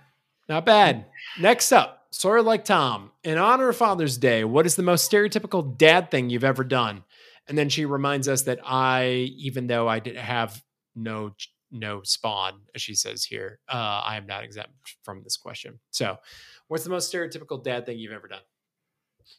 Not 0.48 0.66
bad. 0.66 1.06
Next 1.39 1.72
up, 1.72 2.06
Sawyer 2.10 2.43
like 2.43 2.64
Tom. 2.64 3.10
In 3.22 3.39
honor 3.39 3.68
of 3.68 3.77
Father's 3.77 4.18
Day, 4.18 4.44
what 4.44 4.66
is 4.66 4.77
the 4.77 4.82
most 4.82 5.10
stereotypical 5.10 5.77
dad 5.77 6.10
thing 6.10 6.28
you've 6.28 6.44
ever 6.44 6.64
done? 6.64 7.05
And 7.48 7.56
then 7.56 7.68
she 7.68 7.85
reminds 7.85 8.28
us 8.28 8.43
that 8.43 8.60
I, 8.64 9.32
even 9.39 9.66
though 9.66 9.89
I 9.89 9.98
did 9.98 10.16
have 10.16 10.62
no 10.94 11.35
no 11.70 12.02
spawn, 12.02 12.60
as 12.74 12.82
she 12.82 12.94
says 12.94 13.24
here, 13.24 13.60
uh, 13.68 14.02
I 14.05 14.16
am 14.16 14.26
not 14.26 14.44
exempt 14.44 14.97
from 15.02 15.22
this 15.22 15.36
question. 15.36 15.78
So, 15.90 16.16
what's 16.68 16.84
the 16.84 16.90
most 16.90 17.12
stereotypical 17.12 17.62
dad 17.62 17.86
thing 17.86 17.98
you've 17.98 18.12
ever 18.12 18.28
done? 18.28 18.42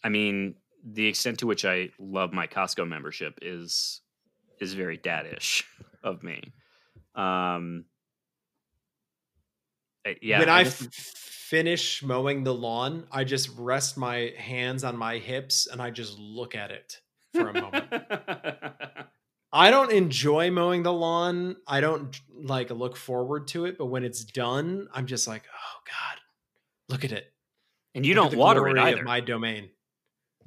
I 0.03 0.09
mean, 0.09 0.55
the 0.83 1.07
extent 1.07 1.39
to 1.39 1.47
which 1.47 1.65
I 1.65 1.89
love 1.99 2.33
my 2.33 2.47
Costco 2.47 2.87
membership 2.87 3.39
is 3.41 4.01
is 4.59 4.73
very 4.73 4.97
daddish 4.97 5.63
of 6.03 6.23
me. 6.23 6.53
Um, 7.15 7.85
yeah, 10.21 10.39
when 10.39 10.49
I, 10.49 10.63
finish 10.63 12.01
mowing 12.01 12.45
the 12.45 12.53
lawn, 12.53 13.05
I 13.11 13.25
just 13.25 13.49
rest 13.57 13.97
my 13.97 14.31
hands 14.37 14.85
on 14.85 14.95
my 14.95 15.17
hips 15.17 15.67
and 15.67 15.81
I 15.81 15.91
just 15.91 16.17
look 16.17 16.55
at 16.55 16.71
it 16.71 17.01
for 17.33 17.49
a 17.49 17.53
moment. 17.53 17.91
I 19.53 19.69
don't 19.69 19.91
enjoy 19.91 20.49
mowing 20.51 20.83
the 20.83 20.93
lawn. 20.93 21.57
I 21.67 21.81
don't 21.81 22.17
like 22.33 22.69
look 22.69 22.95
forward 22.95 23.47
to 23.49 23.65
it, 23.65 23.77
but 23.77 23.87
when 23.87 24.03
it's 24.03 24.23
done, 24.23 24.87
I'm 24.93 25.07
just 25.07 25.27
like, 25.27 25.43
oh 25.53 25.79
god, 25.85 26.19
look 26.89 27.03
at 27.03 27.11
it. 27.11 27.31
and 27.93 28.05
you 28.05 28.15
Look 28.15 28.31
don't 28.31 28.39
water 28.39 28.67
it 28.67 28.77
either. 28.77 29.03
My 29.03 29.19
domain. 29.19 29.69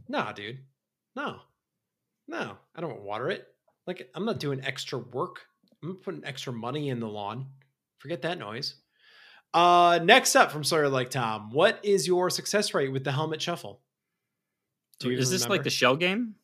Nah, 0.09 0.33
dude. 0.33 0.59
No, 1.15 1.41
no, 2.27 2.57
I 2.75 2.81
don't 2.81 3.03
water 3.03 3.31
it. 3.31 3.47
Like 3.87 4.11
I'm 4.15 4.25
not 4.25 4.41
doing 4.41 4.65
extra 4.65 4.99
work. 4.99 5.43
I'm 5.83 5.97
putting 5.97 6.25
extra 6.25 6.53
money 6.53 6.89
in 6.89 7.01
the 7.01 7.09
lawn. 7.09 7.47
Forget 7.99 8.23
that 8.23 8.39
noise. 8.39 8.75
Uh, 9.53 10.01
next 10.03 10.35
up 10.35 10.51
from 10.51 10.65
Sawyer 10.65 10.89
Like 10.89 11.11
Tom, 11.11 11.51
what 11.53 11.79
is 11.83 12.07
your 12.07 12.29
success 12.31 12.75
rate 12.75 12.91
with 12.91 13.05
the 13.05 13.13
helmet 13.13 13.41
shuffle? 13.41 13.83
Do 14.99 15.11
you 15.11 15.19
is 15.19 15.31
this 15.31 15.49
like 15.49 15.63
the 15.63 15.71
shell 15.71 15.97
game? 15.97 16.37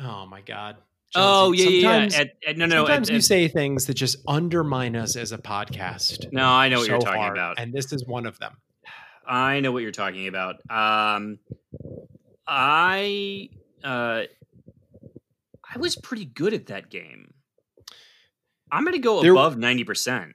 Oh 0.00 0.26
my 0.26 0.40
god. 0.40 0.76
Oh 1.14 1.52
yeah, 1.52 1.64
yeah, 1.68 1.80
sometimes- 1.90 2.14
yeah. 2.14 2.20
At, 2.20 2.30
at, 2.48 2.56
no, 2.58 2.66
no. 2.66 2.76
Sometimes 2.86 3.10
at- 3.10 3.14
you 3.14 3.20
say 3.20 3.48
things 3.48 3.86
that 3.86 3.94
just 3.94 4.18
undermine 4.26 4.96
us 4.96 5.16
as 5.16 5.32
a 5.32 5.38
podcast. 5.38 6.32
no, 6.32 6.44
I 6.46 6.68
know 6.68 6.78
what 6.78 6.88
you're 6.88 6.98
talking 7.00 7.20
hard, 7.20 7.36
about. 7.36 7.58
and 7.58 7.72
this 7.72 7.92
is 7.92 8.06
one 8.06 8.26
of 8.26 8.38
them. 8.38 8.56
I 9.26 9.60
know 9.60 9.70
what 9.72 9.82
you're 9.82 9.92
talking 9.92 10.26
about. 10.28 10.56
Um, 10.68 11.38
I 12.46 13.48
uh, 13.84 14.22
I 15.74 15.78
was 15.78 15.96
pretty 15.96 16.24
good 16.24 16.54
at 16.54 16.66
that 16.66 16.90
game. 16.90 17.32
I'm 18.70 18.84
going 18.84 18.94
to 18.94 18.98
go 19.00 19.22
There- 19.22 19.32
above 19.32 19.56
ninety 19.56 19.84
percent. 19.84 20.34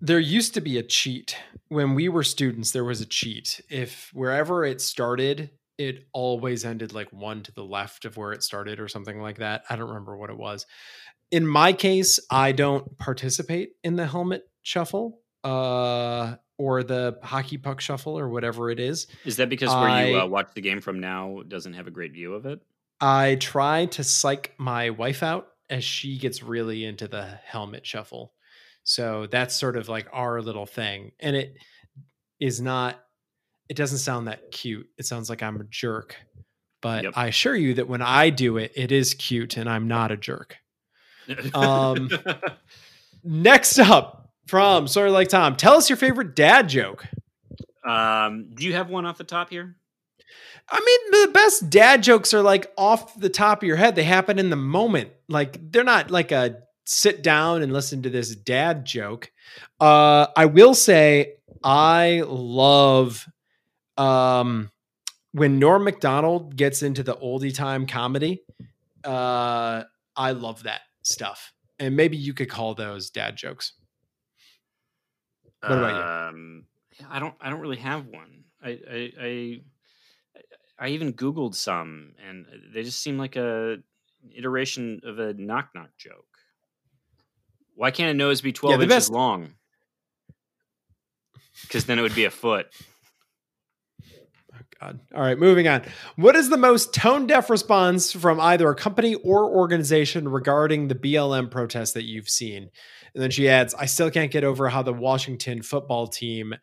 There 0.00 0.18
used 0.18 0.54
to 0.54 0.60
be 0.60 0.78
a 0.78 0.82
cheat 0.82 1.36
when 1.68 1.94
we 1.94 2.08
were 2.08 2.24
students. 2.24 2.72
There 2.72 2.84
was 2.84 3.00
a 3.00 3.06
cheat. 3.06 3.60
If 3.70 4.10
wherever 4.12 4.64
it 4.64 4.80
started, 4.80 5.50
it 5.82 6.06
always 6.12 6.64
ended 6.64 6.92
like 6.92 7.12
one 7.12 7.42
to 7.42 7.52
the 7.52 7.64
left 7.64 8.04
of 8.04 8.16
where 8.16 8.32
it 8.32 8.42
started, 8.42 8.80
or 8.80 8.88
something 8.88 9.20
like 9.20 9.38
that. 9.38 9.64
I 9.68 9.76
don't 9.76 9.88
remember 9.88 10.16
what 10.16 10.30
it 10.30 10.38
was. 10.38 10.66
In 11.30 11.46
my 11.46 11.72
case, 11.72 12.18
I 12.30 12.52
don't 12.52 12.98
participate 12.98 13.72
in 13.82 13.96
the 13.96 14.06
helmet 14.06 14.48
shuffle 14.62 15.20
uh, 15.44 16.36
or 16.58 16.82
the 16.82 17.18
hockey 17.22 17.56
puck 17.56 17.80
shuffle 17.80 18.18
or 18.18 18.28
whatever 18.28 18.70
it 18.70 18.78
is. 18.78 19.06
Is 19.24 19.36
that 19.36 19.48
because 19.48 19.70
where 19.74 20.08
you 20.08 20.20
uh, 20.20 20.26
watch 20.26 20.48
the 20.54 20.60
game 20.60 20.80
from 20.80 21.00
now 21.00 21.42
doesn't 21.48 21.72
have 21.72 21.86
a 21.86 21.90
great 21.90 22.12
view 22.12 22.34
of 22.34 22.46
it? 22.46 22.60
I 23.00 23.36
try 23.36 23.86
to 23.86 24.04
psych 24.04 24.54
my 24.58 24.90
wife 24.90 25.22
out 25.22 25.48
as 25.68 25.82
she 25.82 26.18
gets 26.18 26.42
really 26.42 26.84
into 26.84 27.08
the 27.08 27.24
helmet 27.24 27.86
shuffle. 27.86 28.32
So 28.84 29.26
that's 29.30 29.56
sort 29.56 29.76
of 29.76 29.88
like 29.88 30.08
our 30.12 30.42
little 30.42 30.66
thing. 30.66 31.12
And 31.18 31.34
it 31.34 31.56
is 32.38 32.60
not, 32.60 33.01
it 33.72 33.76
doesn't 33.76 34.00
sound 34.00 34.26
that 34.28 34.50
cute. 34.50 34.86
It 34.98 35.06
sounds 35.06 35.30
like 35.30 35.42
I'm 35.42 35.58
a 35.58 35.64
jerk. 35.64 36.14
but 36.82 37.04
Yep. 37.04 37.14
I 37.16 37.28
assure 37.28 37.56
you 37.56 37.72
that 37.74 37.88
when 37.88 38.02
I 38.02 38.28
do 38.28 38.58
it, 38.58 38.70
it 38.76 38.92
is 38.92 39.14
cute 39.14 39.56
and 39.56 39.66
I'm 39.66 39.88
not 39.88 40.12
a 40.12 40.16
jerk. 40.18 40.58
Um, 41.54 42.10
Next 43.24 43.78
up 43.78 44.28
from 44.46 44.86
Sawyer 44.88 45.08
Like 45.10 45.28
Tom, 45.28 45.56
tell 45.56 45.74
us 45.76 45.88
your 45.88 45.96
favorite 45.96 46.36
dad 46.36 46.68
joke. 46.68 47.06
um, 47.82 48.50
do 48.54 48.66
you 48.66 48.74
have 48.74 48.90
one 48.90 49.06
off 49.06 49.16
the 49.16 49.24
top 49.24 49.48
here? 49.48 49.74
I 50.68 50.80
mean, 50.80 51.22
the 51.26 51.32
best 51.32 51.70
dad 51.70 52.02
jokes 52.02 52.34
are 52.34 52.42
like 52.42 52.70
off 52.76 53.18
the 53.18 53.30
top 53.30 53.62
of 53.62 53.66
your 53.66 53.76
head. 53.76 53.94
They 53.94 54.02
happen 54.04 54.38
in 54.38 54.50
the 54.50 54.56
moment. 54.56 55.12
Like 55.28 55.72
they're 55.72 55.82
not 55.82 56.10
like 56.10 56.30
a 56.30 56.58
sit 56.84 57.22
down 57.22 57.62
and 57.62 57.72
listen 57.72 58.02
to 58.02 58.10
this 58.10 58.36
dad 58.36 58.84
joke. 58.84 59.30
Uh, 59.80 60.26
I 60.36 60.44
will 60.44 60.74
say 60.74 61.36
I 61.64 62.22
love 62.26 63.26
um, 63.96 64.70
when 65.32 65.58
Norm 65.58 65.84
Macdonald 65.84 66.56
gets 66.56 66.82
into 66.82 67.02
the 67.02 67.14
oldie 67.16 67.54
time 67.54 67.86
comedy. 67.86 68.42
Uh, 69.04 69.82
I 70.16 70.32
love 70.32 70.62
that 70.64 70.82
stuff, 71.02 71.52
and 71.78 71.96
maybe 71.96 72.16
you 72.16 72.34
could 72.34 72.48
call 72.48 72.74
those 72.74 73.10
dad 73.10 73.36
jokes. 73.36 73.72
What 75.60 75.72
about 75.72 75.96
you? 75.96 76.38
Um, 76.38 76.64
yeah, 77.00 77.06
I 77.10 77.18
don't. 77.18 77.34
I 77.40 77.50
don't 77.50 77.60
really 77.60 77.78
have 77.78 78.06
one. 78.06 78.44
I, 78.62 78.70
I, 78.88 79.12
I, 79.20 79.60
I 80.78 80.88
even 80.88 81.12
googled 81.14 81.54
some, 81.54 82.12
and 82.28 82.46
they 82.72 82.82
just 82.84 83.00
seem 83.02 83.18
like 83.18 83.34
a 83.36 83.78
iteration 84.36 85.00
of 85.04 85.18
a 85.18 85.34
knock 85.34 85.70
knock 85.74 85.90
joke. 85.98 86.26
Why 87.74 87.90
can't 87.90 88.10
a 88.10 88.14
nose 88.14 88.40
be 88.40 88.52
twelve 88.52 88.78
the 88.78 88.84
inches 88.84 88.96
best- 88.96 89.10
long? 89.12 89.54
Because 91.62 91.86
then 91.86 91.98
it 91.98 92.02
would 92.02 92.14
be 92.14 92.24
a 92.24 92.30
foot. 92.30 92.66
God. 94.82 95.00
All 95.14 95.22
right, 95.22 95.38
moving 95.38 95.68
on. 95.68 95.82
What 96.16 96.34
is 96.36 96.48
the 96.50 96.56
most 96.56 96.92
tone 96.94 97.26
deaf 97.26 97.50
response 97.50 98.12
from 98.12 98.40
either 98.40 98.68
a 98.70 98.74
company 98.74 99.14
or 99.14 99.44
organization 99.50 100.28
regarding 100.28 100.88
the 100.88 100.94
BLM 100.94 101.50
protest 101.50 101.94
that 101.94 102.04
you've 102.04 102.28
seen? 102.28 102.70
And 103.14 103.22
then 103.22 103.30
she 103.30 103.48
adds, 103.48 103.74
I 103.74 103.86
still 103.86 104.10
can't 104.10 104.30
get 104.30 104.44
over 104.44 104.68
how 104.68 104.82
the 104.82 104.92
Washington 104.92 105.62
football 105.62 106.06
team 106.08 106.54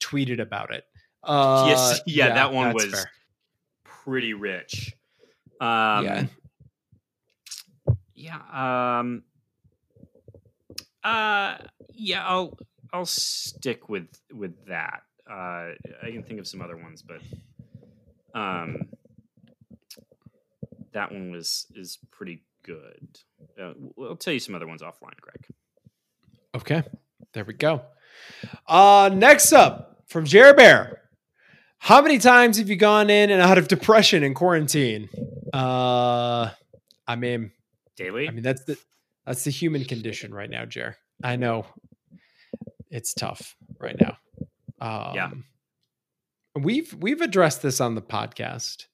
tweeted 0.00 0.40
about 0.40 0.72
it. 0.72 0.84
Uh, 1.22 1.64
yes, 1.68 2.00
yeah, 2.06 2.34
that 2.34 2.52
one 2.52 2.72
was 2.72 2.86
fair. 2.86 3.10
pretty 3.84 4.32
rich. 4.32 4.94
Um, 5.60 6.04
Yeah. 6.04 6.26
yeah. 8.14 8.98
Um, 9.00 9.22
uh, 11.02 11.56
yeah. 11.92 12.26
I'll 12.26 12.56
I'll 12.92 13.06
stick 13.06 13.88
with 13.88 14.08
with 14.32 14.66
that. 14.66 15.02
Uh, 15.28 15.72
I 16.02 16.10
can 16.12 16.22
think 16.22 16.38
of 16.38 16.46
some 16.46 16.62
other 16.62 16.76
ones, 16.76 17.02
but 17.02 17.20
um, 18.36 18.88
that 20.92 21.10
one 21.12 21.30
was 21.32 21.66
is 21.74 21.98
pretty 22.10 22.42
good. 22.62 23.08
Uh, 23.60 23.72
I'll 24.00 24.16
tell 24.16 24.32
you 24.34 24.40
some 24.40 24.54
other 24.54 24.66
ones 24.66 24.82
offline, 24.82 25.18
Greg. 25.20 25.46
Okay, 26.54 26.82
there 27.32 27.44
we 27.44 27.54
go. 27.54 27.82
Uh, 28.66 29.10
next 29.12 29.52
up 29.52 30.02
from 30.06 30.24
Jer 30.24 30.54
Bear. 30.54 31.02
How 31.78 32.00
many 32.00 32.18
times 32.18 32.58
have 32.58 32.68
you 32.68 32.76
gone 32.76 33.10
in 33.10 33.30
and 33.30 33.40
out 33.42 33.58
of 33.58 33.68
depression 33.68 34.22
in 34.22 34.34
quarantine? 34.34 35.08
Uh, 35.52 36.50
I 37.06 37.16
mean, 37.16 37.52
Daily. 37.96 38.28
I 38.28 38.30
mean 38.30 38.42
that's 38.42 38.64
the 38.64 38.76
that's 39.26 39.44
the 39.44 39.50
human 39.50 39.84
condition 39.84 40.32
right 40.34 40.50
now, 40.50 40.64
Jer. 40.64 40.96
I 41.22 41.36
know 41.36 41.66
it's 42.90 43.14
tough 43.14 43.56
right 43.78 43.96
now. 44.00 44.16
Um, 44.80 45.14
Yeah. 45.14 45.30
We've 46.60 46.94
we've 46.94 47.20
addressed 47.20 47.62
this 47.62 47.80
on 47.80 47.94
the 47.94 48.02
podcast, 48.02 48.86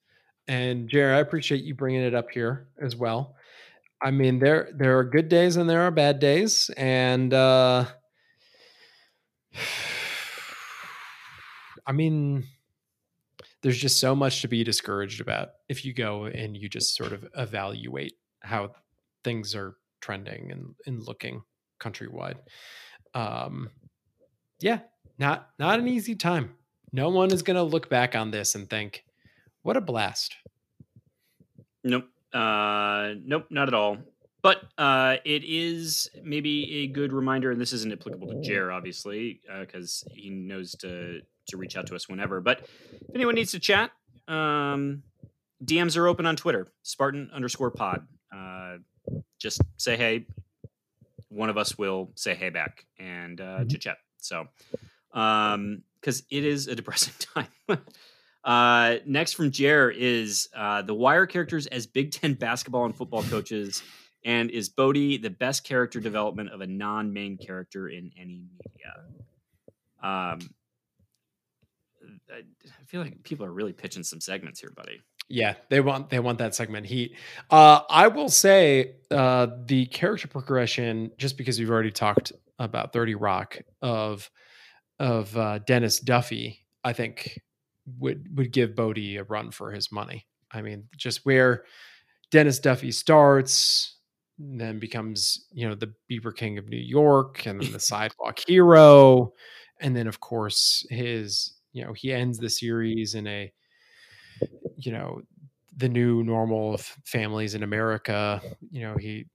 and 0.48 0.88
Jer, 0.88 1.14
I 1.14 1.18
appreciate 1.18 1.62
you 1.62 1.74
bringing 1.74 2.02
it 2.02 2.14
up 2.14 2.30
here 2.30 2.68
as 2.80 2.96
well. 2.96 3.36
I 4.00 4.10
mean, 4.10 4.38
there 4.38 4.70
there 4.74 4.98
are 4.98 5.04
good 5.04 5.28
days 5.28 5.56
and 5.56 5.70
there 5.70 5.82
are 5.82 5.90
bad 5.90 6.18
days, 6.18 6.70
and 6.76 7.32
uh, 7.32 7.84
I 11.86 11.92
mean, 11.92 12.46
there's 13.62 13.78
just 13.78 14.00
so 14.00 14.14
much 14.14 14.42
to 14.42 14.48
be 14.48 14.64
discouraged 14.64 15.20
about 15.20 15.50
if 15.68 15.84
you 15.84 15.92
go 15.94 16.24
and 16.24 16.56
you 16.56 16.68
just 16.68 16.96
sort 16.96 17.12
of 17.12 17.24
evaluate 17.36 18.14
how 18.40 18.72
things 19.24 19.54
are 19.54 19.76
trending 20.00 20.50
and, 20.50 20.74
and 20.86 21.02
looking 21.06 21.42
countrywide. 21.80 22.36
Um, 23.14 23.70
yeah, 24.60 24.80
not 25.18 25.50
not 25.58 25.78
an 25.78 25.86
easy 25.88 26.14
time. 26.14 26.54
No 26.92 27.08
one 27.08 27.32
is 27.32 27.42
going 27.42 27.56
to 27.56 27.62
look 27.62 27.88
back 27.88 28.14
on 28.14 28.30
this 28.30 28.54
and 28.54 28.68
think, 28.68 29.04
"What 29.62 29.76
a 29.76 29.80
blast!" 29.80 30.34
Nope. 31.84 32.06
Uh, 32.32 33.14
nope, 33.24 33.46
not 33.50 33.68
at 33.68 33.74
all. 33.74 33.98
But 34.42 34.62
uh, 34.76 35.16
it 35.24 35.44
is 35.44 36.10
maybe 36.22 36.78
a 36.78 36.86
good 36.88 37.12
reminder, 37.12 37.50
and 37.52 37.60
this 37.60 37.72
isn't 37.72 37.92
applicable 37.92 38.28
to 38.28 38.40
Jer, 38.40 38.72
obviously, 38.72 39.40
because 39.60 40.04
he 40.12 40.30
knows 40.30 40.72
to 40.76 41.20
to 41.48 41.56
reach 41.56 41.76
out 41.76 41.86
to 41.88 41.94
us 41.96 42.08
whenever. 42.08 42.40
But 42.40 42.60
if 42.60 43.14
anyone 43.14 43.34
needs 43.34 43.52
to 43.52 43.58
chat, 43.60 43.90
um, 44.28 45.02
DMs 45.64 45.96
are 45.96 46.06
open 46.08 46.26
on 46.26 46.36
Twitter, 46.36 46.72
Spartan 46.82 47.30
underscore 47.32 47.70
Pod. 47.70 48.06
Uh, 48.34 48.78
just 49.38 49.60
say 49.76 49.96
hey. 49.96 50.26
One 51.28 51.48
of 51.48 51.56
us 51.56 51.78
will 51.78 52.10
say 52.14 52.34
hey 52.34 52.50
back 52.50 52.84
and 52.98 53.40
uh, 53.40 53.60
Mhm. 53.60 53.70
chit 53.70 53.80
chat. 53.80 53.98
So, 54.18 54.48
um, 55.12 55.82
because 56.02 56.24
it 56.30 56.44
is 56.44 56.68
a 56.68 56.74
depressing 56.74 57.14
time. 57.18 57.78
Uh, 58.44 58.96
next 59.06 59.34
from 59.34 59.52
Jer 59.52 59.88
is 59.90 60.48
uh, 60.54 60.82
the 60.82 60.94
Wire 60.94 61.26
characters 61.26 61.66
as 61.68 61.86
Big 61.86 62.10
Ten 62.10 62.34
basketball 62.34 62.84
and 62.84 62.94
football 62.94 63.22
coaches, 63.22 63.82
and 64.24 64.50
is 64.50 64.68
Bodie 64.68 65.16
the 65.16 65.30
best 65.30 65.64
character 65.64 66.00
development 66.00 66.50
of 66.50 66.60
a 66.60 66.66
non-main 66.66 67.38
character 67.38 67.88
in 67.88 68.10
any 68.18 68.42
media? 68.52 68.94
Um, 70.02 70.40
I 72.30 72.84
feel 72.86 73.00
like 73.00 73.22
people 73.22 73.46
are 73.46 73.52
really 73.52 73.72
pitching 73.72 74.02
some 74.02 74.20
segments 74.20 74.60
here, 74.60 74.70
buddy. 74.70 75.00
Yeah, 75.28 75.54
they 75.68 75.80
want 75.80 76.10
they 76.10 76.18
want 76.18 76.38
that 76.38 76.54
segment 76.54 76.86
heat. 76.86 77.16
Uh, 77.48 77.80
I 77.88 78.08
will 78.08 78.28
say 78.28 78.96
uh, 79.10 79.46
the 79.66 79.86
character 79.86 80.26
progression, 80.26 81.12
just 81.16 81.38
because 81.38 81.58
we've 81.58 81.70
already 81.70 81.92
talked 81.92 82.32
about 82.58 82.92
Thirty 82.92 83.14
Rock 83.14 83.58
of 83.80 84.30
of 85.02 85.36
uh, 85.36 85.58
Dennis 85.58 85.98
Duffy, 85.98 86.64
I 86.84 86.92
think 86.92 87.40
would 87.98 88.36
would 88.36 88.52
give 88.52 88.76
Bodie 88.76 89.16
a 89.16 89.24
run 89.24 89.50
for 89.50 89.72
his 89.72 89.90
money. 89.90 90.26
I 90.52 90.62
mean, 90.62 90.84
just 90.96 91.26
where 91.26 91.64
Dennis 92.30 92.60
Duffy 92.60 92.92
starts, 92.92 93.96
then 94.38 94.78
becomes 94.78 95.46
you 95.52 95.68
know 95.68 95.74
the 95.74 95.92
Beaver 96.06 96.30
King 96.30 96.56
of 96.56 96.68
New 96.68 96.78
York, 96.78 97.46
and 97.46 97.60
then 97.60 97.72
the 97.72 97.80
sidewalk 97.92 98.38
hero, 98.46 99.32
and 99.80 99.94
then 99.96 100.06
of 100.06 100.20
course 100.20 100.86
his 100.88 101.54
you 101.72 101.84
know 101.84 101.92
he 101.92 102.12
ends 102.12 102.38
the 102.38 102.48
series 102.48 103.16
in 103.16 103.26
a 103.26 103.52
you 104.76 104.92
know 104.92 105.20
the 105.76 105.88
new 105.88 106.22
normal 106.22 106.74
of 106.74 106.82
families 107.04 107.56
in 107.56 107.64
America. 107.64 108.40
You 108.70 108.82
know 108.82 108.96
he 108.96 109.26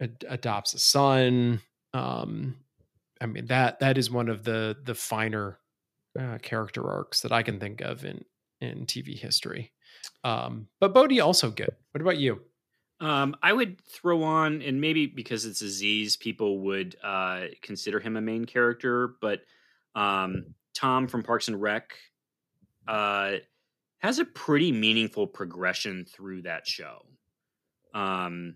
ad- 0.00 0.24
adopts 0.28 0.72
a 0.74 0.78
son. 0.78 1.60
Um, 1.92 2.56
I 3.20 3.26
mean 3.26 3.46
that 3.46 3.80
that 3.80 3.98
is 3.98 4.10
one 4.10 4.28
of 4.28 4.44
the 4.44 4.76
the 4.84 4.94
finer 4.94 5.58
uh, 6.18 6.38
character 6.38 6.88
arcs 6.90 7.20
that 7.20 7.32
I 7.32 7.42
can 7.42 7.58
think 7.58 7.80
of 7.80 8.04
in 8.04 8.24
in 8.60 8.86
TV 8.86 9.18
history. 9.18 9.72
Um, 10.24 10.68
but 10.80 10.94
Bodie 10.94 11.20
also 11.20 11.50
good. 11.50 11.74
What 11.92 12.00
about 12.00 12.18
you? 12.18 12.40
Um, 13.00 13.36
I 13.42 13.52
would 13.52 13.80
throw 13.82 14.22
on, 14.22 14.62
and 14.62 14.80
maybe 14.80 15.06
because 15.06 15.44
it's 15.44 15.60
Aziz, 15.60 16.16
people 16.16 16.60
would 16.60 16.96
uh, 17.02 17.46
consider 17.60 18.00
him 18.00 18.16
a 18.16 18.22
main 18.22 18.46
character, 18.46 19.16
but 19.20 19.42
um, 19.94 20.54
Tom 20.74 21.06
from 21.06 21.22
Parks 21.22 21.48
and 21.48 21.60
Rec 21.60 21.94
uh, 22.88 23.32
has 23.98 24.18
a 24.18 24.24
pretty 24.24 24.72
meaningful 24.72 25.26
progression 25.26 26.06
through 26.06 26.42
that 26.42 26.66
show. 26.66 27.04
Um, 27.92 28.54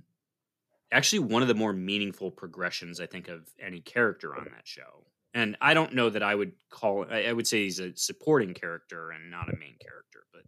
actually, 0.92 1.20
one 1.20 1.42
of 1.42 1.48
the 1.48 1.54
more 1.54 1.72
meaningful 1.72 2.30
progressions 2.30 3.00
I 3.00 3.06
think 3.06 3.28
of 3.28 3.48
any 3.60 3.80
character 3.80 4.34
on 4.36 4.44
that 4.52 4.66
show. 4.66 5.04
And 5.32 5.56
I 5.60 5.74
don't 5.74 5.94
know 5.94 6.10
that 6.10 6.22
I 6.22 6.34
would 6.34 6.52
call 6.70 7.06
I, 7.10 7.22
I 7.24 7.32
would 7.32 7.46
say 7.46 7.62
he's 7.64 7.78
a 7.78 7.94
supporting 7.96 8.52
character 8.54 9.10
and 9.12 9.30
not 9.30 9.48
a 9.48 9.56
main 9.56 9.76
character, 9.80 10.24
but 10.32 10.42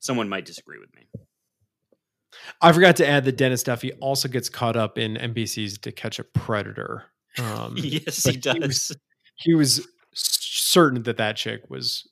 someone 0.00 0.28
might 0.28 0.44
disagree 0.44 0.78
with 0.78 0.94
me. 0.94 1.06
I 2.60 2.72
forgot 2.72 2.96
to 2.96 3.08
add 3.08 3.24
that 3.24 3.36
Dennis 3.38 3.62
Duffy 3.62 3.92
also 3.94 4.28
gets 4.28 4.48
caught 4.50 4.76
up 4.76 4.98
in 4.98 5.14
NBC's 5.14 5.78
To 5.78 5.92
Catch 5.92 6.18
a 6.18 6.24
Predator. 6.24 7.04
Um, 7.38 7.74
yes, 7.76 8.24
he 8.24 8.30
he 8.32 8.58
was- 8.60 8.88
does. 8.88 8.96
he 9.36 9.54
was 9.54 9.86
certain 10.14 11.02
that 11.02 11.18
that 11.18 11.36
chick 11.36 11.68
was 11.68 12.08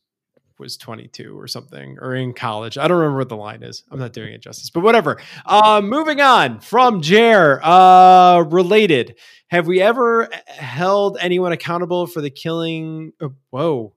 was 0.58 0.76
22 0.76 1.38
or 1.38 1.46
something 1.46 1.98
or 2.00 2.14
in 2.14 2.32
college. 2.32 2.78
I 2.78 2.88
don't 2.88 2.98
remember 2.98 3.18
what 3.18 3.28
the 3.28 3.36
line 3.36 3.62
is. 3.62 3.82
I'm 3.90 3.98
not 3.98 4.12
doing 4.12 4.32
it 4.32 4.40
justice 4.40 4.70
but 4.70 4.82
whatever. 4.82 5.20
Uh 5.44 5.80
moving 5.82 6.20
on 6.20 6.60
from 6.60 7.02
jer 7.02 7.60
uh 7.62 8.44
related. 8.48 9.16
Have 9.48 9.66
we 9.66 9.80
ever 9.80 10.28
held 10.46 11.18
anyone 11.20 11.52
accountable 11.52 12.06
for 12.06 12.20
the 12.20 12.30
killing 12.30 13.12
whoa. 13.50 13.94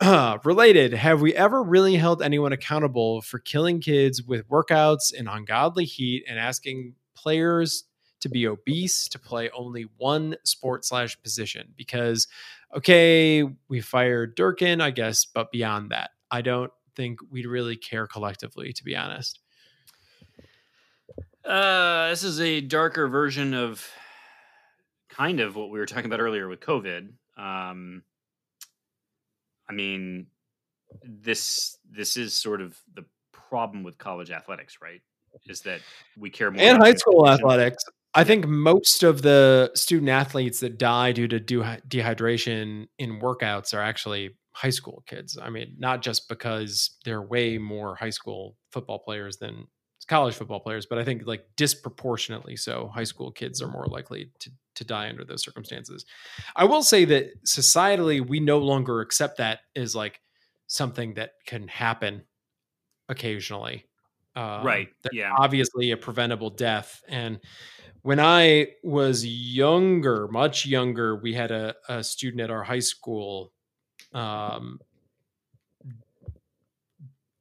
Uh, 0.00 0.38
related, 0.44 0.92
have 0.92 1.20
we 1.20 1.34
ever 1.34 1.62
really 1.62 1.94
held 1.94 2.22
anyone 2.22 2.52
accountable 2.52 3.22
for 3.22 3.38
killing 3.38 3.80
kids 3.80 4.22
with 4.22 4.48
workouts 4.48 5.14
in 5.14 5.28
ungodly 5.28 5.84
heat 5.84 6.24
and 6.28 6.38
asking 6.38 6.94
players 7.14 7.84
to 8.20 8.28
be 8.28 8.46
obese 8.46 9.08
to 9.08 9.18
play 9.18 9.48
only 9.50 9.86
one 9.98 10.36
sport 10.44 10.84
slash 10.84 11.20
position? 11.22 11.72
Because, 11.76 12.26
okay, 12.74 13.44
we 13.68 13.80
fired 13.80 14.34
Durkin, 14.34 14.80
I 14.80 14.90
guess, 14.90 15.24
but 15.24 15.50
beyond 15.50 15.90
that, 15.90 16.10
I 16.30 16.42
don't 16.42 16.72
think 16.96 17.20
we'd 17.30 17.46
really 17.46 17.76
care 17.76 18.06
collectively, 18.06 18.72
to 18.72 18.84
be 18.84 18.96
honest. 18.96 19.40
Uh, 21.44 22.10
this 22.10 22.22
is 22.22 22.40
a 22.40 22.60
darker 22.60 23.08
version 23.08 23.52
of 23.54 23.86
kind 25.08 25.40
of 25.40 25.56
what 25.56 25.70
we 25.70 25.78
were 25.78 25.86
talking 25.86 26.06
about 26.06 26.20
earlier 26.20 26.48
with 26.48 26.60
COVID. 26.60 27.08
Um, 27.36 28.02
I 29.68 29.72
mean, 29.72 30.26
this 31.04 31.78
this 31.90 32.16
is 32.16 32.34
sort 32.34 32.60
of 32.60 32.78
the 32.94 33.04
problem 33.32 33.82
with 33.82 33.98
college 33.98 34.30
athletics, 34.30 34.78
right? 34.80 35.00
Is 35.46 35.62
that 35.62 35.80
we 36.16 36.30
care 36.30 36.50
more 36.50 36.62
and 36.62 36.78
high 36.78 36.94
school 36.94 37.28
athletics. 37.28 37.84
I 38.14 38.24
think 38.24 38.46
most 38.46 39.02
of 39.02 39.22
the 39.22 39.70
student 39.74 40.10
athletes 40.10 40.60
that 40.60 40.78
die 40.78 41.12
due 41.12 41.28
to 41.28 41.40
dehydration 41.40 42.88
in 42.98 43.20
workouts 43.20 43.72
are 43.72 43.80
actually 43.80 44.36
high 44.52 44.70
school 44.70 45.02
kids. 45.06 45.38
I 45.40 45.48
mean, 45.48 45.76
not 45.78 46.02
just 46.02 46.28
because 46.28 46.98
they're 47.04 47.22
way 47.22 47.56
more 47.56 47.96
high 47.96 48.10
school 48.10 48.56
football 48.70 48.98
players 48.98 49.38
than 49.38 49.66
college 50.08 50.34
football 50.34 50.60
players, 50.60 50.84
but 50.84 50.98
I 50.98 51.04
think 51.04 51.22
like 51.26 51.46
disproportionately 51.56 52.56
so, 52.56 52.90
high 52.94 53.04
school 53.04 53.30
kids 53.30 53.62
are 53.62 53.68
more 53.68 53.86
likely 53.86 54.30
to 54.40 54.50
to 54.74 54.84
die 54.84 55.08
under 55.08 55.24
those 55.24 55.42
circumstances. 55.42 56.06
I 56.56 56.64
will 56.64 56.82
say 56.82 57.04
that 57.04 57.44
societally, 57.44 58.26
we 58.26 58.40
no 58.40 58.58
longer 58.58 59.00
accept 59.00 59.36
that 59.36 59.60
as 59.76 59.94
like 59.94 60.20
something 60.66 61.14
that 61.14 61.32
can 61.46 61.68
happen 61.68 62.22
occasionally. 63.08 63.84
Um, 64.34 64.64
right. 64.64 64.88
Yeah. 65.12 65.34
Obviously, 65.38 65.90
a 65.90 65.96
preventable 65.96 66.50
death. 66.50 67.02
And 67.08 67.40
when 68.02 68.18
I 68.18 68.68
was 68.82 69.24
younger, 69.24 70.28
much 70.28 70.66
younger, 70.66 71.16
we 71.16 71.34
had 71.34 71.50
a, 71.50 71.74
a 71.88 72.02
student 72.02 72.40
at 72.40 72.50
our 72.50 72.62
high 72.62 72.80
school 72.80 73.52
um, 74.12 74.80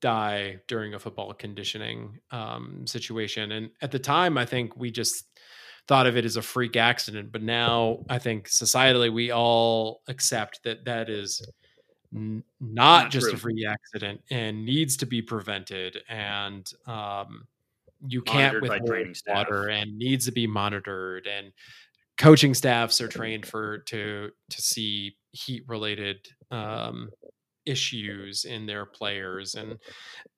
die 0.01 0.59
during 0.67 0.93
a 0.93 0.99
football 0.99 1.33
conditioning 1.33 2.19
um, 2.31 2.85
situation. 2.85 3.53
And 3.53 3.69
at 3.81 3.91
the 3.91 3.99
time, 3.99 4.37
I 4.37 4.45
think 4.45 4.75
we 4.75 4.91
just 4.91 5.25
thought 5.87 6.07
of 6.07 6.17
it 6.17 6.25
as 6.25 6.35
a 6.35 6.41
freak 6.41 6.75
accident. 6.75 7.31
But 7.31 7.41
now 7.41 8.03
I 8.09 8.19
think 8.19 8.49
societally, 8.49 9.11
we 9.11 9.31
all 9.31 10.01
accept 10.07 10.63
that 10.63 10.85
that 10.85 11.09
is 11.09 11.41
not, 12.11 12.43
not, 12.59 13.11
just 13.11 13.27
true. 13.27 13.35
a 13.35 13.37
free 13.37 13.65
accident 13.65 14.21
and 14.29 14.65
needs 14.65 14.97
to 14.97 15.05
be 15.05 15.21
prevented. 15.21 15.97
And 16.09 16.69
um, 16.87 17.47
you 18.05 18.21
can't 18.21 18.61
with 18.61 18.81
water 19.27 19.69
and 19.69 19.97
needs 19.97 20.25
to 20.25 20.31
be 20.31 20.47
monitored. 20.47 21.27
And 21.27 21.53
coaching 22.17 22.53
staffs 22.53 23.01
are 23.01 23.07
trained 23.07 23.45
for 23.45 23.79
to 23.79 24.29
to 24.49 24.61
see 24.61 25.15
heat 25.31 25.63
related 25.67 26.27
um, 26.51 27.09
issues 27.65 28.45
in 28.45 28.65
their 28.65 28.85
players 28.85 29.53
and 29.53 29.77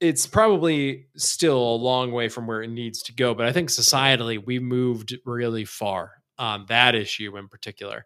it's 0.02 0.28
probably 0.28 1.08
still 1.16 1.58
a 1.58 1.76
long 1.76 2.12
way 2.12 2.28
from 2.28 2.48
where 2.48 2.62
it 2.62 2.70
needs 2.70 3.02
to 3.02 3.14
go 3.14 3.34
but 3.34 3.46
i 3.46 3.52
think 3.52 3.70
societally 3.70 4.44
we 4.46 4.60
moved 4.60 5.16
really 5.26 5.64
far 5.64 6.12
on 6.38 6.66
that 6.68 6.96
issue 6.96 7.38
in 7.38 7.48
particular 7.48 8.06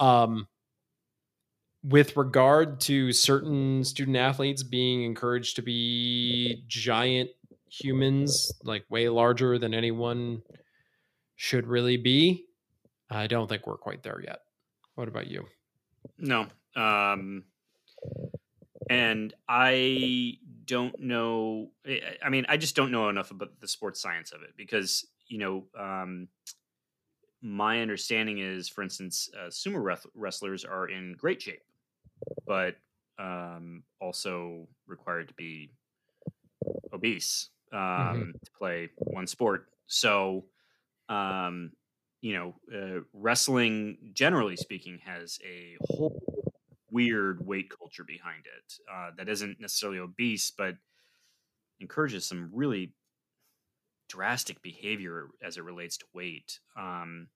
um, 0.00 0.48
with 1.88 2.16
regard 2.16 2.80
to 2.80 3.12
certain 3.12 3.84
student 3.84 4.16
athletes 4.16 4.62
being 4.62 5.04
encouraged 5.04 5.56
to 5.56 5.62
be 5.62 6.64
giant 6.66 7.30
humans 7.68 8.52
like 8.64 8.84
way 8.90 9.08
larger 9.08 9.58
than 9.58 9.74
anyone 9.74 10.42
should 11.34 11.66
really 11.66 11.96
be 11.96 12.46
i 13.10 13.26
don't 13.26 13.48
think 13.48 13.66
we're 13.66 13.76
quite 13.76 14.02
there 14.02 14.20
yet 14.24 14.40
what 14.94 15.08
about 15.08 15.26
you 15.26 15.44
no 16.18 16.46
um 16.74 17.44
and 18.88 19.34
I 19.48 20.38
don't 20.64 20.98
know. 21.00 21.70
I 22.22 22.28
mean, 22.28 22.46
I 22.48 22.56
just 22.56 22.76
don't 22.76 22.92
know 22.92 23.08
enough 23.08 23.30
about 23.30 23.60
the 23.60 23.68
sports 23.68 24.00
science 24.00 24.32
of 24.32 24.42
it 24.42 24.50
because 24.56 25.06
you 25.28 25.38
know, 25.38 25.64
um, 25.78 26.28
my 27.42 27.80
understanding 27.80 28.38
is, 28.38 28.68
for 28.68 28.82
instance, 28.82 29.28
uh, 29.36 29.48
sumo 29.48 29.98
wrestlers 30.14 30.64
are 30.64 30.88
in 30.88 31.14
great 31.18 31.42
shape, 31.42 31.62
but 32.46 32.76
um, 33.18 33.82
also 34.00 34.68
required 34.86 35.28
to 35.28 35.34
be 35.34 35.70
obese 36.92 37.50
um, 37.72 37.80
mm-hmm. 37.80 38.30
to 38.44 38.50
play 38.58 38.88
one 38.96 39.26
sport. 39.26 39.66
So, 39.86 40.44
um, 41.08 41.72
you 42.20 42.34
know, 42.34 42.54
uh, 42.74 43.00
wrestling, 43.12 43.98
generally 44.12 44.56
speaking, 44.56 44.98
has 45.04 45.38
a 45.44 45.76
whole 45.80 46.20
weird 46.90 47.46
weight 47.46 47.70
culture 47.76 48.04
behind 48.04 48.44
it 48.46 48.74
uh, 48.92 49.10
that 49.16 49.28
isn't 49.28 49.60
necessarily 49.60 49.98
obese, 49.98 50.50
but 50.50 50.76
encourages 51.80 52.26
some 52.26 52.50
really 52.52 52.94
drastic 54.08 54.62
behavior 54.62 55.28
as 55.42 55.56
it 55.56 55.64
relates 55.64 55.98
to 55.98 56.06
weight. 56.14 56.60
Um, 56.76 57.28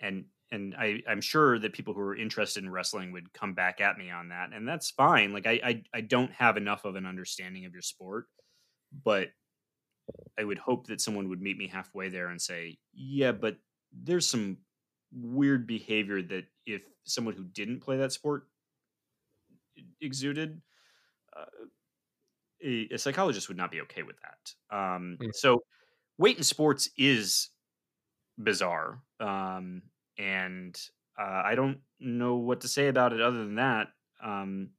and 0.00 0.24
and 0.50 0.74
I, 0.78 1.02
I'm 1.08 1.20
sure 1.20 1.58
that 1.58 1.74
people 1.74 1.92
who 1.92 2.00
are 2.00 2.16
interested 2.16 2.64
in 2.64 2.70
wrestling 2.70 3.12
would 3.12 3.32
come 3.32 3.54
back 3.54 3.80
at 3.80 3.98
me 3.98 4.10
on 4.10 4.28
that, 4.28 4.50
and 4.54 4.66
that's 4.66 4.90
fine. 4.90 5.32
Like 5.32 5.46
I, 5.46 5.60
I, 5.62 5.82
I 5.92 6.00
don't 6.00 6.32
have 6.32 6.56
enough 6.56 6.84
of 6.84 6.96
an 6.96 7.04
understanding 7.04 7.66
of 7.66 7.72
your 7.72 7.82
sport, 7.82 8.26
but 9.04 9.28
I 10.38 10.44
would 10.44 10.58
hope 10.58 10.86
that 10.86 11.00
someone 11.00 11.28
would 11.28 11.42
meet 11.42 11.58
me 11.58 11.68
halfway 11.68 12.08
there 12.08 12.28
and 12.28 12.40
say, 12.40 12.78
yeah, 12.94 13.32
but 13.32 13.56
there's 13.92 14.26
some 14.26 14.58
weird 15.12 15.66
behavior 15.66 16.22
that 16.22 16.44
if 16.66 16.82
someone 17.04 17.34
who 17.34 17.44
didn't 17.44 17.80
play 17.80 17.98
that 17.98 18.12
sport 18.12 18.44
exuded, 20.00 20.60
uh, 21.36 21.44
a, 22.64 22.88
a, 22.92 22.98
psychologist 22.98 23.48
would 23.48 23.56
not 23.56 23.70
be 23.70 23.80
okay 23.82 24.02
with 24.02 24.16
that. 24.20 24.76
Um, 24.76 25.18
mm. 25.20 25.34
So, 25.34 25.62
weight 26.18 26.36
in 26.36 26.42
sports 26.42 26.90
is 26.96 27.50
bizarre, 28.42 29.00
um, 29.20 29.82
and 30.18 30.80
uh, 31.18 31.42
I 31.44 31.54
don't 31.54 31.78
know 32.00 32.36
what 32.36 32.60
to 32.62 32.68
say 32.68 32.88
about 32.88 33.12
it 33.12 33.20
other 33.20 33.38
than 33.38 33.56
that. 33.56 33.88
Um, 34.22 34.70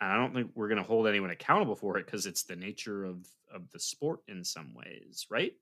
I 0.00 0.16
don't 0.16 0.34
think 0.34 0.50
we're 0.54 0.68
going 0.68 0.78
to 0.78 0.84
hold 0.84 1.06
anyone 1.06 1.30
accountable 1.30 1.76
for 1.76 1.98
it 1.98 2.06
because 2.06 2.26
it's 2.26 2.42
the 2.42 2.56
nature 2.56 3.04
of 3.04 3.26
of 3.52 3.70
the 3.70 3.78
sport 3.78 4.20
in 4.28 4.44
some 4.44 4.74
ways, 4.74 5.26
right? 5.30 5.52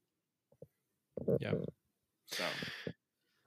Yeah. 1.40 1.52
So, 2.26 2.44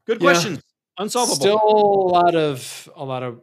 good 0.05 0.21
yeah. 0.21 0.31
question. 0.31 0.61
Unsolvable. 0.97 1.35
Still 1.35 1.61
a 1.61 2.09
lot 2.09 2.35
of 2.35 2.89
a 2.95 3.03
lot 3.03 3.23
of 3.23 3.41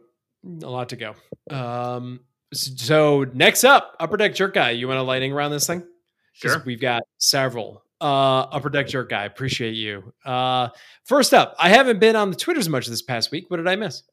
a 0.63 0.69
lot 0.69 0.89
to 0.89 0.95
go. 0.95 1.15
Um, 1.49 2.21
so 2.53 3.25
next 3.33 3.63
up, 3.63 3.95
upper 3.99 4.17
deck 4.17 4.35
jerk 4.35 4.53
guy. 4.53 4.71
You 4.71 4.87
want 4.87 4.99
a 4.99 5.03
lightning 5.03 5.33
around 5.33 5.51
this 5.51 5.67
thing? 5.67 5.83
Sure. 6.33 6.63
We've 6.65 6.81
got 6.81 7.03
several. 7.17 7.83
Uh, 8.01 8.41
upper 8.51 8.69
deck 8.69 8.87
jerk 8.87 9.09
guy. 9.09 9.25
Appreciate 9.25 9.75
you. 9.75 10.13
Uh, 10.25 10.69
first 11.05 11.33
up, 11.33 11.55
I 11.57 11.69
haven't 11.69 11.99
been 11.99 12.15
on 12.15 12.29
the 12.29 12.35
Twitter 12.35 12.53
Twitters 12.53 12.69
much 12.69 12.87
this 12.87 13.01
past 13.01 13.31
week. 13.31 13.49
What 13.49 13.57
did 13.57 13.67
I 13.67 13.75
miss? 13.75 14.03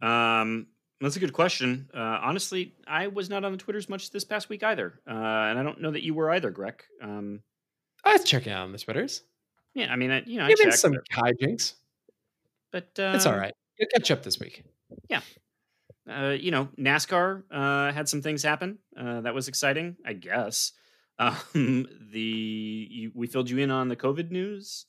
Um, 0.00 0.68
that's 1.00 1.16
a 1.16 1.20
good 1.20 1.32
question. 1.32 1.88
Uh, 1.94 2.18
honestly, 2.22 2.74
I 2.86 3.08
was 3.08 3.28
not 3.28 3.44
on 3.44 3.52
the 3.52 3.58
Twitters 3.58 3.88
much 3.88 4.10
this 4.10 4.24
past 4.24 4.48
week 4.48 4.62
either, 4.62 5.00
uh, 5.06 5.12
and 5.12 5.58
I 5.58 5.62
don't 5.62 5.80
know 5.80 5.90
that 5.90 6.02
you 6.02 6.14
were 6.14 6.30
either, 6.30 6.50
Greg. 6.50 6.82
Um, 7.02 7.40
I 8.04 8.12
was 8.12 8.24
checking 8.24 8.52
out 8.52 8.62
on 8.62 8.72
the 8.72 8.78
Twitters. 8.78 9.22
Yeah, 9.74 9.92
I 9.92 9.96
mean, 9.96 10.10
I, 10.10 10.22
you 10.24 10.38
know, 10.38 10.48
Even 10.48 10.72
some 10.72 10.92
but, 10.92 11.04
hijinks, 11.12 11.74
but 12.72 12.88
uh, 12.98 13.12
it's 13.14 13.26
all 13.26 13.36
right. 13.36 13.52
You'll 13.78 13.88
catch 13.92 14.10
up 14.10 14.22
this 14.22 14.40
week. 14.40 14.64
Yeah, 15.10 15.20
uh, 16.10 16.36
you 16.38 16.50
know, 16.50 16.68
NASCAR 16.78 17.42
uh, 17.50 17.92
had 17.92 18.08
some 18.08 18.22
things 18.22 18.42
happen. 18.42 18.78
Uh, 18.98 19.20
that 19.20 19.34
was 19.34 19.48
exciting, 19.48 19.96
I 20.04 20.14
guess. 20.14 20.72
Um, 21.20 21.86
the 22.12 22.88
you, 22.90 23.12
we 23.14 23.26
filled 23.26 23.50
you 23.50 23.58
in 23.58 23.70
on 23.70 23.88
the 23.88 23.96
COVID 23.96 24.30
news. 24.30 24.86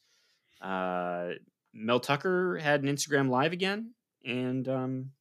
Uh, 0.61 1.31
Mel 1.73 1.99
Tucker 1.99 2.57
had 2.57 2.81
an 2.81 2.89
Instagram 2.89 3.29
live 3.29 3.51
again, 3.53 3.91
and 4.25 4.67
um, 4.67 5.11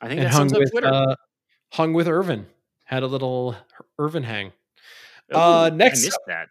I 0.00 0.08
think 0.08 0.20
and 0.20 0.26
that 0.26 0.34
hung 0.34 0.48
with, 0.52 0.70
Twitter. 0.70 0.92
Uh, 0.92 1.14
hung 1.72 1.94
with 1.94 2.06
Earvin. 2.06 2.46
Had 2.84 3.02
a 3.02 3.06
little 3.06 3.56
Earvin 3.98 4.24
hang. 4.24 4.52
uh, 5.32 5.70
next, 5.72 6.02
I 6.02 6.06
missed 6.06 6.20
that. 6.26 6.48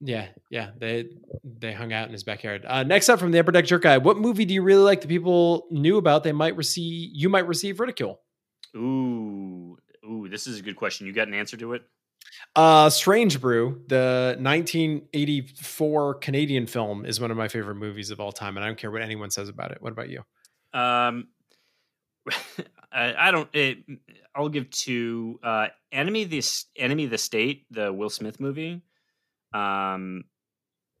Yeah, 0.00 0.26
yeah, 0.50 0.70
they 0.76 1.08
they 1.44 1.72
hung 1.72 1.92
out 1.92 2.06
in 2.06 2.12
his 2.12 2.24
backyard. 2.24 2.64
Uh, 2.66 2.82
next 2.82 3.08
up 3.08 3.20
from 3.20 3.30
the 3.30 3.38
Upper 3.38 3.52
Deck 3.52 3.64
Jerk 3.64 3.82
Guy, 3.82 3.98
what 3.98 4.18
movie 4.18 4.44
do 4.44 4.52
you 4.52 4.62
really 4.62 4.82
like 4.82 5.00
that 5.02 5.08
people 5.08 5.66
knew 5.70 5.98
about? 5.98 6.24
They 6.24 6.32
might 6.32 6.56
receive 6.56 7.10
you 7.14 7.28
might 7.28 7.46
receive 7.46 7.80
ridicule. 7.80 8.20
Ooh, 8.76 9.78
ooh, 10.04 10.28
this 10.28 10.46
is 10.46 10.58
a 10.58 10.62
good 10.62 10.76
question. 10.76 11.06
You 11.06 11.12
got 11.12 11.28
an 11.28 11.34
answer 11.34 11.56
to 11.58 11.74
it? 11.74 11.82
Uh, 12.56 12.88
Strange 12.88 13.40
Brew, 13.40 13.82
the 13.88 14.36
1984 14.38 16.14
Canadian 16.14 16.66
film, 16.66 17.04
is 17.04 17.20
one 17.20 17.30
of 17.30 17.36
my 17.36 17.48
favorite 17.48 17.74
movies 17.74 18.10
of 18.10 18.20
all 18.20 18.30
time, 18.30 18.56
and 18.56 18.64
I 18.64 18.68
don't 18.68 18.78
care 18.78 18.90
what 18.90 19.02
anyone 19.02 19.30
says 19.30 19.48
about 19.48 19.72
it. 19.72 19.82
What 19.82 19.92
about 19.92 20.08
you? 20.08 20.24
Um, 20.72 21.28
I, 22.92 23.28
I 23.28 23.30
don't. 23.32 23.48
It, 23.52 23.78
I'll 24.34 24.48
give 24.48 24.70
two. 24.70 25.40
Uh, 25.42 25.68
Enemy 25.90 26.24
the 26.24 26.42
Enemy 26.76 27.04
of 27.04 27.10
the 27.10 27.18
State, 27.18 27.66
the 27.70 27.92
Will 27.92 28.10
Smith 28.10 28.38
movie. 28.38 28.82
Um, 29.52 30.24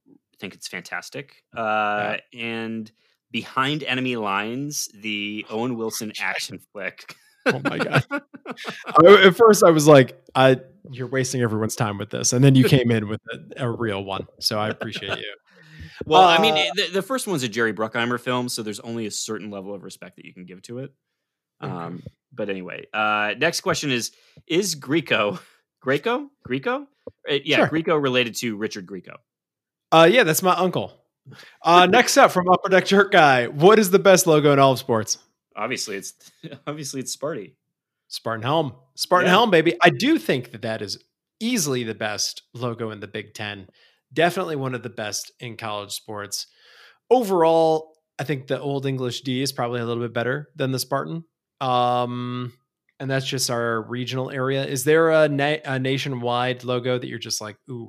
I 0.08 0.36
think 0.40 0.54
it's 0.54 0.68
fantastic. 0.68 1.44
Uh, 1.56 2.16
yeah. 2.32 2.40
and 2.40 2.90
Behind 3.30 3.82
Enemy 3.82 4.16
Lines, 4.16 4.88
the 4.94 5.46
Owen 5.50 5.76
Wilson 5.76 6.12
action 6.20 6.60
flick. 6.72 7.14
oh 7.46 7.60
my 7.64 7.78
god! 7.78 8.04
At 9.26 9.36
first, 9.36 9.64
I 9.64 9.70
was 9.70 9.86
like, 9.86 10.22
"I, 10.34 10.60
you're 10.90 11.06
wasting 11.06 11.42
everyone's 11.42 11.76
time 11.76 11.98
with 11.98 12.10
this," 12.10 12.32
and 12.32 12.44
then 12.44 12.54
you 12.54 12.64
came 12.68 12.90
in 12.90 13.08
with 13.08 13.20
a, 13.32 13.66
a 13.66 13.70
real 13.70 14.04
one. 14.04 14.26
So 14.40 14.58
I 14.58 14.68
appreciate 14.68 15.18
you. 15.18 15.34
Well, 16.06 16.22
uh, 16.22 16.36
I 16.36 16.40
mean, 16.40 16.54
uh, 16.54 16.70
the, 16.74 16.88
the, 16.94 17.02
first 17.02 17.26
one's 17.26 17.42
a 17.42 17.48
Jerry 17.48 17.72
Bruckheimer 17.72 18.18
film, 18.18 18.48
so 18.48 18.62
there's 18.62 18.80
only 18.80 19.06
a 19.06 19.10
certain 19.10 19.50
level 19.50 19.74
of 19.74 19.82
respect 19.84 20.16
that 20.16 20.24
you 20.24 20.34
can 20.34 20.44
give 20.44 20.60
to 20.62 20.78
it. 20.80 20.92
Um, 21.60 22.02
but 22.32 22.48
anyway, 22.48 22.86
uh, 22.92 23.34
next 23.38 23.60
question 23.60 23.90
is: 23.90 24.12
Is 24.46 24.74
Greco, 24.74 25.38
Greco, 25.80 26.30
Greco? 26.44 26.86
uh, 27.30 27.34
yeah, 27.44 27.56
sure. 27.56 27.68
Grieco 27.68 28.02
related 28.02 28.34
to 28.36 28.56
Richard 28.56 28.86
Grieco. 28.86 29.16
Uh, 29.92 30.08
yeah, 30.10 30.24
that's 30.24 30.42
my 30.42 30.54
uncle. 30.54 30.92
Uh, 31.62 31.86
next 31.86 32.16
up 32.16 32.30
from 32.30 32.48
Upper 32.48 32.68
Deck 32.68 32.86
Jerk 32.86 33.12
Guy, 33.12 33.46
what 33.46 33.78
is 33.78 33.90
the 33.90 33.98
best 33.98 34.26
logo 34.26 34.52
in 34.52 34.58
all 34.58 34.72
of 34.72 34.78
sports? 34.78 35.18
Obviously, 35.56 35.96
it's 35.96 36.14
obviously 36.66 37.00
it's 37.00 37.16
Sparty. 37.16 37.54
Spartan 38.08 38.42
Helm, 38.42 38.74
Spartan 38.94 39.26
yeah. 39.26 39.32
Helm, 39.32 39.50
baby. 39.50 39.76
I 39.82 39.90
do 39.90 40.18
think 40.18 40.52
that 40.52 40.62
that 40.62 40.82
is 40.82 40.98
easily 41.40 41.84
the 41.84 41.94
best 41.94 42.42
logo 42.52 42.90
in 42.90 43.00
the 43.00 43.08
Big 43.08 43.34
Ten. 43.34 43.68
Definitely 44.12 44.56
one 44.56 44.74
of 44.74 44.82
the 44.82 44.90
best 44.90 45.32
in 45.40 45.56
college 45.56 45.92
sports. 45.92 46.46
Overall, 47.10 47.94
I 48.18 48.24
think 48.24 48.46
the 48.46 48.60
Old 48.60 48.86
English 48.86 49.22
D 49.22 49.42
is 49.42 49.52
probably 49.52 49.80
a 49.80 49.84
little 49.84 50.02
bit 50.02 50.12
better 50.12 50.48
than 50.54 50.70
the 50.70 50.78
Spartan. 50.78 51.24
Um, 51.60 52.52
and 53.00 53.10
that's 53.10 53.26
just 53.26 53.50
our 53.50 53.82
regional 53.82 54.30
area. 54.30 54.64
Is 54.64 54.84
there 54.84 55.10
a, 55.10 55.28
na- 55.28 55.56
a 55.64 55.78
nationwide 55.78 56.62
logo 56.64 56.98
that 56.98 57.06
you're 57.08 57.18
just 57.18 57.40
like, 57.40 57.56
ooh, 57.68 57.88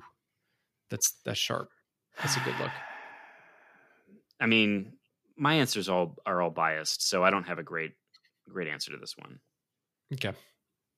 that's 0.90 1.14
that's 1.24 1.40
sharp. 1.40 1.70
That's 2.18 2.38
a 2.38 2.40
good 2.40 2.56
look. 2.60 2.72
I 4.40 4.48
mean, 4.48 4.94
my 5.38 5.56
answers 5.56 5.90
all 5.90 6.18
are 6.26 6.42
all 6.42 6.50
biased, 6.50 7.08
so 7.08 7.24
I 7.24 7.30
don't 7.30 7.48
have 7.48 7.60
a 7.60 7.64
great 7.64 7.92
great 8.50 8.68
answer 8.68 8.92
to 8.92 8.98
this 8.98 9.16
one. 9.18 9.40
Okay. 10.14 10.34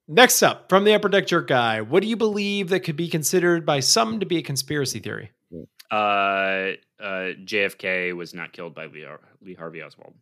Next 0.08 0.42
up, 0.42 0.70
from 0.70 0.86
the 0.86 0.94
Upper 0.94 1.10
Deck 1.10 1.28
Jerk 1.28 1.48
Guy, 1.48 1.82
what 1.82 2.02
do 2.02 2.08
you 2.08 2.16
believe 2.16 2.70
that 2.70 2.82
could 2.82 2.96
be 2.96 3.10
considered 3.10 3.66
by 3.66 3.82
some 3.82 4.22
to 4.22 4.26
be 4.26 4.38
a 4.38 4.42
conspiracy 4.42 5.00
theory? 5.00 5.32
Uh, 5.92 6.74
uh, 7.00 7.34
JFK 7.44 8.16
was 8.16 8.34
not 8.34 8.54
killed 8.54 8.74
by 8.74 8.86
Lee, 8.86 9.06
Lee 9.42 9.54
Harvey 9.54 9.82
Oswald. 9.82 10.14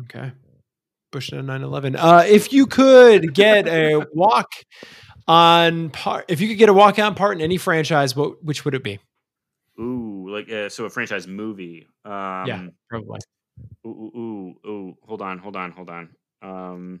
Okay. 0.00 0.32
A 1.14 1.18
911. 1.18 1.96
Uh, 1.96 2.24
if 2.28 2.52
you 2.52 2.66
could 2.66 3.32
get 3.32 3.66
a 3.66 4.06
walk 4.12 4.52
on 5.26 5.88
part, 5.88 6.26
if 6.28 6.42
you 6.42 6.48
could 6.48 6.58
get 6.58 6.68
a 6.68 6.74
walk 6.74 6.98
on 6.98 7.14
part 7.14 7.38
in 7.38 7.42
any 7.42 7.56
franchise, 7.56 8.14
what 8.14 8.44
which 8.44 8.66
would 8.66 8.74
it 8.74 8.84
be? 8.84 8.98
Ooh, 9.80 10.26
like 10.28 10.50
uh, 10.50 10.68
so 10.68 10.84
a 10.84 10.90
franchise 10.90 11.26
movie. 11.26 11.86
Um, 12.04 12.46
yeah, 12.46 12.66
probably. 12.90 13.20
Ooh, 13.86 13.88
ooh, 13.88 14.18
ooh, 14.18 14.68
ooh, 14.68 14.98
hold 15.06 15.22
on, 15.22 15.38
hold 15.38 15.56
on, 15.56 15.70
hold 15.70 15.90
on. 15.90 16.08
Um, 16.42 17.00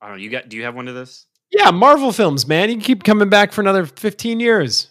I 0.00 0.08
don't 0.08 0.16
know. 0.16 0.22
You 0.22 0.30
got? 0.30 0.48
Do 0.48 0.56
you 0.56 0.64
have 0.64 0.74
one 0.74 0.88
of 0.88 0.94
this? 0.94 1.26
Yeah, 1.50 1.70
Marvel 1.70 2.12
films, 2.12 2.46
man. 2.46 2.68
You 2.68 2.76
can 2.76 2.84
keep 2.84 3.04
coming 3.04 3.28
back 3.28 3.52
for 3.52 3.60
another 3.60 3.86
fifteen 3.86 4.40
years. 4.40 4.90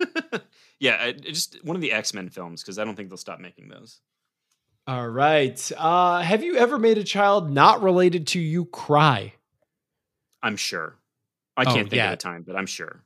yeah, 0.80 1.12
just 1.12 1.58
one 1.64 1.76
of 1.76 1.82
the 1.82 1.92
X 1.92 2.14
Men 2.14 2.28
films 2.28 2.62
because 2.62 2.78
I 2.78 2.84
don't 2.84 2.96
think 2.96 3.08
they'll 3.08 3.16
stop 3.16 3.40
making 3.40 3.68
those. 3.68 4.00
All 4.86 5.08
right. 5.08 5.70
Uh, 5.76 6.22
have 6.22 6.42
you 6.42 6.56
ever 6.56 6.78
made 6.78 6.96
a 6.96 7.04
child 7.04 7.50
not 7.50 7.82
related 7.82 8.28
to 8.28 8.40
you 8.40 8.64
cry? 8.64 9.34
I'm 10.42 10.56
sure. 10.56 10.96
I 11.58 11.64
can't 11.64 11.78
oh, 11.78 11.82
think 11.82 11.94
yeah. 11.94 12.06
of 12.08 12.14
a 12.14 12.16
time, 12.16 12.42
but 12.46 12.56
I'm 12.56 12.66
sure. 12.66 13.02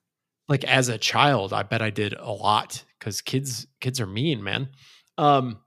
Like 0.48 0.64
as 0.64 0.88
a 0.88 0.98
child, 0.98 1.52
I 1.52 1.62
bet 1.62 1.82
I 1.82 1.90
did 1.90 2.14
a 2.14 2.30
lot 2.30 2.84
because 2.98 3.20
kids 3.20 3.66
kids 3.80 4.00
are 4.00 4.06
mean, 4.06 4.42
man. 4.42 4.68
Um, 5.18 5.58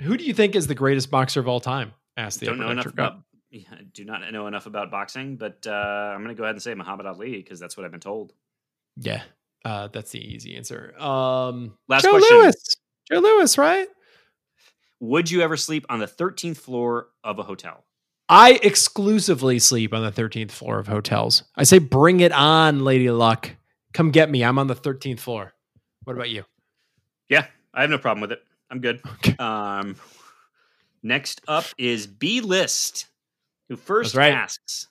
who 0.00 0.16
do 0.16 0.24
you 0.24 0.34
think 0.34 0.54
is 0.54 0.66
the 0.66 0.74
greatest 0.74 1.10
boxer 1.10 1.40
of 1.40 1.48
all 1.48 1.60
time? 1.60 1.92
Asked 2.16 2.40
the 2.40 2.46
don't 2.46 2.58
know 2.58 2.70
enough 2.70 2.86
about. 2.86 3.22
Yeah, 3.50 3.64
do 3.92 4.04
not 4.04 4.20
know 4.32 4.46
enough 4.46 4.66
about 4.66 4.92
boxing, 4.92 5.36
but 5.36 5.66
uh, 5.66 5.70
I'm 5.70 6.22
going 6.22 6.28
to 6.28 6.38
go 6.38 6.44
ahead 6.44 6.54
and 6.54 6.62
say 6.62 6.72
Muhammad 6.74 7.06
Ali 7.06 7.32
because 7.32 7.58
that's 7.58 7.76
what 7.76 7.84
I've 7.84 7.90
been 7.90 7.98
told. 7.98 8.32
Yeah, 8.96 9.22
uh, 9.64 9.88
that's 9.88 10.12
the 10.12 10.20
easy 10.20 10.56
answer. 10.56 10.94
Um, 10.96 11.76
Last 11.88 12.02
Joe 12.02 12.10
question. 12.12 12.36
Louis. 12.38 12.76
Joe 13.10 13.18
Louis, 13.18 13.58
right? 13.58 13.88
Would 15.00 15.30
you 15.30 15.40
ever 15.40 15.56
sleep 15.56 15.86
on 15.88 15.98
the 15.98 16.06
13th 16.06 16.58
floor 16.58 17.08
of 17.24 17.38
a 17.38 17.42
hotel? 17.42 17.84
I 18.28 18.60
exclusively 18.62 19.58
sleep 19.58 19.92
on 19.92 20.04
the 20.04 20.12
13th 20.12 20.52
floor 20.52 20.78
of 20.78 20.86
hotels. 20.86 21.42
I 21.56 21.64
say, 21.64 21.78
bring 21.78 22.20
it 22.20 22.30
on, 22.30 22.84
Lady 22.84 23.10
Luck. 23.10 23.50
Come 23.92 24.10
get 24.10 24.30
me. 24.30 24.44
I'm 24.44 24.58
on 24.58 24.66
the 24.66 24.74
13th 24.74 25.20
floor. 25.20 25.52
What 26.04 26.16
about 26.16 26.30
you? 26.30 26.44
Yeah, 27.28 27.46
I 27.74 27.82
have 27.82 27.90
no 27.90 27.98
problem 27.98 28.20
with 28.20 28.32
it. 28.32 28.42
I'm 28.70 28.80
good. 28.80 29.00
Okay. 29.06 29.36
Um, 29.38 29.96
next 31.02 31.40
up 31.48 31.64
is 31.76 32.06
B 32.06 32.40
List, 32.40 33.06
who 33.68 33.76
first 33.76 34.14
right. 34.14 34.32
asks 34.32 34.88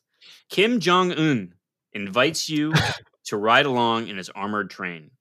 Kim 0.49 0.79
Jong 0.79 1.11
Un 1.11 1.53
invites 1.93 2.49
you 2.49 2.73
to 3.25 3.37
ride 3.37 3.65
along 3.65 4.07
in 4.07 4.17
his 4.17 4.29
armored 4.29 4.69
train. 4.69 5.11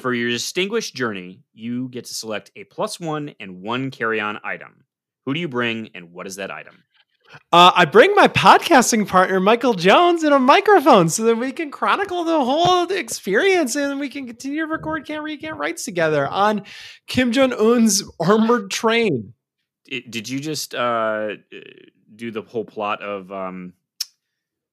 For 0.00 0.14
your 0.14 0.30
distinguished 0.30 0.94
journey, 0.94 1.42
you 1.52 1.88
get 1.90 2.06
to 2.06 2.14
select 2.14 2.50
a 2.56 2.64
plus 2.64 2.98
one 2.98 3.34
and 3.38 3.60
one 3.62 3.90
carry 3.90 4.20
on 4.20 4.40
item. 4.42 4.84
Who 5.26 5.34
do 5.34 5.40
you 5.40 5.48
bring, 5.48 5.90
and 5.94 6.12
what 6.12 6.26
is 6.26 6.36
that 6.36 6.50
item? 6.50 6.82
Uh, 7.52 7.72
I 7.74 7.84
bring 7.84 8.14
my 8.14 8.28
podcasting 8.28 9.06
partner, 9.06 9.40
Michael 9.40 9.74
Jones, 9.74 10.22
and 10.22 10.34
a 10.34 10.38
microphone 10.38 11.08
so 11.08 11.24
that 11.24 11.36
we 11.36 11.52
can 11.52 11.70
chronicle 11.70 12.24
the 12.24 12.44
whole 12.44 12.90
experience 12.90 13.76
and 13.76 14.00
we 14.00 14.08
can 14.08 14.26
continue 14.26 14.64
to 14.64 14.66
record 14.66 15.06
Can't 15.06 15.22
Read, 15.22 15.40
Can't 15.40 15.56
Writes 15.56 15.84
together 15.84 16.26
on 16.26 16.62
Kim 17.06 17.32
Jong 17.32 17.52
Un's 17.52 18.02
armored 18.20 18.70
train. 18.70 19.34
Did 19.84 20.28
you 20.28 20.40
just 20.40 20.74
uh, 20.74 21.36
do 22.14 22.30
the 22.30 22.42
whole 22.42 22.64
plot 22.64 23.02
of 23.02 23.30
um, 23.30 23.72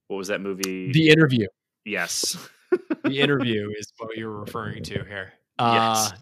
what 0.08 0.18
was 0.18 0.30
that 0.30 0.42
movie? 0.42 0.92
The 0.92 1.10
interview. 1.10 1.48
Yes. 1.86 2.38
the 3.04 3.20
interview 3.20 3.70
is 3.78 3.92
what 3.98 4.18
you're 4.18 4.30
referring 4.30 4.84
to 4.84 5.04
here. 5.04 5.34
Uh, 5.60 6.10
yes. 6.12 6.20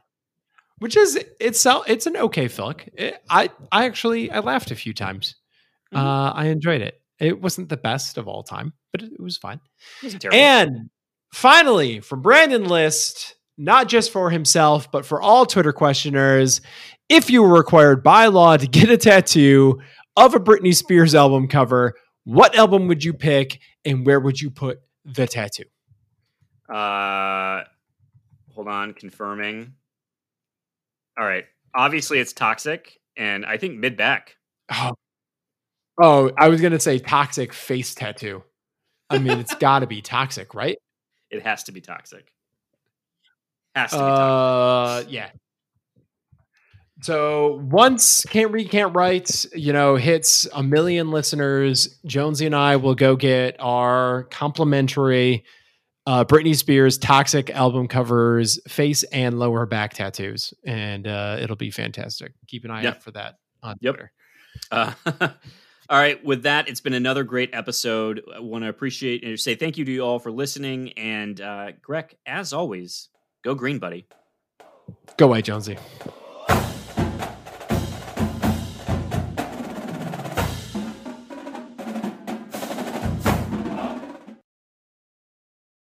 Which 0.79 0.97
is 0.97 1.19
it's 1.39 1.65
it's 1.87 2.07
an 2.07 2.17
okay 2.17 2.47
flick. 2.47 2.91
It, 2.95 3.21
I 3.29 3.51
I 3.71 3.85
actually 3.85 4.31
I 4.31 4.39
laughed 4.39 4.71
a 4.71 4.75
few 4.75 4.93
times. 4.93 5.35
Mm-hmm. 5.93 6.05
Uh, 6.05 6.31
I 6.31 6.47
enjoyed 6.47 6.81
it. 6.81 7.01
It 7.19 7.41
wasn't 7.41 7.69
the 7.69 7.77
best 7.77 8.17
of 8.17 8.27
all 8.27 8.43
time, 8.43 8.73
but 8.91 9.03
it, 9.03 9.13
it 9.13 9.21
was 9.21 9.37
fine. 9.37 9.59
It 10.01 10.25
and 10.33 10.89
finally, 11.33 11.99
from 11.99 12.21
Brandon 12.21 12.65
List, 12.65 13.35
not 13.57 13.87
just 13.87 14.11
for 14.11 14.29
himself, 14.29 14.91
but 14.91 15.05
for 15.05 15.21
all 15.21 15.45
Twitter 15.45 15.73
questioners, 15.73 16.61
if 17.09 17.29
you 17.29 17.43
were 17.43 17.53
required 17.53 18.03
by 18.03 18.27
law 18.27 18.57
to 18.57 18.67
get 18.67 18.89
a 18.89 18.97
tattoo 18.97 19.79
of 20.17 20.33
a 20.33 20.39
Britney 20.39 20.75
Spears 20.75 21.13
album 21.13 21.47
cover, 21.47 21.93
what 22.23 22.55
album 22.55 22.87
would 22.87 23.03
you 23.03 23.13
pick 23.13 23.59
and 23.85 24.05
where 24.05 24.19
would 24.19 24.39
you 24.39 24.49
put 24.49 24.79
the 25.05 25.27
tattoo? 25.27 25.63
Uh, 26.73 27.63
hold 28.53 28.67
on, 28.67 28.93
confirming. 28.93 29.73
All 31.19 31.25
right. 31.25 31.45
Obviously, 31.75 32.19
it's 32.19 32.33
toxic, 32.33 32.99
and 33.17 33.45
I 33.45 33.57
think 33.57 33.77
mid 33.77 33.97
back. 33.97 34.35
Oh, 34.71 34.93
Oh, 36.01 36.31
I 36.37 36.49
was 36.49 36.61
gonna 36.61 36.79
say 36.79 36.99
toxic 36.99 37.53
face 37.53 37.93
tattoo. 37.93 38.43
I 39.09 39.19
mean, 39.19 39.39
it's 39.39 39.53
got 39.59 39.79
to 39.79 39.87
be 39.87 40.01
toxic, 40.01 40.55
right? 40.55 40.77
It 41.29 41.43
has 41.43 41.63
to 41.65 41.71
be 41.71 41.81
toxic. 41.81 42.31
Has 43.75 43.91
to 43.91 43.97
be 43.97 44.01
toxic. 44.01 45.07
Uh, 45.07 45.09
yeah. 45.09 45.29
So 47.01 47.59
once 47.63 48.25
can't 48.25 48.51
read, 48.51 48.69
can't 48.69 48.95
write, 48.95 49.45
you 49.55 49.73
know, 49.73 49.95
hits 49.95 50.47
a 50.53 50.61
million 50.61 51.09
listeners, 51.09 51.99
Jonesy 52.05 52.45
and 52.45 52.55
I 52.55 52.75
will 52.75 52.93
go 52.93 53.15
get 53.15 53.55
our 53.59 54.23
complimentary 54.25 55.43
uh, 56.05 56.25
Britney 56.25 56.55
Spears 56.55 56.97
toxic 56.97 57.49
album 57.49 57.87
covers, 57.87 58.59
face 58.67 59.03
and 59.03 59.39
lower 59.39 59.65
back 59.65 59.93
tattoos, 59.93 60.53
and 60.65 61.07
uh, 61.07 61.37
it'll 61.39 61.55
be 61.55 61.71
fantastic. 61.71 62.33
Keep 62.47 62.65
an 62.65 62.71
eye 62.71 62.83
yep. 62.83 62.95
out 62.95 63.03
for 63.03 63.11
that 63.11 63.35
on 63.63 63.77
yep. 63.81 63.95
Twitter. 63.95 64.11
Uh, 64.71 64.93
All 65.91 65.97
right, 65.97 66.23
with 66.23 66.43
that, 66.43 66.69
it's 66.69 66.79
been 66.79 66.93
another 66.93 67.25
great 67.25 67.49
episode. 67.51 68.23
I 68.33 68.39
want 68.39 68.63
to 68.63 68.69
appreciate 68.69 69.25
and 69.25 69.37
say 69.37 69.55
thank 69.55 69.77
you 69.77 69.83
to 69.83 69.91
you 69.91 70.05
all 70.05 70.19
for 70.19 70.31
listening. 70.31 70.93
And 70.93 71.41
uh, 71.41 71.73
Greg, 71.81 72.15
as 72.25 72.53
always, 72.53 73.09
go 73.43 73.55
green, 73.55 73.77
buddy. 73.77 74.07
Go 75.17 75.25
away, 75.25 75.41
Jonesy. 75.41 75.77